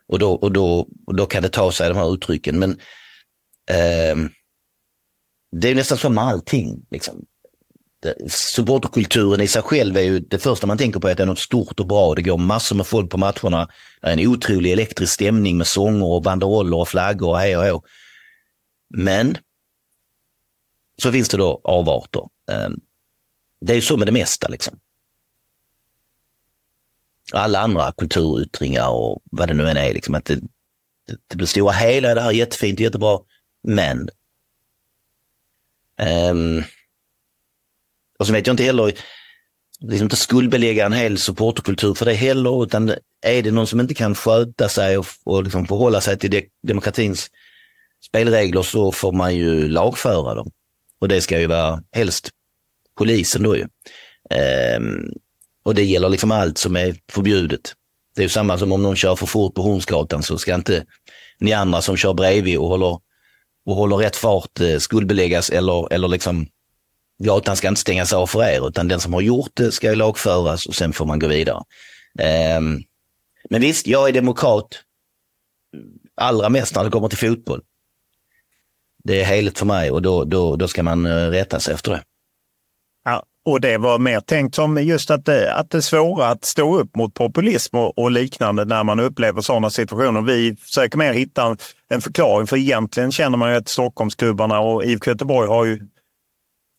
Och 0.08 0.20
då, 0.20 0.32
och 0.32 0.52
då, 0.52 0.88
och 1.08 1.16
då 1.16 1.26
kan 1.26 1.44
det 1.44 1.50
ta 1.50 1.72
sig 1.72 1.90
de 1.90 1.98
här 1.98 2.14
uttrycken. 2.14 2.60
Men 2.60 2.72
eh, 3.70 4.30
det 5.52 5.70
är 5.70 5.76
nästan 5.76 5.98
som 5.98 6.14
med 6.14 6.24
allting. 6.24 6.86
Liksom. 6.92 7.26
Supporterkulturen 8.30 9.42
i 9.42 9.48
sig 9.48 9.62
själv 9.62 9.98
är 9.98 10.02
ju 10.02 10.20
det 10.20 10.40
första 10.40 10.68
man 10.68 10.78
tänker 10.78 11.00
på 11.00 11.08
att 11.08 11.18
det 11.18 11.24
är 11.24 11.28
något 11.28 11.40
stort 11.40 11.80
och 11.80 11.88
bra. 11.88 12.16
Det 12.16 12.22
går 12.22 12.38
massor 12.38 12.76
med 12.76 12.88
folk 12.88 13.10
på 13.10 13.18
matcherna. 13.18 13.70
Det 14.02 14.08
är 14.08 14.14
en 14.14 14.28
otrolig 14.28 14.72
elektrisk 14.72 15.14
stämning 15.14 15.58
med 15.58 15.68
sånger 15.68 16.06
och 16.06 16.22
banderoller 16.22 16.78
och 16.78 16.88
flaggor 16.88 17.30
och 17.30 17.40
hej 17.40 17.58
och 17.58 17.64
hå. 17.64 17.82
Men 18.98 19.38
så 21.02 21.12
finns 21.12 21.30
det 21.30 21.38
då 21.38 21.62
avarter. 21.64 22.30
Ehm, 22.52 22.80
det 23.62 23.74
är 23.74 23.76
ju 23.76 23.82
så 23.82 23.98
med 23.98 24.08
det 24.08 24.12
mesta 24.12 24.48
liksom. 24.48 24.80
Alla 27.34 27.60
andra 27.60 27.92
kulturyttringar 27.98 28.90
och 28.90 29.22
vad 29.32 29.48
det 29.48 29.54
nu 29.54 29.70
än 29.70 29.78
är, 29.78 29.94
liksom, 29.94 30.16
att 30.16 30.26
det, 30.26 30.36
det, 30.36 31.18
det 31.28 31.36
blir 31.36 31.48
stora 31.48 31.72
hela, 31.72 32.16
det 32.16 32.22
här 32.22 32.30
är 32.30 32.34
jättefint, 32.34 32.80
jättebra, 32.80 33.20
men 33.64 34.10
um, 36.32 36.64
och 38.20 38.28
så 38.28 38.34
vet 38.34 38.48
jag 38.48 38.54
inte 38.54 38.64
heller, 38.64 38.94
liksom 39.80 40.06
inte 40.06 40.16
skuldbelägga 40.16 40.86
en 40.86 40.94
hel 40.94 41.18
supporterkultur 41.18 41.94
för 41.94 42.06
det 42.06 42.14
heller, 42.14 42.64
utan 42.64 42.94
är 43.22 43.44
det 43.44 43.52
någon 43.52 43.68
som 43.68 43.80
inte 43.80 43.94
kan 43.94 44.16
sköta 44.16 44.70
sig 44.70 44.98
och, 44.98 45.06
och 45.24 45.44
liksom 45.44 45.68
förhålla 45.68 46.02
sig 46.02 46.20
till 46.20 46.32
de, 46.32 46.50
demokratins 46.62 47.32
spelregler 48.08 48.62
så 48.62 48.92
får 48.92 49.12
man 49.12 49.36
ju 49.36 49.68
lagföra 49.68 50.36
dem. 50.36 50.52
Och 51.02 51.08
det 51.08 51.22
ska 51.22 51.40
ju 51.40 51.48
vara 51.48 51.84
helst 51.92 52.30
polisen 52.98 53.44
då 53.44 53.58
ju. 53.58 53.68
Ehm, 54.30 55.10
och 55.64 55.76
det 55.76 55.84
gäller 55.84 56.10
liksom 56.10 56.32
allt 56.32 56.58
som 56.58 56.76
är 56.76 56.96
förbjudet. 57.12 57.74
Det 58.16 58.22
är 58.22 58.24
ju 58.24 58.30
samma 58.30 58.58
som 58.58 58.72
om 58.72 58.84
någon 58.84 58.96
kör 58.96 59.16
för 59.16 59.26
fort 59.26 59.56
på 59.56 59.62
Hornsgatan 59.62 60.24
så 60.24 60.38
ska 60.38 60.56
inte 60.56 60.86
ni 61.40 61.54
andra 61.54 61.82
som 61.82 61.98
kör 61.98 62.14
bredvid 62.14 62.58
och 62.58 62.68
håller, 62.68 63.00
och 63.66 63.76
håller 63.76 63.98
rätt 63.98 64.16
fart 64.16 64.60
eh, 64.60 64.78
skuldbeläggas 64.78 65.50
eller, 65.50 65.94
eller 65.94 66.08
liksom 66.08 66.48
gatan 67.24 67.56
ska 67.56 67.68
inte 67.68 67.82
stängas 67.82 68.14
av 68.14 68.28
för 68.28 68.44
er 68.44 68.68
utan 68.68 68.88
den 68.88 69.00
som 69.00 69.14
har 69.14 69.22
gjort 69.22 69.52
det 69.54 69.72
ska 69.72 69.90
ju 69.90 69.96
lagföras 69.96 70.66
och 70.66 70.76
sen 70.76 70.94
får 70.94 71.06
man 71.06 71.20
gå 71.20 71.28
vidare. 71.28 71.64
Ehm, 72.20 72.82
men 73.50 73.62
visst, 73.62 73.88
jag 73.88 74.10
är 74.10 74.14
demokrat. 74.14 74.80
Allra 76.16 76.50
mest 76.50 76.76
när 76.76 76.84
det 76.84 76.90
kommer 76.90 77.10
till 77.10 77.18
fotboll 77.18 77.62
det 79.04 79.22
är 79.22 79.26
heligt 79.26 79.60
för 79.60 79.66
mig 79.66 79.92
och 79.92 80.02
då, 80.02 80.24
då, 80.24 80.56
då 80.56 80.68
ska 80.68 80.84
man 80.84 81.06
eh, 81.06 81.30
rätta 81.30 81.60
sig 81.60 81.74
efter 81.74 81.92
det. 81.92 82.04
Ja, 83.06 83.24
och 83.46 83.62
det 83.62 83.78
var 83.78 84.00
mer 84.00 84.20
tänkt 84.20 84.56
som 84.56 84.84
just 84.84 85.12
att 85.12 85.26
det, 85.26 85.54
att 85.54 85.70
det 85.70 85.78
är 85.78 85.82
svåra 85.82 86.28
att 86.28 86.46
stå 86.46 86.80
upp 86.80 86.96
mot 86.96 87.14
populism 87.14 87.76
och, 87.76 87.98
och 87.98 88.12
liknande 88.12 88.66
när 88.66 88.84
man 88.84 89.00
upplever 89.00 89.42
sådana 89.42 89.70
situationer. 89.70 90.22
Vi 90.22 90.56
försöker 90.56 90.98
mer 90.98 91.14
hitta 91.14 91.44
en, 91.44 91.58
en 91.90 92.02
förklaring 92.02 92.48
för 92.48 92.58
egentligen 92.58 93.12
känner 93.12 93.38
man 93.38 93.52
ju 93.52 93.58
att 93.58 93.70
Stockholmsklubbarna 93.70 94.60
och 94.60 94.86
IFK 94.86 95.12
Göteborg 95.12 95.48
har 95.48 95.66
ju 95.66 95.80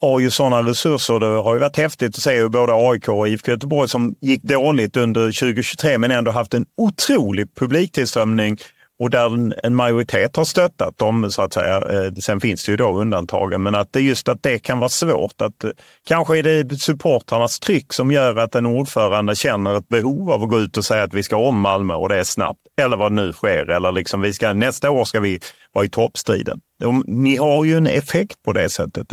har 0.00 0.20
ju 0.20 0.30
sådana 0.30 0.62
resurser. 0.62 1.20
Det 1.20 1.26
har 1.26 1.54
ju 1.54 1.60
varit 1.60 1.76
häftigt 1.76 2.16
att 2.16 2.22
se 2.22 2.36
hur 2.36 2.48
både 2.48 2.72
AIK 2.74 3.08
och 3.08 3.28
IFK 3.28 3.50
Göteborg 3.50 3.88
som 3.88 4.14
gick 4.20 4.42
dåligt 4.42 4.96
under 4.96 5.26
2023 5.26 5.98
men 5.98 6.10
ändå 6.10 6.30
haft 6.30 6.54
en 6.54 6.66
otrolig 6.76 7.54
publiktillströmning 7.54 8.58
och 9.04 9.10
där 9.10 9.52
en 9.66 9.74
majoritet 9.74 10.36
har 10.36 10.44
stöttat 10.44 10.98
dem 10.98 11.30
så 11.30 11.42
att 11.42 11.52
säga. 11.52 11.76
Eh, 11.76 12.12
sen 12.12 12.40
finns 12.40 12.64
det 12.64 12.70
ju 12.70 12.76
då 12.76 13.00
undantagen, 13.00 13.62
men 13.62 13.74
att 13.74 13.92
det 13.92 14.00
just 14.00 14.28
att 14.28 14.42
det 14.42 14.58
kan 14.58 14.78
vara 14.78 14.88
svårt. 14.88 15.40
Att, 15.40 15.64
eh, 15.64 15.70
kanske 16.06 16.38
är 16.38 16.42
det 16.42 16.78
supportrarnas 16.78 17.60
tryck 17.60 17.92
som 17.92 18.12
gör 18.12 18.36
att 18.36 18.54
en 18.54 18.66
ordförande 18.66 19.36
känner 19.36 19.78
ett 19.78 19.88
behov 19.88 20.30
av 20.30 20.42
att 20.42 20.48
gå 20.48 20.60
ut 20.60 20.76
och 20.76 20.84
säga 20.84 21.02
att 21.02 21.14
vi 21.14 21.22
ska 21.22 21.36
om 21.36 21.60
Malmö 21.60 21.94
och 21.94 22.08
det 22.08 22.16
är 22.16 22.24
snabbt. 22.24 22.60
Eller 22.80 22.96
vad 22.96 23.12
nu 23.12 23.32
sker. 23.32 23.70
Eller 23.70 23.92
liksom 23.92 24.20
vi 24.20 24.32
ska, 24.32 24.52
nästa 24.52 24.90
år 24.90 25.04
ska 25.04 25.20
vi 25.20 25.40
vara 25.72 25.84
i 25.84 25.88
toppstriden. 25.88 26.60
Ni 27.06 27.36
har 27.36 27.64
ju 27.64 27.76
en 27.76 27.86
effekt 27.86 28.42
på 28.42 28.52
det 28.52 28.68
sättet. 28.68 29.06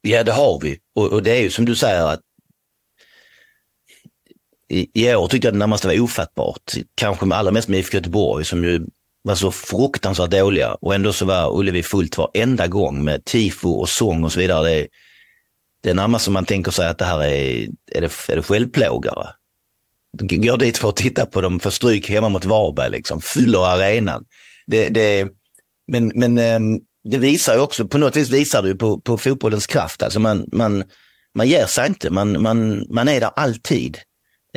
Ja, 0.00 0.24
det 0.24 0.32
har 0.32 0.60
vi. 0.62 0.78
Och, 0.96 1.12
och 1.12 1.22
det 1.22 1.30
är 1.30 1.42
ju 1.42 1.50
som 1.50 1.64
du 1.64 1.76
säger 1.76 2.06
att 2.06 2.20
i, 4.68 4.90
i 4.94 5.14
år 5.14 5.28
tyckte 5.28 5.46
jag 5.46 5.54
det 5.54 5.58
närmast 5.58 5.84
var 5.84 6.00
ofattbart. 6.00 6.72
Kanske 6.94 7.34
allra 7.34 7.52
mest 7.52 7.68
med 7.68 7.78
IFK 7.78 7.96
Göteborg 7.96 8.44
som 8.44 8.64
ju 8.64 8.86
var 9.22 9.34
så 9.34 9.50
fruktansvärt 9.50 10.30
dåliga 10.30 10.74
och 10.74 10.94
ändå 10.94 11.12
så 11.12 11.24
var 11.24 11.58
Ullevi 11.58 11.82
fullt 11.82 12.18
varenda 12.18 12.66
gång 12.66 13.04
med 13.04 13.24
tifo 13.24 13.70
och 13.70 13.88
sång 13.88 14.24
och 14.24 14.32
så 14.32 14.40
vidare. 14.40 14.68
Det 14.68 14.74
är, 14.74 14.88
det 15.82 15.90
är 15.90 15.94
närmast 15.94 16.24
som 16.24 16.34
man 16.34 16.44
tänker 16.44 16.70
sig 16.70 16.88
att 16.88 16.98
det 16.98 17.04
här 17.04 17.24
är, 17.24 17.68
är 17.92 18.00
det, 18.00 18.28
är 18.28 18.36
det 18.36 18.42
självplågare. 18.42 19.26
Går 20.18 20.56
dit 20.56 20.78
för 20.78 20.88
att 20.88 20.96
titta 20.96 21.26
på 21.26 21.40
dem, 21.40 21.60
för 21.60 21.70
stryk 21.70 22.10
hemma 22.10 22.28
mot 22.28 22.44
Varberg, 22.44 22.90
liksom, 22.90 23.20
fyller 23.20 23.66
arenan. 23.66 24.24
Det, 24.66 24.88
det, 24.88 25.28
men 25.92 26.12
men 26.14 26.38
ehm, 26.38 26.80
det 27.04 27.18
visar 27.18 27.54
ju 27.54 27.60
också, 27.60 27.88
på 27.88 27.98
något 27.98 28.16
vis 28.16 28.30
visar 28.30 28.62
det 28.62 28.68
ju 28.68 28.76
på, 28.76 29.00
på 29.00 29.18
fotbollens 29.18 29.66
kraft. 29.66 30.02
Alltså 30.02 30.20
man, 30.20 30.48
man, 30.52 30.84
man 31.34 31.48
ger 31.48 31.66
sig 31.66 31.86
inte, 31.86 32.10
man, 32.10 32.42
man, 32.42 32.86
man 32.90 33.08
är 33.08 33.20
där 33.20 33.30
alltid. 33.36 33.98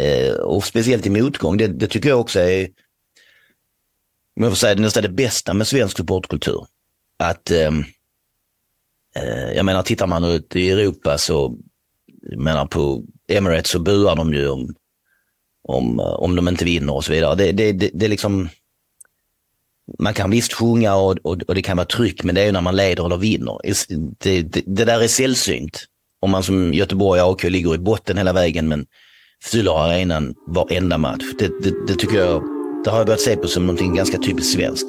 Eh, 0.01 0.33
och 0.33 0.63
speciellt 0.63 1.05
i 1.05 1.09
motgång, 1.09 1.57
det, 1.57 1.67
det, 1.67 1.87
tycker 1.87 2.09
jag 2.09 2.19
också 2.19 2.39
är 2.39 2.69
om 4.35 4.43
jag 4.43 4.51
får 4.51 4.57
säga 4.57 4.75
det, 4.75 4.81
nästan 4.81 5.03
det 5.03 5.09
bästa 5.09 5.53
med 5.53 5.67
svensk 5.67 5.97
supportkultur. 5.97 6.65
Att, 7.19 7.51
ehm, 7.51 7.83
eh, 9.15 9.51
jag 9.55 9.65
menar, 9.65 9.83
tittar 9.83 10.07
man 10.07 10.23
ut 10.23 10.55
i 10.55 10.69
Europa 10.71 11.17
så, 11.17 11.57
jag 12.21 12.39
menar 12.39 12.65
på 12.65 13.03
Emirates 13.27 13.71
så 13.71 13.79
buar 13.79 14.15
de 14.15 14.33
ju 14.33 14.49
om, 14.49 14.75
om, 15.63 15.99
eh, 15.99 16.05
om 16.05 16.35
de 16.35 16.47
inte 16.47 16.65
vinner 16.65 16.93
och 16.93 17.05
så 17.05 17.11
vidare. 17.11 17.35
Det, 17.35 17.51
det, 17.51 17.71
det, 17.71 17.89
det 17.93 18.05
är 18.05 18.09
liksom, 18.09 18.49
man 19.99 20.13
kan 20.13 20.31
visst 20.31 20.53
sjunga 20.53 20.95
och, 20.95 21.17
och, 21.23 21.41
och, 21.41 21.55
det 21.55 21.61
kan 21.61 21.77
vara 21.77 21.87
tryck, 21.87 22.23
men 22.23 22.35
det 22.35 22.41
är 22.41 22.45
ju 22.45 22.51
när 22.51 22.61
man 22.61 22.75
leder 22.75 23.05
eller 23.05 23.17
vinner. 23.17 23.59
Det, 24.19 24.41
det, 24.41 24.63
det 24.65 24.85
där 24.85 25.01
är 25.01 25.07
sällsynt. 25.07 25.85
Om 26.19 26.31
man 26.31 26.43
som 26.43 26.73
Göteborg 26.73 27.21
och 27.21 27.31
AK 27.31 27.43
ligger 27.43 27.75
i 27.75 27.77
botten 27.77 28.17
hela 28.17 28.33
vägen, 28.33 28.67
men 28.67 28.85
fyller 29.43 29.85
arenan 29.85 30.33
varenda 30.47 30.97
match. 30.97 31.23
Det, 31.39 31.47
det, 31.63 31.73
det, 31.87 31.95
tycker 31.95 32.17
jag, 32.17 32.43
det 32.83 32.89
har 32.89 32.97
jag 32.97 33.07
börjat 33.07 33.21
se 33.21 33.35
på 33.35 33.47
som 33.47 33.65
någonting 33.65 33.95
ganska 33.95 34.17
typiskt 34.17 34.53
svenskt. 34.53 34.87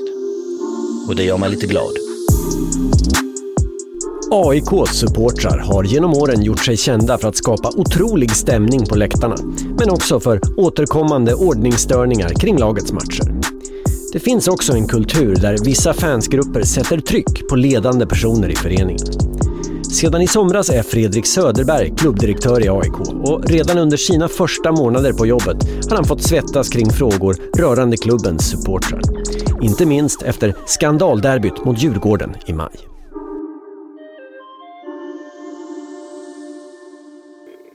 Och 1.08 1.16
det 1.16 1.24
gör 1.24 1.38
mig 1.38 1.50
lite 1.50 1.66
glad. 1.66 1.92
AIKs 4.30 4.98
supportrar 4.98 5.58
har 5.58 5.84
genom 5.84 6.14
åren 6.14 6.42
gjort 6.42 6.64
sig 6.64 6.76
kända 6.76 7.18
för 7.18 7.28
att 7.28 7.36
skapa 7.36 7.70
otrolig 7.76 8.30
stämning 8.30 8.86
på 8.86 8.94
läktarna, 8.94 9.36
men 9.78 9.90
också 9.90 10.20
för 10.20 10.40
återkommande 10.56 11.34
ordningsstörningar 11.34 12.28
kring 12.28 12.58
lagets 12.58 12.92
matcher. 12.92 13.34
Det 14.12 14.20
finns 14.20 14.48
också 14.48 14.72
en 14.72 14.86
kultur 14.86 15.36
där 15.36 15.64
vissa 15.64 15.94
fansgrupper 15.94 16.62
sätter 16.62 17.00
tryck 17.00 17.48
på 17.48 17.56
ledande 17.56 18.06
personer 18.06 18.48
i 18.48 18.56
föreningen. 18.56 19.06
Sedan 19.92 20.22
i 20.22 20.26
somras 20.26 20.70
är 20.70 20.82
Fredrik 20.82 21.26
Söderberg 21.26 21.92
klubbdirektör 21.96 22.64
i 22.64 22.68
AIK 22.68 23.00
och 23.24 23.44
redan 23.44 23.78
under 23.78 23.96
sina 23.96 24.28
första 24.28 24.72
månader 24.72 25.12
på 25.12 25.26
jobbet 25.26 25.56
har 25.88 25.96
han 25.96 26.04
fått 26.04 26.22
svettas 26.22 26.68
kring 26.68 26.90
frågor 26.90 27.36
rörande 27.58 27.96
klubbens 27.96 28.50
supportrar. 28.50 29.00
Inte 29.62 29.86
minst 29.86 30.22
efter 30.22 30.54
skandalderbyt 30.66 31.64
mot 31.64 31.82
Djurgården 31.82 32.34
i 32.46 32.52
maj. 32.52 32.91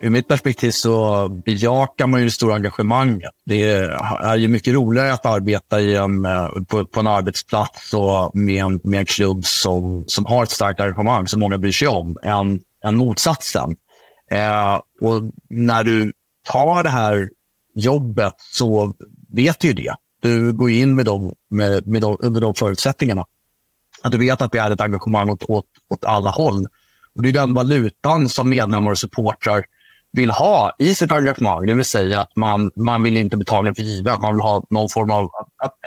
Ur 0.02 0.10
mitt 0.10 0.28
perspektiv 0.28 0.72
så 0.72 1.28
bejakar 1.30 2.08
man 2.08 2.20
ju 2.20 2.26
det 2.26 2.32
stora 2.32 2.56
engagemanget. 2.56 3.32
Det 3.46 3.64
är 3.64 4.36
ju 4.36 4.48
mycket 4.48 4.74
roligare 4.74 5.14
att 5.14 5.26
arbeta 5.26 5.82
i 5.82 5.96
en, 5.96 6.26
eh, 6.26 6.48
på, 6.68 6.86
på 6.86 7.00
en 7.00 7.08
arbetsplats 7.08 7.94
och 7.94 8.36
med 8.36 8.64
en, 8.64 8.80
med 8.84 9.00
en 9.00 9.06
klubb 9.06 9.46
som, 9.46 10.04
som 10.08 10.26
har 10.26 10.44
ett 10.44 10.50
starkt 10.50 10.80
engagemang 10.80 11.28
som 11.28 11.40
många 11.40 11.58
bryr 11.58 11.72
sig 11.72 11.88
om 11.88 12.18
än, 12.24 12.60
än 12.86 12.96
motsatsen. 12.96 13.76
Eh, 14.32 14.76
och 15.02 15.22
när 15.50 15.84
du 15.84 16.14
tar 16.52 16.84
det 16.84 16.90
här 16.90 17.30
jobbet 17.76 18.34
så 18.38 18.94
vet 19.34 19.60
du 19.60 19.68
ju 19.68 19.74
det. 19.74 19.96
Du 20.22 20.54
går 20.54 20.70
in 20.70 20.96
med 20.96 21.06
de, 21.06 21.34
med, 21.50 21.88
med 21.88 22.02
de, 22.02 22.18
under 22.20 22.42
de 22.42 22.54
förutsättningarna. 22.54 23.26
Att 24.02 24.12
du 24.12 24.18
vet 24.18 24.42
att 24.42 24.52
det 24.52 24.60
är 24.60 24.72
ett 24.72 24.82
engagemang 24.82 25.30
åt, 25.30 25.44
åt, 25.44 25.66
åt 25.90 26.06
alla 26.06 26.30
håll. 26.30 26.68
Och 27.16 27.24
det 27.24 27.30
är 27.30 27.34
den 27.34 27.54
valutan 27.54 28.30
som 28.30 28.50
medlemmar 28.50 28.92
och 28.92 28.98
supportrar 28.98 29.66
vill 30.12 30.32
ha 30.32 30.76
i 30.80 30.96
sitt 30.96 31.12
engagemang. 31.12 31.66
Det 31.66 31.74
vill 31.74 31.86
säga 31.86 32.22
att 32.22 32.36
man, 32.36 32.72
man 32.76 33.04
vill 33.04 33.18
inte 33.18 33.38
betala 33.38 33.76
för 33.76 33.84
givet. 33.84 34.22
Man 34.22 34.34
vill 34.34 34.42
ha 34.42 34.64
någon 34.70 34.90
form 34.90 35.12
av... 35.12 35.30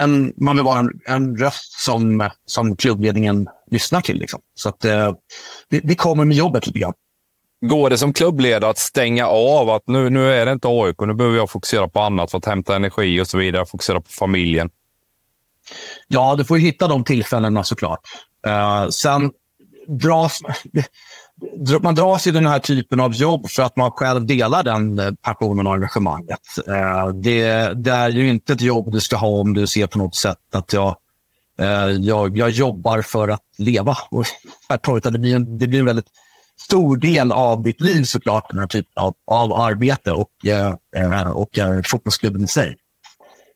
En, 0.00 0.32
man 0.36 0.56
vill 0.56 0.64
vara 0.64 0.78
en, 0.78 0.90
en 1.06 1.36
röst 1.36 1.80
som, 1.80 2.30
som 2.46 2.76
klubbledningen 2.76 3.48
lyssnar 3.70 4.00
till. 4.00 4.18
Liksom. 4.18 4.40
Så 4.54 4.68
att, 4.68 4.84
eh, 4.84 5.12
det, 5.70 5.80
det, 5.80 5.94
kommer 5.94 6.24
med 6.24 6.36
jobbet 6.36 6.66
lite 6.66 6.78
grann. 6.78 6.92
Går 7.66 7.90
det 7.90 7.98
som 7.98 8.12
klubbledare 8.12 8.70
att 8.70 8.78
stänga 8.78 9.26
av 9.26 9.70
att 9.70 9.82
nu, 9.86 10.10
nu 10.10 10.32
är 10.32 10.46
det 10.46 10.52
inte 10.52 10.68
AIK, 10.68 10.96
nu 11.00 11.14
behöver 11.14 11.36
jag 11.36 11.50
fokusera 11.50 11.88
på 11.88 12.00
annat 12.00 12.30
för 12.30 12.38
att 12.38 12.44
hämta 12.44 12.76
energi 12.76 13.20
och 13.20 13.26
så 13.26 13.38
vidare, 13.38 13.66
fokusera 13.66 14.00
på 14.00 14.10
familjen? 14.10 14.70
Ja, 16.08 16.34
du 16.36 16.44
får 16.44 16.56
hitta 16.56 16.88
de 16.88 17.04
tillfällena 17.04 17.64
såklart. 17.64 18.00
Uh, 18.46 18.88
sen 18.88 19.30
dras 19.88 20.40
man 21.82 21.94
dras 21.94 22.26
i 22.26 22.30
den 22.30 22.46
här 22.46 22.58
typen 22.58 23.00
av 23.00 23.14
jobb 23.14 23.50
för 23.50 23.62
att 23.62 23.76
man 23.76 23.90
själv 23.90 24.26
delar 24.26 24.62
den 24.62 24.98
eh, 24.98 25.12
passionen 25.22 25.66
och 25.66 25.74
engagemanget. 25.74 26.40
Eh, 26.66 27.08
det, 27.08 27.72
det, 27.74 27.90
är 27.90 28.08
ju 28.08 28.28
inte 28.28 28.52
ett 28.52 28.60
jobb 28.60 28.92
du 28.92 29.00
ska 29.00 29.16
ha 29.16 29.28
om 29.28 29.54
du 29.54 29.66
ser 29.66 29.86
på 29.86 29.98
något 29.98 30.14
sätt 30.14 30.54
att 30.54 30.72
jag, 30.72 30.96
eh, 31.58 31.88
jag, 31.88 32.36
jag 32.36 32.50
jobbar 32.50 33.02
för 33.02 33.28
att 33.28 33.44
leva. 33.58 33.96
det, 35.02 35.18
blir 35.18 35.36
en, 35.36 35.58
det 35.58 35.66
blir 35.66 35.80
en 35.80 35.86
väldigt 35.86 36.08
stor 36.60 36.96
del 36.96 37.32
av 37.32 37.62
ditt 37.62 37.80
liv 37.80 38.04
såklart, 38.04 38.50
den 38.50 38.58
här 38.58 38.66
typen 38.66 38.92
av, 39.02 39.14
av 39.26 39.52
arbete 39.52 40.12
och, 40.12 40.30
och 41.34 41.58
fotbollsklubben 41.84 42.44
i 42.44 42.48
sig. 42.48 42.76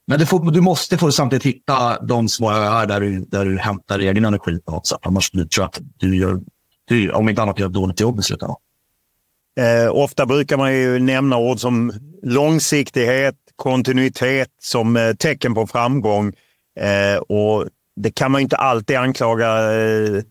Men 0.06 0.18
du, 0.18 0.26
får, 0.26 0.50
du 0.50 0.60
måste 0.60 0.98
få 0.98 1.12
samtidigt 1.12 1.44
hitta 1.44 2.02
de 2.02 2.28
små 2.28 2.50
öar 2.50 2.86
där 2.86 3.00
du, 3.00 3.20
där 3.20 3.44
du 3.44 3.58
hämtar 3.58 3.98
egen 3.98 4.24
energi 4.24 4.60
på 4.60 4.72
något 4.72 4.86
sätt. 4.86 4.98
Annars 5.02 5.30
tror 5.30 5.48
jag 5.56 5.64
att 5.64 5.80
du 5.96 6.16
gör 6.16 6.40
om 7.12 7.28
inte 7.28 7.42
annat 7.42 7.58
gör 7.58 7.66
ett 7.66 7.72
dåligt 7.72 8.00
jobb 8.00 8.20
i 8.20 8.22
slutändan. 8.22 8.56
Eh, 9.60 9.94
ofta 9.94 10.26
brukar 10.26 10.56
man 10.56 10.74
ju 10.74 10.98
nämna 10.98 11.36
ord 11.36 11.60
som 11.60 11.92
långsiktighet, 12.22 13.34
kontinuitet 13.56 14.48
som 14.60 14.96
eh, 14.96 15.12
tecken 15.14 15.54
på 15.54 15.66
framgång. 15.66 16.32
Eh, 16.80 17.16
och 17.16 17.66
Det 17.96 18.10
kan 18.10 18.32
man 18.32 18.40
inte 18.40 18.56
alltid 18.56 18.96
anklaga. 18.96 19.72
Eh, 19.72 20.22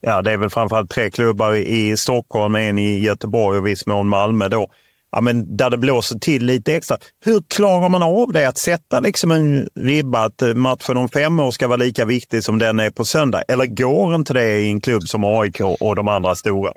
ja, 0.00 0.22
det 0.22 0.32
är 0.32 0.36
väl 0.36 0.50
framförallt 0.50 0.90
tre 0.90 1.10
klubbar 1.10 1.54
i 1.54 1.96
Stockholm, 1.96 2.54
en 2.54 2.78
i 2.78 2.98
Göteborg 2.98 3.58
och 3.58 3.66
viss 3.66 3.86
mån 3.86 4.08
Malmö. 4.08 4.48
Då 4.48 4.68
ja, 5.14 5.20
men 5.20 5.56
där 5.56 5.70
det 5.70 5.78
blåser 5.78 6.18
till 6.18 6.46
lite 6.46 6.74
extra. 6.74 6.96
Hur 7.24 7.42
klarar 7.48 7.88
man 7.88 8.02
av 8.02 8.32
det? 8.32 8.48
Att 8.48 8.58
sätta 8.58 9.00
liksom 9.00 9.30
en 9.30 9.68
ribba 9.74 10.24
att 10.24 10.42
eh, 10.42 10.54
matchen 10.54 10.96
om 10.96 11.08
fem 11.08 11.40
år 11.40 11.50
ska 11.50 11.68
vara 11.68 11.76
lika 11.76 12.04
viktig 12.04 12.44
som 12.44 12.58
den 12.58 12.80
är 12.80 12.90
på 12.90 13.04
söndag? 13.04 13.42
Eller 13.48 13.66
går 13.66 14.14
inte 14.14 14.32
det 14.32 14.60
i 14.60 14.70
en 14.70 14.80
klubb 14.80 15.08
som 15.08 15.24
AIK 15.24 15.60
och 15.80 15.96
de 15.96 16.08
andra 16.08 16.34
stora? 16.34 16.72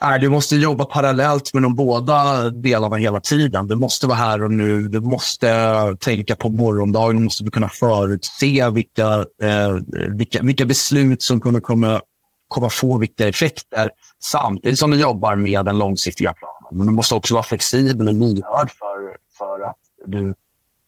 Nej, 0.00 0.20
du 0.20 0.28
måste 0.28 0.56
jobba 0.56 0.84
parallellt 0.84 1.54
med 1.54 1.62
de 1.62 1.74
båda 1.74 2.50
delarna 2.50 2.96
hela 2.96 3.20
tiden. 3.20 3.66
Du 3.66 3.76
måste 3.76 4.06
vara 4.06 4.18
här 4.18 4.42
och 4.42 4.50
nu. 4.50 4.88
Du 4.88 5.00
måste 5.00 5.96
tänka 6.00 6.36
på 6.36 6.48
morgondagen. 6.48 7.16
Du 7.16 7.22
måste 7.22 7.44
kunna 7.44 7.68
förutse 7.68 8.70
vilka, 8.70 9.06
eh, 9.42 9.76
vilka, 10.16 10.42
vilka 10.42 10.64
beslut 10.64 11.22
som 11.22 11.40
kommer 11.40 11.60
komma, 11.60 12.00
komma 12.48 12.70
få 12.70 12.98
vilka 12.98 13.28
effekter 13.28 13.90
samtidigt 14.22 14.78
som 14.78 14.90
du 14.90 15.00
jobbar 15.00 15.36
med 15.36 15.64
den 15.64 15.78
långsiktiga 15.78 16.32
planen. 16.32 16.61
Men 16.72 16.86
du 16.86 16.92
måste 16.92 17.14
också 17.14 17.34
vara 17.34 17.44
flexibel 17.44 18.08
och 18.08 18.14
lyhörd 18.14 18.70
för, 18.70 19.16
för 19.38 19.60
att 19.60 19.78
du 20.06 20.34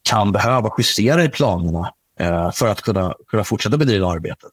kan 0.02 0.32
behöva 0.32 0.70
justera 0.78 1.24
i 1.24 1.28
planerna 1.28 1.92
eh, 2.18 2.50
för 2.50 2.68
att 2.68 2.82
kunna, 2.82 3.14
kunna 3.26 3.44
fortsätta 3.44 3.76
bedriva 3.76 4.12
arbetet. 4.12 4.50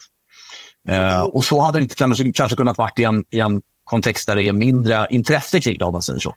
Eh, 0.88 1.22
och 1.22 1.46
så 1.46 1.62
hade 1.62 1.80
det 1.80 1.84
inte 1.84 1.96
kanske, 1.96 2.32
kanske 2.32 2.58
kunnat 2.58 2.78
vara 2.78 2.92
i 2.98 3.04
en, 3.04 3.26
i 3.30 3.40
en 3.40 3.62
kontext 3.84 4.28
där 4.28 4.36
det 4.36 4.44
är 4.44 4.54
mindre 4.54 5.08
intresse 5.10 5.62
kring 5.62 5.78
det, 5.78 5.86
om 5.86 5.94
man 5.94 6.02
säger 6.02 6.20
så. 6.20 6.36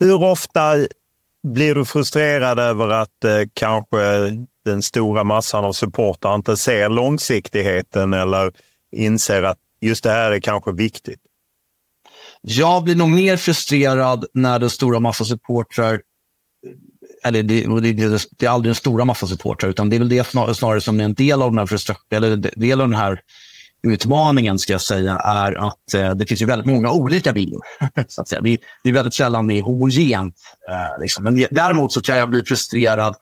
Hur 0.00 0.22
ofta 0.22 0.86
blir 1.42 1.74
du 1.74 1.84
frustrerad 1.84 2.58
över 2.58 2.88
att 2.88 3.24
eh, 3.24 3.40
kanske 3.54 3.98
den 4.64 4.82
stora 4.82 5.24
massan 5.24 5.64
av 5.64 5.72
supportrar 5.72 6.34
inte 6.34 6.56
ser 6.56 6.88
långsiktigheten 6.88 8.12
eller 8.12 8.52
inser 8.92 9.42
att 9.42 9.58
just 9.80 10.04
det 10.04 10.10
här 10.10 10.30
är 10.30 10.40
kanske 10.40 10.72
viktigt? 10.72 11.20
Jag 12.42 12.84
blir 12.84 12.96
nog 12.96 13.10
mer 13.10 13.36
frustrerad 13.36 14.24
när 14.34 14.58
den 14.58 14.70
stora 14.70 15.00
massa 15.00 15.24
supportrar 15.24 16.00
eller 17.24 17.42
det, 17.42 17.80
det, 17.80 17.92
det, 18.38 18.46
är 18.46 18.50
aldrig 18.50 18.68
den 18.68 18.74
stora 18.74 19.04
massa 19.04 19.26
supportrar, 19.26 19.70
utan 19.70 19.90
det 19.90 19.96
är 19.96 19.98
väl 19.98 20.08
det 20.08 20.26
snarare, 20.26 20.54
snarare 20.54 20.80
som 20.80 21.00
en 21.00 21.14
del 21.14 21.42
av 21.42 21.50
den 21.50 21.58
här 21.58 21.66
frustrationen, 21.66 22.24
eller 22.24 22.36
del 22.36 22.80
av 22.80 22.88
den 22.88 22.98
här 22.98 23.20
utmaningen 23.82 24.58
ska 24.58 24.72
jag 24.72 24.80
säga, 24.80 25.16
är 25.18 25.52
att 25.68 25.94
eh, 25.94 26.14
det 26.14 26.26
finns 26.26 26.42
ju 26.42 26.46
väldigt 26.46 26.66
många 26.66 26.92
olika 26.92 27.32
bilder. 27.32 27.60
så 28.08 28.20
att 28.20 28.28
säga. 28.28 28.40
Det, 28.40 28.58
det 28.84 28.90
är 28.90 28.92
väldigt 28.92 29.14
sällan 29.14 29.46
det 29.46 29.54
är 29.54 29.62
homogent. 29.62 30.34
Eh, 30.70 31.00
liksom. 31.00 31.24
Men 31.24 31.46
däremot 31.50 31.92
så 31.92 32.00
kan 32.00 32.16
jag 32.16 32.30
bli 32.30 32.44
frustrerad 32.44 33.16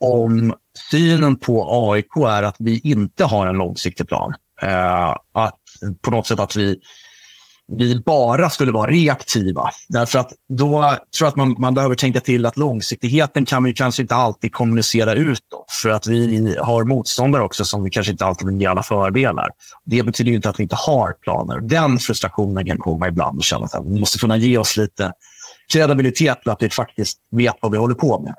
om 0.00 0.54
synen 0.90 1.36
på 1.36 1.90
AIK 1.92 2.16
är 2.16 2.42
att 2.42 2.56
vi 2.58 2.78
inte 2.78 3.24
har 3.24 3.46
en 3.46 3.56
långsiktig 3.56 4.08
plan. 4.08 4.34
Eh, 4.62 5.16
att 5.32 5.58
på 6.02 6.10
något 6.10 6.26
sätt 6.26 6.40
att 6.40 6.56
vi 6.56 6.80
vi 7.72 8.02
bara 8.06 8.50
skulle 8.50 8.72
vara 8.72 8.90
reaktiva. 8.90 9.70
Därför 9.88 10.18
att 10.18 10.32
då 10.48 10.80
tror 10.80 10.98
jag 11.20 11.28
att 11.28 11.36
man, 11.36 11.56
man 11.58 11.74
behöver 11.74 11.94
tänka 11.94 12.20
till 12.20 12.46
att 12.46 12.56
långsiktigheten 12.56 13.44
kan 13.44 13.64
vi 13.64 13.74
kanske 13.74 14.02
inte 14.02 14.14
alltid 14.14 14.52
kommunicera 14.52 15.14
utåt. 15.14 15.66
För 15.82 15.88
att 15.88 16.06
vi 16.06 16.56
har 16.60 16.84
motståndare 16.84 17.42
också 17.42 17.64
som 17.64 17.84
vi 17.84 17.90
kanske 17.90 18.12
inte 18.12 18.24
alltid 18.24 18.48
vill 18.48 18.60
ge 18.60 18.66
alla 18.66 18.82
fördelar. 18.82 19.48
Det 19.84 20.02
betyder 20.02 20.32
inte 20.32 20.50
att 20.50 20.58
vi 20.58 20.62
inte 20.62 20.76
har 20.76 21.12
planer. 21.12 21.60
Den 21.60 21.98
frustrationen 21.98 22.66
kan 22.66 22.78
komma 22.78 23.08
ibland 23.08 23.38
och 23.38 23.44
känna 23.44 23.64
att 23.64 23.86
vi 23.86 24.00
måste 24.00 24.18
kunna 24.18 24.36
ge 24.36 24.58
oss 24.58 24.76
lite 24.76 25.12
kredibilitet 25.72 26.38
för 26.44 26.50
att 26.50 26.62
vi 26.62 26.70
faktiskt 26.70 27.18
vet 27.30 27.54
vad 27.60 27.72
vi 27.72 27.78
håller 27.78 27.94
på 27.94 28.20
med. 28.20 28.34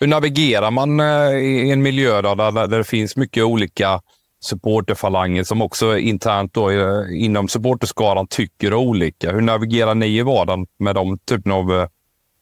Hur 0.00 0.06
navigerar 0.06 0.70
man 0.70 1.00
eh, 1.00 1.36
i 1.36 1.70
en 1.70 1.82
miljö 1.82 2.22
där, 2.22 2.66
där 2.66 2.78
det 2.78 2.84
finns 2.84 3.16
mycket 3.16 3.44
olika 3.44 4.00
supporterfalangen 4.40 5.44
som 5.44 5.62
också 5.62 5.98
internt 5.98 6.54
då, 6.54 6.70
eh, 6.70 7.24
inom 7.24 7.48
supporterskaran 7.48 8.26
tycker 8.26 8.74
olika. 8.74 9.32
Hur 9.32 9.40
navigerar 9.40 9.94
ni 9.94 10.06
i 10.06 10.22
vardagen 10.22 10.66
med 10.78 10.94
de 10.94 11.18
typen 11.18 11.52
av 11.52 11.72
eh, 11.72 11.88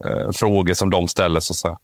eh 0.05 0.31
frågor 0.33 0.75
som 0.75 0.91
de 0.91 1.09
ställer? 1.09 1.41
Så 1.41 1.53
att 1.53 1.57
säga? 1.57 1.79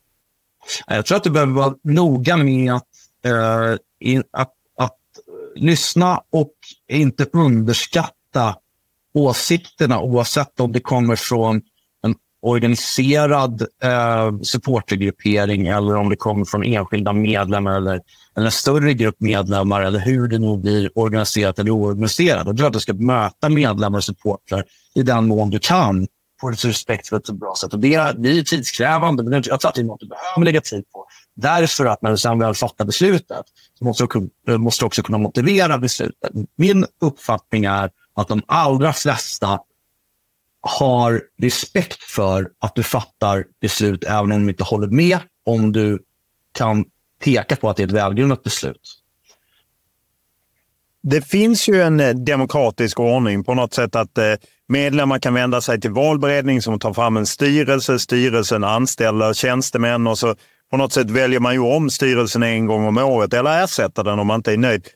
Jag 0.87 1.07
tror 1.07 1.17
att 1.17 1.25
du 1.25 1.31
behöver 1.31 1.53
vara 1.53 1.75
noga 1.83 2.37
med 2.37 2.75
att 2.75 2.89
eh, 3.25 3.77
in, 4.01 4.23
att, 4.31 4.53
att 4.79 4.99
lyssna 5.55 6.23
och 6.31 6.55
inte 6.89 7.27
underskatta 7.33 8.57
åsikterna 9.15 10.01
oavsett 10.01 10.61
om 10.61 10.73
det 10.73 10.81
kommer 10.81 11.17
från 11.17 11.63
organiserad 12.43 13.63
eh, 13.83 14.41
supportergruppering 14.43 15.67
eller 15.67 15.97
om 15.97 16.09
det 16.09 16.17
kommer 16.17 16.45
från 16.45 16.65
enskilda 16.65 17.13
medlemmar 17.13 17.77
eller, 17.77 18.01
eller 18.37 18.47
en 18.47 18.53
större 18.53 18.95
grupp 18.95 19.17
medlemmar 19.19 19.83
eller 19.83 19.99
hur 19.99 20.29
det 20.29 20.39
nu 20.39 20.57
blir 20.57 20.99
organiserat 20.99 21.59
eller 21.59 21.71
oorganiserat. 21.71 22.47
Jag 22.47 22.57
tror 22.57 22.67
att 22.67 22.73
du 22.73 22.81
ska 22.81 22.93
möta 22.93 23.49
medlemmar 23.49 23.99
och 23.99 24.05
supportrar 24.05 24.65
i 24.95 25.03
den 25.03 25.27
mån 25.27 25.51
du 25.51 25.59
kan 25.59 26.07
på 26.41 26.49
ett 26.49 26.65
respektfullt 26.65 27.29
och 27.29 27.35
bra 27.35 27.55
sätt. 27.61 27.73
Och 27.73 27.81
det, 27.81 28.13
det 28.19 28.29
är 28.29 28.43
tidskrävande, 28.43 29.23
men 29.23 29.33
jag 29.33 29.45
tror 29.45 29.69
att 29.69 29.75
det 29.75 29.81
är 29.81 29.85
något 29.85 30.01
du 30.01 30.09
behöver 30.09 30.45
lägga 30.45 30.61
tid 30.61 30.85
på. 30.93 31.07
Därför 31.37 31.87
att 31.87 32.03
när 32.03 32.11
du 32.11 32.19
sen 32.19 32.39
väl 32.39 32.55
fattar 32.55 32.85
beslutet 32.85 33.45
så 33.79 33.85
måste 33.85 34.07
du, 34.47 34.59
måste 34.59 34.83
du 34.83 34.87
också 34.87 35.03
kunna 35.03 35.19
motivera 35.19 35.79
beslutet. 35.79 36.31
Min 36.57 36.87
uppfattning 37.01 37.65
är 37.65 37.91
att 38.15 38.29
de 38.29 38.43
allra 38.47 38.93
flesta 38.93 39.59
har 40.61 41.23
respekt 41.43 42.03
för 42.03 42.51
att 42.59 42.75
du 42.75 42.83
fattar 42.83 43.45
beslut 43.61 44.05
även 44.05 44.33
om 44.33 44.47
de 44.47 44.49
inte 44.49 44.65
håller 44.65 44.89
med, 44.89 45.19
om 45.47 45.73
du 45.73 45.99
kan 46.53 46.85
peka 47.25 47.57
på 47.57 47.71
att 47.71 47.77
det 47.77 47.83
är 47.83 47.87
ett 47.87 47.93
välgrundat 47.93 48.43
beslut. 48.43 49.01
Det 51.03 51.23
finns 51.23 51.69
ju 51.69 51.83
en 51.83 52.01
eh, 52.01 52.15
demokratisk 52.15 53.01
ordning 53.01 53.45
på 53.45 53.55
något 53.55 53.75
sätt 53.75 53.97
att 53.97 54.19
eh, 54.19 54.35
medlemmar 54.69 55.19
kan 55.19 55.35
vända 55.35 55.61
sig 55.61 55.81
till 55.81 55.91
valberedning 55.91 56.63
som 56.63 56.79
tar 56.79 56.93
fram 56.93 57.17
en 57.17 57.27
styrelse. 57.27 57.99
Styrelsen 57.99 58.65
anställer 58.65 59.33
tjänstemän 59.33 60.07
och 60.07 60.19
så 60.19 60.35
på 60.71 60.77
något 60.77 60.93
sätt 60.93 61.11
väljer 61.11 61.41
man 61.41 61.55
ju 61.55 61.61
om 61.61 61.91
styrelsen 61.91 62.43
en 62.43 62.67
gång 62.67 62.87
om 62.87 62.99
året 62.99 63.35
eller 63.35 63.65
ersätter 63.65 64.05
den 64.05 64.19
om 64.19 64.27
man 64.27 64.39
inte 64.39 64.53
är 64.53 64.57
nöjd. 64.57 64.89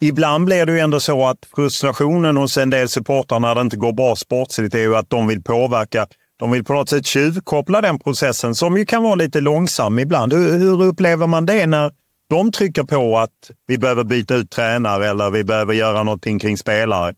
Ibland 0.00 0.44
blir 0.44 0.66
det 0.66 0.72
ju 0.72 0.78
ändå 0.78 1.00
så 1.00 1.26
att 1.26 1.38
frustrationen 1.56 2.36
hos 2.36 2.56
en 2.56 2.70
del 2.70 2.88
supportrar 2.88 3.40
när 3.40 3.54
det 3.54 3.60
inte 3.60 3.76
går 3.76 3.92
bra 3.92 4.16
sportsligt 4.16 4.74
är 4.74 4.78
ju 4.78 4.96
att 4.96 5.10
de 5.10 5.26
vill 5.26 5.42
påverka. 5.42 6.06
De 6.38 6.50
vill 6.50 6.64
på 6.64 6.72
något 6.72 6.88
sätt 6.88 7.06
tjuvkoppla 7.06 7.80
den 7.80 7.98
processen 7.98 8.54
som 8.54 8.76
ju 8.76 8.84
kan 8.84 9.02
vara 9.02 9.14
lite 9.14 9.40
långsam 9.40 9.98
ibland. 9.98 10.32
Hur, 10.32 10.58
hur 10.58 10.82
upplever 10.82 11.26
man 11.26 11.46
det 11.46 11.66
när 11.66 11.92
de 12.30 12.52
trycker 12.52 12.82
på 12.82 13.18
att 13.18 13.50
vi 13.66 13.78
behöver 13.78 14.04
byta 14.04 14.34
ut 14.34 14.50
tränare 14.50 15.08
eller 15.08 15.30
vi 15.30 15.44
behöver 15.44 15.74
göra 15.74 16.02
någonting 16.02 16.38
kring 16.38 16.56
spelare? 16.56 17.14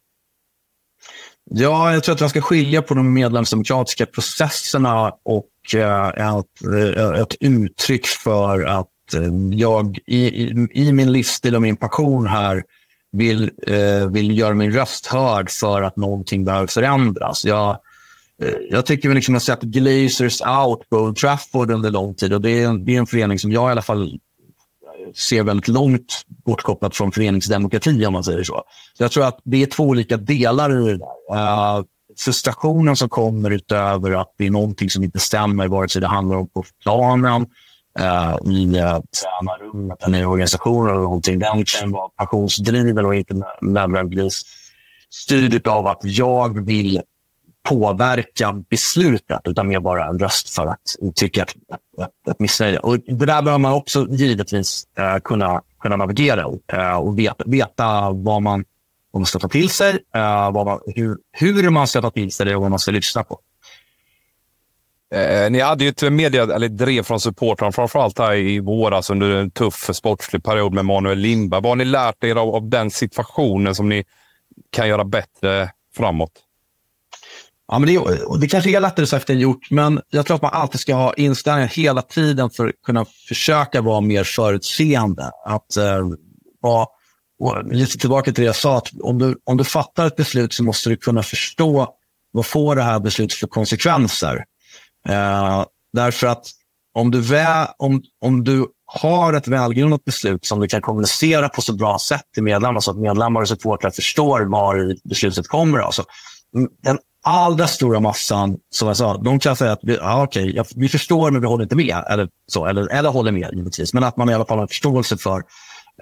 Ja, 1.51 1.93
jag 1.93 2.05
tror 2.05 2.15
att 2.15 2.20
man 2.20 2.31
ska 2.31 2.40
skilja 2.40 2.82
på 2.82 2.94
de 2.94 3.12
medlemsdemokratiska 3.12 4.07
processerna 4.07 5.12
och 5.24 5.74
eh, 5.74 6.09
ett, 6.09 7.20
ett 7.20 7.36
uttryck 7.40 8.07
för 8.07 8.65
att 8.65 8.89
Eh, 9.15 9.59
jag 9.59 9.99
i, 10.07 10.16
i, 10.16 10.69
i, 10.70 10.93
min 10.93 11.12
livsstil 11.12 11.55
och 11.55 11.62
min 11.62 11.77
passion 11.77 12.27
här 12.27 12.65
vill, 13.12 13.51
eh, 13.66 14.09
vill 14.11 14.39
göra 14.39 14.55
min 14.55 14.73
röst 14.73 15.07
hörd 15.07 15.51
för 15.51 15.83
att 15.83 15.97
någonting 15.97 16.45
behöver 16.45 16.66
förändras. 16.66 17.45
Jag, 17.45 17.70
eh, 18.43 18.55
jag 18.70 18.87
tycker 18.87 19.09
vi 19.09 19.15
liksom 19.15 19.35
har 19.35 19.41
sett 19.41 19.61
Glazers 19.61 20.41
out 20.41 20.89
på 20.89 20.97
Old 20.97 21.16
Trafford 21.16 21.70
under 21.70 21.91
lång 21.91 22.15
tid 22.15 22.33
och 22.33 22.41
det 22.41 22.62
är, 22.62 22.85
det 22.85 22.95
är 22.95 22.99
en 22.99 23.07
förening 23.07 23.39
som 23.39 23.53
jag 23.53 23.69
i 23.69 23.70
alla 23.70 23.83
fall 23.83 24.19
ser 25.15 25.43
väldigt 25.43 25.69
långt 25.69 26.24
bortkopplat 26.47 26.97
från 26.97 27.12
föreningsdemokrati 27.12 28.07
om 28.07 28.12
man 28.12 28.24
säger 28.24 28.43
så. 28.43 28.62
så 28.97 29.05
jag 29.05 29.11
tror 29.11 29.24
att 29.24 29.39
det 29.45 29.62
är 29.62 29.66
två 29.66 29.85
olika 29.85 30.16
delar 30.16 30.70
i 30.70 30.93
det 30.93 30.99
där. 30.99 31.78
Uh, 31.78 31.85
frustrationen 32.19 32.97
som 32.97 33.09
kommer 33.09 33.51
utöver 33.51 34.11
att 34.20 34.35
det 34.39 34.47
är 34.47 34.51
någonting 34.51 34.91
som 34.91 35.05
inte 35.05 35.19
stämmer, 35.19 35.69
vare 35.69 35.89
sig 35.89 36.01
det 36.01 36.07
handlar 36.07 36.37
om 36.37 36.49
på 36.49 36.65
planen, 36.83 37.47
uh, 38.01 38.52
i 38.52 38.81
uh, 38.81 39.01
tränarrummet 39.20 40.02
eller 40.02 40.20
i 40.20 40.24
organisationen 40.24 40.90
eller 40.90 41.02
någonting. 41.02 41.39
Den 41.39 41.64
kan 41.64 41.90
vara 41.90 42.09
passionsdriven 42.09 43.05
och 43.06 43.14
inte 43.14 43.35
nödvändigtvis 43.60 44.43
styrd 45.10 45.68
av 45.68 45.86
att 45.86 46.01
jag 46.02 46.64
vill 46.64 47.02
påverka 47.68 48.52
beslutet, 48.52 49.40
utan 49.44 49.68
mer 49.68 49.81
bara 49.81 50.06
en 50.06 50.18
röst 50.18 50.51
för 50.51 50.66
att 50.66 50.97
uttrycka 51.02 51.43
ett, 51.43 51.51
ett, 52.02 52.31
ett 52.31 52.40
missnöje. 52.40 52.78
Och 52.78 52.98
det 52.98 53.27
där 53.27 53.43
behöver 53.43 53.59
man 53.59 53.73
också 53.73 54.06
givetvis 54.10 54.86
uh, 55.01 55.18
kunna, 55.18 55.62
kunna 55.81 55.97
navigera 55.97 56.47
uh, 56.47 56.97
och 56.97 57.18
veta, 57.18 57.44
veta 57.47 58.10
vad, 58.10 58.43
man, 58.43 58.64
vad 59.10 59.20
man 59.20 59.27
ska 59.27 59.39
ta 59.39 59.48
till 59.48 59.70
sig, 59.70 59.93
uh, 59.94 60.52
vad 60.52 60.66
man, 60.66 60.81
hur, 60.86 61.18
hur 61.32 61.70
man 61.70 61.86
ska 61.86 62.02
ta 62.02 62.10
till 62.10 62.32
sig 62.32 62.47
det 62.47 62.56
och 62.56 62.62
vad 62.62 62.70
man 62.70 62.78
ska 62.78 62.90
lyssna 62.90 63.24
på. 63.24 63.39
Eh, 65.15 65.51
ni 65.51 65.61
hade 65.61 65.85
ju 65.85 65.91
ett 65.91 66.12
media, 66.12 66.43
eller 66.43 66.69
drev 66.69 67.03
från 67.03 67.20
supportrarna, 67.20 67.73
framförallt 67.73 68.19
här 68.19 68.35
i 68.35 68.61
våras 68.61 69.11
under 69.11 69.31
en 69.31 69.51
tuff 69.51 69.91
sportslig 69.95 70.45
period 70.45 70.74
med 70.74 70.85
Manuel 70.85 71.19
Lindberg. 71.19 71.62
Vad 71.62 71.70
har 71.70 71.77
ni 71.77 71.85
lärt 71.85 72.24
er 72.24 72.37
av, 72.37 72.55
av 72.55 72.69
den 72.69 72.91
situationen 72.91 73.74
som 73.74 73.89
ni 73.89 74.05
kan 74.70 74.89
göra 74.89 75.05
bättre 75.05 75.70
framåt? 75.97 76.33
Ja, 77.69 77.78
men 77.78 77.95
det, 77.95 78.01
det 78.41 78.49
kanske 78.49 78.77
är 78.77 78.81
lättare 78.81 79.07
sagt 79.07 79.31
än 79.31 79.39
gjort, 79.39 79.70
men 79.70 80.01
jag 80.11 80.27
tror 80.27 80.35
att 80.35 80.43
man 80.43 80.53
alltid 80.55 80.81
ska 80.81 80.95
ha 80.95 81.15
inställningen 81.15 81.69
hela 81.69 82.03
tiden 82.03 82.51
för 82.51 82.69
att 82.69 82.74
kunna 82.83 83.05
försöka 83.28 83.81
vara 83.81 84.01
mer 84.01 84.24
förutseende. 84.24 85.31
Att 85.45 85.77
eh, 85.77 86.01
vara, 86.61 87.62
lite 87.62 87.99
tillbaka 87.99 88.33
till 88.33 88.43
det 88.43 88.47
jag 88.47 88.57
sa, 88.57 88.77
att 88.77 88.89
om 89.03 89.19
du, 89.19 89.41
om 89.45 89.57
du 89.57 89.65
fattar 89.65 90.07
ett 90.07 90.16
beslut 90.16 90.53
så 90.53 90.65
måste 90.65 90.91
du 90.91 90.97
kunna 90.97 91.23
förstå 91.23 91.89
vad 92.31 92.47
får 92.47 92.77
det 92.77 92.83
här 92.83 93.01
beslutet 93.01 93.39
för 93.39 93.47
konsekvenser. 93.47 94.45
Eh, 95.09 95.65
därför 95.93 96.27
att 96.27 96.47
om 96.95 97.11
du, 97.11 97.20
vä, 97.20 97.69
om, 97.78 98.03
om 98.20 98.45
du 98.45 98.66
har 98.87 99.33
ett 99.33 99.49
välgrundat 99.49 100.05
beslut 100.05 100.45
som 100.45 100.61
du 100.61 100.69
kan 100.69 100.83
kommunicera 100.83 101.49
på 101.49 101.62
så 101.62 101.73
bra 101.73 101.99
sätt 101.99 102.24
till 102.35 102.43
medlemmar 102.43 102.81
så 102.81 102.91
att 102.91 102.97
medlemmar 102.97 103.41
och 103.41 103.49
supportrar 103.49 103.91
förstår 103.91 104.41
var 104.41 104.97
beslutet 105.09 105.49
kommer. 105.49 105.78
Alltså, 105.78 106.05
mm, 106.55 106.69
den 106.83 106.99
allra 107.24 107.66
stora 107.66 108.01
massan, 108.01 108.57
som 108.70 108.89
jag 108.89 108.97
sa, 108.97 109.16
de 109.16 109.39
kan 109.39 109.57
säga 109.57 109.73
att 109.73 109.81
vi, 109.83 109.97
ja, 109.97 110.23
okej, 110.23 110.57
ja, 110.57 110.65
vi 110.77 110.89
förstår 110.89 111.31
men 111.31 111.41
vi 111.41 111.47
håller 111.47 111.62
inte 111.62 111.77
med. 111.77 112.05
Eller, 112.11 112.28
så, 112.47 112.66
eller, 112.66 112.93
eller 112.93 113.11
håller 113.11 113.33
med 113.33 113.51
givetvis. 113.53 113.95
Men 113.95 114.05
att 114.05 114.16
man 114.16 114.31
i 114.31 114.35
alla 114.35 114.47
fall 114.47 114.59
har 114.59 114.66
förståelse 114.66 115.16
för 115.16 115.43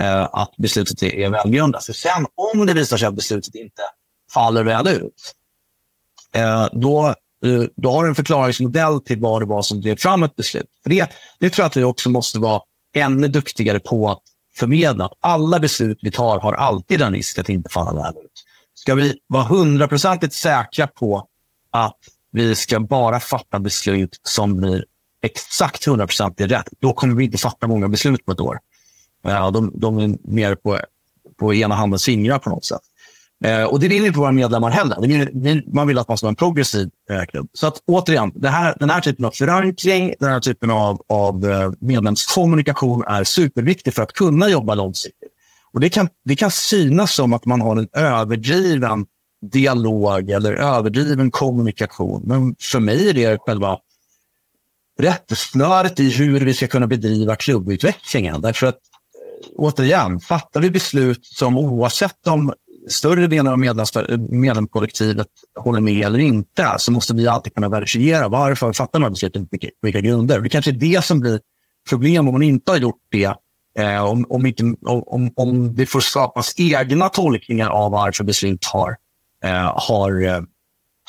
eh, 0.01 0.29
att 0.33 0.51
beslutet 0.59 1.03
är, 1.03 1.15
är 1.15 1.31
välgrundat. 1.31 1.85
För 1.85 1.93
sen 1.93 2.27
om 2.53 2.67
det 2.67 2.75
visar 2.75 2.97
sig 2.97 3.09
att 3.09 3.15
beslutet 3.15 3.55
inte 3.55 3.83
faller 4.35 4.65
väl 4.65 4.89
ut, 4.89 5.35
eh, 6.35 6.69
då, 6.73 7.15
du, 7.45 7.73
då 7.77 7.91
har 7.91 8.03
du 8.03 8.09
en 8.09 8.15
förklaringsmodell 8.15 9.01
till 9.01 9.21
vad 9.21 9.43
det 9.43 9.47
var 9.47 9.63
som 9.63 9.81
drev 9.81 9.97
fram 9.97 10.23
ett 10.23 10.37
beslut. 10.37 10.67
För 10.83 10.91
det, 10.91 11.11
det 11.41 11.51
tror 11.51 11.63
jag 11.63 11.67
att 11.67 11.77
vi 11.77 11.85
också 11.85 12.11
måste 12.11 12.39
vara 12.39 12.63
ännu 12.95 13.29
duktigare 13.29 13.81
på 13.81 14.11
att 14.11 14.23
förmedla. 14.57 15.11
Alla 15.21 15.61
beslut 15.61 15.99
vi 16.03 16.11
tar 16.11 16.41
har 16.41 16.53
alltid 16.53 17.03
en 17.03 17.13
risk 17.13 17.39
att 17.39 17.49
inte 17.49 17.71
falla 17.71 17.93
väl 17.93 18.15
ut. 18.25 18.45
Ska 18.75 18.95
vi 18.95 19.19
vara 19.27 19.43
hundraprocentigt 19.43 20.35
säkra 20.35 20.87
på 20.87 21.29
att 21.71 21.99
vi 22.31 22.55
ska 22.55 22.81
bara 22.81 23.21
fatta 23.21 23.59
beslut 23.59 24.21
som 24.23 24.57
blir 24.57 24.85
exakt 25.23 25.85
hundraprocentigt 25.85 26.51
rätt, 26.51 26.69
då 26.81 26.93
kommer 26.93 27.15
vi 27.15 27.25
inte 27.25 27.39
fatta 27.39 27.67
många 27.67 27.89
beslut 27.89 28.25
på 28.27 28.33
ett 28.33 28.41
år. 28.41 28.59
Ja, 29.23 29.51
de, 29.51 29.73
de 29.75 29.99
är 29.99 30.19
mer 30.23 30.55
på, 30.55 30.81
på 31.37 31.55
ena 31.55 31.75
handens 31.75 32.05
fingrar 32.05 32.39
på 32.39 32.51
något 32.51 32.65
sätt. 32.65 32.83
Eh, 33.45 33.65
och 33.65 33.81
det 33.81 33.89
vill 33.89 34.07
inte 34.07 34.19
våra 34.19 34.33
medlemmar 34.33 34.71
heller. 34.71 35.01
Vill, 35.33 35.63
man 35.67 35.87
vill 35.87 35.99
att 35.99 36.09
man 36.09 36.17
ska 36.17 36.27
vara 36.27 36.31
en 36.31 36.37
progressiv 36.37 36.91
eh, 37.11 37.25
klubb. 37.25 37.49
Så 37.53 37.67
att 37.67 37.83
återigen, 37.87 38.33
det 38.35 38.49
här, 38.49 38.77
den 38.79 38.91
här 38.91 39.01
typen 39.01 39.25
av 39.25 39.31
förankring, 39.31 40.15
den 40.21 40.31
här 40.31 40.41
typen 40.41 40.71
av, 40.71 41.03
av 41.09 41.51
eh, 41.51 41.73
medlemskommunikation 41.81 43.05
är 43.07 43.25
superviktig 43.25 43.95
för 43.95 44.03
att 44.03 44.13
kunna 44.13 44.49
jobba 44.49 44.75
långsiktigt. 44.75 45.31
Och 45.73 45.81
det 45.81 45.89
kan, 45.89 46.09
det 46.25 46.37
kan 46.37 46.51
synas 46.51 47.15
som 47.15 47.33
att 47.33 47.45
man 47.45 47.61
har 47.61 47.77
en 47.77 47.89
överdriven 47.93 49.07
dialog 49.53 50.31
eller 50.31 50.53
överdriven 50.53 51.31
kommunikation. 51.31 52.23
Men 52.25 52.55
för 52.61 52.81
mig 52.81 53.09
är 53.09 53.15
det 53.15 53.39
själva 53.41 53.79
rättesnöret 55.01 56.01
i 56.01 56.11
hur 56.11 56.41
vi 56.41 56.55
ska 56.55 56.67
kunna 56.67 56.87
bedriva 56.87 57.37
klubbutvecklingen. 57.37 58.41
Därför 58.41 58.67
att, 58.67 58.75
eh, 58.75 59.49
återigen, 59.57 60.21
fattar 60.21 60.61
vi 60.61 60.71
beslut 60.71 61.27
som 61.27 61.59
oavsett 61.59 62.27
om 62.27 62.53
större 62.89 63.27
delen 63.27 63.53
av 63.53 63.59
medlemskollektivet 64.31 65.27
håller 65.59 65.81
med 65.81 66.07
eller 66.07 66.19
inte, 66.19 66.75
så 66.79 66.93
måste 66.93 67.15
vi 67.15 67.29
alltid 67.29 67.55
kunna 67.55 67.69
verifiera 67.69 68.29
varför 68.29 68.67
vi 68.67 68.73
fattar 68.73 69.01
de 69.01 69.11
besluten 69.11 69.47
på 69.47 69.57
vilka 69.83 70.01
grunder. 70.01 70.41
Det 70.41 70.49
kanske 70.49 70.71
är 70.71 70.73
det 70.73 71.05
som 71.05 71.21
blir 71.21 71.41
problem 71.89 72.29
om 72.29 72.35
man 72.35 72.43
inte 72.43 72.73
har 72.73 72.79
gjort 72.79 73.01
det 73.11 73.35
Eh, 73.79 74.05
om, 74.05 74.27
om, 74.29 74.47
inte, 74.47 74.65
om, 74.87 75.33
om 75.37 75.75
det 75.75 75.87
får 75.87 76.01
skapas 76.01 76.55
egna 76.57 77.09
tolkningar 77.09 77.69
av 77.69 77.93
varför 77.93 78.25
beslut 78.25 78.65
har, 78.65 78.97
eh, 79.45 79.73
har, 79.77 80.23
eh, 80.23 80.41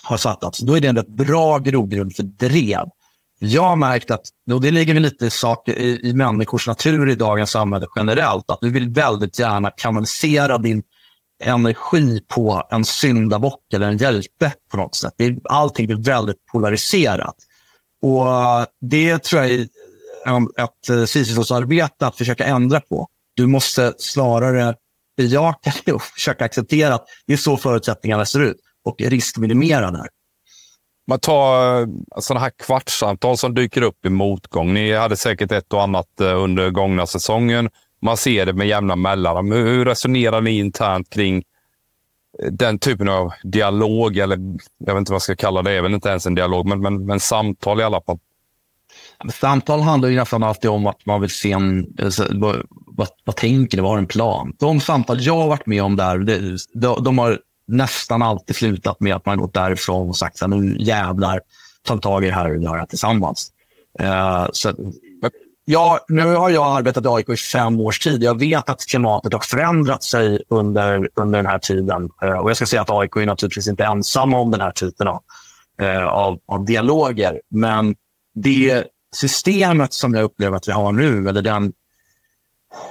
har 0.04 0.18
fattats, 0.18 0.60
då 0.60 0.78
är 0.78 0.82
det 0.82 0.88
en 0.88 0.96
rätt 0.96 1.08
bra 1.08 1.60
grogrund 1.60 2.16
för 2.16 2.24
drev. 2.24 2.90
Jag 3.40 3.64
har 3.64 3.76
märkt 3.76 4.12
att, 4.12 4.22
och 4.52 4.62
det 4.62 4.72
ligger 4.72 4.94
väl 4.94 5.04
lite 5.04 5.30
saker 5.30 5.74
i, 5.74 6.10
i 6.10 6.14
människors 6.14 6.68
natur 6.68 7.10
i 7.10 7.16
dagens 7.16 7.52
samhälle 7.52 7.86
generellt, 7.96 8.52
att 8.52 8.60
du 8.62 8.70
vill 8.70 8.90
väldigt 8.90 9.40
gärna 9.40 9.72
kanalisera 9.72 10.58
din 10.58 10.84
energi 11.44 12.22
på 12.28 12.68
en 12.72 12.86
syndabock 12.86 13.74
eller 13.74 13.88
en 13.88 13.98
hjälte 13.98 14.54
på 14.72 14.78
något 14.78 14.96
sätt. 14.96 15.14
allting 15.50 15.88
blir 15.88 16.04
väldigt 16.04 16.46
polariserat. 16.52 17.36
Och 18.02 18.28
eh, 18.28 18.66
Det 18.82 19.24
tror 19.24 19.42
jag 19.42 19.52
är 19.52 19.60
eh, 20.28 20.64
ett 20.64 20.90
eh, 20.90 21.06
Sisyfos-arbete 21.06 22.08
att 22.08 22.18
försöka 22.18 22.46
ändra 22.46 22.82
på. 22.82 23.08
Du 23.36 23.48
måste 23.48 23.94
snarare 23.98 24.76
bejaka 25.18 25.74
det 25.86 25.94
och 25.94 26.02
försöka 26.02 26.46
acceptera 26.46 26.94
att 26.94 27.06
det 27.28 27.34
är 27.34 27.38
så 27.38 27.58
förutsättningarna 27.58 28.26
ser 28.26 28.40
ut 28.40 28.58
och 28.86 29.02
riskminimera 29.02 29.92
där. 29.92 30.08
Man 31.08 31.20
tar 31.20 31.88
sådana 32.22 32.44
här 32.44 32.52
kvartssamtal 32.64 33.38
som 33.38 33.54
dyker 33.54 33.82
upp 33.82 34.06
i 34.06 34.10
motgång. 34.10 34.74
Ni 34.74 34.94
hade 34.94 35.18
säkert 35.18 35.52
ett 35.52 35.74
och 35.74 35.84
annat 35.84 36.08
under 36.20 36.70
gångna 36.70 37.08
säsongen. 37.08 37.70
Man 38.06 38.18
ser 38.18 38.46
det 38.46 38.54
med 38.54 38.68
jämna 38.68 38.96
mellanrum. 38.96 39.52
Hur 39.52 39.86
resonerar 39.86 40.42
ni 40.42 40.58
internt 40.58 41.10
kring 41.10 41.44
eh, 42.44 42.52
den 42.52 42.80
typen 42.80 43.10
av 43.10 43.32
dialog? 43.44 44.18
Eller 44.18 44.38
jag 44.78 44.94
vet 44.94 45.00
inte 45.00 45.12
vad 45.12 45.16
jag 45.16 45.22
ska 45.22 45.36
kalla 45.36 45.62
det. 45.62 45.70
Det 45.70 45.78
är 45.78 45.82
väl 45.82 45.94
inte 45.94 46.10
ens 46.10 46.26
en 46.26 46.36
dialog, 46.36 46.68
men, 46.68 46.82
men, 46.82 47.06
men 47.06 47.20
samtal 47.20 47.80
i 47.80 47.84
alla 47.84 48.02
fall. 48.02 48.20
Samtal 49.34 49.82
handlar 49.82 50.10
ju 50.10 50.16
nästan 50.16 50.44
alltid 50.44 50.70
om 50.70 50.88
att 50.88 51.06
man 51.06 51.22
vill 51.22 51.30
se 51.30 51.52
en... 51.52 51.96
Alltså, 52.04 52.28
vad, 52.32 52.66
vad, 52.70 53.08
vad 53.24 53.36
tänker 53.36 53.78
du? 53.78 53.84
Vad 53.84 53.92
har 53.92 53.98
en 53.98 54.08
plan? 54.08 54.54
De 54.60 54.80
samtal 54.80 55.22
jag 55.22 55.38
har 55.38 55.48
varit 55.48 55.66
med 55.66 55.84
om 55.84 55.96
där, 55.96 56.18
det, 56.18 56.58
de, 56.74 57.04
de 57.04 57.18
har 57.18 57.40
nästan 57.68 58.22
alltid 58.22 58.56
slutat 58.56 59.00
med 59.00 59.16
att 59.16 59.26
man 59.26 59.38
gått 59.38 59.54
därifrån 59.54 60.10
och 60.10 60.18
sagt 60.18 60.42
att 60.42 60.50
nu 60.50 60.78
jävlar, 60.80 61.42
ta 61.84 61.98
tag 61.98 62.24
i 62.24 62.28
det 62.28 62.34
här 62.34 62.56
och 62.56 62.64
gör 62.64 62.78
det 62.78 62.88
tillsammans. 62.88 63.52
Uh, 64.02 64.48
så, 64.52 64.74
ja, 65.66 66.00
nu 66.08 66.36
har 66.36 66.50
jag 66.50 66.78
arbetat 66.78 67.06
i 67.06 67.08
AIK 67.08 67.30
i 67.30 67.38
fem 67.38 67.80
års 67.80 68.00
tid. 68.00 68.24
Jag 68.24 68.40
vet 68.40 68.70
att 68.70 68.86
klimatet 68.86 69.34
har 69.34 69.40
förändrat 69.40 70.04
sig 70.04 70.44
under, 70.50 71.10
under 71.16 71.40
den 71.40 71.46
här 71.46 71.60
tiden. 71.60 72.10
Uh, 72.24 72.32
och 72.32 72.50
jag 72.50 72.58
ska 72.58 72.66
säga 72.66 72.82
att 72.82 72.90
AIK 72.90 73.16
är 73.16 73.26
naturligtvis 73.26 73.68
inte 73.68 73.84
ensamma 73.84 74.40
om 74.40 74.52
den 74.52 74.62
här 74.62 74.72
typen 74.72 75.08
av, 75.08 75.22
uh, 75.82 76.06
av, 76.08 76.40
av 76.48 76.66
dialoger. 76.66 77.42
Men 77.50 77.96
det 78.36 78.84
systemet 79.16 79.94
som 79.94 80.14
jag 80.14 80.24
upplever 80.24 80.58
att 80.58 80.68
vi 80.68 80.72
har 80.72 80.92
nu, 80.92 81.30
eller 81.30 81.42
den 81.42 81.74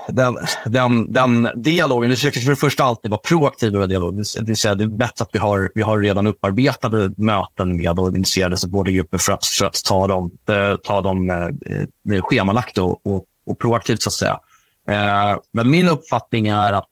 den, 0.08 0.38
den, 0.66 1.12
den 1.12 1.48
dialogen, 1.54 2.10
vi 2.10 2.16
försöker 2.16 2.40
för 2.40 2.50
det 2.50 2.56
första 2.56 2.84
alltid 2.84 3.10
vara 3.10 3.20
proaktiva 3.20 3.78
med 3.78 3.88
dialogen. 3.88 4.24
Det 4.36 4.44
vill 4.44 4.56
säga, 4.56 4.74
det 4.74 4.84
är 4.84 4.88
bättre 4.88 5.22
att 5.22 5.30
vi 5.32 5.38
har, 5.38 5.70
vi 5.74 5.82
har 5.82 5.98
redan 5.98 6.26
upparbetade 6.26 7.10
möten 7.16 7.76
med 7.76 7.98
organiserade 7.98 8.56
supportergrupper 8.56 9.18
för 9.18 9.32
att, 9.32 9.46
för 9.46 9.66
att 9.66 9.84
ta 9.84 10.06
dem, 10.06 10.30
eh, 10.48 10.76
ta 10.76 11.00
dem 11.00 11.30
eh, 11.30 12.16
eh, 12.16 12.22
schemalagt 12.22 12.78
och, 12.78 13.06
och, 13.06 13.24
och, 13.46 13.58
proaktivt, 13.58 14.02
så 14.02 14.08
att 14.08 14.12
säga. 14.12 14.40
Eh, 14.88 15.38
men 15.52 15.70
min 15.70 15.88
uppfattning 15.88 16.48
är 16.48 16.72
att 16.72 16.88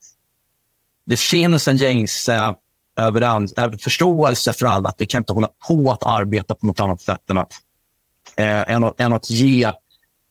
det 1.06 1.18
finns 1.18 1.68
en 1.68 1.76
gängs 1.76 2.28
eh, 2.28 2.52
överens, 2.96 3.54
förståelse 3.80 4.52
för 4.52 4.66
alla 4.66 4.88
att 4.88 4.96
vi 4.98 5.06
kan 5.06 5.20
inte 5.20 5.32
hålla 5.32 5.48
på 5.68 5.90
att 5.90 6.02
arbeta 6.02 6.54
på 6.54 6.66
något 6.66 6.80
annat 6.80 7.00
sätt 7.00 7.30
än 7.30 7.38
att, 7.38 7.52
eh, 8.36 8.70
än 8.70 8.84
att, 8.84 9.00
än 9.00 9.12
att 9.12 9.30
ge 9.30 9.72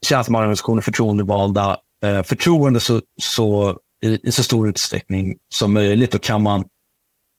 tjänstemannaorganisationer, 0.06 0.82
förtroendevalda 0.82 1.78
eh, 2.04 2.24
förtroende 2.24 2.80
så, 2.80 3.02
så, 3.22 3.78
i, 4.04 4.28
i, 4.28 4.32
så 4.32 4.44
stor 4.44 4.70
utsträckning 4.70 5.38
som 5.50 5.74
möjligt. 5.74 6.12
Då 6.12 6.20
kan 6.20 6.44
man 6.44 6.66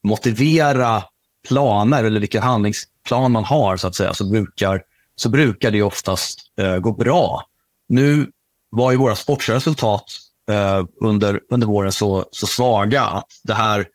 motivera 0.04 1.02
planer 1.48 2.04
eller 2.04 2.20
vilken 2.20 2.42
handlingsplan 2.42 3.32
man 3.32 3.44
har 3.44 3.76
så 3.76 3.86
att 3.86 3.94
säga, 3.94 4.14
så 4.14 4.30
brukar, 4.30 4.82
så 5.16 5.28
brukar 5.28 5.70
det 5.70 5.82
oftast 5.82 6.40
eh, 6.58 6.78
gå 6.78 6.92
bra. 6.92 7.42
Nu 7.88 8.30
var 8.70 8.90
ju 8.90 8.96
våra 8.96 9.16
sportsliga 9.16 9.56
resultat 9.56 10.04
eh, 10.50 10.84
under, 11.00 11.40
under 11.50 11.66
våren 11.66 11.92
så, 11.92 12.26
så 12.30 12.46
svaga 12.46 13.02
att 13.02 13.28
det 13.44 13.54
här 13.54 13.86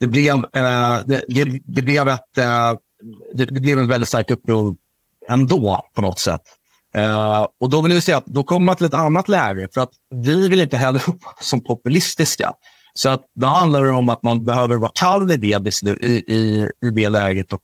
det 0.00 0.06
blev, 0.06 0.34
eh, 0.34 1.00
det, 1.06 1.24
det, 1.64 1.82
blev 1.82 2.08
ett, 2.08 2.38
eh, 2.38 2.74
det, 3.34 3.44
det, 3.44 3.60
blev 3.60 3.78
en 3.78 3.88
väldigt 3.88 4.08
starkt 4.08 4.30
uppror 4.30 4.76
ändå 5.28 5.90
på 5.94 6.00
något 6.00 6.18
sätt. 6.18 6.42
Uh, 6.98 7.46
och 7.60 7.70
då 7.70 7.82
vill 7.82 7.92
jag 7.92 8.02
säga 8.02 8.16
att 8.16 8.26
då 8.26 8.42
kommer 8.42 8.66
man 8.66 8.76
till 8.76 8.86
ett 8.86 8.94
annat 8.94 9.28
läge 9.28 9.68
för 9.74 9.80
att 9.80 9.90
vi 10.14 10.48
vill 10.48 10.60
inte 10.60 10.76
heller 10.76 10.98
uppfattas 11.08 11.46
som 11.46 11.64
populistiska. 11.64 12.52
Så 12.94 13.08
att 13.08 13.24
då 13.34 13.46
handlar 13.46 13.84
det 13.84 13.90
om 13.90 14.08
att 14.08 14.22
man 14.22 14.44
behöver 14.44 14.76
vara 14.76 14.90
kall 14.94 15.30
i 15.30 15.36
det, 15.36 15.62
beslut, 15.62 15.98
i, 16.04 16.34
i, 16.34 16.68
i 16.82 16.90
det 16.90 17.08
läget 17.08 17.52
och 17.52 17.60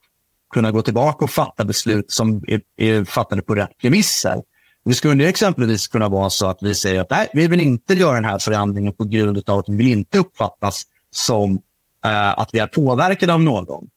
kunna 0.55 0.71
gå 0.71 0.83
tillbaka 0.83 1.25
och 1.25 1.31
fatta 1.31 1.65
beslut 1.65 2.11
som 2.11 2.45
är, 2.47 2.61
är 2.77 3.05
fattade 3.05 3.43
på 3.43 3.55
rätt 3.55 3.79
premisser. 3.81 4.43
Det 4.85 4.95
skulle 4.95 5.29
exempelvis 5.29 5.89
kunna 5.89 6.09
vara 6.09 6.31
så 6.31 6.47
att 6.47 6.59
vi 6.61 6.75
säger 6.75 7.01
att 7.01 7.11
nej, 7.11 7.29
vi 7.33 7.47
vill 7.49 7.61
inte 7.61 7.95
göra 7.95 8.15
den 8.15 8.25
här 8.25 8.39
förändringen 8.39 8.93
på 8.93 9.05
grund 9.05 9.51
av 9.51 9.59
att 9.59 9.69
vi 9.69 9.77
vill 9.77 9.89
inte 9.89 10.19
uppfattas 10.19 10.83
som 11.11 11.53
uh, 11.53 12.39
att 12.39 12.51
vi 12.53 12.59
är 12.59 12.67
påverkade 12.67 13.35
av 13.35 13.43
någon. 13.43 13.89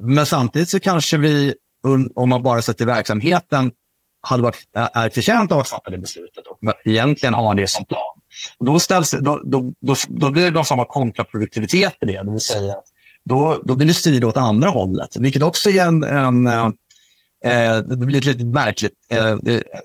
Men 0.00 0.26
samtidigt 0.26 0.68
så 0.68 0.80
kanske 0.80 1.16
vi, 1.16 1.54
om 2.14 2.28
man 2.28 2.42
bara 2.42 2.62
sätter 2.62 2.86
verksamheten 2.86 3.72
hade 4.22 4.42
varit, 4.42 4.68
är 4.74 5.10
förtjänt 5.10 5.52
av 5.52 5.58
att 5.58 5.68
fatta 5.68 5.90
det 5.90 5.98
beslutet 5.98 6.46
och 6.46 6.58
egentligen 6.84 7.34
har 7.34 7.54
det 7.54 7.66
som 7.66 7.84
plan. 7.84 8.20
Och 8.58 8.66
då, 8.66 8.78
ställs, 8.80 9.10
då, 9.10 9.40
då, 9.44 9.72
då, 9.80 9.94
då 10.08 10.30
blir 10.30 10.44
det 10.44 10.50
någon 10.50 10.64
form 10.64 10.80
av 10.80 10.84
kontraproduktivitet 10.84 11.96
i 12.00 12.06
det. 12.06 12.22
Det 12.22 12.30
vill 12.30 12.40
säga, 12.40 12.74
då, 13.24 13.62
då 13.64 13.74
blir 13.74 13.86
det 13.86 13.94
styrd 13.94 14.24
åt 14.24 14.36
andra 14.36 14.68
hållet, 14.68 15.16
vilket 15.16 15.42
också 15.42 15.70
är 15.70 15.86
en, 15.86 16.04
en 16.04 16.46
eh, 16.46 16.66
eh 17.44 17.78
det 17.78 17.96
blir 17.96 18.18
ett 18.18 18.24
lite 18.24 18.44
märkligt, 18.44 18.92
eh, 19.08 19.32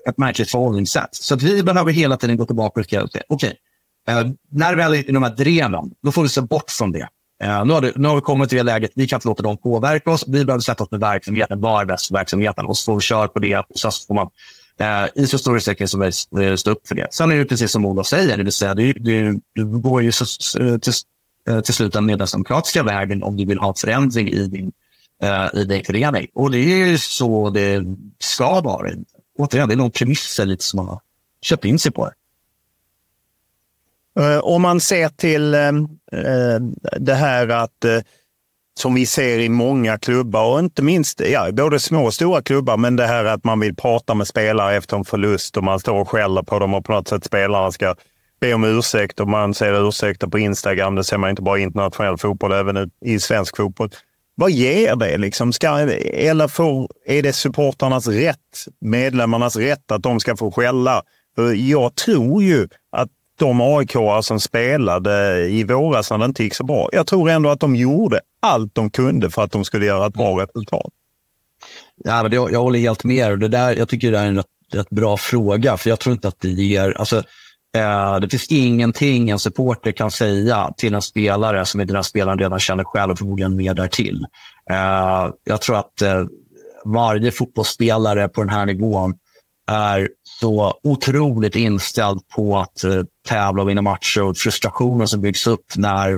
ett 0.08 0.18
märkligt 0.18 0.50
förhållningssätt. 0.50 1.14
Så 1.14 1.34
att 1.34 1.42
vi 1.42 1.62
behöver 1.62 1.92
hela 1.92 2.16
tiden 2.16 2.36
gå 2.36 2.44
tillbaka 2.44 2.80
och 2.80 2.86
säga, 2.86 3.04
okej, 3.04 3.22
okay, 3.28 3.54
eh, 4.08 4.26
när 4.50 4.74
vi 4.74 4.82
är 4.82 4.94
i 4.94 5.12
de 5.12 5.22
här 5.22 5.36
dreven, 5.36 5.90
då 6.02 6.12
får 6.12 6.22
vi 6.22 6.28
se 6.28 6.40
bort 6.40 6.70
från 6.70 6.92
det. 6.92 7.08
Eh, 7.42 7.64
nu, 7.64 7.72
har 7.72 7.80
det, 7.80 7.92
nu 7.96 8.08
har 8.08 8.14
vi 8.14 8.20
kommit 8.20 8.48
till 8.48 8.58
det 8.58 8.64
läget, 8.64 8.90
vi 8.94 9.08
kan 9.08 9.16
inte 9.16 9.28
låta 9.28 9.42
dem 9.42 9.56
påverka 9.56 10.10
oss. 10.10 10.24
Vi 10.26 10.44
behöver 10.44 10.60
sätta 10.60 10.84
oss 10.84 10.90
med 10.90 11.00
verksamheten. 11.00 11.60
Vad 11.60 11.80
är 11.80 11.84
bäst 11.84 12.06
för 12.06 12.14
verksamheten? 12.14 12.66
Och 12.66 12.76
så 12.76 12.84
får 12.84 12.94
vi 12.94 13.00
köra 13.00 13.28
på 13.28 13.38
det. 13.38 13.64
Så 13.74 13.90
får 13.90 14.14
man 14.14 14.30
eh, 14.80 15.08
i 15.14 15.26
så 15.26 15.38
stor 15.38 15.56
utsträckning 15.56 15.88
som 15.88 16.00
möjligt 16.00 16.28
eh, 16.40 16.54
stå 16.54 16.70
upp 16.70 16.88
för 16.88 16.94
det. 16.94 17.08
Sen 17.10 17.30
är 17.30 17.36
det 17.36 17.44
precis 17.44 17.70
som 17.70 17.86
Olof 17.86 18.06
säger, 18.06 18.36
det 18.36 18.42
vill 18.42 18.52
säga 18.52 18.74
det, 18.74 18.92
det, 18.92 19.32
det 19.54 19.62
går 19.62 20.02
ju 20.02 20.12
så, 20.12 20.24
eh, 20.60 20.78
till, 20.78 20.92
eh, 21.48 21.60
till 21.60 21.74
slut 21.74 21.92
den 21.92 22.06
medlemsdemokratiska 22.06 22.82
vägen 22.82 23.22
om 23.22 23.36
du 23.36 23.44
vill 23.44 23.58
ha 23.58 23.74
förändring 23.74 24.28
i 24.28 24.46
din, 24.46 24.72
eh, 25.22 25.60
i 25.60 25.64
din 25.64 25.84
förening. 25.84 26.26
Och 26.34 26.50
det 26.50 26.58
är 26.58 26.86
ju 26.86 26.98
så 26.98 27.50
det 27.50 27.84
ska 28.18 28.60
vara. 28.60 28.90
Återigen, 29.38 29.68
det 29.68 29.74
är 29.74 29.76
nog 29.76 29.94
premisser 29.94 30.46
lite 30.46 30.64
som 30.64 30.76
man 30.76 30.86
har 30.86 31.00
köpt 31.42 31.64
in 31.64 31.78
sig 31.78 31.92
på. 31.92 32.04
Det. 32.04 32.12
Eh, 34.18 34.38
om 34.38 34.62
man 34.62 34.80
ser 34.80 35.08
till 35.08 35.54
eh, 35.54 35.68
eh, 36.12 36.60
det 37.00 37.14
här 37.14 37.48
att 37.48 37.84
som 38.80 38.94
vi 38.94 39.06
ser 39.06 39.38
i 39.38 39.48
många 39.48 39.98
klubbar 39.98 40.52
och 40.52 40.58
inte 40.58 40.82
minst 40.82 41.20
ja, 41.20 41.52
både 41.52 41.80
små 41.80 42.04
och 42.04 42.14
stora 42.14 42.42
klubbar, 42.42 42.76
men 42.76 42.96
det 42.96 43.06
här 43.06 43.24
att 43.24 43.44
man 43.44 43.60
vill 43.60 43.76
prata 43.76 44.14
med 44.14 44.26
spelare 44.26 44.76
efter 44.76 44.96
en 44.96 45.04
förlust 45.04 45.56
och 45.56 45.64
man 45.64 45.80
står 45.80 45.94
och 45.94 46.08
skäller 46.08 46.42
på 46.42 46.58
dem 46.58 46.74
och 46.74 46.84
på 46.84 46.92
något 46.92 47.08
sätt 47.08 47.24
spelarna 47.24 47.72
ska 47.72 47.94
be 48.40 48.54
om 48.54 48.64
ursäkt 48.64 49.20
och 49.20 49.28
man 49.28 49.54
ser 49.54 49.88
ursäkter 49.88 50.26
på 50.26 50.38
Instagram. 50.38 50.94
Det 50.94 51.04
ser 51.04 51.18
man 51.18 51.30
inte 51.30 51.42
bara 51.42 51.58
i 51.58 51.62
internationell 51.62 52.18
fotboll, 52.18 52.52
även 52.52 52.90
i 53.04 53.20
svensk 53.20 53.56
fotboll. 53.56 53.90
Vad 54.34 54.50
ger 54.50 54.96
det? 54.96 55.18
Liksom? 55.18 55.52
Ska, 55.52 55.78
eller 55.78 56.48
får, 56.48 56.88
är 57.06 57.22
det 57.22 57.32
supportarnas 57.32 58.06
rätt, 58.06 58.66
medlemmarnas 58.80 59.56
rätt, 59.56 59.90
att 59.90 60.02
de 60.02 60.20
ska 60.20 60.36
få 60.36 60.50
skälla? 60.50 61.02
Jag 61.54 61.94
tror 61.94 62.42
ju 62.42 62.68
att 62.92 63.08
de 63.38 63.60
aik 63.60 63.96
som 64.22 64.40
spelade 64.40 65.46
i 65.48 65.64
våras 65.64 66.10
när 66.10 66.18
det 66.18 66.24
inte 66.24 66.42
gick 66.44 66.54
så 66.54 66.64
bra. 66.64 66.88
Jag 66.92 67.06
tror 67.06 67.30
ändå 67.30 67.50
att 67.50 67.60
de 67.60 67.76
gjorde 67.76 68.20
allt 68.42 68.74
de 68.74 68.90
kunde 68.90 69.30
för 69.30 69.42
att 69.42 69.52
de 69.52 69.64
skulle 69.64 69.86
göra 69.86 70.06
ett 70.06 70.14
bra 70.14 70.42
resultat. 70.42 70.92
Ja, 72.04 72.22
men 72.22 72.30
det, 72.30 72.36
jag 72.36 72.62
håller 72.62 72.78
helt 72.78 73.04
med. 73.04 73.40
Det 73.40 73.48
där, 73.48 73.76
jag 73.76 73.88
tycker 73.88 74.12
det 74.12 74.18
är 74.18 74.26
en 74.26 74.36
rätt, 74.36 74.46
rätt 74.72 74.90
bra 74.90 75.16
fråga, 75.16 75.76
för 75.76 75.90
jag 75.90 76.00
tror 76.00 76.12
inte 76.12 76.28
att 76.28 76.40
det 76.40 76.48
ger... 76.48 76.98
Alltså, 76.98 77.16
eh, 77.76 78.20
det 78.20 78.28
finns 78.28 78.46
ingenting 78.50 79.30
en 79.30 79.38
supporter 79.38 79.92
kan 79.92 80.10
säga 80.10 80.72
till 80.76 80.94
en 80.94 81.02
spelare 81.02 81.64
som 81.64 81.80
inte 81.80 81.94
den 81.94 82.04
spelaren 82.04 82.38
redan 82.38 82.58
känner 82.58 82.84
själv 82.84 83.12
och 83.12 83.18
förmodligen 83.18 83.56
mer 83.56 83.74
därtill. 83.74 84.26
Eh, 84.70 85.30
jag 85.44 85.60
tror 85.60 85.76
att 85.78 86.02
eh, 86.02 86.24
varje 86.84 87.30
fotbollsspelare 87.30 88.28
på 88.28 88.40
den 88.40 88.50
här 88.50 88.66
nivån 88.66 89.14
är 89.68 90.08
så 90.40 90.80
otroligt 90.82 91.56
inställd 91.56 92.28
på 92.28 92.58
att 92.58 92.84
eh, 92.84 93.02
tävla 93.28 93.62
och 93.62 93.68
vinna 93.68 93.82
matcher 93.82 94.22
och 94.22 94.36
frustrationen 94.36 95.08
som 95.08 95.20
byggs 95.20 95.46
upp 95.46 95.66
när 95.76 96.12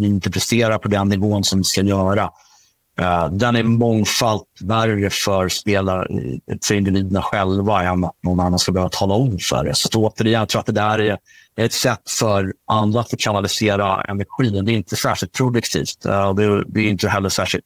vi 0.00 0.06
inte 0.06 0.30
presterar 0.30 0.78
på 0.78 0.88
den 0.88 1.08
nivån 1.08 1.44
som 1.44 1.58
vi 1.58 1.64
ska 1.64 1.82
göra. 1.82 2.30
Eh, 3.00 3.30
den 3.30 3.56
är 3.56 3.62
mångfalt 3.62 4.44
värre 4.60 5.10
för 5.10 5.48
spelare, 5.48 6.06
eh, 6.50 6.56
för 6.66 6.74
individerna 6.74 7.22
själva 7.22 7.82
än 7.82 8.04
att 8.04 8.16
någon 8.22 8.40
annan 8.40 8.58
ska 8.58 8.72
behöva 8.72 8.90
tala 8.90 9.14
om 9.14 9.38
för 9.38 9.64
det. 9.64 9.74
Så 9.74 9.88
återigen, 9.94 10.40
jag 10.40 10.48
tror 10.48 10.60
att 10.60 10.66
det 10.66 10.72
där 10.72 10.98
är 10.98 11.18
ett 11.56 11.72
sätt 11.72 12.10
för 12.18 12.52
andra 12.66 13.00
att 13.00 13.18
kanalisera 13.18 14.02
energin. 14.02 14.64
Det 14.64 14.72
är 14.72 14.76
inte 14.76 14.96
särskilt 14.96 15.32
produktivt. 15.32 16.02
Det, 16.02 16.12
är 16.12 16.78
inte 16.78 17.08
heller 17.08 17.28
särskilt... 17.28 17.64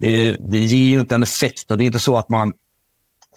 Det, 0.00 0.32
det 0.32 0.58
ger 0.58 0.90
ju 0.90 1.00
inte 1.00 1.14
en 1.14 1.22
effekt. 1.22 1.68
Det 1.68 1.74
är 1.74 1.80
inte 1.80 1.98
så 1.98 2.16
att 2.16 2.28
man. 2.28 2.52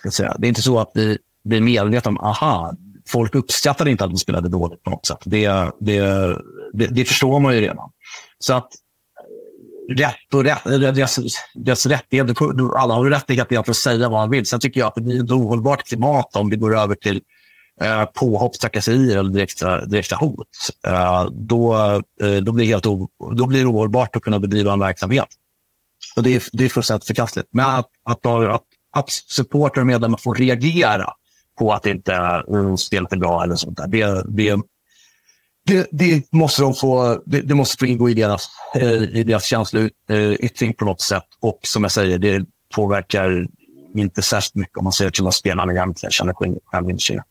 Det 0.03 0.23
är 0.23 0.45
inte 0.45 0.61
så 0.61 0.80
att 0.80 0.91
vi 0.94 1.18
blir 1.44 1.61
medvetna 1.61 2.10
om, 2.10 2.18
aha, 2.18 2.73
folk 3.07 3.36
uppskattade 3.36 3.91
inte 3.91 4.03
att 4.03 4.11
vi 4.11 4.18
spelade 4.18 4.49
dåligt 4.49 4.84
på 4.84 4.90
något 4.90 5.06
sätt. 5.06 5.22
Det, 5.26 5.48
det, 5.80 5.99
det, 6.73 6.88
det 6.88 7.06
förstår 7.06 7.40
man 7.40 7.56
ju 7.56 7.61
redan. 7.61 7.90
Så 8.40 8.53
att 8.53 8.69
rätt 9.90 10.34
och 10.34 10.44
rätt, 10.44 10.64
deras, 10.64 11.19
deras 11.53 11.86
rättigheter, 11.86 12.78
alla 12.78 12.94
har 12.94 13.06
rättighet 13.06 13.52
att 13.69 13.76
säga 13.76 14.10
vad 14.10 14.19
man 14.19 14.30
vill. 14.30 14.45
Sen 14.45 14.60
tycker 14.60 14.80
jag 14.80 14.88
att 14.88 14.95
det 14.95 15.02
blir 15.02 15.23
ett 15.23 15.32
ohållbart 15.32 15.88
klimat 15.88 16.36
om 16.36 16.49
vi 16.49 16.56
går 16.56 16.78
över 16.78 16.95
till 16.95 17.22
eh, 17.82 18.06
påhopp, 18.06 18.53
trakasserier 18.53 19.18
eller 19.18 19.30
direkta, 19.30 19.86
direkta 19.86 20.15
hot, 20.15 20.48
eh, 20.88 21.26
då, 21.32 21.76
eh, 22.22 22.36
då, 22.41 22.52
blir 22.52 22.65
det 22.65 22.72
helt 22.72 22.86
o, 22.86 23.10
då 23.36 23.45
blir 23.45 23.60
det 23.60 23.65
ohållbart 23.65 24.15
att 24.15 24.22
kunna 24.22 24.40
bedriva 24.40 24.73
en 24.73 24.80
verksamhet. 24.80 25.28
Och 26.15 26.23
det 26.23 26.36
är, 26.36 26.44
det 26.52 26.65
är 26.65 26.69
fullständigt 26.69 27.07
förkastligt. 27.07 27.48
Men 27.52 27.65
att, 27.65 27.90
att, 28.03 28.26
att, 28.26 28.64
att 28.92 29.10
supportrar 29.10 29.82
och 29.82 29.88
medlemmar 29.88 30.18
får 30.18 30.36
reagera 30.36 31.14
på 31.60 31.74
att 31.74 31.86
inte 31.86 32.14
eh, 32.14 32.56
mm, 32.60 32.78
spelet 32.78 33.14
är 33.14 33.18
bra 33.18 33.44
eller 33.44 33.56
sånt 33.56 33.78
där, 33.78 33.88
det, 33.88 34.24
det, 34.28 34.62
det, 35.66 35.88
det, 35.92 36.32
måste 36.32 36.62
de 36.62 36.74
få, 36.74 37.22
det, 37.26 37.42
det, 37.42 37.56
måste 37.56 37.78
få 37.78 37.86
ingå 37.86 38.10
i 38.10 38.14
deras, 38.14 38.48
eh, 38.76 39.04
i 39.04 39.24
deras 39.24 39.46
känsloyttring 39.46 40.70
eh, 40.70 40.76
på 40.76 40.86
något 40.86 41.02
sätt. 41.02 41.24
Och 41.40 41.60
som 41.64 41.84
jag 41.84 41.92
säger, 41.92 42.18
det 42.18 42.46
påverkar 42.76 43.48
inte 43.96 44.22
särskilt 44.22 44.56
mycket 44.56 44.78
om 44.78 44.84
man 44.84 44.94
ser 44.94 45.10
till 45.10 45.24
vad 45.24 45.34
spelarna 45.34 45.72
egentligen 45.72 46.12
känner 46.12 46.34
själv 46.34 46.56
självinsikter. 46.66 47.24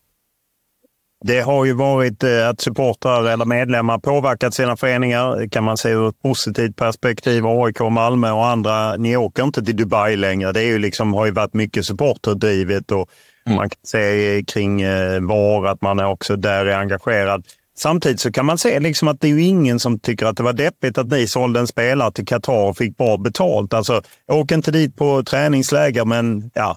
Det 1.25 1.41
har 1.41 1.65
ju 1.65 1.73
varit 1.73 2.25
eh, 2.25 2.49
att 2.49 2.61
supportrar 2.61 3.25
eller 3.25 3.45
medlemmar 3.45 3.99
påverkat 3.99 4.55
sina 4.55 4.77
föreningar, 4.77 5.49
kan 5.49 5.65
man 5.65 5.77
se 5.77 5.89
ur 5.89 6.09
ett 6.09 6.23
positivt 6.23 6.77
perspektiv. 6.77 7.47
AIK, 7.47 7.81
Malmö 7.81 8.31
och 8.31 8.47
andra, 8.47 8.97
ni 8.97 9.17
åker 9.17 9.43
inte 9.43 9.65
till 9.65 9.77
Dubai 9.77 10.17
längre. 10.17 10.53
Det 10.53 10.61
är 10.61 10.67
ju 10.67 10.79
liksom, 10.79 11.15
har 11.15 11.27
ju 11.27 11.33
varit 11.33 11.55
mycket 11.55 11.87
supporterdrivet 11.87 12.91
och 12.91 13.11
mm. 13.47 13.57
man 13.57 13.69
kan 13.69 13.81
se 13.83 14.45
kring 14.47 14.83
eh, 14.83 15.21
VAR 15.21 15.67
att 15.67 15.83
man 15.83 15.99
är 15.99 16.07
också 16.07 16.37
där 16.37 16.67
är 16.67 16.79
engagerad. 16.79 17.45
Samtidigt 17.79 18.21
så 18.21 18.33
kan 18.33 18.47
man 18.47 18.59
se 18.59 18.81
liksom 18.81 19.09
att 19.09 19.21
det 19.21 19.29
är 19.29 19.33
ju 19.33 19.43
ingen 19.43 19.81
som 19.81 19.99
tycker 19.99 20.27
att 20.27 20.37
det 20.37 20.43
var 20.43 20.53
deppigt 20.53 20.99
att 20.99 21.11
ni 21.11 21.27
sålde 21.27 21.61
en 21.61 21.67
spelare 21.67 22.13
till 22.13 22.27
Qatar 22.27 22.69
och 22.69 22.77
fick 22.77 22.97
bra 22.97 23.17
betalt. 23.17 23.75
Alltså, 23.75 24.03
åk 24.33 24.53
inte 24.53 24.71
dit 24.71 24.97
på 24.97 25.23
träningsläger, 25.23 26.05
men 26.05 26.51
ja, 26.55 26.77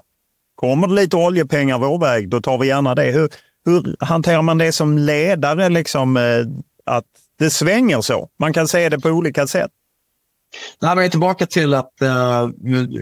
kommer 0.56 0.88
det 0.88 0.94
lite 0.94 1.18
oljepengar 1.18 1.80
vår 1.80 2.00
väg, 2.00 2.30
då 2.30 2.42
tar 2.42 2.58
vi 2.58 2.68
gärna 2.68 2.96
det. 2.96 3.12
Hur, 3.12 3.30
hur 3.66 3.96
hanterar 4.00 4.42
man 4.42 4.58
det 4.58 4.72
som 4.72 4.98
ledare, 4.98 5.70
liksom, 5.70 6.18
eh, 6.18 6.46
att 6.86 7.06
det 7.40 7.50
svänger 7.50 8.02
så? 8.02 8.30
Man 8.40 8.54
kan 8.54 8.68
se 8.68 8.90
det 8.90 9.00
på 9.00 9.10
olika 9.10 9.48
sätt. 9.48 9.72
Nej, 10.82 10.96
men 10.96 11.10
tillbaka 11.10 11.46
till 11.46 11.74
att 11.74 12.02
eh, 12.02 12.50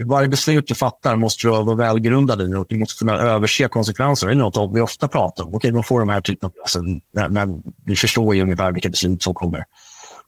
varje 0.06 0.28
beslut 0.28 0.66
du 0.66 0.74
fattar 0.74 1.16
måste 1.16 1.48
vara 1.48 1.74
välgrundad 1.74 2.42
i 2.42 2.54
och 2.54 2.66
du 2.68 2.78
måste 2.78 2.98
kunna 2.98 3.18
överse 3.18 3.68
konsekvenser. 3.68 4.26
Det 4.26 4.32
är 4.32 4.36
något 4.36 4.76
vi 4.76 4.80
ofta 4.80 5.08
pratar 5.08 5.44
om. 5.44 5.54
Okej, 5.54 5.72
man 5.72 5.84
får 5.84 6.00
de 6.00 6.08
här 6.08 6.20
typen 6.20 6.46
av... 6.46 6.52
Alltså, 6.62 6.82
men 7.30 7.62
vi 7.86 7.96
förstår 7.96 8.34
ju 8.34 8.42
ungefär 8.42 8.72
vilka 8.72 8.88
beslut 8.88 9.22
som 9.22 9.34
kommer 9.34 9.64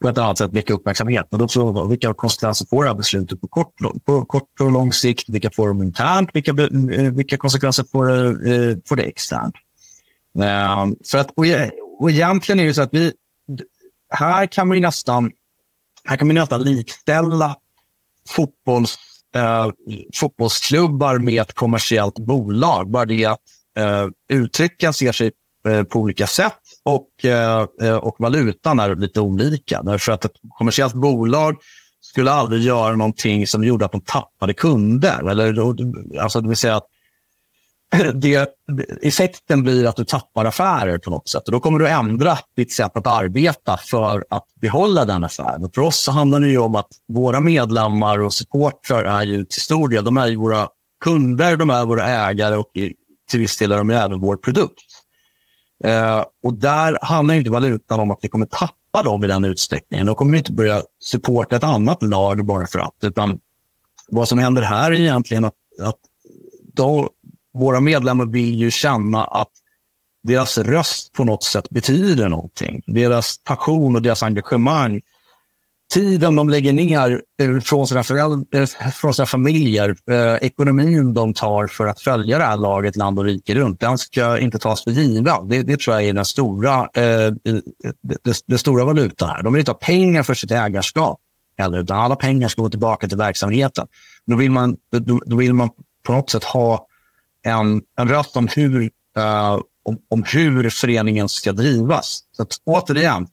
på 0.00 0.08
ett 0.08 0.18
annat 0.18 0.38
sätt 0.38 0.52
väcka 0.52 0.74
uppmärksamhet. 0.74 1.26
Men 1.30 1.40
då 1.40 1.48
frågar 1.48 1.84
vilka 1.84 2.14
konsekvenser 2.14 2.66
får 2.66 2.82
det 2.82 2.90
här 2.90 2.96
beslutet 2.96 3.40
på 3.40 3.48
kort, 3.48 3.74
på 4.04 4.24
kort 4.24 4.60
och 4.60 4.72
lång 4.72 4.92
sikt? 4.92 5.28
Vilka 5.28 5.50
får 5.50 5.68
de 5.68 5.82
internt? 5.82 6.30
Vilka, 6.32 6.50
eh, 6.50 7.12
vilka 7.12 7.36
konsekvenser 7.36 7.84
får, 7.92 8.10
uh, 8.48 8.76
får 8.88 8.96
det 8.96 9.02
externt? 9.02 9.54
Uh, 10.38 10.94
för 11.10 11.18
att, 11.18 11.30
och, 11.30 11.44
och 11.98 12.10
egentligen 12.10 12.60
är 12.60 12.66
det 12.66 12.74
så 12.74 12.82
att 12.82 12.94
vi... 12.94 13.12
Här 14.10 14.46
kan 14.46 14.70
vi 14.70 14.80
nästan 14.80 15.30
här 16.04 16.16
kan 16.16 16.28
vi 16.28 16.34
nästan 16.34 16.62
likställa 16.62 17.56
fotbolls, 18.28 18.96
eh, 19.34 19.68
fotbollsklubbar 20.14 21.18
med 21.18 21.42
ett 21.42 21.54
kommersiellt 21.54 22.18
bolag. 22.18 22.90
Bara 22.90 23.04
det 23.04 23.24
att 23.24 23.40
eh, 23.78 24.06
uttrycken 24.28 24.92
ser 24.92 25.12
sig 25.12 25.32
eh, 25.68 25.82
på 25.82 25.98
olika 25.98 26.26
sätt 26.26 26.60
och, 26.82 27.24
eh, 27.24 27.66
eh, 27.82 27.96
och 27.96 28.16
valutan 28.18 28.80
är 28.80 28.94
lite 28.94 29.20
olika. 29.20 29.82
Därför 29.82 30.12
att 30.12 30.24
ett 30.24 30.36
kommersiellt 30.58 30.94
bolag 30.94 31.56
skulle 32.00 32.30
aldrig 32.30 32.62
göra 32.62 32.96
någonting 32.96 33.46
som 33.46 33.64
gjorde 33.64 33.84
att 33.84 33.92
de 33.92 34.00
tappade 34.00 34.54
kunder. 34.54 35.30
Eller, 35.30 35.58
alltså 36.20 36.40
det 36.40 36.48
vill 36.48 36.56
säga 36.56 36.76
att 36.76 36.86
det, 38.14 38.48
effekten 39.02 39.62
blir 39.62 39.86
att 39.86 39.96
du 39.96 40.04
tappar 40.04 40.44
affärer 40.44 40.98
på 40.98 41.10
något 41.10 41.28
sätt. 41.28 41.42
Och 41.46 41.52
då 41.52 41.60
kommer 41.60 41.78
du 41.78 41.88
ändra 41.88 42.38
ditt 42.56 42.72
sätt 42.72 42.96
att 42.96 43.06
arbeta 43.06 43.76
för 43.76 44.24
att 44.30 44.46
behålla 44.60 45.04
den 45.04 45.24
affären. 45.24 45.64
Och 45.64 45.74
för 45.74 45.82
oss 45.82 45.96
så 45.96 46.12
handlar 46.12 46.40
det 46.40 46.48
ju 46.48 46.58
om 46.58 46.74
att 46.74 46.88
våra 47.08 47.40
medlemmar 47.40 48.18
och 48.18 48.32
supportrar 48.32 49.04
är 49.04 49.22
ju 49.22 49.44
till 49.44 49.62
stor 49.62 49.88
del 49.88 50.04
de 50.04 50.16
är 50.16 50.26
ju 50.26 50.36
våra 50.36 50.68
kunder, 51.04 51.56
de 51.56 51.70
är 51.70 51.84
våra 51.84 52.06
ägare 52.06 52.56
och 52.56 52.70
till 53.30 53.40
viss 53.40 53.58
del 53.58 53.72
är 53.72 53.78
de 53.78 53.90
även 53.90 54.20
vår 54.20 54.36
produkt. 54.36 54.80
Eh, 55.84 56.24
och 56.42 56.54
där 56.54 56.98
handlar 57.02 57.34
inte 57.34 57.50
valutan 57.50 58.00
om 58.00 58.10
att 58.10 58.18
vi 58.22 58.28
kommer 58.28 58.46
tappa 58.46 59.02
dem 59.04 59.24
i 59.24 59.26
den 59.26 59.44
utsträckningen. 59.44 60.06
Då 60.06 60.14
kommer 60.14 60.32
vi 60.32 60.38
inte 60.38 60.52
börja 60.52 60.82
supporta 61.00 61.56
ett 61.56 61.64
annat 61.64 62.02
lag 62.02 62.46
bara 62.46 62.66
för 62.66 62.78
att. 62.78 62.94
Utan 63.02 63.38
vad 64.08 64.28
som 64.28 64.38
händer 64.38 64.62
här 64.62 64.92
är 64.92 65.00
egentligen 65.00 65.44
att, 65.44 65.54
att 65.80 65.98
då, 66.74 67.10
våra 67.54 67.80
medlemmar 67.80 68.26
vill 68.26 68.54
ju 68.54 68.70
känna 68.70 69.24
att 69.24 69.50
deras 70.24 70.58
röst 70.58 71.12
på 71.12 71.24
något 71.24 71.42
sätt 71.42 71.70
betyder 71.70 72.28
någonting. 72.28 72.82
Deras 72.86 73.36
passion 73.44 73.96
och 73.96 74.02
deras 74.02 74.22
engagemang. 74.22 75.00
Tiden 75.94 76.36
de 76.36 76.48
lägger 76.48 76.72
ner 76.72 77.22
eh, 77.42 77.60
från 77.60 77.86
sina, 77.86 78.02
föräldrar, 78.02 78.60
eh, 78.60 78.90
från 78.90 79.14
sina 79.14 79.26
familjer, 79.26 79.96
eh, 80.10 80.34
ekonomin 80.34 81.14
de 81.14 81.34
tar 81.34 81.66
för 81.66 81.86
att 81.86 82.00
följa 82.00 82.38
det 82.38 82.44
här 82.44 82.56
laget 82.56 82.96
land 82.96 83.18
och 83.18 83.24
rike 83.24 83.54
runt, 83.54 83.80
den 83.80 83.98
ska 83.98 84.38
inte 84.38 84.58
tas 84.58 84.84
för 84.84 84.90
given. 84.90 85.48
Det, 85.48 85.62
det 85.62 85.80
tror 85.80 85.96
jag 85.96 86.04
är 86.04 86.12
den 86.12 86.24
stora, 86.24 86.80
eh, 86.80 87.32
det, 88.02 88.42
det, 88.46 88.58
stora 88.58 88.84
valutan 88.84 89.28
här. 89.28 89.42
De 89.42 89.52
vill 89.52 89.60
inte 89.60 89.70
ha 89.70 89.78
pengar 89.78 90.22
för 90.22 90.34
sitt 90.34 90.50
ägarskap, 90.50 91.20
eller, 91.58 91.78
utan 91.78 91.98
alla 91.98 92.16
pengar 92.16 92.48
ska 92.48 92.62
gå 92.62 92.70
tillbaka 92.70 93.08
till 93.08 93.18
verksamheten. 93.18 93.86
Då 94.26 94.36
vill 94.36 94.50
man, 94.50 94.76
då, 94.92 95.20
då 95.26 95.36
vill 95.36 95.54
man 95.54 95.70
på 96.06 96.12
något 96.12 96.30
sätt 96.30 96.44
ha 96.44 96.86
en, 97.44 97.82
en 97.98 98.08
röst 98.08 98.36
om 98.36 98.48
hur, 98.48 98.82
uh, 98.82 99.60
om, 99.84 99.98
om, 100.10 100.24
hur 100.26 100.70
föreningen 100.70 101.28
ska 101.28 101.52
drivas. 101.52 102.20
Så 102.32 102.42
att, 102.42 102.56
återigen, 102.64 103.26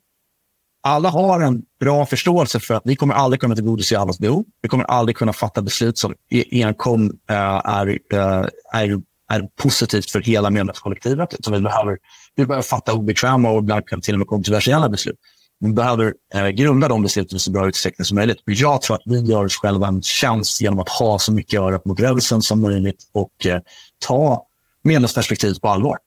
alla 0.84 1.10
har 1.10 1.42
en 1.42 1.62
bra 1.80 2.06
förståelse 2.06 2.60
för 2.60 2.74
att 2.74 2.82
vi 2.86 2.96
kommer 2.96 3.14
aldrig 3.14 3.42
kunna 3.42 3.56
tillgodose 3.56 4.00
allas 4.00 4.20
behov. 4.20 4.46
Vi 4.62 4.70
kommer 4.70 4.86
aldrig 4.86 5.18
kunna 5.18 5.34
fatta 5.34 5.62
beslut 5.62 5.98
som 5.98 6.14
enkom 6.52 7.06
uh, 7.06 7.12
eh, 7.30 7.62
är, 7.66 7.88
uh, 7.88 8.48
är, 8.74 9.02
är 9.30 9.48
positivt 9.62 10.12
för 10.12 10.22
hela 10.22 10.50
medlemskollektivet. 10.50 11.36
Vi 11.52 11.62
behöver, 11.62 11.98
vi 12.36 12.46
behöver 12.46 12.64
fatta 12.64 12.94
obekväma 12.94 13.50
och 13.50 13.60
ibland 13.60 14.04
till 14.04 14.14
och 14.14 14.20
med 14.20 14.28
kontroversiella 14.28 14.90
beslut. 14.90 15.20
Vi 15.62 15.74
behöver 15.74 16.14
eh, 16.34 16.48
grunda 16.48 16.88
de 16.88 17.04
besluten 17.04 17.36
i 17.36 17.40
så 17.40 17.52
bra 17.52 17.68
utsträckning 17.68 18.06
som 18.06 18.16
möjligt. 18.16 18.38
Jag 18.46 18.82
tror 18.82 18.96
att 18.96 19.02
vi 19.06 19.20
gör 19.20 19.46
oss 19.46 19.56
själva 19.56 19.88
en 19.88 20.02
tjänst 20.02 20.62
genom 20.62 20.80
att 20.80 20.90
ha 20.90 21.20
så 21.20 21.32
mycket 21.32 21.60
örat 21.60 21.86
mot 21.86 22.00
rälsen 22.00 22.42
som 22.42 22.62
möjligt 22.62 23.04
och 23.12 23.46
eh, 23.46 23.62
ta 24.06 24.46
medlemsperspektivet 24.84 25.62
på 25.62 25.68
allvar. 25.68 25.98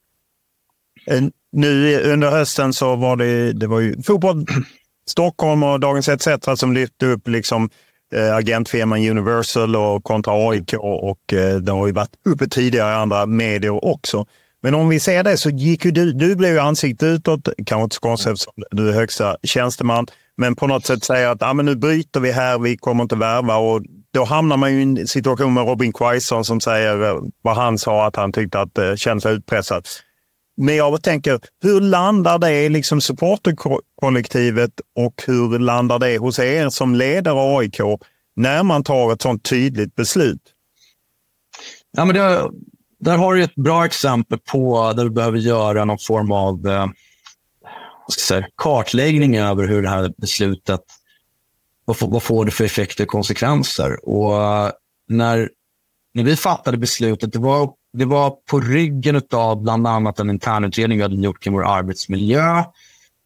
Eh, 1.06 1.22
nu 1.52 2.00
under 2.00 2.30
hösten 2.30 2.72
så 2.72 2.96
var 2.96 3.16
det, 3.16 3.52
det 3.52 3.66
var 3.66 3.80
ju 3.80 4.02
fotboll 4.02 4.46
Stockholm 5.06 5.62
och 5.62 5.80
Dagens 5.80 6.08
ETC 6.08 6.28
som 6.56 6.72
lyfte 6.72 7.06
upp 7.06 7.28
liksom 7.28 7.70
eh, 8.14 8.34
agentfirman 8.34 9.08
Universal 9.08 9.76
och 9.76 10.04
kontra 10.04 10.48
AIK 10.50 10.74
och 10.78 11.32
eh, 11.32 11.56
det 11.56 11.72
har 11.72 11.86
ju 11.86 11.92
varit 11.92 12.14
uppe 12.24 12.48
tidigare 12.48 12.92
i 12.92 12.96
andra 12.96 13.26
medier 13.26 13.84
också. 13.84 14.26
Men 14.64 14.74
om 14.74 14.88
vi 14.88 15.00
ser 15.00 15.22
det 15.22 15.36
så 15.36 15.50
gick 15.50 15.84
ju 15.84 15.90
du, 15.90 16.12
du 16.12 16.36
blev 16.36 16.52
ju 16.52 16.58
ansiktet 16.58 17.06
utåt, 17.06 17.48
kanske 17.66 17.84
inte 17.84 17.94
så 17.94 18.00
konstigt 18.00 18.32
eftersom 18.32 18.52
du 18.70 18.88
är 18.88 18.92
högsta 18.92 19.36
tjänsteman, 19.42 20.06
men 20.36 20.56
på 20.56 20.66
något 20.66 20.86
sätt 20.86 21.04
säger 21.04 21.28
att 21.28 21.42
ah, 21.42 21.52
men 21.52 21.66
nu 21.66 21.76
bryter 21.76 22.20
vi 22.20 22.32
här, 22.32 22.58
vi 22.58 22.76
kommer 22.76 23.02
inte 23.02 23.16
värva 23.16 23.56
och 23.56 23.82
då 24.14 24.24
hamnar 24.24 24.56
man 24.56 24.72
ju 24.72 24.78
i 24.78 24.82
en 24.82 25.06
situation 25.06 25.54
med 25.54 25.66
Robin 25.66 25.92
Quaison 25.92 26.44
som 26.44 26.60
säger 26.60 27.02
eh, 27.02 27.20
vad 27.42 27.56
han 27.56 27.78
sa, 27.78 28.06
att 28.06 28.16
han 28.16 28.32
tyckte 28.32 28.60
att 28.60 28.74
det 28.74 28.90
eh, 28.90 28.96
känns 28.96 29.26
utpressat. 29.26 29.88
Men 30.56 30.76
jag 30.76 31.02
tänker, 31.02 31.40
hur 31.62 31.80
landar 31.80 32.38
det 32.38 32.64
i 32.64 32.68
liksom 32.68 33.00
supporterkollektivet 33.00 34.72
och 34.96 35.22
hur 35.26 35.58
landar 35.58 35.98
det 35.98 36.18
hos 36.18 36.38
er 36.38 36.68
som 36.68 36.94
leder 36.94 37.58
AIK 37.58 37.80
när 38.36 38.62
man 38.62 38.84
tar 38.84 39.12
ett 39.12 39.22
sånt 39.22 39.44
tydligt 39.44 39.94
beslut? 39.94 40.42
Ja, 41.96 42.04
men 42.04 42.14
det, 42.14 42.50
där 43.04 43.16
har 43.16 43.34
du 43.34 43.42
ett 43.42 43.54
bra 43.54 43.84
exempel 43.84 44.38
på 44.38 44.92
där 44.92 45.04
du 45.04 45.10
behöver 45.10 45.38
göra 45.38 45.84
någon 45.84 45.98
form 45.98 46.32
av 46.32 46.66
eh, 46.66 46.86
säga, 48.20 48.46
kartläggning 48.56 49.36
över 49.36 49.68
hur 49.68 49.82
det 49.82 49.88
här 49.88 50.12
beslutet, 50.16 50.80
vad, 51.84 51.96
vad 52.00 52.22
får 52.22 52.44
det 52.44 52.50
för 52.50 52.64
effekter 52.64 53.04
och 53.04 53.10
konsekvenser? 53.10 54.08
Och 54.08 54.42
eh, 54.42 54.70
när, 55.08 55.50
när 56.14 56.24
vi 56.24 56.36
fattade 56.36 56.76
beslutet, 56.76 57.32
det 57.32 57.38
var, 57.38 57.72
det 57.92 58.04
var 58.04 58.30
på 58.50 58.60
ryggen 58.60 59.22
av 59.32 59.62
bland 59.62 59.86
annat 59.86 60.20
en 60.20 60.30
internutredning 60.30 60.98
vi 60.98 61.02
hade 61.02 61.16
gjort 61.16 61.42
kring 61.42 61.54
vår 61.54 61.64
arbetsmiljö, 61.64 62.58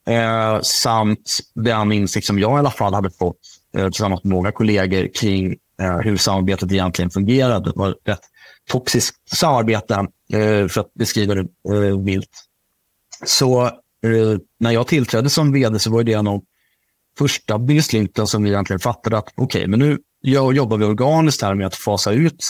eh, 0.08 0.60
samt 0.62 1.38
den 1.54 1.92
insikt 1.92 2.26
som 2.26 2.38
jag 2.38 2.56
i 2.56 2.58
alla 2.58 2.70
fall 2.70 2.94
hade 2.94 3.10
fått 3.10 3.40
eh, 3.76 3.84
tillsammans 3.84 4.24
med 4.24 4.32
många 4.32 4.52
kollegor 4.52 5.08
kring 5.14 5.56
eh, 5.82 5.98
hur 5.98 6.16
samarbetet 6.16 6.72
egentligen 6.72 7.10
fungerade. 7.10 7.70
Det 7.70 7.78
var 7.78 7.96
rätt 8.04 8.20
toxiskt 8.68 9.36
samarbete, 9.36 9.94
eh, 10.32 10.68
för 10.68 10.80
att 10.80 10.94
beskriva 10.94 11.34
det 11.34 11.40
eh, 11.68 12.04
vilt. 12.04 12.44
Så 13.24 13.66
eh, 13.66 14.38
när 14.60 14.70
jag 14.70 14.86
tillträdde 14.86 15.30
som 15.30 15.52
vd 15.52 15.78
så 15.78 15.90
var 15.90 16.02
det 16.02 16.12
en 16.12 16.28
av 16.28 16.42
första 17.18 17.58
besluten 17.58 18.26
som 18.26 18.42
vi 18.42 18.50
egentligen 18.50 18.80
fattade 18.80 19.18
att 19.18 19.28
okej, 19.36 19.60
okay, 19.60 19.66
men 19.66 19.78
nu 19.78 19.98
jobbar 20.22 20.76
vi 20.76 20.84
organiskt 20.84 21.42
här 21.42 21.54
med 21.54 21.66
att 21.66 21.74
fasa 21.74 22.12
ut 22.12 22.44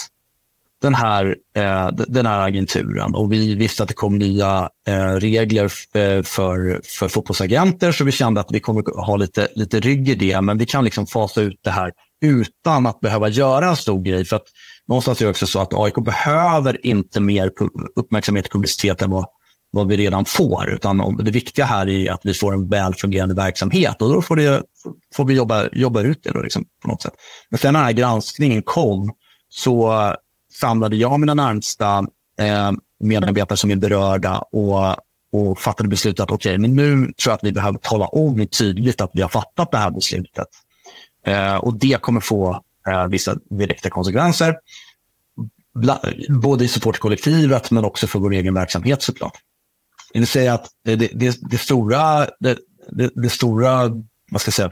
den 0.82 0.94
här, 0.94 1.36
eh, 1.56 1.88
den 1.88 2.26
här 2.26 2.48
agenturen 2.48 3.14
och 3.14 3.32
vi 3.32 3.54
visste 3.54 3.82
att 3.82 3.88
det 3.88 3.94
kom 3.94 4.18
nya 4.18 4.68
eh, 4.86 5.12
regler 5.12 5.64
eh, 5.94 6.22
för, 6.22 6.80
för 6.84 7.08
fotbollsagenter 7.08 7.92
så 7.92 8.04
vi 8.04 8.12
kände 8.12 8.40
att 8.40 8.50
vi 8.50 8.60
kommer 8.60 9.04
ha 9.04 9.16
lite, 9.16 9.48
lite 9.54 9.80
rygg 9.80 10.08
i 10.08 10.14
det 10.14 10.40
men 10.40 10.58
vi 10.58 10.66
kan 10.66 10.84
liksom 10.84 11.06
fasa 11.06 11.40
ut 11.40 11.60
det 11.62 11.70
här 11.70 11.92
utan 12.20 12.86
att 12.86 13.00
behöva 13.00 13.28
göra 13.28 13.68
en 13.68 13.76
stor 13.76 14.02
grej. 14.02 14.24
För 14.24 14.36
att 14.36 14.46
någonstans 14.88 15.20
är 15.20 15.24
det 15.24 15.30
också 15.30 15.46
så 15.46 15.60
att 15.60 15.74
AIK 15.74 15.94
behöver 15.94 16.86
inte 16.86 17.20
mer 17.20 17.50
uppmärksamhet 17.96 18.46
och 18.46 18.52
publicitet 18.52 19.02
än 19.02 19.10
vad, 19.10 19.26
vad 19.70 19.88
vi 19.88 19.96
redan 19.96 20.24
får. 20.24 20.70
Utan 20.70 21.16
det 21.16 21.30
viktiga 21.30 21.64
här 21.64 21.88
är 21.88 22.10
att 22.10 22.20
vi 22.24 22.34
får 22.34 22.54
en 22.54 22.68
väl 22.68 22.94
fungerande 22.94 23.34
verksamhet 23.34 24.02
och 24.02 24.12
då 24.12 24.22
får, 24.22 24.36
det, 24.36 24.62
får 25.14 25.24
vi 25.24 25.34
jobba, 25.34 25.68
jobba 25.72 26.02
ut 26.02 26.20
det 26.22 26.30
då 26.30 26.42
liksom, 26.42 26.64
på 26.82 26.88
något 26.88 27.02
sätt. 27.02 27.14
Men 27.50 27.58
sen 27.58 27.72
när 27.72 27.80
den 27.80 27.86
här 27.86 27.92
granskningen 27.92 28.62
kom 28.62 29.12
så 29.48 29.92
eh, 29.92 30.14
samlade 30.60 30.96
jag 30.96 31.20
mina 31.20 31.34
närmsta 31.34 31.98
eh, 32.40 32.72
medarbetare 33.00 33.56
som 33.56 33.70
är 33.70 33.76
berörda 33.76 34.38
och, 34.38 34.96
och 35.32 35.58
fattade 35.58 35.88
beslutet 35.88 36.20
att 36.20 36.30
okej, 36.30 36.50
okay, 36.50 36.58
men 36.58 36.76
nu 36.76 36.96
tror 36.96 37.30
jag 37.30 37.34
att 37.34 37.44
vi 37.44 37.52
behöver 37.52 37.78
tala 37.78 38.06
om 38.06 38.46
tydligt 38.46 39.00
att 39.00 39.10
vi 39.14 39.22
har 39.22 39.28
fattat 39.28 39.70
det 39.70 39.78
här 39.78 39.90
beslutet. 39.90 40.46
Eh, 41.26 41.56
och 41.56 41.78
det 41.78 42.00
kommer 42.00 42.20
få 42.20 42.62
Eh, 42.88 43.06
vissa 43.06 43.36
direkta 43.50 43.90
konsekvenser. 43.90 44.56
Bla, 45.74 46.00
både 46.28 46.64
i 46.64 46.68
supportkollektivet 46.68 47.70
men 47.70 47.84
också 47.84 48.06
för 48.06 48.18
vår 48.18 48.32
egen 48.32 48.54
verksamhet 48.54 49.02
såklart. 49.02 49.38
Det 50.12 50.18
vill 50.18 50.28
säga 50.28 50.54
att 50.54 50.66
det, 50.84 50.96
det, 50.96 51.38
det 51.50 51.58
stora, 51.58 52.26
det, 52.40 52.58
det, 52.90 53.10
det, 53.14 53.28
stora 53.30 53.88
vad 54.30 54.40
ska 54.40 54.48
jag 54.48 54.54
säga, 54.54 54.70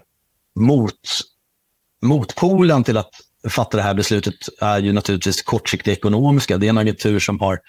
mot, 0.61 0.95
motpolen 2.03 2.85
till 2.85 2.97
att 2.97 3.11
fatta 3.49 3.77
det 3.77 3.83
här 3.83 3.95
beslutet 3.95 4.35
är 4.61 4.79
ju 4.79 4.93
naturligtvis 4.93 5.43
kortsiktiga 5.43 5.95
ekonomiska. 5.95 6.59
Det 6.59 6.67
är 6.67 6.71
en 6.71 6.79
agentur 6.79 7.19
som 7.19 7.41
har 7.41 7.61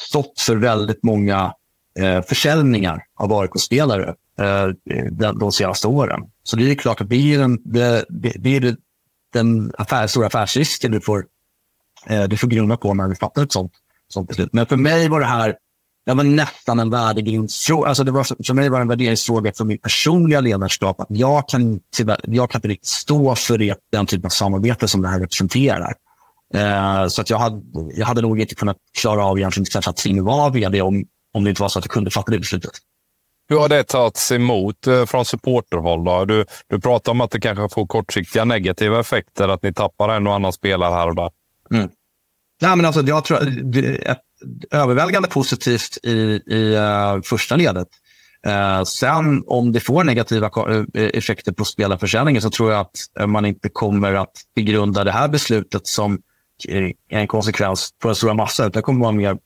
stått 0.00 0.40
för 0.40 0.56
väldigt 0.56 1.02
många 1.02 1.52
eh, 1.98 2.22
försäljningar 2.22 3.02
av 3.20 3.32
AIK-spelare 3.32 4.14
eh, 4.38 4.66
de, 5.10 5.38
de 5.38 5.52
senaste 5.52 5.88
åren. 5.88 6.20
Så 6.42 6.56
det 6.56 6.70
är 6.70 6.74
klart 6.74 7.00
att 7.00 7.08
det 7.08 7.34
är 7.34 7.38
den, 7.38 7.58
det, 7.64 8.04
det 8.08 8.56
är 8.56 8.76
den 9.36 9.72
affär, 9.78 10.06
stora 10.06 10.26
affärsrisken 10.26 10.92
du 10.92 11.00
får, 11.00 11.24
eh, 12.06 12.24
du 12.24 12.36
får 12.36 12.48
grunna 12.48 12.76
på 12.76 12.94
när 12.94 13.08
du 13.08 13.14
fattar 13.14 13.42
ett 13.42 13.52
sånt, 13.52 13.72
sånt 14.08 14.28
beslut. 14.28 14.52
Men 14.52 14.66
för 14.66 14.76
mig 14.76 15.08
var 15.08 15.20
det 15.20 15.26
här 15.26 15.56
det 16.06 16.14
var 16.14 16.24
nästan 16.24 16.78
en 16.78 16.90
värderingsfråga. 16.90 17.88
Alltså 17.88 18.04
det 18.04 18.10
var, 18.10 18.44
för 18.46 18.54
mig 18.54 18.68
var 18.68 18.78
det 18.78 18.82
en 18.82 18.88
värderingsfråga 18.88 19.52
för 19.52 19.64
mitt 19.64 19.82
personliga 19.82 20.40
ledarskap. 20.40 21.00
Att 21.00 21.06
jag, 21.10 21.48
kan, 21.48 21.80
jag 22.22 22.50
kan 22.50 22.58
inte 22.58 22.68
riktigt 22.68 22.88
stå 22.88 23.34
för 23.34 23.58
det, 23.58 23.76
den 23.92 24.06
typen 24.06 24.26
av 24.26 24.30
samarbete 24.30 24.88
som 24.88 25.02
det 25.02 25.08
här 25.08 25.20
representerar. 25.20 25.94
Eh, 26.54 27.08
så 27.08 27.20
att 27.20 27.30
jag, 27.30 27.38
hade, 27.38 27.62
jag 27.94 28.06
hade 28.06 28.22
nog 28.22 28.40
inte 28.40 28.54
kunnat 28.54 28.76
klara 28.98 29.24
av 29.24 29.38
egentligen 29.38 29.82
att 29.86 30.06
vara 30.24 30.50
vd 30.50 30.82
om, 30.82 31.04
om 31.34 31.44
det 31.44 31.50
inte 31.50 31.62
var 31.62 31.68
så 31.68 31.78
att 31.78 31.84
jag 31.84 31.92
kunde 31.92 32.10
fatta 32.10 32.32
det 32.32 32.38
beslutet. 32.38 32.72
Hur 33.48 33.58
har 33.58 33.68
det 33.68 33.84
tagits 33.84 34.32
emot 34.32 34.86
eh, 34.86 35.04
från 35.04 35.24
supporterhåll? 35.24 36.04
Då? 36.04 36.24
Du, 36.24 36.44
du 36.68 36.80
pratar 36.80 37.12
om 37.12 37.20
att 37.20 37.30
det 37.30 37.40
kanske 37.40 37.74
får 37.74 37.86
kortsiktiga 37.86 38.44
negativa 38.44 39.00
effekter, 39.00 39.48
att 39.48 39.62
ni 39.62 39.74
tappar 39.74 40.08
en 40.08 40.26
och 40.26 40.34
annan 40.34 40.52
spelare 40.52 40.94
här 40.94 41.08
och 41.08 41.14
där. 41.14 41.30
Mm. 41.70 41.88
Nej, 42.62 42.76
men 42.76 42.86
alltså, 42.86 43.02
jag 43.02 43.24
tror 43.24 43.38
ett 44.02 44.18
överväldigande 44.70 45.28
positivt 45.28 45.98
i, 46.02 46.42
i 46.46 46.76
uh, 46.76 47.22
första 47.22 47.56
ledet. 47.56 47.88
Uh, 48.46 48.82
sen 48.84 49.44
om 49.46 49.72
det 49.72 49.80
får 49.80 50.04
negativa 50.04 50.50
effekter 50.94 51.52
på 51.52 51.64
spelarförsäljningen 51.64 52.42
så 52.42 52.50
tror 52.50 52.72
jag 52.72 52.80
att 52.80 53.28
man 53.28 53.44
inte 53.44 53.68
kommer 53.68 54.14
att 54.14 54.32
begrunda 54.54 55.04
det 55.04 55.12
här 55.12 55.28
beslutet 55.28 55.86
som 55.86 56.18
en 57.08 57.26
konsekvens 57.26 57.90
på 58.02 58.08
den 58.08 58.14
stora 58.14 58.34
massan. 58.34 58.70
Det 58.70 58.82
kommer 58.82 59.00
vara 59.00 59.12
mer 59.12 59.36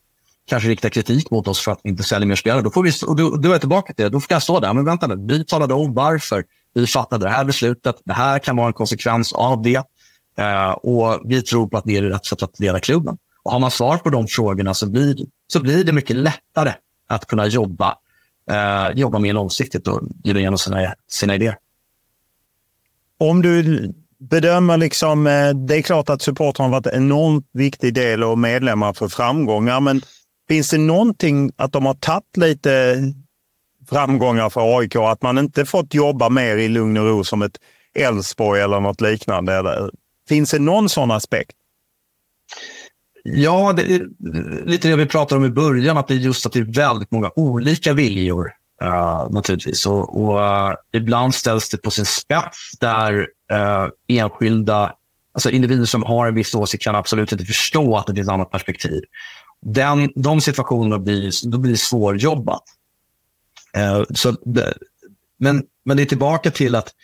kanske 0.46 0.68
rikta 0.68 0.90
kritik 0.90 1.30
mot 1.30 1.48
oss 1.48 1.60
för 1.60 1.72
att 1.72 1.80
vi 1.82 1.90
inte 1.90 2.02
säljer 2.02 2.26
mer 2.26 2.36
spelare. 2.36 2.62
Då, 2.62 2.70
får 2.70 2.82
vi, 2.82 2.92
och 3.06 3.16
då, 3.16 3.36
då 3.36 3.48
är 3.48 3.52
jag 3.52 3.60
tillbaka 3.60 3.92
till 3.92 4.04
det. 4.04 4.08
Då 4.08 4.20
får 4.20 4.32
jag 4.32 4.42
stå 4.42 4.60
där. 4.60 4.74
Men 4.74 4.84
vänta 4.84 5.06
nu, 5.06 5.16
vi 5.28 5.44
talade 5.44 5.74
om 5.74 5.94
varför 5.94 6.44
vi 6.74 6.86
fattade 6.86 7.26
det 7.26 7.30
här 7.30 7.44
beslutet. 7.44 7.96
Det 8.04 8.12
här 8.12 8.38
kan 8.38 8.56
vara 8.56 8.66
en 8.66 8.72
konsekvens 8.72 9.32
av 9.32 9.62
det. 9.62 9.82
Eh, 10.38 10.70
och 10.70 11.20
vi 11.24 11.42
tror 11.42 11.68
på 11.68 11.78
att 11.78 11.84
det 11.84 11.96
är 11.96 12.02
rätt 12.02 12.26
sätt 12.26 12.42
att 12.42 12.60
leda 12.60 12.80
klubben. 12.80 13.16
Och 13.42 13.52
har 13.52 13.58
man 13.58 13.70
svar 13.70 13.96
på 13.96 14.10
de 14.10 14.26
frågorna 14.26 14.74
så 14.74 14.90
blir, 14.90 15.16
så 15.46 15.60
blir 15.60 15.84
det 15.84 15.92
mycket 15.92 16.16
lättare 16.16 16.72
att 17.08 17.26
kunna 17.26 17.46
jobba, 17.46 17.98
eh, 18.50 18.98
jobba 18.98 19.18
mer 19.18 19.32
långsiktigt 19.32 19.88
och 19.88 20.00
ge 20.24 20.34
igenom 20.34 20.58
sina, 20.58 20.94
sina 21.08 21.34
idéer. 21.34 21.56
Om 23.18 23.42
du 23.42 23.92
bedömer 24.18 24.76
liksom, 24.76 25.26
eh, 25.26 25.50
det 25.50 25.76
är 25.76 25.82
klart 25.82 26.10
att 26.10 26.22
supportrarna 26.22 26.68
har 26.68 26.80
varit 26.80 26.86
en 26.86 27.02
enormt 27.02 27.48
viktig 27.52 27.94
del 27.94 28.24
och 28.24 28.38
medlemmar 28.38 28.92
för 28.92 29.08
framgångar, 29.08 29.80
men 29.80 30.02
finns 30.50 30.70
det 30.70 30.78
någonting 30.78 31.52
att 31.56 31.72
de 31.72 31.86
har 31.86 31.94
tagit 31.94 32.36
lite 32.36 32.96
framgångar 33.88 34.50
för 34.50 34.78
AIK? 34.78 34.96
Att 34.96 35.22
man 35.22 35.38
inte 35.38 35.64
fått 35.64 35.94
jobba 35.94 36.28
mer 36.28 36.56
i 36.56 36.68
lugn 36.68 36.96
och 36.96 37.04
ro 37.04 37.24
som 37.24 37.42
ett 37.42 37.56
Elfsborg 37.94 38.60
eller 38.60 38.80
något 38.80 39.00
liknande? 39.00 39.54
Eller, 39.54 39.90
finns 40.28 40.50
det 40.50 40.58
någon 40.58 40.88
sån 40.88 41.10
aspekt? 41.10 41.52
Ja, 43.24 43.72
det 43.72 43.82
är 43.82 44.06
lite 44.66 44.88
det 44.88 44.96
vi 44.96 45.06
pratade 45.06 45.38
om 45.38 45.44
i 45.44 45.50
början, 45.50 45.96
att 45.96 46.08
det 46.08 46.14
är 46.14 46.18
just 46.18 46.46
att 46.46 46.52
det 46.52 46.58
är 46.58 46.74
väldigt 46.74 47.10
många 47.10 47.30
olika 47.36 47.92
viljor. 47.92 48.52
Uh, 48.84 49.30
naturligtvis. 49.30 49.86
Och, 49.86 50.22
och 50.22 50.38
uh, 50.38 50.74
ibland 50.92 51.34
ställs 51.34 51.68
det 51.68 51.76
på 51.76 51.90
sin 51.90 52.06
spets 52.06 52.72
där 52.80 53.18
uh, 53.52 53.88
enskilda, 54.08 54.92
alltså 55.34 55.50
individer 55.50 55.84
som 55.84 56.02
har 56.02 56.26
en 56.26 56.34
viss 56.34 56.54
åsikt 56.54 56.84
kan 56.84 56.94
absolut 56.94 57.32
inte 57.32 57.44
förstå 57.44 57.96
att 57.96 58.06
det 58.06 58.14
finns 58.14 58.28
ett 58.28 58.32
annat 58.32 58.50
perspektiv. 58.50 59.02
Den, 59.62 60.12
de 60.14 60.40
situationerna 60.40 60.98
blir, 60.98 61.50
då 61.50 61.58
blir 61.58 61.76
svårjobbat. 61.76 62.62
Eh, 63.76 64.02
så 64.14 64.30
det, 64.30 64.74
men, 65.38 65.62
men 65.84 65.96
det 65.96 66.02
är 66.02 66.06
tillbaka 66.06 66.50
till 66.50 66.74
att 66.74 66.94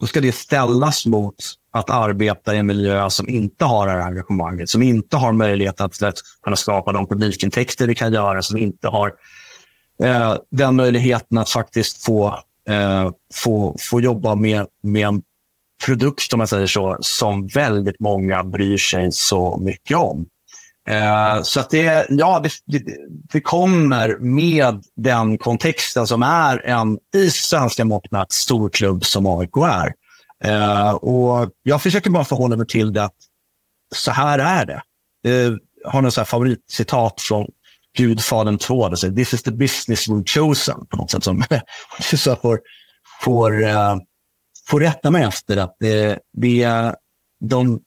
då 0.00 0.06
ska 0.06 0.20
det 0.20 0.32
ställas 0.32 1.06
mot 1.06 1.34
att 1.72 1.90
arbeta 1.90 2.54
i 2.54 2.58
en 2.58 2.66
miljö 2.66 3.10
som 3.10 3.28
inte 3.28 3.64
har 3.64 3.86
det 3.86 3.92
här 3.92 4.00
engagemanget, 4.00 4.70
som 4.70 4.82
inte 4.82 5.16
har 5.16 5.32
möjlighet 5.32 5.80
att, 5.80 6.02
att 6.02 6.18
kunna 6.42 6.56
skapa 6.56 6.92
de 6.92 7.06
publikintäkter 7.06 7.86
det 7.86 7.94
kan 7.94 8.12
göra, 8.12 8.42
som 8.42 8.56
inte 8.58 8.88
har 8.88 9.12
eh, 10.02 10.36
den 10.50 10.76
möjligheten 10.76 11.38
att 11.38 11.50
faktiskt 11.50 12.04
få, 12.04 12.26
eh, 12.68 13.10
få, 13.34 13.76
få 13.80 14.00
jobba 14.00 14.34
med, 14.34 14.66
med 14.82 15.06
en 15.06 15.22
produkt, 15.86 16.32
om 16.32 16.38
man 16.38 16.48
säger 16.48 16.66
så, 16.66 16.96
som 17.00 17.46
väldigt 17.46 18.00
många 18.00 18.44
bryr 18.44 18.78
sig 18.78 19.12
så 19.12 19.58
mycket 19.58 19.96
om. 19.96 20.26
Eh, 20.88 21.42
så 21.42 21.60
att 21.60 21.70
det, 21.70 22.06
ja, 22.08 22.40
det, 22.40 22.50
det, 22.66 22.84
det, 23.32 23.40
kommer 23.40 24.16
med 24.18 24.84
den 24.96 25.38
kontexten 25.38 26.06
som 26.06 26.22
är 26.22 26.66
en 26.66 26.98
i 27.14 27.30
svenska 27.30 27.84
mått 27.84 28.10
mätt 28.10 28.32
stor 28.32 28.68
klubb 28.68 29.04
som 29.04 29.26
AIK 29.26 29.56
är. 29.56 29.94
Eh, 30.44 30.90
och 30.90 31.50
jag 31.62 31.82
försöker 31.82 32.10
bara 32.10 32.24
förhålla 32.24 32.56
mig 32.56 32.66
till 32.66 32.92
det 32.92 33.04
att 33.04 33.16
så 33.94 34.10
här 34.10 34.38
är 34.38 34.66
det. 34.66 34.82
Jag 35.22 35.58
har 35.90 36.02
något 36.02 36.28
favoritcitat 36.28 37.20
från 37.20 37.46
Gudfadern 37.96 38.58
2. 38.58 38.88
Det 38.88 38.96
säger, 38.96 39.14
This 39.14 39.34
is 39.34 39.42
the 39.42 39.50
business 39.50 40.08
we've 40.08 40.26
chosen. 40.26 40.86
På 40.86 40.96
något 40.96 41.10
sätt 41.10 41.24
som 41.24 41.44
så 42.00 42.30
jag 42.30 42.40
får, 42.40 42.60
får, 43.22 43.62
uh, 43.62 43.96
får 44.68 44.80
rätta 44.80 45.10
mig 45.10 45.24
efter. 45.24 45.56
att 45.56 45.76
det, 45.80 46.18
det, 46.32 46.94
De 47.40 47.80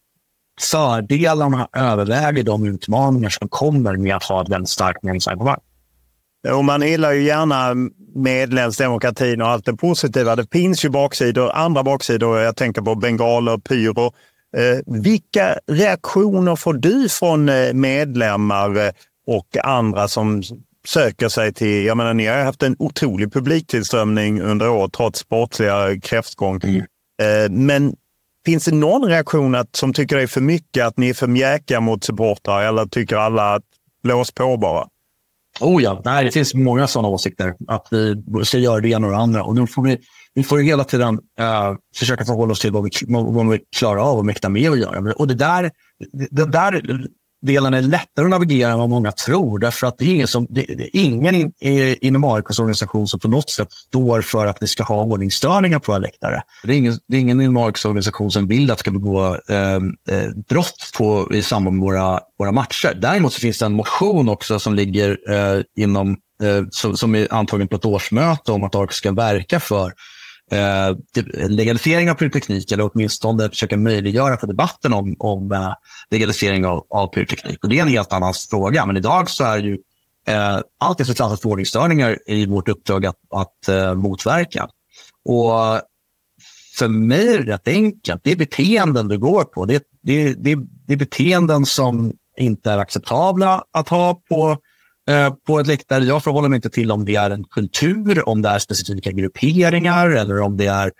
fördelarna 0.61 1.67
överväger 1.73 2.43
de 2.43 2.65
utmaningar 2.65 3.29
som 3.29 3.49
kommer 3.49 3.97
med 3.97 4.15
att 4.15 4.23
ha 4.23 4.41
ett 4.41 4.49
väldigt 4.49 4.69
starkt 4.69 5.03
medlemsengagemang. 5.03 5.59
Och 6.53 6.65
man 6.65 6.81
gillar 6.81 7.11
ju 7.11 7.23
gärna 7.23 7.73
medlemsdemokratin 8.15 9.41
och 9.41 9.47
allt 9.47 9.65
det 9.65 9.73
positiva. 9.73 10.35
Det 10.35 10.47
finns 10.51 10.85
ju 10.85 10.89
baksidor, 10.89 11.51
andra 11.51 11.83
baksidor. 11.83 12.39
Jag 12.39 12.55
tänker 12.55 12.81
på 12.81 12.95
bengaler, 12.95 13.57
pyro. 13.57 14.13
Eh, 14.57 15.01
vilka 15.01 15.59
reaktioner 15.67 16.55
får 16.55 16.73
du 16.73 17.09
från 17.09 17.49
eh, 17.49 17.73
medlemmar 17.73 18.85
eh, 18.85 18.91
och 19.27 19.57
andra 19.63 20.07
som 20.07 20.43
söker 20.87 21.29
sig 21.29 21.53
till... 21.53 21.85
Jag 21.85 21.97
menar, 21.97 22.13
ni 22.13 22.25
har 22.25 22.43
haft 22.43 22.63
en 22.63 22.75
otrolig 22.79 23.33
publiktillströmning 23.33 24.41
under 24.41 24.69
året 24.69 24.93
trots 24.93 25.19
sportsliga 25.19 25.99
kräftgång. 26.01 26.59
Mm. 26.63 26.81
Eh, 27.21 27.49
men 27.49 27.95
finns 28.47 28.65
det 28.65 28.75
någon 28.75 29.09
reaktion 29.09 29.55
att, 29.55 29.75
som 29.75 29.93
tycker 29.93 30.15
det 30.15 30.21
är 30.21 30.27
för 30.27 30.41
mycket, 30.41 30.85
att 30.85 30.97
ni 30.97 31.09
är 31.09 31.13
för 31.13 31.27
mjäkiga 31.27 31.79
mot 31.79 32.03
supportrar 32.03 32.63
eller 32.63 32.85
tycker 32.85 33.15
alla 33.15 33.53
att 33.53 33.63
blås 34.03 34.31
på 34.31 34.57
bara? 34.57 34.87
Oh 35.59 35.83
ja, 35.83 36.01
nej, 36.05 36.25
det 36.25 36.31
finns 36.31 36.53
många 36.53 36.87
sådana 36.87 37.07
åsikter. 37.07 37.53
Att 37.67 37.87
vi 37.91 38.23
ska 38.43 38.57
göra 38.57 38.79
det 38.79 38.89
ena 38.89 39.07
och 39.07 39.13
det 39.13 39.19
andra. 39.19 39.43
Och 39.43 39.55
nu 39.55 39.67
får 39.67 39.83
vi, 39.83 39.97
vi 40.33 40.43
får 40.43 40.57
hela 40.57 40.83
tiden 40.83 41.13
uh, 41.15 41.75
försöka 41.95 42.25
förhålla 42.25 42.51
oss 42.51 42.59
till 42.59 42.71
vad 42.71 42.83
vi, 42.83 42.89
vad 43.07 43.49
vi 43.49 43.59
klarar 43.75 44.01
av 44.11 44.17
och 44.17 44.25
mäktar 44.25 44.49
med 44.49 44.71
att 44.71 44.79
göra. 44.79 45.13
Och 45.13 45.27
det 45.27 45.35
där, 45.35 45.71
det, 46.31 46.51
där, 46.51 46.81
delen 47.47 47.73
är 47.73 47.81
lättare 47.81 48.25
att 48.25 48.29
navigera 48.29 48.71
än 48.71 48.79
vad 48.79 48.89
många 48.89 49.11
tror. 49.11 49.59
Därför 49.59 49.87
att 49.87 49.97
det 49.97 50.05
är 50.05 50.13
ingen, 50.13 50.27
som, 50.27 50.47
det, 50.49 50.61
det 50.61 50.83
är 50.83 51.01
ingen 51.01 51.53
inom 52.01 52.23
AIKs 52.23 52.59
organisation 52.59 53.07
som 53.07 53.19
på 53.19 53.27
något 53.27 53.49
sätt 53.49 53.71
står 53.71 54.21
för 54.21 54.45
att 54.45 54.57
vi 54.61 54.67
ska 54.67 54.83
ha 54.83 55.03
ordningsstörningar 55.03 55.79
på 55.79 55.91
våra 55.91 55.99
läktare. 55.99 56.41
Det 56.63 56.73
är 56.73 56.77
ingen, 56.77 56.99
det 57.07 57.17
är 57.17 57.21
ingen 57.21 57.41
inom 57.41 57.57
AIKs 57.57 57.85
organisation 57.85 58.31
som 58.31 58.47
vill 58.47 58.71
att 58.71 58.77
det 58.77 58.79
ska 58.79 58.91
begå 58.91 59.37
ehm, 59.47 59.93
eh, 60.09 60.29
brott 60.49 60.91
på, 60.97 61.33
i 61.33 61.41
samband 61.41 61.77
med 61.77 61.85
våra, 61.85 62.19
våra 62.39 62.51
matcher. 62.51 62.97
Däremot 63.01 63.33
så 63.33 63.39
finns 63.39 63.59
det 63.59 63.65
en 63.65 63.73
motion 63.73 64.29
också 64.29 64.59
som 64.59 64.75
ligger 64.75 65.17
eh, 65.29 65.61
inom 65.75 66.17
eh, 66.43 66.63
som, 66.71 66.97
som 66.97 67.15
är 67.15 67.33
antagen 67.33 67.67
på 67.67 67.75
ett 67.75 67.85
årsmöte 67.85 68.51
om 68.51 68.63
att 68.63 68.75
AIK 68.75 68.91
ska 68.91 69.11
verka 69.11 69.59
för 69.59 69.93
eh, 70.51 70.95
legalisering 71.49 72.11
av 72.11 72.15
pyroteknik 72.15 72.71
eller 72.71 72.89
åtminstone 72.93 73.49
försöka 73.49 73.77
möjliggöra 73.77 74.37
för 74.37 74.47
debatten 74.47 74.93
om, 74.93 75.15
om 75.19 75.51
eh, 75.51 75.73
legalisering 76.11 76.65
av, 76.65 76.85
av 76.89 77.07
pyroteknik. 77.07 77.63
Och 77.63 77.69
det 77.69 77.77
är 77.77 77.81
en 77.81 77.87
helt 77.87 78.13
annan 78.13 78.33
fråga. 78.49 78.85
Men 78.85 78.97
idag 78.97 79.29
så 79.29 79.43
är 79.43 79.57
ju 79.57 79.77
eh, 80.27 80.59
allt 80.79 80.97
det 80.97 81.05
som 81.05 81.15
klassas 81.15 81.41
för 81.41 81.49
ordningsstörningar 81.49 82.17
i 82.27 82.45
vårt 82.45 82.69
uppdrag 82.69 83.05
att, 83.05 83.19
att 83.29 83.67
eh, 83.67 83.93
motverka. 83.93 84.67
Och 85.25 85.81
för 86.77 86.87
mig 86.87 87.33
är 87.33 87.43
det 87.43 87.53
rätt 87.53 87.67
enkelt. 87.67 88.21
Det 88.23 88.31
är 88.31 88.35
beteenden 88.35 89.07
du 89.07 89.17
går 89.17 89.43
på. 89.43 89.65
Det, 89.65 89.83
det, 90.01 90.33
det, 90.33 90.57
det 90.87 90.93
är 90.93 90.97
beteenden 90.97 91.65
som 91.65 92.13
inte 92.37 92.71
är 92.71 92.77
acceptabla 92.77 93.63
att 93.71 93.89
ha 93.89 94.21
på 94.29 94.51
Eh, 94.51 94.57
Eh, 95.09 95.33
på 95.47 95.59
ett 95.59 95.67
läktare. 95.67 96.03
Jag 96.03 96.23
förhåller 96.23 96.49
mig 96.49 96.55
inte 96.55 96.69
till 96.69 96.91
om 96.91 97.05
det 97.05 97.15
är 97.15 97.29
en 97.29 97.43
kultur, 97.43 98.29
om 98.29 98.41
det 98.41 98.49
är 98.49 98.59
specifika 98.59 99.11
grupperingar 99.11 100.09
eller 100.09 100.41
om 100.41 100.57
det 100.57 100.65
är 100.65 100.91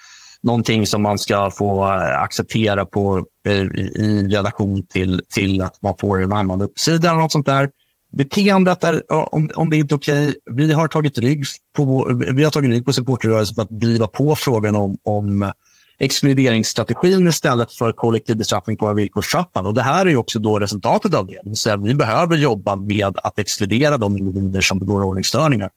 någonting 0.41 0.87
som 0.87 1.01
man 1.01 1.19
ska 1.19 1.51
få 1.51 1.85
eh, 1.85 2.21
acceptera 2.21 2.85
på, 2.85 3.25
eh, 3.47 3.55
i 3.55 4.27
relation 4.31 4.87
till, 4.87 5.21
till 5.29 5.61
att 5.61 5.81
man 5.81 5.93
får 5.99 6.23
en 6.23 6.33
annan 6.33 6.61
uppsida 6.61 7.09
eller 7.09 7.21
något 7.21 7.31
sånt 7.31 7.45
där. 7.45 7.69
Beteendet 8.17 8.83
är, 8.83 9.11
om, 9.35 9.49
om 9.55 9.69
det 9.69 9.75
är 9.75 9.79
inte 9.79 9.95
är 9.95 9.97
okej, 9.97 10.35
vi 10.51 10.73
har 10.73 10.87
tagit 10.87 11.17
rygg 11.17 11.45
på, 11.75 12.11
vi 12.33 12.43
har 12.43 12.51
tagit 12.51 12.71
rygg 12.71 12.85
på 12.85 12.93
supporterrörelsen 12.93 13.55
för 13.55 13.61
att 13.61 13.79
driva 13.79 14.07
på 14.07 14.35
frågan 14.35 14.75
om, 14.75 14.97
om 15.03 15.51
exkluderingsstrategin 15.99 17.27
istället 17.27 17.73
för 17.73 17.91
kollektiv 17.91 18.37
bestraffning 18.37 18.77
på 18.77 18.93
villkorstrappan. 18.93 19.65
Och 19.65 19.73
det 19.73 19.81
här 19.81 20.05
är 20.05 20.15
också 20.15 20.39
då 20.39 20.59
resultatet 20.59 21.13
av 21.13 21.27
det. 21.27 21.55
Så 21.55 21.77
vi 21.77 21.95
behöver 21.95 22.37
jobba 22.37 22.75
med 22.75 23.17
att 23.23 23.39
exkludera 23.39 23.97
de 23.97 24.17
individer 24.17 24.61
som 24.61 24.79
begår 24.79 25.03
ordningsstörningar. 25.03 25.69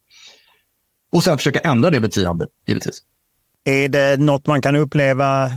Och 1.13 1.25
sen 1.25 1.39
försöka 1.39 1.59
ändra 1.59 1.91
det 1.91 2.01
beteendet, 2.01 2.49
givetvis. 2.67 3.03
Är 3.65 3.89
det 3.89 4.21
något 4.21 4.47
man 4.47 4.63
kan 4.63 4.77
uppleva 4.77 5.51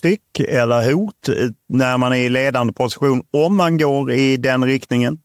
tryck 0.00 0.40
eller 0.40 0.92
hot 0.92 1.28
när 1.68 1.98
man 1.98 2.12
är 2.12 2.16
i 2.16 2.28
ledande 2.28 2.72
position 2.72 3.22
om 3.30 3.56
man 3.56 3.78
går 3.78 4.12
i 4.12 4.36
den 4.36 4.64
riktningen? 4.64 5.18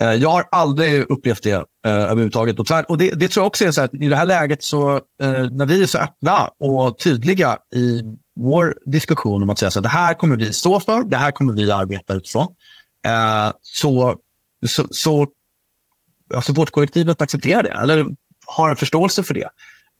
Eh, 0.00 0.14
jag 0.14 0.28
har 0.28 0.48
aldrig 0.50 1.10
upplevt 1.10 1.42
det 1.42 1.50
eh, 1.50 1.64
överhuvudtaget. 1.84 2.58
Och, 2.58 2.90
och 2.90 2.98
det, 2.98 3.10
det, 3.10 3.28
tror 3.28 3.42
jag 3.42 3.46
också 3.46 3.64
är 3.64 3.70
så 3.70 3.82
att 3.82 3.94
i 3.94 4.08
det 4.08 4.16
här 4.16 4.26
läget, 4.26 4.62
så, 4.62 4.94
eh, 4.96 5.50
när 5.50 5.66
vi 5.66 5.82
är 5.82 5.86
så 5.86 5.98
öppna 5.98 6.50
och 6.58 6.98
tydliga 6.98 7.58
i 7.74 8.02
vår 8.40 8.78
diskussion 8.86 9.42
om 9.42 9.50
att 9.50 9.58
säga 9.58 9.70
så 9.70 9.78
att 9.78 9.82
det 9.82 9.88
här 9.88 10.14
kommer 10.14 10.36
vi 10.36 10.52
stå 10.52 10.80
för, 10.80 11.02
det 11.02 11.16
här 11.16 11.30
kommer 11.30 11.52
vi 11.52 11.72
arbeta 11.72 12.14
utifrån, 12.14 12.46
eh, 13.06 13.52
så, 13.62 14.16
så, 14.66 14.86
så 14.90 15.26
alltså 16.34 16.52
supportkollektivet 16.52 17.22
accepterar 17.22 17.62
det, 17.62 17.70
eller 17.70 18.06
har 18.46 18.70
en 18.70 18.76
förståelse 18.76 19.22
för 19.22 19.34
det. 19.34 19.48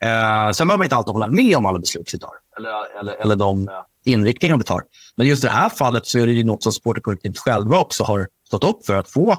Eh, 0.05 0.51
sen 0.53 0.69
behöver 0.69 0.79
man 0.79 0.85
inte 0.85 0.97
alltid 0.97 1.13
hålla 1.13 1.27
med 1.27 1.57
om 1.57 1.67
alla 1.67 1.79
beslut 1.79 2.15
vi 2.15 2.19
tar, 2.19 2.35
eller, 2.59 3.01
eller, 3.01 3.13
eller 3.13 3.37
de 3.37 3.69
inriktningar 4.05 4.57
vi 4.57 4.65
tar. 4.65 4.83
Men 5.17 5.27
just 5.27 5.45
i 5.45 5.47
det 5.47 5.53
här 5.53 5.69
fallet 5.69 6.07
så 6.07 6.19
är 6.19 6.27
det 6.27 6.33
ju 6.33 6.45
något 6.45 6.63
som 6.63 6.73
supporterkollektivet 6.73 7.39
själva 7.39 7.79
också 7.79 8.05
har 8.05 8.29
stått 8.47 8.65
upp 8.65 8.87
för 8.87 8.95
att 8.95 9.11
få 9.11 9.37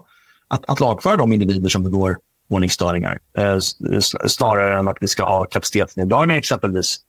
att, 0.47 0.63
att 0.67 0.79
lagföra 0.79 1.15
de 1.15 1.33
individer 1.33 1.69
som 1.69 1.83
begår 1.83 2.17
ordningsstörningar 2.49 3.19
eh, 3.37 3.59
snarare 4.27 4.79
än 4.79 4.87
att 4.87 4.97
vi 5.01 5.07
ska 5.07 5.23
ha 5.23 5.45
kapacitetsneddragningar 5.45 6.39
exempelvis 6.39 6.99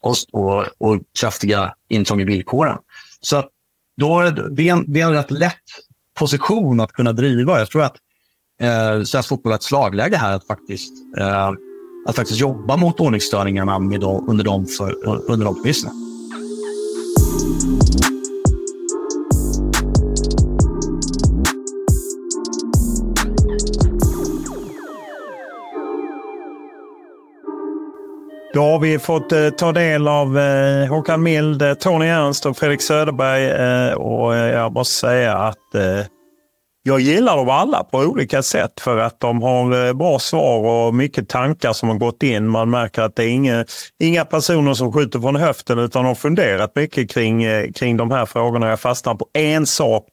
och, 0.00 0.16
och, 0.32 0.64
och 0.78 1.00
kraftiga 1.20 1.74
intrång 1.88 2.20
i 2.20 2.24
villkoren. 2.24 2.78
Så 3.20 3.44
då 3.96 4.20
är 4.20 4.30
det, 4.30 4.54
det, 4.54 4.68
är 4.68 4.72
en, 4.72 4.84
det 4.92 5.00
är 5.00 5.06
en 5.06 5.12
rätt 5.12 5.30
lätt 5.30 5.54
position 6.18 6.80
att 6.80 6.92
kunna 6.92 7.12
driva. 7.12 7.58
Jag 7.58 7.70
tror 7.70 7.82
att 7.82 7.96
eh, 8.60 9.02
svensk 9.02 9.28
fotboll 9.28 9.52
har 9.52 9.56
ett 9.56 9.62
slagläge 9.62 10.16
här 10.16 10.32
att 10.32 10.46
faktiskt, 10.46 10.92
eh, 11.18 11.50
att 12.06 12.16
faktiskt 12.16 12.40
jobba 12.40 12.76
mot 12.76 13.00
ordningsstörningarna 13.00 13.78
med 13.78 14.00
då, 14.00 14.24
under 14.28 14.44
de, 14.44 14.66
för, 14.66 15.06
under 15.30 15.44
de 15.46 15.54
premisserna. 15.54 15.92
Då 28.58 28.64
har 28.64 28.78
vi 28.78 28.98
fått 28.98 29.32
eh, 29.32 29.50
ta 29.50 29.72
del 29.72 30.08
av 30.08 30.38
eh, 30.38 30.88
Håkan 30.88 31.22
Mild, 31.22 31.62
eh, 31.62 31.74
Tony 31.74 32.06
Ernst 32.06 32.46
och 32.46 32.56
Fredrik 32.56 32.82
Söderberg. 32.82 33.44
Eh, 33.44 33.92
och 33.92 34.36
eh, 34.36 34.52
jag 34.52 34.72
måste 34.72 34.94
säga 34.94 35.36
att 35.36 35.74
eh, 35.74 36.06
jag 36.82 37.00
gillar 37.00 37.36
dem 37.36 37.48
alla 37.48 37.84
på 37.84 37.98
olika 37.98 38.42
sätt 38.42 38.80
för 38.80 38.98
att 38.98 39.20
de 39.20 39.42
har 39.42 39.86
eh, 39.86 39.92
bra 39.92 40.18
svar 40.18 40.58
och 40.58 40.94
mycket 40.94 41.28
tankar 41.28 41.72
som 41.72 41.88
har 41.88 41.96
gått 41.96 42.22
in. 42.22 42.48
Man 42.48 42.70
märker 42.70 43.02
att 43.02 43.16
det 43.16 43.24
är 43.24 43.28
inga, 43.28 43.64
inga 44.00 44.24
personer 44.24 44.74
som 44.74 44.92
skjuter 44.92 45.20
från 45.20 45.36
höften 45.36 45.78
utan 45.78 46.04
har 46.04 46.14
funderat 46.14 46.76
mycket 46.76 47.10
kring, 47.10 47.42
eh, 47.42 47.72
kring 47.72 47.96
de 47.96 48.10
här 48.10 48.26
frågorna. 48.26 48.68
Jag 48.68 48.80
fastnar 48.80 49.14
på 49.14 49.26
en 49.32 49.66
sak 49.66 50.04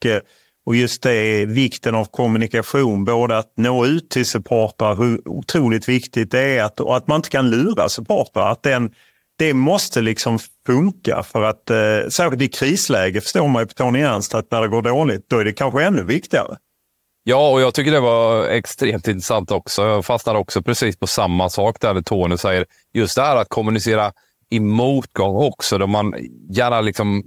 och 0.66 0.76
just 0.76 1.02
det, 1.02 1.46
vikten 1.46 1.94
av 1.94 2.04
kommunikation, 2.04 3.04
både 3.04 3.38
att 3.38 3.52
nå 3.56 3.86
ut 3.86 4.10
till 4.10 4.26
supportrar, 4.26 4.96
hur 4.96 5.28
otroligt 5.28 5.88
viktigt 5.88 6.30
det 6.30 6.40
är 6.40 6.64
att, 6.64 6.80
och 6.80 6.96
att 6.96 7.08
man 7.08 7.16
inte 7.16 7.28
kan 7.28 7.50
lura 7.50 7.88
supportrar. 7.88 8.52
Att 8.52 8.62
den, 8.62 8.90
det 9.38 9.54
måste 9.54 10.00
liksom 10.00 10.38
funka 10.66 11.22
för 11.22 11.42
att, 11.42 11.70
eh, 11.70 12.08
särskilt 12.08 12.42
i 12.42 12.48
krisläge 12.48 13.20
förstår 13.20 13.48
man 13.48 13.62
ju 13.62 13.66
på 13.66 13.74
Tony 13.74 14.00
Ernst 14.00 14.34
att 14.34 14.50
när 14.50 14.62
det 14.62 14.68
går 14.68 14.82
dåligt, 14.82 15.24
då 15.28 15.38
är 15.38 15.44
det 15.44 15.52
kanske 15.52 15.84
ännu 15.84 16.02
viktigare. 16.02 16.56
Ja, 17.24 17.50
och 17.50 17.60
jag 17.60 17.74
tycker 17.74 17.92
det 17.92 18.00
var 18.00 18.46
extremt 18.46 19.08
intressant 19.08 19.50
också. 19.50 19.82
Jag 19.82 20.04
fastnade 20.04 20.38
också 20.38 20.62
precis 20.62 20.96
på 20.96 21.06
samma 21.06 21.50
sak 21.50 21.80
där 21.80 22.02
Tony 22.02 22.36
säger. 22.36 22.66
Just 22.94 23.16
det 23.16 23.22
här 23.22 23.36
att 23.36 23.48
kommunicera 23.48 24.12
i 24.50 24.60
motgång 24.60 25.36
också, 25.36 25.78
där 25.78 25.86
man 25.86 26.14
gärna 26.50 26.80
liksom 26.80 27.24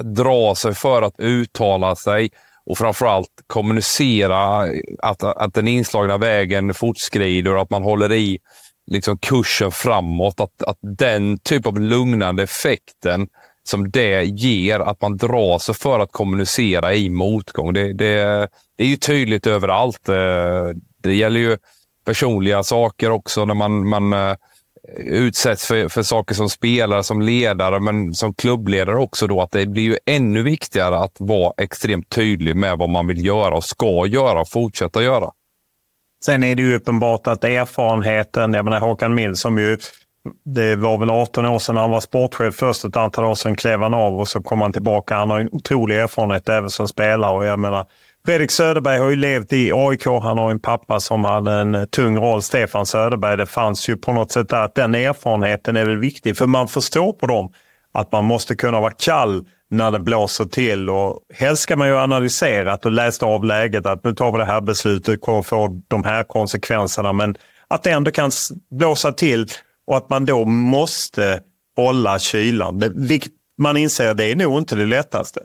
drar 0.00 0.54
sig 0.54 0.74
för 0.74 1.02
att 1.02 1.14
uttala 1.18 1.96
sig 1.96 2.30
och 2.68 2.78
framförallt 2.78 3.30
kommunicera 3.46 4.68
att, 4.98 5.22
att 5.22 5.54
den 5.54 5.68
inslagna 5.68 6.18
vägen 6.18 6.74
fortskrider 6.74 7.54
och 7.54 7.62
att 7.62 7.70
man 7.70 7.82
håller 7.82 8.12
i 8.12 8.38
liksom 8.86 9.18
kursen 9.18 9.70
framåt. 9.70 10.40
Att, 10.40 10.62
att 10.62 10.78
den 10.82 11.38
typ 11.38 11.66
av 11.66 11.80
lugnande 11.80 12.42
effekten 12.42 13.28
som 13.68 13.90
det 13.90 14.24
ger, 14.24 14.80
att 14.80 15.02
man 15.02 15.16
drar 15.16 15.58
sig 15.58 15.74
för 15.74 16.00
att 16.00 16.12
kommunicera 16.12 16.94
i 16.94 17.10
motgång. 17.10 17.72
Det, 17.72 17.92
det, 17.92 18.48
det 18.76 18.84
är 18.84 18.88
ju 18.88 18.96
tydligt 18.96 19.46
överallt. 19.46 20.08
Eh, 20.08 20.68
det 21.02 21.14
gäller 21.14 21.40
ju 21.40 21.56
personliga 22.06 22.62
saker 22.62 23.10
också 23.10 23.44
när 23.44 23.54
man, 23.54 23.88
man 23.88 24.12
eh, 24.12 24.34
utsätts 24.96 25.66
för, 25.66 25.88
för 25.88 26.02
saker 26.02 26.34
som 26.34 26.48
spelare, 26.48 27.02
som 27.02 27.22
ledare, 27.22 27.80
men 27.80 28.14
som 28.14 28.34
klubbledare 28.34 28.96
också. 28.96 29.26
Då, 29.26 29.42
att 29.42 29.50
det 29.50 29.66
blir 29.66 29.82
ju 29.82 29.96
ännu 30.06 30.42
viktigare 30.42 30.98
att 30.98 31.16
vara 31.18 31.52
extremt 31.56 32.08
tydlig 32.08 32.56
med 32.56 32.78
vad 32.78 32.88
man 32.88 33.06
vill 33.06 33.26
göra 33.26 33.54
och 33.54 33.64
ska 33.64 34.06
göra 34.06 34.40
och 34.40 34.48
fortsätta 34.48 35.02
göra. 35.02 35.30
Sen 36.24 36.44
är 36.44 36.54
det 36.54 36.62
ju 36.62 36.74
uppenbart 36.74 37.26
att 37.26 37.44
erfarenheten, 37.44 38.54
jag 38.54 38.64
menar 38.64 38.80
Håkan 38.80 39.14
Mild 39.14 39.38
som 39.38 39.58
ju 39.58 39.78
det 40.44 40.76
var 40.76 40.98
väl 40.98 41.10
18 41.10 41.46
år 41.46 41.58
sedan 41.58 41.76
han 41.76 41.90
var 41.90 42.00
sportchef 42.00 42.54
först. 42.54 42.84
Ett 42.84 42.96
antal 42.96 43.24
år 43.24 43.34
sedan 43.34 43.56
klev 43.56 43.80
han 43.80 43.94
av 43.94 44.20
och 44.20 44.28
så 44.28 44.42
kom 44.42 44.60
han 44.60 44.72
tillbaka. 44.72 45.16
Han 45.16 45.30
har 45.30 45.40
en 45.40 45.48
otrolig 45.52 45.98
erfarenhet 45.98 46.48
även 46.48 46.70
som 46.70 46.88
spelare. 46.88 47.36
Och 47.36 47.44
jag 47.44 47.58
menar, 47.58 47.86
Fredrik 48.26 48.50
Söderberg 48.50 48.98
har 48.98 49.10
ju 49.10 49.16
levt 49.16 49.52
i 49.52 49.72
AIK. 49.72 50.06
Han 50.06 50.38
har 50.38 50.50
en 50.50 50.60
pappa 50.60 51.00
som 51.00 51.24
hade 51.24 51.52
en 51.52 51.88
tung 51.88 52.18
roll, 52.18 52.42
Stefan 52.42 52.86
Söderberg. 52.86 53.36
Det 53.36 53.46
fanns 53.46 53.88
ju 53.88 53.96
på 53.96 54.12
något 54.12 54.32
sätt 54.32 54.48
där 54.48 54.62
att 54.62 54.74
den 54.74 54.94
erfarenheten 54.94 55.76
är 55.76 55.84
väl 55.84 55.96
viktig. 55.96 56.36
För 56.36 56.46
man 56.46 56.68
förstår 56.68 57.12
på 57.12 57.26
dem 57.26 57.52
att 57.92 58.12
man 58.12 58.24
måste 58.24 58.56
kunna 58.56 58.80
vara 58.80 58.92
kall 58.92 59.44
när 59.70 59.90
det 59.90 59.98
blåser 59.98 60.44
till. 60.44 60.90
Och 60.90 61.20
helst 61.34 61.62
ska 61.62 61.76
man 61.76 61.88
ju 61.88 61.96
analyserat 61.96 62.86
och 62.86 62.92
läst 62.92 63.22
av 63.22 63.44
läget 63.44 63.86
att 63.86 64.04
nu 64.04 64.14
tar 64.14 64.32
vi 64.32 64.38
det 64.38 64.44
här 64.44 64.60
beslutet, 64.60 65.20
och 65.22 65.46
får 65.46 65.82
de 65.88 66.04
här 66.04 66.24
konsekvenserna. 66.24 67.12
Men 67.12 67.36
att 67.68 67.82
det 67.82 67.90
ändå 67.90 68.10
kan 68.10 68.30
blåsa 68.70 69.12
till 69.12 69.46
och 69.86 69.96
att 69.96 70.10
man 70.10 70.24
då 70.24 70.44
måste 70.44 71.40
hålla 71.76 72.18
kylan. 72.18 72.82
Vilket 72.96 73.32
man 73.58 73.76
inser 73.76 74.14
det 74.14 74.24
är 74.24 74.36
nog 74.36 74.58
inte 74.58 74.76
det 74.76 74.86
lättaste. 74.86 75.40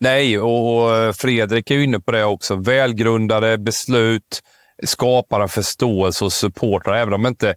Nej, 0.00 0.38
och 0.38 0.96
eh, 0.96 1.12
Fredrik 1.12 1.70
är 1.70 1.74
ju 1.74 1.84
inne 1.84 2.00
på 2.00 2.12
det 2.12 2.24
också. 2.24 2.56
Välgrundade 2.56 3.58
beslut 3.58 4.42
skapar 4.84 5.40
en 5.40 5.48
förståelse 5.48 6.24
hos 6.24 6.34
supportrar, 6.34 6.94
även 6.94 7.14
om 7.14 7.26
inte 7.26 7.54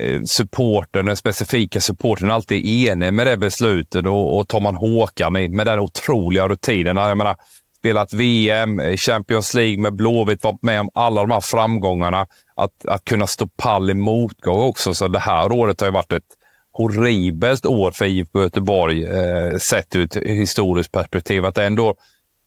eh, 0.00 0.22
supporten, 0.22 1.06
den 1.06 1.16
specifika 1.16 1.80
supporten 1.80 2.30
alltid 2.30 2.66
är 2.66 2.92
enig 2.92 3.14
med 3.14 3.26
det 3.26 3.36
beslutet. 3.36 4.06
Och, 4.06 4.38
och 4.38 4.48
tar 4.48 4.60
man 4.60 4.76
Håkan 4.76 5.32
med, 5.32 5.50
med 5.50 5.66
den 5.66 5.78
otroliga 5.78 6.48
rutinen. 6.48 6.96
Jag 6.96 7.18
menar, 7.18 7.36
spelat 7.78 8.12
VM, 8.12 8.80
eh, 8.80 8.96
Champions 8.96 9.54
League 9.54 9.78
med 9.78 9.94
Blåvitt, 9.94 10.44
varit 10.44 10.62
med 10.62 10.80
om 10.80 10.90
alla 10.94 11.20
de 11.20 11.30
här 11.30 11.40
framgångarna. 11.40 12.26
Att, 12.56 12.86
att 12.86 13.04
kunna 13.04 13.26
stå 13.26 13.46
pall 13.46 13.90
i 13.90 13.94
motgång 13.94 14.60
också. 14.60 14.94
Så 14.94 15.08
det 15.08 15.18
här 15.18 15.52
året 15.52 15.80
har 15.80 15.88
ju 15.88 15.92
varit 15.92 16.12
ett 16.12 16.39
horribelt 16.80 17.66
år 17.66 17.90
för 17.90 18.04
IFK 18.04 18.42
Göteborg 18.42 19.04
eh, 19.04 19.56
sett 19.56 19.96
ur 19.96 20.04
ett 20.04 20.16
historiskt 20.16 20.92
perspektiv. 20.92 21.44
Att 21.44 21.58
ändå, 21.58 21.94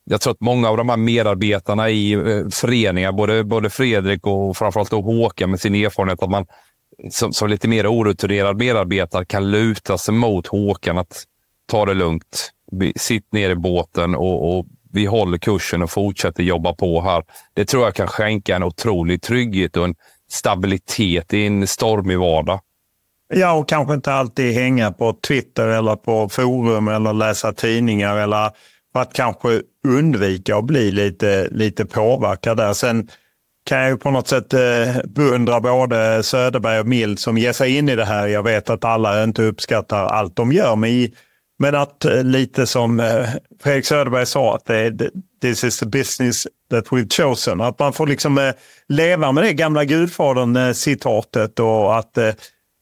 jag 0.06 0.22
tror 0.22 0.34
att 0.34 0.42
många 0.42 0.70
av 0.70 0.78
de 0.78 0.90
här 0.90 0.98
medarbetarna 0.98 1.90
i 1.90 2.14
eh, 2.14 2.50
föreningar, 2.52 3.12
både, 3.12 3.44
både 3.44 3.70
Fredrik 3.70 4.28
och 4.28 4.58
framförallt 4.58 4.92
då 4.92 5.02
Håkan 5.02 5.50
med 5.50 5.60
sin 5.60 5.76
erfarenhet, 5.76 6.24
att 6.24 6.30
man 6.30 6.46
som, 7.12 7.34
som 7.34 7.50
lite 7.50 7.68
mer 7.68 7.88
orutinerad 7.88 8.58
medarbetare 8.58 9.26
kan 9.26 9.52
luta 9.52 9.98
sig 9.98 10.14
mot 10.14 10.48
Håkan 10.48 10.98
att 10.98 11.24
ta 11.66 11.86
det 11.86 11.94
lugnt. 11.94 12.52
Sitt 12.96 13.34
ner 13.34 13.50
i 13.50 13.56
båten 13.56 14.16
och, 14.16 14.58
och 14.58 14.66
vi 14.92 15.06
håller 15.06 15.38
kursen 15.38 15.82
och 15.82 15.92
fortsätter 15.92 16.44
jobba 16.44 16.74
på 16.74 17.02
här. 17.02 17.24
Det 17.54 17.66
tror 17.66 17.84
jag 17.84 17.96
kan 17.96 18.08
skänka 18.08 18.56
en 18.56 18.64
otrolig 18.64 19.22
trygghet 19.22 19.78
och 19.78 19.86
en 19.86 19.96
stabilitet 20.32 21.34
i 21.34 21.46
en 21.46 21.68
stormig 21.68 22.20
vardag. 22.20 22.60
Ja, 23.34 23.54
och 23.54 23.70
kanske 23.70 23.94
inte 23.94 24.14
alltid 24.14 24.54
hänga 24.54 24.92
på 24.92 25.14
Twitter 25.28 25.68
eller 25.68 25.96
på 25.96 26.30
forum 26.30 26.88
eller 26.88 27.14
läsa 27.14 27.54
tidningar 27.54 28.18
eller 28.18 28.52
för 28.94 29.00
att 29.00 29.14
kanske 29.14 29.62
undvika 29.88 30.58
att 30.58 30.66
bli 30.66 30.92
lite, 30.92 31.48
lite 31.52 31.86
påverkad 31.86 32.58
där. 32.58 32.74
Sen 32.74 33.08
kan 33.66 33.80
jag 33.80 33.90
ju 33.90 33.98
på 33.98 34.12
något 34.12 34.28
sätt 34.28 34.54
eh, 34.54 35.04
beundra 35.06 35.60
både 35.62 36.24
Söderberg 36.24 36.80
och 36.80 36.88
Mild 36.88 37.20
som 37.20 37.38
ger 37.38 37.54
sig 37.54 37.78
in 37.78 37.90
i 37.90 37.96
det 37.96 38.06
här. 38.06 38.28
Jag 38.28 38.44
vet 38.44 38.70
att 38.70 38.86
alla 38.86 39.24
inte 39.24 39.44
uppskattar 39.44 40.06
allt 40.06 40.36
de 40.36 40.52
gör, 40.52 40.76
men, 40.76 40.90
i, 40.90 41.14
men 41.60 41.76
att 41.76 42.06
eh, 42.06 42.24
lite 42.24 42.68
som 42.68 43.00
eh, 43.00 43.30
Fredrik 43.64 43.86
Söderberg 43.86 44.26
sa, 44.26 44.56
att 44.56 44.66
det, 44.66 45.10
this 45.42 45.64
is 45.64 45.80
the 45.80 45.86
business 45.86 46.48
that 46.72 46.88
we've 46.88 47.14
chosen. 47.14 47.62
Att 47.62 47.80
man 47.80 47.94
får 47.94 48.08
liksom 48.08 48.54
leva 48.88 49.32
med 49.32 49.44
det 49.44 49.54
gamla 49.54 49.84
Gudfadern-citatet 49.84 51.60
och 51.60 51.98
att 51.98 52.18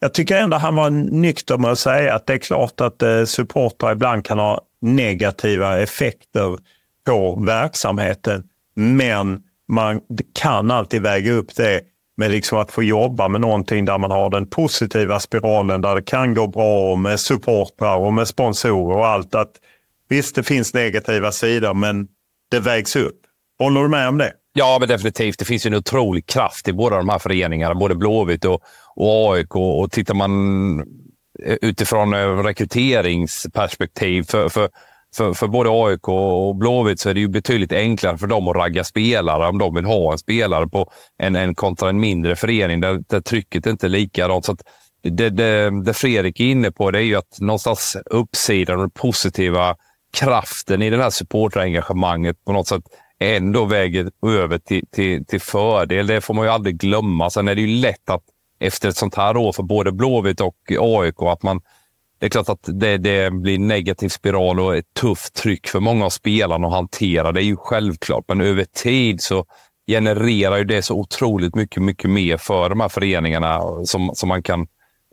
jag 0.02 0.14
tycker 0.14 0.38
ändå 0.38 0.58
han 0.58 0.76
var 0.76 0.90
nykter 0.90 1.58
med 1.58 1.72
att 1.72 1.80
säga 1.80 2.16
att 2.16 2.28
det 2.28 2.34
är 2.34 2.38
klart 2.38 2.82
att 2.82 3.02
eh, 3.02 3.24
supportrar 3.24 3.92
ibland 3.92 4.26
kan 4.26 4.40
ha 4.40 4.62
negativa 4.82 5.80
effekter 5.80 6.58
på 7.06 7.36
verksamheten. 7.36 8.44
Men 8.76 9.44
man 9.68 10.02
kan 10.34 10.72
alltid 10.72 11.02
väga 11.02 11.32
upp 11.32 11.56
det 11.56 11.82
med 12.18 12.32
liksom 12.32 12.58
att 12.58 12.72
få 12.72 12.84
jobba 12.84 13.28
med 13.28 13.42
någonting 13.42 13.86
där 13.86 13.98
man 13.98 14.12
har 14.12 14.30
den 14.30 14.48
positiva 14.48 15.20
spiralen 15.20 15.82
där 15.82 15.96
det 15.96 16.02
kan 16.02 16.34
gå 16.34 16.48
bra 16.48 16.92
och 16.92 17.00
med 17.00 17.20
supportrar 17.20 17.98
och 17.98 18.14
med 18.14 18.28
sponsorer 18.28 18.98
och 18.98 19.08
allt. 19.08 19.36
Att 19.36 19.52
Visst, 20.12 20.36
det 20.36 20.44
finns 20.44 20.74
negativa 20.74 21.32
sidor, 21.32 21.74
men 21.74 22.08
det 22.50 22.60
vägs 22.60 22.96
upp. 22.96 23.20
Håller 23.60 23.82
du 23.82 23.88
med 23.88 24.08
om 24.08 24.18
det? 24.18 24.34
Ja, 24.54 24.78
men 24.80 24.90
definitivt. 24.90 25.40
Det 25.40 25.46
finns 25.46 25.66
en 25.66 25.74
otrolig 25.74 26.26
kraft 26.26 26.68
i 26.68 26.74
båda 26.74 26.98
de 26.98 27.10
här 27.10 27.20
föreningarna, 27.20 27.76
både 27.76 27.96
Blåvitt 27.96 28.46
och, 28.46 28.62
och 28.96 29.34
AIK. 29.34 29.56
Och 29.56 29.92
tittar 29.92 30.14
man 30.14 30.80
eh, 31.46 31.58
utifrån 31.62 32.14
eh, 32.14 32.44
rekryteringsperspektiv 32.44 34.24
för, 34.24 34.50
för, 34.50 34.70
för, 35.16 35.34
för 35.34 35.48
både 35.48 35.70
AIK 35.70 36.08
och 36.08 36.56
Blåvitt 36.56 37.00
så 37.00 37.10
är 37.10 37.14
det 37.14 37.20
ju 37.20 37.28
betydligt 37.28 37.72
enklare 37.74 38.18
för 38.18 38.28
dem 38.28 38.48
att 38.48 38.56
ragga 38.56 38.84
spelare 38.84 39.48
om 39.48 39.58
de 39.58 39.76
vill 39.76 39.86
ha 39.86 40.12
en 40.12 40.18
spelare 40.18 40.68
på 40.68 40.92
en, 41.18 41.36
en 41.36 41.56
kontra 41.56 41.90
en 41.90 42.00
mindre 42.00 42.36
förening 42.36 42.82
där, 42.82 43.04
där 43.08 43.22
trycket 43.22 43.66
inte 43.66 43.88
är 43.88 43.90
likadant. 43.90 44.46
Så 44.46 44.58
det, 45.04 45.30
det, 45.30 45.84
det 45.84 45.94
Fredrik 45.94 46.40
är 46.40 46.46
inne 46.46 46.72
på 46.72 46.92
det 46.92 47.00
är 47.00 47.04
ju 47.04 47.16
att 47.16 47.40
någonstans 47.40 47.98
uppsidan 48.06 48.76
och 48.76 48.82
den 48.82 48.92
positiva 48.92 49.76
kraften 50.18 50.82
i 50.82 50.90
det 50.90 51.04
här 51.04 51.10
supporterengagemanget 51.10 52.46
på 52.46 52.52
något 52.52 52.68
sätt 52.68 52.84
ändå 53.22 53.66
väger 53.66 54.12
över 54.26 54.58
till, 54.58 54.88
till, 54.92 55.26
till 55.26 55.42
fördel. 55.42 56.08
Det 56.08 56.22
får 56.22 56.34
man 56.34 56.46
ju 56.46 56.52
aldrig 56.52 56.78
glömma. 56.78 57.30
Sen 57.30 57.48
är 57.48 57.56
det 57.56 57.62
ju 57.62 57.82
lätt 57.82 58.10
att 58.10 58.24
efter 58.60 58.90
ett 58.90 58.98
sånt 58.98 59.16
här 59.16 59.38
år 59.38 59.52
för 59.52 59.64
både 59.64 59.92
Blåvitt 59.92 60.42
och 60.42 60.56
AIK 60.80 61.22
att 61.22 61.44
man 61.44 61.62
det 62.20 62.28
är 62.28 62.30
klart 62.30 62.50
att 62.50 62.70
det, 62.80 62.98
det 62.98 63.34
blir 63.34 63.60
negativ 63.60 64.10
spiral 64.10 64.60
och 64.60 64.76
ett 64.76 64.94
tufft 64.94 65.34
tryck 65.34 65.68
för 65.68 65.80
många 65.80 66.06
av 66.06 66.10
spelarna 66.10 66.68
att 66.68 66.74
hantera. 66.74 67.32
Det 67.32 67.42
är 67.42 67.44
ju 67.44 67.58
självklart, 67.58 68.26
men 68.28 68.42
över 68.42 68.64
tid 68.64 69.22
så 69.22 69.46
genererar 69.88 70.58
ju 70.58 70.64
det 70.64 70.82
så 70.82 70.96
otroligt 70.96 71.56
mycket, 71.56 71.84
mycket 71.84 72.10
mer 72.10 72.38
för 72.38 72.70
de 72.70 72.80
här 72.80 72.90
föreningarna 72.90 73.62
som, 73.86 74.12
som 74.14 74.30
man 74.30 74.44
kan 74.44 74.62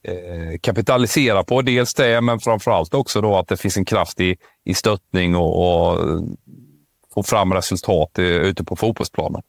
eh, 0.05 0.59
kapitalisera 0.61 1.45
på. 1.45 1.63
Dels 1.63 1.95
det, 1.95 2.21
men 2.21 2.41
framför 2.41 2.71
allt 2.71 2.95
också 2.95 3.21
då 3.21 3.37
att 3.37 3.49
det 3.49 3.57
finns 3.57 3.77
en 3.77 3.85
kraft 3.85 4.21
i, 4.21 4.37
i 4.65 4.75
stöttning 4.75 5.37
och, 5.37 5.91
och 5.91 5.99
få 7.23 7.31
fram 7.31 7.55
resultat 7.55 8.19
ute 8.19 8.65
på 8.65 8.77
fotbollsplanen. 8.77 9.43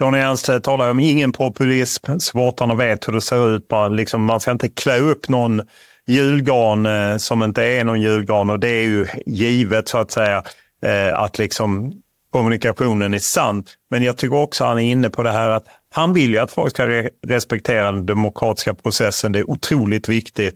Johnny 0.00 0.18
Ernst 0.18 0.50
talar 0.62 0.90
om 0.90 1.00
ingen 1.00 1.32
populism. 1.32 2.18
Supportrarna 2.18 2.74
vet 2.74 3.08
hur 3.08 3.12
det 3.12 3.20
ser 3.20 3.56
ut. 3.56 3.68
Bara 3.68 3.88
liksom, 3.88 4.24
man 4.24 4.40
ska 4.40 4.50
inte 4.50 4.68
klä 4.68 4.98
upp 4.98 5.28
någon 5.28 5.62
julgran 6.06 6.86
eh, 6.86 7.16
som 7.16 7.42
inte 7.42 7.64
är 7.64 7.84
någon 7.84 8.00
julgran 8.00 8.50
och 8.50 8.60
det 8.60 8.68
är 8.68 8.82
ju 8.82 9.06
givet 9.26 9.88
så 9.88 9.98
att 9.98 10.10
säga 10.10 10.44
eh, 10.82 11.18
att 11.18 11.38
liksom 11.38 11.92
kommunikationen 12.32 13.14
är 13.14 13.18
sann. 13.18 13.64
Men 13.90 14.02
jag 14.02 14.16
tycker 14.16 14.36
också 14.36 14.64
han 14.64 14.78
är 14.78 14.92
inne 14.92 15.10
på 15.10 15.22
det 15.22 15.30
här 15.30 15.48
att 15.48 15.64
han 15.94 16.12
vill 16.12 16.30
ju 16.30 16.38
att 16.38 16.52
folk 16.52 16.70
ska 16.70 16.86
re 16.86 17.10
respektera 17.26 17.92
den 17.92 18.06
demokratiska 18.06 18.74
processen. 18.74 19.32
Det 19.32 19.38
är 19.38 19.50
otroligt 19.50 20.08
viktigt. 20.08 20.54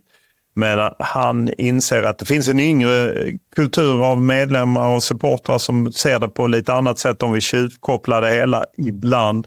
Men 0.54 0.90
han 0.98 1.50
inser 1.58 2.02
att 2.02 2.18
det 2.18 2.24
finns 2.24 2.48
en 2.48 2.60
yngre 2.60 3.14
kultur 3.56 4.04
av 4.04 4.22
medlemmar 4.22 4.88
och 4.88 5.02
supportrar 5.02 5.58
som 5.58 5.92
ser 5.92 6.18
det 6.18 6.28
på 6.28 6.46
lite 6.46 6.74
annat 6.74 6.98
sätt 6.98 7.22
om 7.22 7.32
vi 7.32 7.40
tjuvkopplar 7.40 8.22
det 8.22 8.30
hela 8.30 8.64
ibland. 8.78 9.46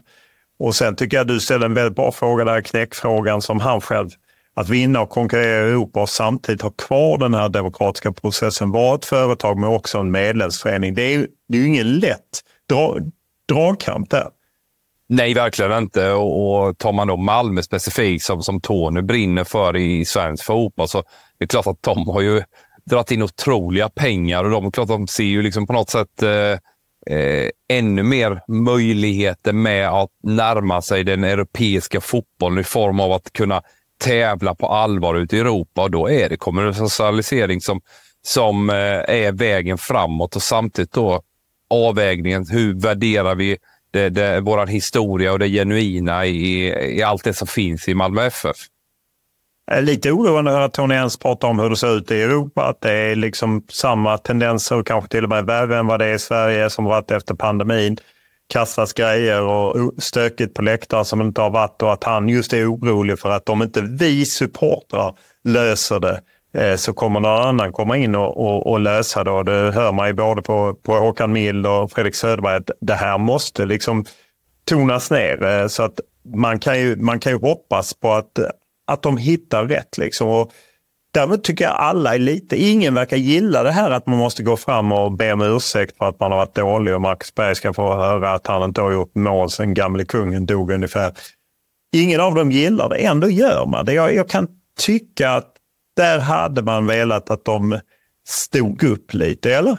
Och 0.58 0.74
sen 0.74 0.96
tycker 0.96 1.16
jag 1.16 1.26
du 1.26 1.40
ställer 1.40 1.66
en 1.66 1.74
väldigt 1.74 1.96
bra 1.96 2.12
fråga 2.12 2.44
där, 2.44 2.60
knäckfrågan 2.60 3.42
som 3.42 3.60
han 3.60 3.80
själv 3.80 4.08
att 4.54 4.68
vinna 4.68 5.00
och 5.00 5.10
konkurrera 5.10 5.66
i 5.66 5.70
Europa 5.70 6.02
och 6.02 6.08
samtidigt 6.08 6.62
ha 6.62 6.70
kvar 6.70 7.18
den 7.18 7.34
här 7.34 7.48
demokratiska 7.48 8.12
processen. 8.12 8.70
Vara 8.70 8.94
ett 8.94 9.04
företag 9.04 9.58
men 9.58 9.70
också 9.70 9.98
en 9.98 10.10
medlemsförening. 10.10 10.94
Det 10.94 11.02
är, 11.02 11.26
det 11.48 11.58
är 11.58 11.60
ju 11.60 11.68
ingen 11.68 11.98
lätt 11.98 12.40
dra, 12.68 12.96
dragkamp 13.48 14.10
där. 14.10 14.28
Nej, 15.08 15.34
verkligen 15.34 15.72
inte. 15.72 16.12
Och, 16.12 16.68
och 16.68 16.78
tar 16.78 16.92
man 16.92 17.08
då 17.08 17.16
Malmö 17.16 17.62
specifikt, 17.62 18.24
som, 18.24 18.42
som 18.42 18.60
Tony 18.60 19.02
brinner 19.02 19.44
för 19.44 19.76
i 19.76 20.04
svensk 20.04 20.44
fotboll, 20.44 20.88
så 20.88 21.02
det 21.38 21.44
är 21.44 21.46
klart 21.46 21.66
att 21.66 21.82
de 21.82 22.08
har 22.08 22.20
ju 22.20 22.42
dragit 22.84 23.10
in 23.10 23.22
otroliga 23.22 23.88
pengar 23.88 24.44
och 24.44 24.50
de, 24.50 24.72
klart, 24.72 24.88
de 24.88 25.06
ser 25.06 25.24
ju 25.24 25.42
liksom 25.42 25.66
på 25.66 25.72
något 25.72 25.90
sätt 25.90 26.22
eh, 26.22 26.58
eh, 27.16 27.50
ännu 27.68 28.02
mer 28.02 28.40
möjligheter 28.48 29.52
med 29.52 29.88
att 29.88 30.10
närma 30.22 30.82
sig 30.82 31.04
den 31.04 31.24
europeiska 31.24 32.00
fotbollen 32.00 32.58
i 32.58 32.64
form 32.64 33.00
av 33.00 33.12
att 33.12 33.32
kunna 33.32 33.62
tävla 34.04 34.54
på 34.54 34.66
allvar 34.66 35.14
ute 35.14 35.36
i 35.36 35.40
Europa. 35.40 35.82
Och 35.82 35.90
då 35.90 36.10
är 36.10 36.28
det 36.28 36.36
kommersialisering 36.36 37.60
som, 37.60 37.80
som 38.22 38.70
eh, 38.70 38.76
är 38.76 39.32
vägen 39.32 39.78
framåt 39.78 40.36
och 40.36 40.42
samtidigt 40.42 40.92
då 40.92 41.22
avvägningen. 41.70 42.46
Hur 42.50 42.74
värderar 42.80 43.34
vi 43.34 43.58
det, 43.90 44.08
det, 44.08 44.40
vår 44.40 44.66
historia 44.66 45.32
och 45.32 45.38
det 45.38 45.48
genuina 45.48 46.26
i, 46.26 46.68
i 46.98 47.02
allt 47.02 47.24
det 47.24 47.34
som 47.34 47.46
finns 47.46 47.88
i 47.88 47.94
Malmö 47.94 48.26
FF. 48.26 48.56
Lite 49.80 50.12
oroande 50.12 50.64
att 50.64 50.72
Tony 50.72 50.94
Ens 50.94 51.16
pratar 51.16 51.48
om 51.48 51.58
hur 51.58 51.70
det 51.70 51.76
ser 51.76 51.96
ut 51.96 52.10
i 52.10 52.22
Europa. 52.22 52.64
Att 52.64 52.80
det 52.80 52.92
är 52.92 53.16
liksom 53.16 53.64
samma 53.68 54.18
tendenser 54.18 54.76
och 54.76 54.86
kanske 54.86 55.10
till 55.10 55.24
och 55.24 55.30
med 55.30 55.46
värre 55.46 55.78
än 55.78 55.86
vad 55.86 56.00
det 56.00 56.06
är 56.06 56.14
i 56.14 56.18
Sverige 56.18 56.70
som 56.70 56.84
varit 56.84 57.10
efter 57.10 57.34
pandemin. 57.34 57.96
Kastas 58.52 58.92
grejer 58.92 59.42
och 59.42 59.92
stökigt 59.98 60.54
på 60.54 60.62
läktare 60.62 61.04
som 61.04 61.20
inte 61.20 61.40
har 61.40 61.50
varit 61.50 61.82
och 61.82 61.92
att 61.92 62.04
han 62.04 62.28
just 62.28 62.52
är 62.52 62.74
orolig 62.74 63.18
för 63.18 63.30
att 63.30 63.48
om 63.48 63.62
inte 63.62 63.80
vi 63.80 64.26
supportrar 64.26 65.14
löser 65.44 66.00
det 66.00 66.20
Eh, 66.54 66.76
så 66.76 66.92
kommer 66.92 67.20
någon 67.20 67.46
annan 67.46 67.72
komma 67.72 67.96
in 67.96 68.14
och, 68.14 68.36
och, 68.36 68.66
och 68.66 68.80
lösa 68.80 69.24
det. 69.24 69.30
Och 69.30 69.44
det 69.44 69.72
hör 69.72 69.92
man 69.92 70.06
ju 70.06 70.14
både 70.14 70.42
på, 70.42 70.74
på 70.74 70.94
Håkan 70.94 71.32
Mild 71.32 71.66
och 71.66 71.92
Fredrik 71.92 72.14
Söderberg 72.14 72.56
att 72.56 72.70
det 72.80 72.94
här 72.94 73.18
måste 73.18 73.66
liksom 73.66 74.04
tonas 74.64 75.10
ner. 75.10 75.44
Eh, 75.44 75.66
så 75.66 75.82
att 75.82 76.00
man 76.34 76.58
kan 76.58 76.80
ju, 76.80 76.96
man 76.96 77.20
kan 77.20 77.32
ju 77.32 77.38
hoppas 77.38 77.94
på 77.94 78.12
att, 78.12 78.38
att 78.86 79.02
de 79.02 79.16
hittar 79.16 79.64
rätt. 79.64 79.98
Liksom. 79.98 80.28
Och 80.28 80.52
därmed 81.14 81.44
tycker 81.44 81.64
jag 81.64 81.74
alla 81.74 82.14
är 82.14 82.18
lite, 82.18 82.56
ingen 82.56 82.94
verkar 82.94 83.16
gilla 83.16 83.62
det 83.62 83.72
här 83.72 83.90
att 83.90 84.06
man 84.06 84.18
måste 84.18 84.42
gå 84.42 84.56
fram 84.56 84.92
och 84.92 85.12
be 85.12 85.32
om 85.32 85.42
ursäkt 85.42 85.96
för 85.96 86.08
att 86.08 86.20
man 86.20 86.30
har 86.30 86.38
varit 86.38 86.54
dålig 86.54 86.94
och 86.94 87.00
Marcus 87.00 87.34
Berg 87.34 87.54
ska 87.54 87.72
få 87.72 87.94
höra 87.94 88.32
att 88.32 88.46
han 88.46 88.62
inte 88.62 88.80
har 88.80 88.92
gjort 88.92 89.14
mål 89.14 89.50
sedan 89.50 89.74
gamle 89.74 90.04
kungen 90.04 90.46
dog 90.46 90.70
ungefär. 90.70 91.12
Ingen 91.92 92.20
av 92.20 92.34
dem 92.34 92.50
gillar 92.50 92.88
det, 92.88 92.96
ändå 92.96 93.30
gör 93.30 93.66
man 93.66 93.84
det. 93.84 93.92
Jag, 93.92 94.14
jag 94.14 94.28
kan 94.28 94.48
tycka 94.80 95.30
att 95.30 95.57
där 95.98 96.18
hade 96.18 96.62
man 96.62 96.86
velat 96.86 97.30
att 97.30 97.44
de 97.44 97.80
stod 98.28 98.82
upp 98.82 99.14
lite, 99.14 99.54
eller? 99.54 99.78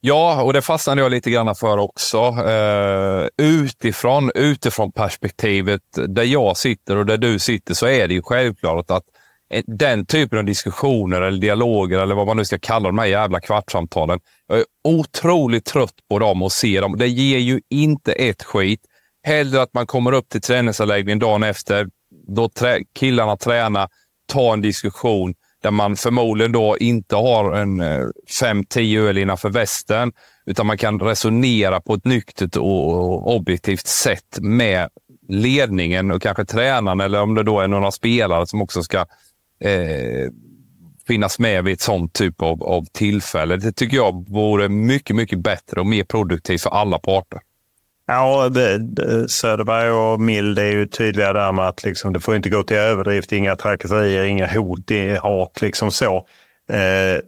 Ja, 0.00 0.42
och 0.42 0.52
det 0.52 0.62
fastnade 0.62 1.00
jag 1.02 1.10
lite 1.10 1.30
grann 1.30 1.54
för 1.54 1.78
också. 1.78 2.18
Uh, 2.30 3.28
utifrån, 3.42 4.30
utifrån 4.34 4.92
perspektivet 4.92 5.82
där 6.08 6.22
jag 6.22 6.56
sitter 6.56 6.96
och 6.96 7.06
där 7.06 7.16
du 7.16 7.38
sitter 7.38 7.74
så 7.74 7.86
är 7.86 8.08
det 8.08 8.14
ju 8.14 8.22
självklart 8.22 8.90
att 8.90 9.04
den 9.66 10.06
typen 10.06 10.38
av 10.38 10.44
diskussioner 10.44 11.22
eller 11.22 11.38
dialoger 11.38 11.98
eller 11.98 12.14
vad 12.14 12.26
man 12.26 12.36
nu 12.36 12.44
ska 12.44 12.58
kalla 12.58 12.88
de 12.88 12.98
här 12.98 13.06
jävla 13.06 13.40
kvartssamtalen. 13.40 14.20
Jag 14.46 14.58
är 14.58 14.64
otroligt 14.84 15.64
trött 15.64 15.94
på 16.10 16.18
dem 16.18 16.42
och 16.42 16.52
se 16.52 16.80
dem. 16.80 16.96
Det 16.98 17.08
ger 17.08 17.38
ju 17.38 17.60
inte 17.70 18.12
ett 18.12 18.42
skit. 18.42 18.80
Hellre 19.22 19.62
att 19.62 19.74
man 19.74 19.86
kommer 19.86 20.12
upp 20.12 20.28
till 20.28 20.40
träningsanläggningen 20.40 21.18
dagen 21.18 21.42
efter, 21.42 21.88
då 22.28 22.48
trä 22.48 22.80
killarna 22.94 23.36
tränar, 23.36 23.88
ta 24.28 24.52
en 24.52 24.60
diskussion 24.60 25.34
där 25.62 25.70
man 25.70 25.96
förmodligen 25.96 26.52
då 26.52 26.76
inte 26.78 27.16
har 27.16 27.52
en 27.52 27.80
eh, 27.80 28.06
5-10 28.40 29.00
öl 29.00 29.18
innanför 29.18 29.50
västen, 29.50 30.12
utan 30.46 30.66
man 30.66 30.78
kan 30.78 31.00
resonera 31.00 31.80
på 31.80 31.94
ett 31.94 32.04
nyktert 32.04 32.56
och 32.56 33.36
objektivt 33.36 33.86
sätt 33.86 34.38
med 34.40 34.88
ledningen 35.28 36.10
och 36.10 36.22
kanske 36.22 36.44
tränaren 36.44 37.00
eller 37.00 37.22
om 37.22 37.34
det 37.34 37.42
då 37.42 37.60
är 37.60 37.68
några 37.68 37.90
spelare 37.90 38.46
som 38.46 38.62
också 38.62 38.82
ska 38.82 38.98
eh, 39.60 40.30
finnas 41.06 41.38
med 41.38 41.64
vid 41.64 41.74
ett 41.74 41.80
sånt 41.80 42.12
typ 42.12 42.42
av, 42.42 42.62
av 42.62 42.84
tillfälle. 42.92 43.56
Det 43.56 43.72
tycker 43.72 43.96
jag 43.96 44.28
vore 44.28 44.68
mycket, 44.68 45.16
mycket 45.16 45.38
bättre 45.38 45.80
och 45.80 45.86
mer 45.86 46.04
produktivt 46.04 46.62
för 46.62 46.70
alla 46.70 46.98
parter. 46.98 47.40
Ja, 48.10 48.48
det, 48.48 48.78
det, 48.78 49.28
Söderberg 49.28 49.90
och 49.90 50.20
Mild 50.20 50.58
är 50.58 50.72
ju 50.72 50.86
tydliga 50.86 51.32
där 51.32 51.52
med 51.52 51.68
att 51.68 51.84
liksom, 51.84 52.12
det 52.12 52.20
får 52.20 52.36
inte 52.36 52.50
gå 52.50 52.62
till 52.62 52.76
överdrift. 52.76 53.32
Inga 53.32 53.56
trakasserier, 53.56 54.24
inga 54.24 54.46
hot, 54.46 54.90
hat 55.22 55.62
liksom 55.62 55.90
så. 55.90 56.16
Eh, 56.70 57.20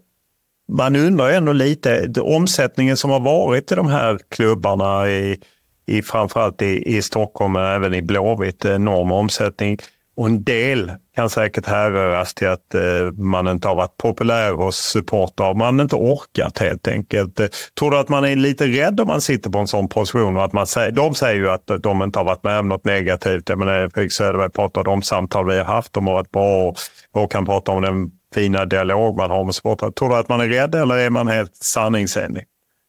man 0.72 0.96
undrar 0.96 1.30
ändå 1.30 1.52
lite, 1.52 2.10
omsättningen 2.20 2.96
som 2.96 3.10
har 3.10 3.20
varit 3.20 3.72
i 3.72 3.74
de 3.74 3.86
här 3.86 4.18
klubbarna 4.28 5.10
i, 5.10 5.40
i 5.86 6.02
framförallt 6.02 6.62
i, 6.62 6.96
i 6.96 7.02
Stockholm 7.02 7.52
men 7.52 7.64
även 7.64 7.94
i 7.94 8.02
Blåvitt, 8.02 8.64
enorm 8.64 9.12
omsättning. 9.12 9.78
Och 10.16 10.26
en 10.26 10.44
del 10.44 10.92
kan 11.16 11.30
säkert 11.30 11.66
härröras 11.66 12.34
till 12.34 12.48
att 12.48 12.74
eh, 12.74 13.12
man 13.16 13.48
inte 13.48 13.68
har 13.68 13.74
varit 13.74 13.96
populär 13.96 14.52
hos 14.52 14.76
supportrar. 14.76 15.54
Man 15.54 15.78
har 15.78 15.82
inte 15.82 15.96
orkat 15.96 16.58
helt 16.58 16.88
enkelt. 16.88 17.40
Eh, 17.40 17.46
tror 17.78 17.90
du 17.90 17.98
att 17.98 18.08
man 18.08 18.24
är 18.24 18.36
lite 18.36 18.66
rädd 18.66 19.00
om 19.00 19.06
man 19.06 19.20
sitter 19.20 19.50
på 19.50 19.58
en 19.58 19.66
sån 19.66 19.88
position? 19.88 20.36
Och 20.36 20.44
att 20.44 20.52
man 20.52 20.66
säger, 20.66 20.90
de 20.90 21.14
säger 21.14 21.40
ju 21.40 21.50
att 21.50 21.70
de 21.82 22.02
inte 22.02 22.18
har 22.18 22.24
varit 22.24 22.44
med 22.44 22.58
om 22.58 22.68
något 22.68 22.84
negativt. 22.84 23.48
Jag 23.48 23.58
menar, 23.58 23.88
Fredrik 23.94 24.12
Söderberg 24.12 24.50
pratade 24.50 24.90
om 24.90 25.02
samtal 25.02 25.46
vi 25.46 25.58
har 25.58 25.64
haft. 25.64 25.92
De 25.92 26.06
har 26.06 26.14
varit 26.14 26.30
bra 26.30 26.68
och 26.68 26.76
Håkan 27.12 27.46
pratar 27.46 27.72
om 27.72 27.82
den 27.82 28.10
fina 28.34 28.64
dialog 28.64 29.16
man 29.16 29.30
har 29.30 29.44
med 29.44 29.54
supportrar. 29.54 29.90
Tror 29.90 30.08
du 30.08 30.16
att 30.16 30.28
man 30.28 30.40
är 30.40 30.48
rädd 30.48 30.74
eller 30.74 30.96
är 30.96 31.10
man 31.10 31.28
helt 31.28 31.56
sanningsenlig? 31.56 32.44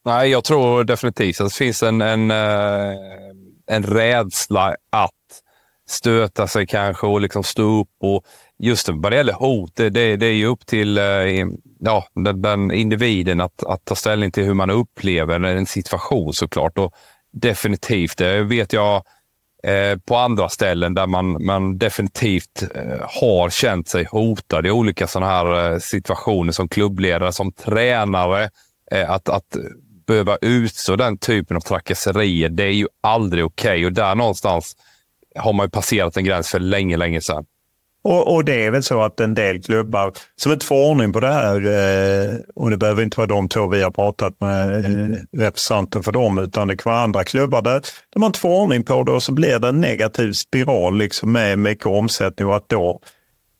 Nej, 0.06 0.30
jag 0.30 0.44
tror 0.44 0.84
definitivt 0.84 1.42
att 1.42 1.50
det 1.50 1.56
finns 1.56 1.84
en, 1.84 2.02
en, 2.02 2.32
eh, 2.32 2.96
en 3.68 3.84
rädsla 3.84 4.76
att 4.92 5.12
stöta 5.92 6.48
sig 6.48 6.68
kanske 6.68 7.08
och 7.08 7.22
liksom 7.22 7.44
stå 7.44 7.82
upp. 7.82 7.90
Och 8.00 8.26
just 8.60 8.90
vad 8.90 9.12
det 9.12 9.16
gäller 9.16 9.34
hot, 9.34 9.72
det, 9.76 9.90
det, 9.90 10.16
det 10.16 10.26
är 10.26 10.34
ju 10.34 10.46
upp 10.46 10.66
till 10.66 10.98
eh, 10.98 11.04
ja, 11.80 12.08
den, 12.14 12.42
den, 12.42 12.72
individen 12.72 13.42
att, 13.42 13.64
att 13.64 13.86
ta 13.86 13.96
ställning 13.96 14.32
till 14.32 14.44
hur 14.44 14.54
man 14.54 14.70
upplever 14.70 15.40
en 15.40 15.66
situation 15.66 16.34
såklart. 16.34 16.78
Och 16.78 16.94
definitivt, 17.32 18.18
det 18.18 18.44
vet 18.44 18.74
jag 18.74 19.04
eh, 19.64 19.98
på 20.06 20.18
andra 20.18 20.50
ställen 20.50 20.94
där 20.94 21.08
man, 21.08 21.46
man 21.46 21.78
definitivt 21.78 22.64
eh, 22.76 23.06
har 23.22 23.50
känt 23.50 23.88
sig 23.88 24.08
hotad 24.12 24.66
i 24.66 24.72
olika 24.72 25.08
sådana 25.08 25.32
här 25.32 25.74
eh, 25.74 25.80
situationer 25.80 26.52
som 26.52 26.70
klubbledare, 26.70 27.32
som 27.32 27.52
tränare. 27.52 28.50
Eh, 28.92 29.12
att, 29.12 29.30
att 29.30 29.58
behöva 30.08 30.38
utstå 30.42 30.96
den 30.96 31.18
typen 31.18 31.58
av 31.58 31.62
trakasserier, 31.62 32.50
det 32.50 32.64
är 32.64 32.74
ju 32.74 32.88
aldrig 33.02 33.46
okej. 33.46 33.72
Okay. 33.72 33.86
Och 33.86 33.94
där 33.94 34.16
någonstans 34.16 34.76
har 35.36 35.54
man 35.54 35.66
ju 35.66 35.70
passerat 35.70 36.18
en 36.18 36.26
gräns 36.26 36.50
för 36.50 36.60
länge, 36.60 36.98
länge 36.98 37.22
sedan. 37.22 37.46
Och, 38.04 38.36
och, 38.36 38.46
det 38.46 38.66
är 38.66 38.72
väl 38.72 38.84
så 38.84 39.02
att 39.02 39.20
en 39.20 39.34
del 39.34 39.64
klubbar 39.64 40.14
som 40.36 40.52
inte 40.52 40.66
får 40.66 40.92
ordning 40.92 41.14
på 41.14 41.20
det 41.20 41.34
här, 41.34 41.56
eh, 41.56 42.36
och 42.56 42.70
det 42.70 42.78
behöver 42.78 43.04
inte 43.04 43.18
vara 43.18 43.28
de 43.28 43.50
två 43.50 43.68
vi 43.68 43.84
har 43.84 43.92
pratat 43.92 44.34
med 44.40 44.86
eh, 44.86 45.18
representanter 45.38 46.02
för 46.02 46.12
dem, 46.12 46.38
utan 46.38 46.68
det 46.68 46.78
kan 46.78 46.92
vara 46.92 47.04
andra 47.04 47.24
klubbar 47.24 47.62
där, 47.62 47.82
där 48.14 48.20
man 48.20 48.28
inte 48.28 48.40
får 48.40 48.62
ordning 48.62 48.84
på 48.84 49.04
det 49.04 49.12
och 49.12 49.24
så 49.24 49.32
blir 49.32 49.60
det 49.60 49.68
en 49.68 49.82
negativ 49.82 50.34
spiral 50.34 50.98
liksom 50.98 51.32
med 51.32 51.60
mycket 51.60 51.86
omsättning 51.86 52.48
och 52.48 52.56
att 52.56 52.70
då 52.70 53.00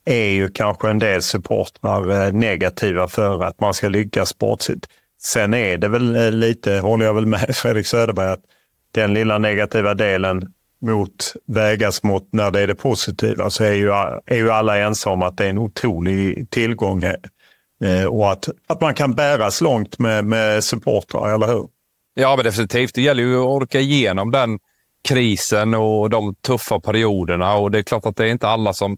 är 0.06 0.30
ju 0.30 0.50
kanske 0.50 0.90
en 0.90 1.00
del 1.00 1.22
supportrar 1.22 2.26
eh, 2.26 2.34
negativa 2.34 3.08
för 3.08 3.44
att 3.44 3.60
man 3.60 3.74
ska 3.74 3.90
lyckas 3.90 4.30
sportsligt. 4.30 4.88
Sen 5.22 5.54
är 5.54 5.78
det 5.78 5.88
väl 5.88 6.16
eh, 6.16 6.32
lite, 6.32 6.74
håller 6.74 7.06
jag 7.06 7.14
väl 7.14 7.26
med 7.26 7.56
Fredrik 7.56 7.88
Söderberg, 7.88 8.30
att 8.32 8.44
den 8.92 9.14
lilla 9.14 9.38
negativa 9.38 9.94
delen 9.94 10.54
mot 10.82 11.34
vägas 11.48 12.04
mot 12.04 12.28
när 12.32 12.52
det 12.52 12.60
är 12.60 12.68
det 12.68 12.76
positiva 12.76 13.50
så 13.50 13.64
är 13.64 13.74
ju, 13.74 13.92
är 14.26 14.36
ju 14.36 14.52
alla 14.52 14.78
ensamma 14.78 15.28
att 15.28 15.38
det 15.38 15.46
är 15.46 15.50
en 15.50 15.58
otrolig 15.58 16.50
tillgång 16.50 17.04
eh, 17.04 18.06
och 18.06 18.32
att, 18.32 18.50
att 18.68 18.82
man 18.82 18.94
kan 18.94 19.14
bäras 19.14 19.62
långt 19.62 20.00
med, 20.00 20.26
med 20.26 20.64
supportrar, 20.64 21.36
eller 21.36 21.48
hur? 21.48 21.68
Ja, 22.14 22.36
men 22.36 22.46
definitivt. 22.46 22.96
Det 22.96 23.02
gäller 23.02 23.24
ju 23.24 23.40
att 23.40 23.46
orka 23.46 23.80
igenom 23.80 24.32
den 24.32 24.60
krisen 25.08 25.74
och 25.74 26.10
de 26.10 26.36
tuffa 26.36 26.80
perioderna 26.80 27.56
och 27.56 27.72
det 27.72 27.80
är 27.80 27.84
klart 27.84 28.06
att 28.06 28.16
det 28.16 28.26
är 28.26 28.32
inte 28.32 28.48
alla 28.48 28.74
som 28.74 28.98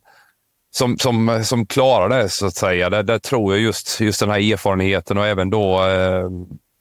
som, 0.76 0.98
som, 0.98 1.42
som 1.44 1.66
klarar 1.66 2.10
det, 2.10 2.30
så 2.30 2.46
att 2.46 2.56
säga. 2.56 2.90
Det, 2.90 3.04
det 3.04 3.20
tror 3.20 3.54
jag 3.54 3.62
just, 3.62 4.02
just 4.02 4.20
den 4.20 4.30
här 4.30 4.52
erfarenheten 4.52 5.18
och 5.18 5.28
även 5.28 5.50
då 5.50 5.86
eh, 5.86 6.30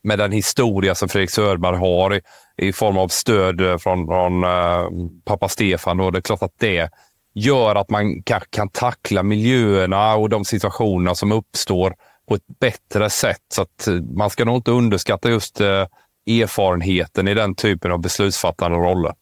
med 0.02 0.18
den 0.18 0.32
historia 0.32 0.94
som 0.94 1.08
Fredrik 1.08 1.30
Söderberg 1.30 1.76
har 1.76 2.14
i, 2.14 2.20
i 2.56 2.72
form 2.72 2.98
av 2.98 3.08
stöd 3.08 3.60
eh, 3.60 3.78
från, 3.78 4.06
från 4.06 4.44
äh, 4.44 4.88
pappa 5.24 5.48
Stefan. 5.48 6.00
Och 6.00 6.12
det 6.12 6.18
är 6.18 6.22
klart 6.22 6.42
att 6.42 6.58
det 6.58 6.90
gör 7.34 7.74
att 7.74 7.90
man 7.90 8.22
kanske 8.22 8.48
kan 8.50 8.68
tackla 8.68 9.22
miljöerna 9.22 10.14
och 10.14 10.28
de 10.28 10.44
situationer 10.44 11.14
som 11.14 11.32
uppstår 11.32 11.94
på 12.28 12.34
ett 12.34 12.58
bättre 12.60 13.10
sätt. 13.10 13.42
Så 13.54 13.62
att 13.62 13.86
eh, 13.86 13.94
man 13.94 14.30
ska 14.30 14.44
nog 14.44 14.56
inte 14.56 14.70
underskatta 14.70 15.30
just 15.30 15.60
äh, 15.60 15.86
erfarenheten 16.26 17.28
i 17.28 17.34
den 17.34 17.54
typen 17.54 17.92
av 17.92 18.00
beslutsfattande 18.00 18.78
roller. 18.78 19.12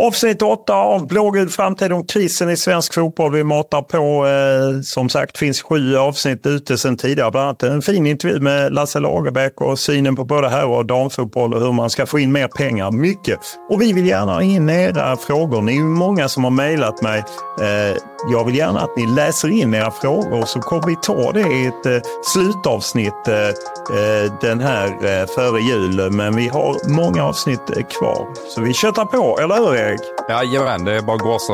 Avsnitt 0.00 0.42
8 0.42 0.74
av 0.74 1.06
Blågul 1.06 1.48
framtid 1.48 1.92
om 1.92 2.06
krisen 2.06 2.50
i 2.50 2.56
svensk 2.56 2.94
fotboll. 2.94 3.32
Vi 3.32 3.44
matar 3.44 3.82
på. 3.82 4.26
Eh, 4.26 4.82
som 4.82 5.08
sagt 5.08 5.38
finns 5.38 5.62
sju 5.62 5.96
avsnitt 5.96 6.46
ute 6.46 6.78
sedan 6.78 6.96
tidigare. 6.96 7.30
Bland 7.30 7.46
annat 7.46 7.62
en 7.62 7.82
fin 7.82 8.06
intervju 8.06 8.40
med 8.40 8.72
Lasse 8.72 9.00
Lagerbäck 9.00 9.60
och 9.60 9.78
synen 9.78 10.16
på 10.16 10.24
både 10.24 10.48
herr 10.48 10.66
och 10.66 10.86
damfotboll 10.86 11.54
och 11.54 11.60
hur 11.60 11.72
man 11.72 11.90
ska 11.90 12.06
få 12.06 12.18
in 12.18 12.32
mer 12.32 12.48
pengar. 12.48 12.90
Mycket. 12.90 13.38
Och 13.70 13.82
vi 13.82 13.92
vill 13.92 14.06
gärna 14.06 14.32
ha 14.32 14.42
in 14.42 14.70
era 14.70 15.16
frågor. 15.16 15.62
Ni 15.62 15.76
är 15.76 15.82
många 15.82 16.28
som 16.28 16.44
har 16.44 16.50
mejlat 16.50 17.02
mig. 17.02 17.24
Eh, 17.60 17.96
jag 18.30 18.44
vill 18.44 18.56
gärna 18.56 18.80
att 18.80 18.96
ni 18.96 19.06
läser 19.06 19.48
in 19.48 19.74
era 19.74 19.90
frågor 19.90 20.44
så 20.44 20.60
kommer 20.60 20.86
vi 20.86 20.96
ta 21.02 21.32
det 21.32 21.40
i 21.40 21.66
ett 21.66 21.86
eh, 21.86 22.10
slutavsnitt 22.22 23.28
eh, 23.28 23.34
eh 23.34 24.32
den 24.40 24.60
här 24.60 24.86
eh, 24.86 25.26
före 25.26 25.60
jul. 25.60 26.10
Men 26.10 26.36
vi 26.36 26.48
har 26.48 26.88
många 26.88 27.24
avsnitt 27.24 27.76
eh, 27.76 27.82
kvar. 27.98 28.26
Så 28.48 28.60
vi 28.60 28.74
köttar 28.74 29.04
på, 29.04 29.38
eller 29.40 29.54
hur 29.54 29.87
Erik? 29.88 30.00
Jajamän, 30.28 30.84
det 30.84 30.92
är 30.92 31.02
bara 31.02 31.16
att 31.16 31.22
gasa. 31.22 31.52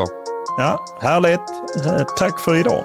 Ja, 0.59 0.85
härligt. 1.01 1.41
Eh, 1.87 2.05
tack 2.19 2.41
för 2.41 2.57
idag. 2.57 2.85